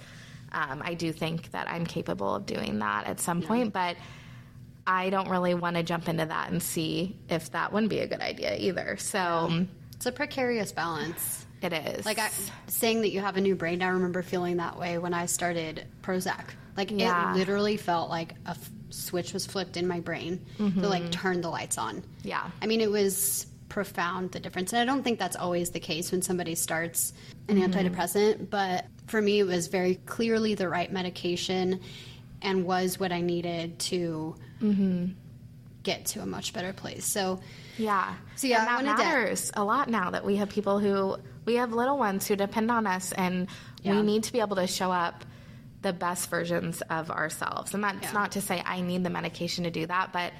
Um, 0.53 0.82
I 0.85 0.95
do 0.95 1.12
think 1.12 1.51
that 1.53 1.68
I'm 1.70 1.87
capable 1.87 2.35
of 2.35 2.45
doing 2.47 2.80
that 2.80 3.07
at 3.07 3.20
some 3.20 3.41
point, 3.43 3.72
but 3.72 3.97
I 4.87 5.11
don't 5.11 5.28
really 5.30 5.55
want 5.55 5.76
to 5.76 5.82
jump 5.82 6.09
into 6.09 6.26
that 6.26 6.51
and 6.51 6.62
see 6.62 7.16
if 7.28 7.51
that 7.53 7.72
wouldn't 7.72 7.91
be 7.91 8.01
a 8.01 8.07
good 8.07 8.20
idea 8.20 8.57
either. 8.57 8.97
So 8.99 9.64
It's 9.97 10.07
a 10.07 10.12
precarious 10.12 10.72
balance. 10.72 11.47
it 11.62 11.72
is. 11.72 12.05
Like 12.05 12.18
I, 12.18 12.30
saying 12.66 13.01
that 13.03 13.11
you 13.11 13.20
have 13.20 13.37
a 13.37 13.41
new 13.41 13.55
brain, 13.55 13.80
I 13.82 13.89
remember 13.89 14.22
feeling 14.22 14.59
that 14.59 14.78
way 14.78 14.99
when 14.99 15.14
I 15.14 15.26
started 15.26 15.87
Prozac. 16.03 16.45
Like 16.76 16.91
Yeah. 16.91 17.32
it 17.32 17.37
literally 17.39 17.76
felt 17.76 18.11
like 18.11 18.32
a 18.47 18.51
f- 18.51 18.70
switch 18.95 19.32
was 19.32 19.45
flipped 19.47 19.76
in 19.76 19.86
my 19.86 20.01
brain 20.01 20.45
to 20.59 20.88
like 20.88 21.11
turn 21.11 21.40
the 21.40 21.51
lights 21.51 21.78
on. 21.78 21.97
Mm-hmm. 21.97 22.28
Yeah. 22.28 22.51
I 22.62 22.66
mean, 22.66 22.80
it 22.80 22.90
was 22.90 23.47
profound 23.68 24.30
the 24.32 24.40
difference, 24.40 24.72
and 24.72 24.80
I 24.80 24.84
don't 24.84 25.03
think 25.03 25.18
that's 25.18 25.36
always 25.36 25.70
the 25.70 25.80
case 25.80 26.12
when 26.12 26.22
somebody 26.22 26.55
starts 26.55 27.12
an 27.49 27.57
Mm-hmm. 27.59 27.72
antidepressant. 27.72 28.49
But 28.51 28.86
for 29.07 29.20
me, 29.20 29.40
it 29.40 29.47
was 29.47 29.66
very 29.66 29.97
clearly 30.07 30.55
the 30.55 30.68
right 30.68 30.90
medication, 30.92 31.80
and 32.40 32.64
was 32.64 33.01
what 33.01 33.11
I 33.12 33.20
needed 33.20 33.78
to 33.90 34.36
Mm-hmm. 34.62 35.07
get 35.82 36.07
to 36.07 36.20
a 36.22 36.26
much 36.26 36.53
better 36.53 36.72
place. 36.72 37.05
So. 37.05 37.40
Yeah. 37.76 38.14
So, 38.36 38.47
yeah, 38.47 38.61
and 38.61 38.68
that 38.68 38.74
wanted 38.84 38.97
to- 39.03 39.09
matters 39.09 39.51
a 39.55 39.64
lot 39.64 39.88
now 39.90 40.11
that 40.12 40.24
we 40.24 40.36
have 40.36 40.49
people 40.49 40.78
who 40.78 41.16
we 41.45 41.57
have 41.57 41.72
little 41.72 41.99
ones 41.99 42.26
who 42.28 42.36
depend 42.36 42.70
on 42.70 42.86
us, 42.86 43.11
and 43.12 43.49
Yeah. 43.82 43.97
we 43.97 44.03
need 44.07 44.22
to 44.24 44.32
be 44.32 44.38
able 44.40 44.57
to 44.57 44.66
show 44.68 44.92
up 44.92 45.24
the 45.85 45.93
best 45.93 46.28
versions 46.28 46.82
of 46.91 47.12
ourselves. 47.12 47.72
And 47.74 47.85
that's 47.85 48.07
Yeah. 48.07 48.12
not 48.12 48.32
to 48.32 48.41
say 48.41 48.61
I 48.66 48.80
need 48.80 49.05
the 49.05 49.11
medication 49.11 49.62
to 49.64 49.70
do 49.70 49.87
that, 49.87 50.12
but 50.12 50.32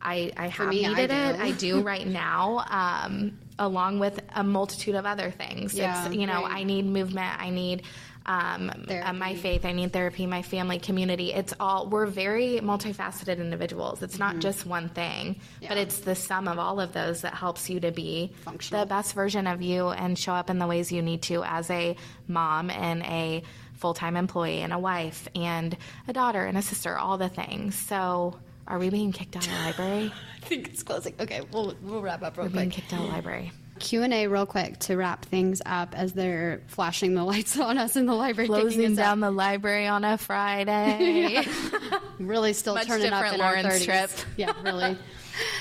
I, 0.00 0.32
I 0.36 0.46
have 0.48 0.68
me, 0.68 0.86
I 0.86 0.88
needed 0.90 1.10
it. 1.10 1.40
I 1.40 1.50
do 1.52 1.80
right 1.92 2.06
now, 2.06 2.64
um, 2.70 3.38
along 3.58 3.98
with 3.98 4.20
a 4.34 4.42
multitude 4.44 4.94
of 4.94 5.04
other 5.04 5.30
things. 5.30 5.74
Yeah, 5.74 6.06
it's, 6.06 6.14
you 6.14 6.26
know, 6.26 6.42
right. 6.42 6.52
I 6.60 6.62
need 6.64 6.86
movement. 6.86 7.38
I 7.40 7.50
need 7.50 7.82
um, 8.26 8.72
uh, 8.88 9.12
my 9.12 9.36
faith. 9.36 9.64
I 9.64 9.70
need 9.72 9.92
therapy. 9.92 10.26
My 10.26 10.42
family, 10.42 10.78
community. 10.80 11.32
It's 11.32 11.54
all. 11.60 11.88
We're 11.88 12.06
very 12.06 12.58
multifaceted 12.60 13.38
individuals. 13.38 14.02
It's 14.02 14.18
not 14.18 14.40
just 14.40 14.66
one 14.66 14.88
thing, 14.88 15.40
but 15.60 15.70
Mm-hmm. 15.70 15.78
It's 15.78 16.00
the 16.00 16.14
sum 16.16 16.48
of 16.48 16.58
all 16.58 16.80
of 16.80 16.92
those 16.92 17.20
that 17.22 17.34
helps 17.34 17.70
you 17.70 17.78
to 17.80 17.92
be 17.92 18.32
Functional. 18.44 18.82
the 18.84 18.88
best 18.88 19.14
version 19.14 19.46
of 19.46 19.62
you 19.62 19.88
and 19.90 20.18
show 20.18 20.32
up 20.32 20.50
in 20.50 20.58
the 20.58 20.66
ways 20.66 20.90
you 20.90 21.02
need 21.02 21.22
to 21.22 21.42
as 21.44 21.70
a 21.70 21.96
mom 22.26 22.68
and 22.70 23.02
a 23.04 23.42
full-time 23.76 24.16
employee 24.16 24.60
and 24.60 24.72
a 24.72 24.78
wife 24.78 25.28
and 25.34 25.76
a 26.08 26.12
daughter 26.12 26.44
and 26.44 26.56
a 26.58 26.62
sister. 26.62 26.96
All 26.96 27.18
the 27.18 27.28
things. 27.28 27.74
So. 27.74 28.38
Are 28.68 28.80
we 28.80 28.90
being 28.90 29.12
kicked 29.12 29.36
out 29.36 29.46
of 29.46 29.52
the 29.52 29.58
library? 29.58 30.12
I 30.42 30.44
think 30.44 30.66
it's 30.66 30.82
closing. 30.82 31.14
Okay, 31.20 31.40
we'll 31.52 31.76
we'll 31.82 32.02
wrap 32.02 32.24
up 32.24 32.36
real 32.36 32.48
We're 32.48 32.52
being 32.52 32.70
kicked 32.70 32.92
out 32.92 32.98
of 32.98 33.06
the 33.06 33.12
library. 33.12 33.52
Q 33.78 34.02
and 34.02 34.12
A 34.12 34.26
real 34.26 34.44
quick 34.44 34.80
to 34.80 34.96
wrap 34.96 35.24
things 35.24 35.62
up 35.64 35.94
as 35.96 36.14
they're 36.14 36.62
flashing 36.66 37.14
the 37.14 37.22
lights 37.22 37.56
on 37.60 37.78
us 37.78 37.94
in 37.94 38.06
the 38.06 38.14
library. 38.14 38.48
Closing 38.48 38.90
us 38.90 38.96
down 38.96 39.22
out. 39.22 39.28
the 39.28 39.30
library 39.30 39.86
on 39.86 40.02
a 40.02 40.18
Friday. 40.18 41.44
really 42.18 42.54
still 42.54 42.74
Much 42.74 42.88
turning 42.88 43.12
up 43.12 43.22
different 43.22 43.34
in 43.36 43.40
our 43.40 43.62
Lawrence 43.62 43.82
30s. 43.82 43.84
trip. 43.84 44.10
Yeah, 44.36 44.52
really. 44.64 44.98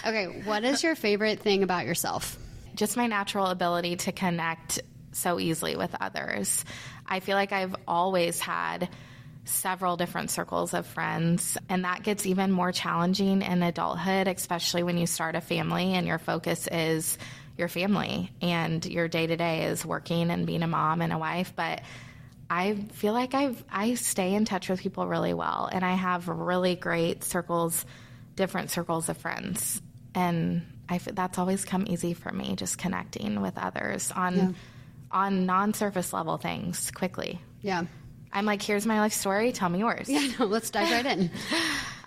Okay, 0.04 0.42
what 0.44 0.64
is 0.64 0.82
your 0.82 0.96
favorite 0.96 1.42
thing 1.42 1.62
about 1.62 1.86
yourself? 1.86 2.40
just 2.76 2.98
my 2.98 3.08
natural 3.08 3.48
ability 3.48 3.96
to 3.96 4.12
connect 4.12 4.82
so 5.12 5.40
easily 5.40 5.76
with 5.76 5.96
others. 6.00 6.66
I 7.08 7.20
feel 7.20 7.36
like 7.36 7.52
I've 7.52 7.76
always 7.88 8.40
had 8.40 8.90
several 9.46 9.96
different 9.96 10.32
circles 10.32 10.74
of 10.74 10.88
friends, 10.88 11.58
and 11.70 11.86
that 11.86 12.04
gets 12.04 12.26
even 12.26 12.52
more 12.52 12.72
challenging 12.72 13.42
in 13.42 13.62
adulthood, 13.62 14.28
especially 14.28 14.84
when 14.84 14.98
you 14.98 15.06
start 15.06 15.36
a 15.36 15.42
family 15.42 15.94
and 15.94 16.08
your 16.08 16.18
focus 16.18 16.68
is 16.72 17.18
your 17.58 17.68
family 17.68 18.32
and 18.42 18.86
your 18.86 19.08
day 19.08 19.28
to 19.28 19.38
day 19.38 19.66
is 19.66 19.86
working 19.86 20.30
and 20.30 20.46
being 20.46 20.64
a 20.64 20.68
mom 20.68 21.02
and 21.02 21.14
a 21.14 21.18
wife. 21.18 21.54
But 21.56 21.82
I 22.50 22.74
feel 22.94 23.14
like 23.14 23.34
I've 23.34 23.64
I 23.72 23.96
stay 23.96 24.34
in 24.34 24.46
touch 24.46 24.70
with 24.70 24.82
people 24.82 25.08
really 25.08 25.34
well, 25.34 25.70
and 25.72 25.86
I 25.86 25.94
have 25.94 26.28
really 26.28 26.76
great 26.76 27.24
circles, 27.24 27.86
different 28.36 28.72
circles 28.72 29.10
of 29.10 29.18
friends, 29.18 29.82
and 30.14 30.66
I 30.90 30.98
that's 30.98 31.38
always 31.38 31.66
come 31.66 31.86
easy 31.88 32.14
for 32.14 32.32
me, 32.32 32.56
just 32.56 32.78
connecting 32.78 33.42
with 33.42 33.58
others 33.58 34.12
on 34.12 34.56
on 35.16 35.46
non 35.46 35.74
surface 35.74 36.14
level 36.14 36.38
things 36.38 36.92
quickly. 36.92 37.40
Yeah. 37.62 37.86
I'm 38.32 38.46
like, 38.46 38.62
here's 38.62 38.86
my 38.86 39.00
life 39.00 39.14
story. 39.14 39.54
Tell 39.54 39.70
me 39.70 39.80
yours. 39.80 40.10
Yeah, 40.10 40.28
no, 40.38 40.46
let's 40.46 40.70
dive 40.70 40.92
right 40.92 41.06
in. 41.06 41.32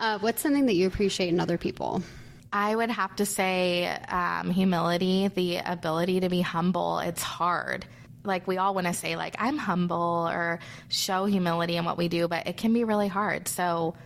Uh, 0.00 0.16
what's 0.20 0.40
something 0.40 0.66
that 0.66 0.76
you 0.76 0.86
appreciate 0.86 1.28
in 1.28 1.40
other 1.40 1.58
people? 1.58 2.04
I 2.52 2.76
would 2.76 2.88
have 2.88 3.16
to 3.16 3.26
say 3.26 3.84
um, 3.88 4.48
humility, 4.52 5.26
the 5.26 5.56
ability 5.56 6.20
to 6.20 6.28
be 6.28 6.40
humble. 6.40 7.00
It's 7.00 7.20
hard. 7.20 7.84
Like 8.22 8.46
we 8.46 8.58
all 8.58 8.74
want 8.74 8.86
to 8.86 8.92
say, 8.92 9.16
like 9.16 9.34
I'm 9.40 9.58
humble 9.58 10.28
or 10.30 10.60
show 10.88 11.24
humility 11.24 11.76
in 11.76 11.84
what 11.84 11.98
we 11.98 12.06
do, 12.06 12.28
but 12.28 12.46
it 12.46 12.56
can 12.56 12.72
be 12.72 12.84
really 12.84 13.08
hard. 13.08 13.48
So 13.48 13.96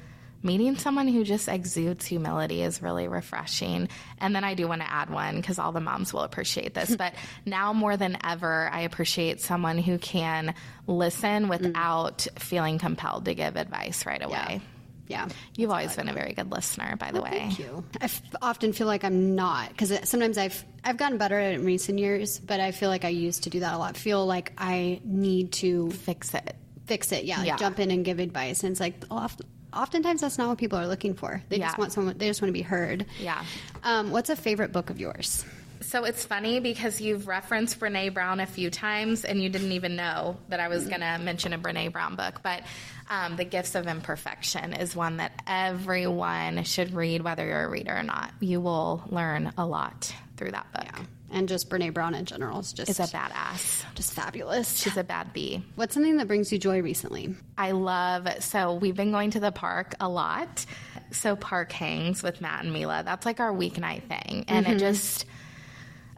meeting 0.43 0.77
someone 0.77 1.09
who 1.09 1.25
just 1.25 1.49
exudes 1.49 2.05
humility 2.07 2.63
is 2.63 2.83
really 2.83 3.09
refreshing. 3.09 3.89
And 4.19 4.35
then 4.35 4.45
I 4.45 4.55
do 4.55 4.67
want 4.69 4.83
to 4.83 4.91
add 4.91 5.11
one 5.11 5.37
because 5.37 5.59
all 5.59 5.73
the 5.73 5.81
moms 5.81 6.13
will 6.13 6.23
appreciate 6.23 6.75
this. 6.75 6.95
but 7.03 7.15
now 7.47 7.73
more 7.73 7.97
than 7.97 8.19
ever, 8.25 8.69
I 8.73 8.81
appreciate 8.81 9.41
someone 9.41 9.79
who 9.79 9.99
can 9.99 10.55
listen 10.87 11.47
mm. 11.47 11.49
without 11.49 12.27
feeling 12.39 12.79
compelled 12.79 13.25
to 13.27 13.35
give 13.35 13.57
advice 13.57 14.05
right 14.07 14.23
away. 14.23 14.61
Yeah. 15.09 15.29
You've 15.57 15.71
always 15.71 15.95
been 15.95 16.09
a 16.09 16.15
very 16.15 16.33
good 16.33 16.51
listener, 16.51 16.97
by 16.97 17.11
the 17.13 17.21
way. 17.21 17.31
Thank 17.31 17.59
you. 17.59 17.85
I 18.01 18.05
f- 18.05 18.23
often 18.41 18.73
feel 18.73 18.87
like 18.87 19.05
I'm 19.05 19.35
not 19.35 19.69
because 19.69 20.09
sometimes 20.09 20.39
I've 20.39 20.65
I've 20.85 20.97
gotten 20.97 21.19
better 21.19 21.39
at 21.39 21.53
it 21.53 21.61
in 21.61 21.67
recent 21.67 21.99
years, 21.99 22.39
but 22.39 22.61
I 22.61 22.71
feel 22.71 22.89
like 22.89 23.05
I 23.05 23.09
used 23.09 23.43
to 23.43 23.51
do 23.51 23.61
that 23.61 23.75
a 23.75 23.79
lot. 23.79 23.97
Feel 23.97 24.25
like 24.25 24.53
I 24.57 25.01
need 25.05 25.53
to 25.55 25.91
Fix 25.91 26.33
it. 26.35 26.57
fix 26.87 27.13
it. 27.13 27.25
Yeah, 27.25 27.39
like 27.39 27.47
Yeah. 27.49 27.57
jump 27.57 27.79
in 27.79 27.91
and 27.91 28.05
give 28.05 28.21
advice, 28.21 28.63
and 28.63 28.71
it's 28.73 28.81
like 28.81 29.05
oft, 29.11 29.43
oftentimes 29.73 30.21
that's 30.21 30.39
not 30.39 30.49
what 30.49 30.59
people 30.59 30.79
are 30.79 30.87
looking 30.87 31.15
for. 31.15 31.43
They 31.49 31.59
just 31.59 31.79
want 31.79 31.93
someone. 31.93 32.19
They 32.19 32.29
just 32.29 32.43
want 32.43 32.51
to 32.51 32.53
be 32.53 32.63
heard. 32.63 33.07
Yeah. 33.21 33.43
Um, 33.83 34.11
what's 34.11 34.31
a 34.31 34.37
favorite 34.37 34.73
book 34.73 34.91
of 34.91 34.99
yours? 35.01 35.45
So 35.83 36.05
it's 36.05 36.25
funny 36.25 36.61
because 36.61 37.01
you've 37.01 37.27
referenced 37.27 37.79
Brene 37.81 38.15
Brown 38.15 38.41
a 38.41 38.47
few 38.47 38.71
times 38.71 39.25
and 39.25 39.43
you 39.43 39.49
didn't 39.49 39.73
even 39.73 39.97
know 39.97 40.39
that 40.49 40.61
I 40.61 40.69
was 40.69 40.87
going 40.87 41.01
to 41.01 41.19
mention 41.19 41.53
a 41.53 41.59
Brene 41.59 41.93
Brown 41.93 42.17
book. 42.17 42.41
But 42.43 42.63
um, 43.11 43.37
The 43.37 43.45
Gifts 43.45 43.75
of 43.75 43.87
Imperfection 43.87 44.75
is 44.75 44.95
one 44.95 45.19
that 45.19 45.33
everyone 45.47 46.65
should 46.65 46.95
read, 46.95 47.23
whether 47.23 47.45
you're 47.45 47.65
a 47.65 47.69
reader 47.69 47.95
or 47.95 48.03
not. 48.03 48.33
You 48.41 48.61
will 48.61 49.03
learn 49.09 49.53
a 49.59 49.67
lot 49.67 50.15
through 50.37 50.53
that 50.53 50.73
book. 50.73 51.07
And 51.33 51.49
just 51.49 51.71
Brene 51.71 51.95
Brown 51.95 52.15
in 52.15 52.27
general 52.27 52.61
is 52.61 52.73
just 52.73 52.91
Is 52.91 53.01
a 53.01 53.05
badass. 53.05 53.85
just 53.95 54.13
fabulous. 54.13 54.77
She's 54.77 54.97
a 54.97 55.05
bad 55.05 55.33
bee. 55.33 55.65
What's 55.77 55.95
something 55.95 56.19
that 56.19 56.29
brings 56.29 56.53
you 56.53 56.59
joy 56.59 56.83
recently? 56.83 57.35
I 57.57 57.73
love 57.73 58.29
so 58.41 58.75
we've 58.75 58.95
been 58.95 59.13
going 59.13 59.31
to 59.31 59.41
the 59.41 59.51
park 59.51 59.95
a 59.99 60.09
lot. 60.09 60.67
So 61.11 61.35
park 61.35 61.73
hangs 61.73 62.23
with 62.23 62.41
Matt 62.41 62.65
and 62.65 62.73
Mila. 62.73 63.03
That's 63.05 63.25
like 63.25 63.41
our 63.41 63.53
weeknight 63.53 64.03
thing. 64.05 64.45
And 64.47 64.67
it 64.67 64.71
mm-hmm. 64.71 64.79
just 64.79 65.25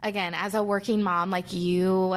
again, 0.03 0.33
as 0.33 0.53
a 0.53 0.61
working 0.61 1.01
mom, 1.01 1.31
like 1.31 1.53
you 1.53 2.15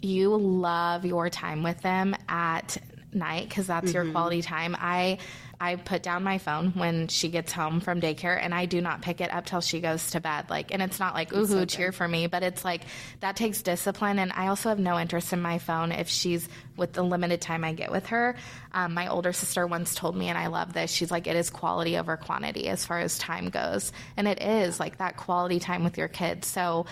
you 0.00 0.36
love 0.36 1.04
your 1.04 1.28
time 1.28 1.62
with 1.62 1.80
them 1.82 2.14
at 2.28 2.78
night 3.12 3.48
because 3.48 3.66
that's 3.66 3.92
your 3.92 4.10
quality 4.10 4.42
time. 4.42 4.76
I 4.78 5.18
I 5.62 5.76
put 5.76 6.02
down 6.02 6.22
my 6.22 6.38
phone 6.38 6.70
when 6.70 7.08
she 7.08 7.28
gets 7.28 7.52
home 7.52 7.80
from 7.80 8.00
daycare 8.00 8.38
and 8.40 8.54
I 8.54 8.64
do 8.64 8.80
not 8.80 9.02
pick 9.02 9.20
it 9.20 9.30
up 9.30 9.44
till 9.44 9.60
she 9.60 9.80
goes 9.80 10.12
to 10.12 10.20
bed. 10.20 10.48
Like 10.48 10.72
and 10.72 10.80
it's 10.80 10.98
not 10.98 11.14
like 11.14 11.32
ooh 11.34 11.66
cheer 11.66 11.92
for 11.92 12.08
me, 12.08 12.28
but 12.28 12.42
it's 12.42 12.64
like 12.64 12.82
that 13.20 13.36
takes 13.36 13.62
discipline 13.62 14.18
and 14.18 14.32
I 14.32 14.46
also 14.46 14.70
have 14.70 14.78
no 14.78 14.98
interest 14.98 15.32
in 15.32 15.42
my 15.42 15.58
phone 15.58 15.92
if 15.92 16.08
she's 16.08 16.48
with 16.76 16.94
the 16.94 17.02
limited 17.02 17.42
time 17.42 17.62
I 17.64 17.74
get 17.74 17.90
with 17.90 18.06
her. 18.06 18.36
Um, 18.72 18.94
my 18.94 19.08
older 19.08 19.32
sister 19.32 19.66
once 19.66 19.94
told 19.94 20.16
me 20.16 20.28
and 20.28 20.38
I 20.38 20.46
love 20.46 20.72
this. 20.72 20.90
She's 20.90 21.10
like 21.10 21.26
it 21.26 21.36
is 21.36 21.50
quality 21.50 21.98
over 21.98 22.16
quantity 22.16 22.68
as 22.68 22.84
far 22.86 22.98
as 22.98 23.18
time 23.18 23.50
goes. 23.50 23.92
And 24.16 24.26
it 24.26 24.40
is 24.40 24.80
like 24.80 24.98
that 24.98 25.16
quality 25.16 25.60
time 25.60 25.84
with 25.84 25.98
your 25.98 26.08
kids. 26.08 26.46
So 26.46 26.86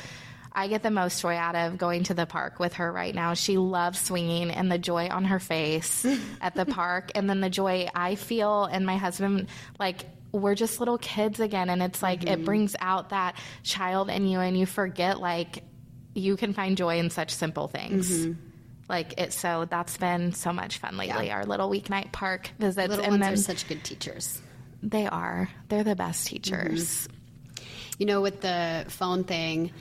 I 0.59 0.67
get 0.67 0.83
the 0.83 0.91
most 0.91 1.23
joy 1.23 1.37
out 1.37 1.55
of 1.55 1.79
going 1.79 2.03
to 2.05 2.15
the 2.15 2.27
park 2.27 2.59
with 2.59 2.75
her 2.75 2.91
right 2.91 3.15
now. 3.15 3.35
She 3.35 3.59
loves 3.59 4.01
swinging 4.01 4.51
and 4.51 4.73
the 4.73 4.77
joy 4.77 5.07
on 5.09 5.27
her 5.27 5.39
face 5.39 6.05
at 6.41 6.57
the 6.57 6.67
park, 6.67 7.13
and 7.15 7.31
then 7.31 7.41
the 7.41 7.49
joy 7.49 7.89
I 7.95 8.17
feel, 8.17 8.65
and 8.65 8.85
my 8.85 8.97
husband, 8.97 9.47
like, 9.79 10.05
we're 10.33 10.57
just 10.57 10.81
little 10.81 10.99
kids 10.99 11.39
again. 11.39 11.71
And 11.71 11.81
it's 11.81 12.03
like, 12.03 12.25
it 12.25 12.29
mm-hmm. 12.29 12.45
brings 12.45 12.75
out 12.81 13.11
that 13.11 13.37
child 13.63 14.11
in 14.11 14.27
you, 14.27 14.41
and 14.41 14.59
you 14.59 14.67
forget, 14.67 15.21
like, 15.21 15.63
you 16.15 16.37
can 16.37 16.53
find 16.53 16.77
joy 16.77 16.99
in 16.99 17.11
such 17.11 17.31
simple 17.31 17.69
things. 17.69 18.11
Mm-hmm. 18.11 18.41
Like 18.89 19.21
it, 19.21 19.33
so 19.33 19.65
that's 19.71 19.97
been 19.97 20.33
so 20.33 20.53
much 20.53 20.79
fun 20.79 20.97
lately. 20.97 21.31
Our 21.31 21.45
little 21.45 21.71
weeknight 21.71 22.11
park 22.11 22.51
visits, 22.59 22.89
Little 22.89 23.05
and 23.05 23.13
ones 23.13 23.21
then 23.21 23.33
are 23.35 23.37
such 23.37 23.69
good 23.69 23.85
teachers. 23.85 24.41
they 24.83 25.07
are. 25.07 25.51
They're 25.69 25.85
the 25.85 25.95
best 25.95 26.27
teachers. 26.27 27.07
Mm-hmm. 27.07 27.65
You 27.99 28.07
know, 28.07 28.23
with 28.23 28.41
the 28.41 28.87
phone 28.89 29.25
thing, 29.25 29.73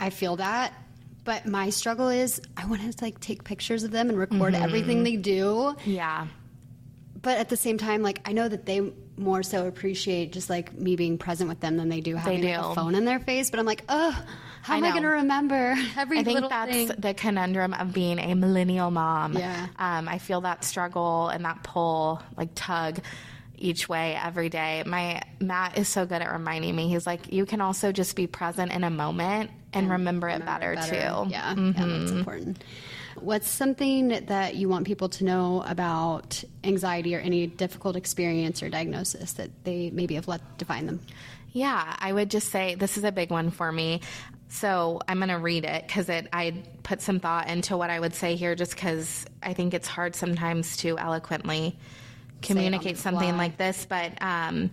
I 0.00 0.10
feel 0.10 0.36
that. 0.36 0.72
But 1.24 1.46
my 1.46 1.70
struggle 1.70 2.10
is 2.10 2.40
I 2.56 2.66
want 2.66 2.82
to 2.82 3.04
like 3.04 3.18
take 3.18 3.44
pictures 3.44 3.82
of 3.82 3.90
them 3.90 4.10
and 4.10 4.18
record 4.18 4.54
everything 4.54 5.04
they 5.04 5.16
do. 5.16 5.74
Yeah, 5.86 6.26
but 7.24 7.38
at 7.38 7.48
the 7.48 7.56
same 7.56 7.78
time, 7.78 8.02
like 8.02 8.20
I 8.26 8.32
know 8.32 8.46
that 8.46 8.66
they 8.66 8.92
more 9.16 9.42
so 9.42 9.66
appreciate 9.66 10.32
just 10.32 10.50
like 10.50 10.74
me 10.78 10.96
being 10.96 11.16
present 11.18 11.48
with 11.48 11.60
them 11.60 11.76
than 11.78 11.88
they 11.88 12.00
do 12.00 12.16
having 12.16 12.42
like, 12.42 12.54
do. 12.54 12.60
a 12.60 12.74
phone 12.74 12.94
in 12.94 13.06
their 13.06 13.18
face. 13.18 13.50
But 13.50 13.60
I'm 13.60 13.66
like, 13.66 13.82
oh, 13.88 14.24
how 14.62 14.74
I 14.74 14.76
am 14.76 14.84
I 14.84 14.90
going 14.90 15.04
to 15.04 15.08
remember 15.08 15.74
every 15.96 16.18
I 16.20 16.24
think 16.24 16.48
that's 16.48 16.72
thing? 16.72 16.88
the 16.98 17.14
conundrum 17.14 17.72
of 17.72 17.94
being 17.94 18.18
a 18.18 18.34
millennial 18.34 18.90
mom. 18.90 19.34
Yeah. 19.38 19.68
Um, 19.78 20.06
I 20.08 20.18
feel 20.18 20.42
that 20.42 20.64
struggle 20.64 21.28
and 21.28 21.46
that 21.46 21.62
pull, 21.62 22.22
like 22.36 22.50
tug 22.54 23.00
each 23.56 23.88
way 23.88 24.18
every 24.22 24.50
day. 24.50 24.82
My 24.84 25.22
Matt 25.40 25.78
is 25.78 25.88
so 25.88 26.04
good 26.04 26.20
at 26.20 26.30
reminding 26.30 26.76
me. 26.76 26.88
He's 26.88 27.06
like, 27.06 27.32
you 27.32 27.46
can 27.46 27.62
also 27.62 27.90
just 27.92 28.16
be 28.16 28.26
present 28.26 28.70
in 28.72 28.84
a 28.84 28.90
moment 28.90 29.50
and 29.74 29.90
remember 29.90 30.28
it 30.28 30.44
better, 30.44 30.76
too. 30.76 30.92
Yeah, 30.92 31.26
yeah, 31.28 31.54
that's 31.54 31.56
Mm-hmm. 31.58 32.18
important. 32.18 32.64
What's 33.16 33.48
something 33.48 34.08
that 34.26 34.56
you 34.56 34.68
want 34.68 34.86
people 34.86 35.08
to 35.10 35.24
know 35.24 35.62
about 35.66 36.42
anxiety 36.64 37.14
or 37.14 37.20
any 37.20 37.46
difficult 37.46 37.94
experience 37.96 38.62
or 38.62 38.68
diagnosis 38.68 39.34
that 39.34 39.50
they 39.64 39.90
maybe 39.90 40.14
have 40.16 40.26
let 40.26 40.40
define 40.58 40.86
them? 40.86 41.00
Yeah, 41.52 41.94
I 41.98 42.12
would 42.12 42.30
just 42.30 42.50
say 42.50 42.74
this 42.74 42.96
is 42.98 43.04
a 43.04 43.12
big 43.12 43.30
one 43.30 43.50
for 43.50 43.70
me. 43.70 44.00
So 44.48 45.00
I'm 45.06 45.18
going 45.18 45.28
to 45.30 45.38
read 45.38 45.64
it 45.64 45.86
because 45.86 46.08
it 46.08 46.26
I 46.32 46.62
put 46.82 47.00
some 47.00 47.20
thought 47.20 47.48
into 47.48 47.76
what 47.76 47.90
I 47.90 47.98
would 48.00 48.14
say 48.14 48.34
here, 48.34 48.54
just 48.56 48.74
because 48.74 49.24
I 49.42 49.52
think 49.52 49.74
it's 49.74 49.88
hard 49.88 50.14
sometimes 50.16 50.76
to 50.78 50.98
eloquently 50.98 51.76
communicate 52.42 52.98
something 52.98 53.36
like 53.36 53.56
this. 53.56 53.86
But 53.88 54.20
um, 54.20 54.70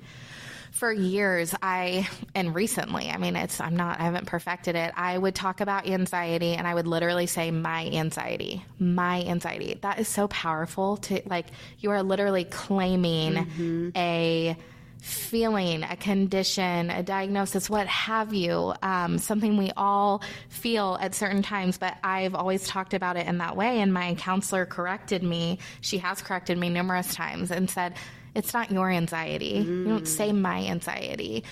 for 0.82 0.92
years, 0.92 1.54
I 1.62 2.10
and 2.34 2.56
recently, 2.56 3.12
I 3.12 3.18
mean, 3.18 3.36
it's 3.36 3.62
I'm 3.62 3.78
not 3.78 4.00
I 4.00 4.06
haven't 4.06 4.26
perfected 4.26 4.76
it. 4.76 4.92
I 4.98 5.16
would 5.16 5.36
talk 5.36 5.62
about 5.62 5.88
anxiety, 5.88 6.56
and 6.56 6.66
I 6.66 6.74
would 6.74 6.88
literally 6.88 7.28
say 7.28 7.52
my 7.52 7.86
anxiety, 7.86 8.66
my 8.80 9.22
anxiety. 9.22 9.78
That 9.82 10.00
is 10.00 10.08
so 10.08 10.28
powerful 10.28 10.98
to 10.98 11.22
like 11.28 11.46
you 11.78 11.92
are 11.92 12.02
literally 12.02 12.46
claiming 12.46 13.92
a 13.96 14.58
feeling, 15.02 15.84
a 15.84 15.96
condition, 15.98 16.90
a 16.90 17.04
diagnosis, 17.04 17.70
what 17.70 17.86
have 17.86 18.34
you, 18.34 18.74
um, 18.82 19.20
something 19.20 19.58
we 19.58 19.70
all 19.78 20.24
feel 20.50 20.98
at 21.00 21.14
certain 21.14 21.44
times. 21.44 21.78
But 21.78 21.96
I've 22.04 22.34
always 22.34 22.66
talked 22.66 22.96
about 22.96 23.18
it 23.18 23.28
in 23.28 23.38
that 23.38 23.56
way. 23.56 23.82
And 23.82 23.94
my 23.94 24.16
counselor 24.16 24.66
corrected 24.66 25.22
me. 25.22 25.60
She 25.82 26.00
has 26.00 26.24
corrected 26.24 26.58
me 26.58 26.70
numerous 26.70 27.14
times 27.14 27.52
and 27.52 27.70
said, 27.70 27.94
it's 28.36 28.54
not 28.54 28.72
your 28.72 28.90
anxiety. 28.90 29.64
You 29.66 29.86
don't 29.86 30.08
say 30.08 30.32
my 30.32 30.66
anxiety. 30.66 31.44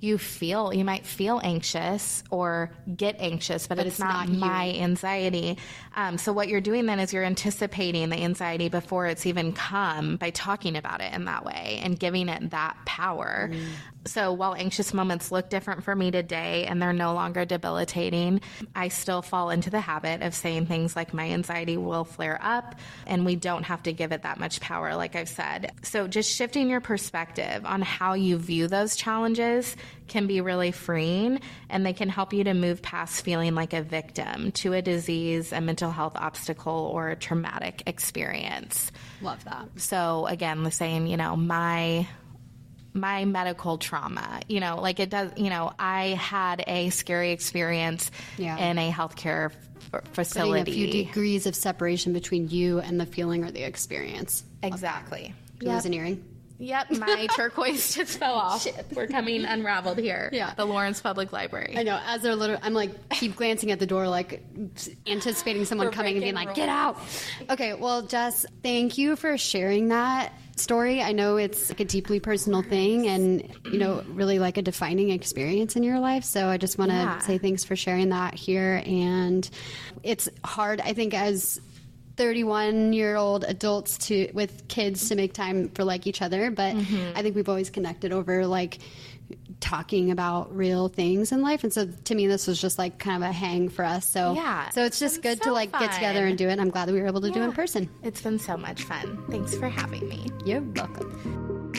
You 0.00 0.18
feel, 0.18 0.74
you 0.74 0.84
might 0.84 1.06
feel 1.06 1.40
anxious 1.44 2.24
or 2.28 2.72
get 2.96 3.20
anxious, 3.20 3.68
but, 3.68 3.78
it's, 3.78 3.86
it's 3.86 3.98
not, 4.00 4.26
not 4.26 4.28
you. 4.30 4.40
my 4.40 4.70
anxiety. 4.70 5.58
Um, 5.94 6.18
so 6.18 6.32
what 6.32 6.48
you're 6.48 6.60
doing 6.60 6.86
then 6.86 6.98
is 6.98 7.12
you're 7.12 7.22
anticipating 7.22 8.08
the 8.08 8.16
anxiety 8.16 8.68
before 8.68 9.06
it's 9.06 9.26
even 9.26 9.52
come 9.52 10.16
by 10.16 10.30
talking 10.30 10.76
about 10.76 11.02
it 11.02 11.14
in 11.14 11.26
that 11.26 11.44
way 11.44 11.80
and 11.84 11.96
giving 11.96 12.28
it 12.28 12.50
that 12.50 12.76
power. 12.84 13.50
Mm. 13.52 13.66
So 14.04 14.32
while 14.32 14.54
anxious 14.54 14.92
moments 14.92 15.30
look 15.30 15.48
different 15.48 15.84
for 15.84 15.94
me 15.94 16.10
today 16.10 16.66
and 16.66 16.80
they're 16.80 16.92
no 16.92 17.14
longer 17.14 17.44
debilitating, 17.44 18.40
I 18.74 18.88
still 18.88 19.22
fall 19.22 19.50
into 19.50 19.70
the 19.70 19.80
habit 19.80 20.22
of 20.22 20.34
saying 20.34 20.66
things 20.66 20.96
like 20.96 21.14
my 21.14 21.30
anxiety 21.30 21.76
will 21.76 22.04
flare 22.04 22.38
up 22.42 22.74
and 23.06 23.24
we 23.24 23.36
don't 23.36 23.64
have 23.64 23.82
to 23.84 23.92
give 23.92 24.12
it 24.12 24.22
that 24.22 24.38
much 24.38 24.60
power, 24.60 24.96
like 24.96 25.14
I've 25.14 25.28
said. 25.28 25.72
So 25.82 26.08
just 26.08 26.34
shifting 26.34 26.68
your 26.68 26.80
perspective 26.80 27.64
on 27.64 27.82
how 27.82 28.14
you 28.14 28.38
view 28.38 28.66
those 28.68 28.96
challenges 28.96 29.76
can 30.08 30.26
be 30.26 30.40
really 30.40 30.72
freeing 30.72 31.40
and 31.70 31.86
they 31.86 31.92
can 31.92 32.08
help 32.08 32.32
you 32.32 32.44
to 32.44 32.54
move 32.54 32.82
past 32.82 33.24
feeling 33.24 33.54
like 33.54 33.72
a 33.72 33.82
victim 33.82 34.52
to 34.52 34.72
a 34.72 34.82
disease, 34.82 35.52
a 35.52 35.60
mental 35.60 35.90
health 35.90 36.16
obstacle, 36.16 36.90
or 36.92 37.10
a 37.10 37.16
traumatic 37.16 37.82
experience. 37.86 38.90
Love 39.22 39.42
that. 39.44 39.68
So 39.76 40.26
again, 40.26 40.64
the 40.64 40.70
same, 40.70 41.06
you 41.06 41.16
know, 41.16 41.36
my 41.36 42.06
my 42.94 43.24
medical 43.24 43.78
trauma, 43.78 44.40
you 44.48 44.60
know, 44.60 44.80
like 44.80 45.00
it 45.00 45.08
does, 45.10 45.30
you 45.36 45.48
know, 45.50 45.72
I 45.78 46.08
had 46.08 46.62
a 46.66 46.90
scary 46.90 47.30
experience 47.32 48.10
Yeah. 48.38 48.56
in 48.58 48.78
a 48.78 48.90
healthcare 48.90 49.46
f- 49.50 49.56
Putting 49.90 50.08
a 50.10 50.14
facility. 50.14 50.72
few 50.72 50.86
degrees 51.04 51.46
of 51.46 51.54
separation 51.54 52.12
between 52.12 52.48
you 52.50 52.80
and 52.80 53.00
the 53.00 53.06
feeling 53.06 53.44
or 53.44 53.50
the 53.50 53.62
experience. 53.62 54.44
exactly. 54.62 55.34
You 55.60 55.70
lose 55.70 55.86
an 55.86 55.94
earring? 55.94 56.24
Yep, 56.58 56.92
my 56.98 57.26
turquoise 57.36 57.94
just 57.94 58.18
fell 58.18 58.34
off. 58.34 58.64
We're 58.94 59.08
coming 59.08 59.44
unraveled 59.44 59.98
here. 59.98 60.28
Yeah. 60.32 60.54
The 60.54 60.64
Lawrence 60.64 61.00
Public 61.00 61.32
Library. 61.32 61.74
I 61.76 61.82
know. 61.82 61.98
As 62.06 62.22
they're 62.22 62.36
literally, 62.36 62.62
I'm 62.64 62.72
like 62.74 63.08
keep 63.10 63.34
glancing 63.36 63.70
at 63.72 63.80
the 63.80 63.86
door, 63.86 64.06
like 64.08 64.42
anticipating 65.06 65.64
someone 65.64 65.88
We're 65.88 65.92
coming 65.92 66.14
and 66.14 66.22
being 66.22 66.34
like, 66.34 66.54
"Get 66.54 66.68
out!" 66.68 66.98
Okay. 67.50 67.74
Well, 67.74 68.02
Jess, 68.02 68.46
thank 68.62 68.96
you 68.98 69.16
for 69.16 69.36
sharing 69.38 69.88
that 69.88 70.32
story. 70.56 71.02
I 71.02 71.12
know 71.12 71.36
it's 71.36 71.68
like 71.70 71.80
a 71.80 71.84
deeply 71.84 72.20
personal 72.20 72.62
thing, 72.62 73.06
and 73.06 73.48
you 73.64 73.78
know, 73.78 74.02
really 74.08 74.38
like 74.38 74.56
a 74.58 74.62
defining 74.62 75.10
experience 75.10 75.76
in 75.76 75.82
your 75.82 75.98
life. 75.98 76.24
So 76.24 76.48
I 76.48 76.56
just 76.56 76.78
want 76.78 76.90
to 76.90 76.96
Yeah. 76.96 77.18
say 77.20 77.38
thanks 77.38 77.64
for 77.64 77.76
sharing 77.76 78.10
that 78.10 78.34
here. 78.34 78.82
And 78.86 79.48
it's 80.02 80.28
hard, 80.44 80.80
I 80.80 80.92
think, 80.92 81.14
as 81.14 81.60
31 82.16 82.92
year 82.92 83.16
old 83.16 83.42
adults 83.44 83.96
to 83.96 84.30
with 84.34 84.68
kids 84.68 85.08
to 85.08 85.14
make 85.16 85.32
time 85.32 85.70
for 85.70 85.82
like 85.82 86.06
each 86.06 86.20
other 86.20 86.50
but 86.50 86.74
Mm-hmm. 86.76 87.16
i 87.16 87.22
think 87.22 87.34
we've 87.34 87.48
always 87.48 87.70
connected 87.70 88.12
over 88.12 88.46
like 88.46 88.78
talking 89.62 90.10
about 90.10 90.54
real 90.54 90.88
things 90.88 91.30
in 91.30 91.40
life 91.40 91.62
and 91.62 91.72
so 91.72 91.86
to 92.04 92.14
me 92.16 92.26
this 92.26 92.46
was 92.48 92.60
just 92.60 92.78
like 92.78 92.98
kind 92.98 93.22
of 93.22 93.30
a 93.30 93.32
hang 93.32 93.68
for 93.68 93.84
us 93.84 94.06
so 94.06 94.34
Yeah, 94.34 94.68
so 94.70 94.84
it's 94.84 94.98
just 94.98 95.22
good 95.22 95.38
so 95.38 95.44
to 95.44 95.52
like 95.52 95.72
get 95.78 95.92
together 95.92 96.26
and 96.26 96.36
do 96.36 96.48
it 96.48 96.58
i'm 96.58 96.68
glad 96.68 96.88
that 96.88 96.92
we 96.92 97.00
were 97.00 97.06
able 97.06 97.20
to 97.22 97.30
do 97.30 97.40
it 97.40 97.44
in 97.44 97.52
person 97.52 97.88
It's 98.02 98.20
been 98.20 98.38
so 98.40 98.56
much 98.56 98.82
fun. 98.82 99.24
Thanks 99.30 99.54
for 99.56 99.68
having 99.68 100.08
me. 100.08 100.26
you're 100.44 100.60
welcome 100.60 101.72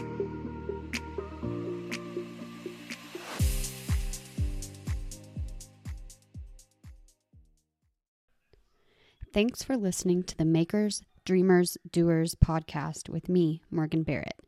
Thanks 9.34 9.64
for 9.64 9.76
listening 9.78 10.24
to 10.24 10.38
the 10.38 10.46
Makers, 10.46 11.02
Dreamers, 11.26 11.78
Doers 11.90 12.36
podcast 12.36 13.10
with 13.10 13.30
me, 13.30 13.62
Morgan 13.72 14.04
Barrett. 14.04 14.40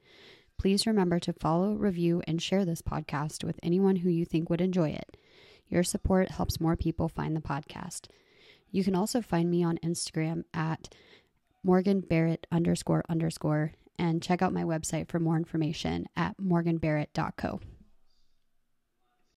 Please 0.57 0.87
remember 0.87 1.19
to 1.19 1.33
follow, 1.33 1.73
review, 1.73 2.21
and 2.27 2.41
share 2.41 2.65
this 2.65 2.81
podcast 2.81 3.43
with 3.43 3.59
anyone 3.61 3.97
who 3.97 4.09
you 4.09 4.25
think 4.25 4.49
would 4.49 4.61
enjoy 4.61 4.89
it. 4.89 5.17
Your 5.67 5.83
support 5.83 6.31
helps 6.31 6.59
more 6.61 6.75
people 6.75 7.09
find 7.09 7.35
the 7.35 7.41
podcast. 7.41 8.07
You 8.71 8.83
can 8.83 8.95
also 8.95 9.21
find 9.21 9.49
me 9.49 9.63
on 9.63 9.77
Instagram 9.83 10.43
at 10.53 10.93
Morgan 11.63 12.01
Barrett 12.01 12.45
underscore 12.51 13.03
underscore 13.09 13.73
and 13.97 14.21
check 14.21 14.41
out 14.41 14.53
my 14.53 14.63
website 14.63 15.09
for 15.09 15.19
more 15.19 15.37
information 15.37 16.07
at 16.15 16.37
morganbarrett.co. 16.37 17.59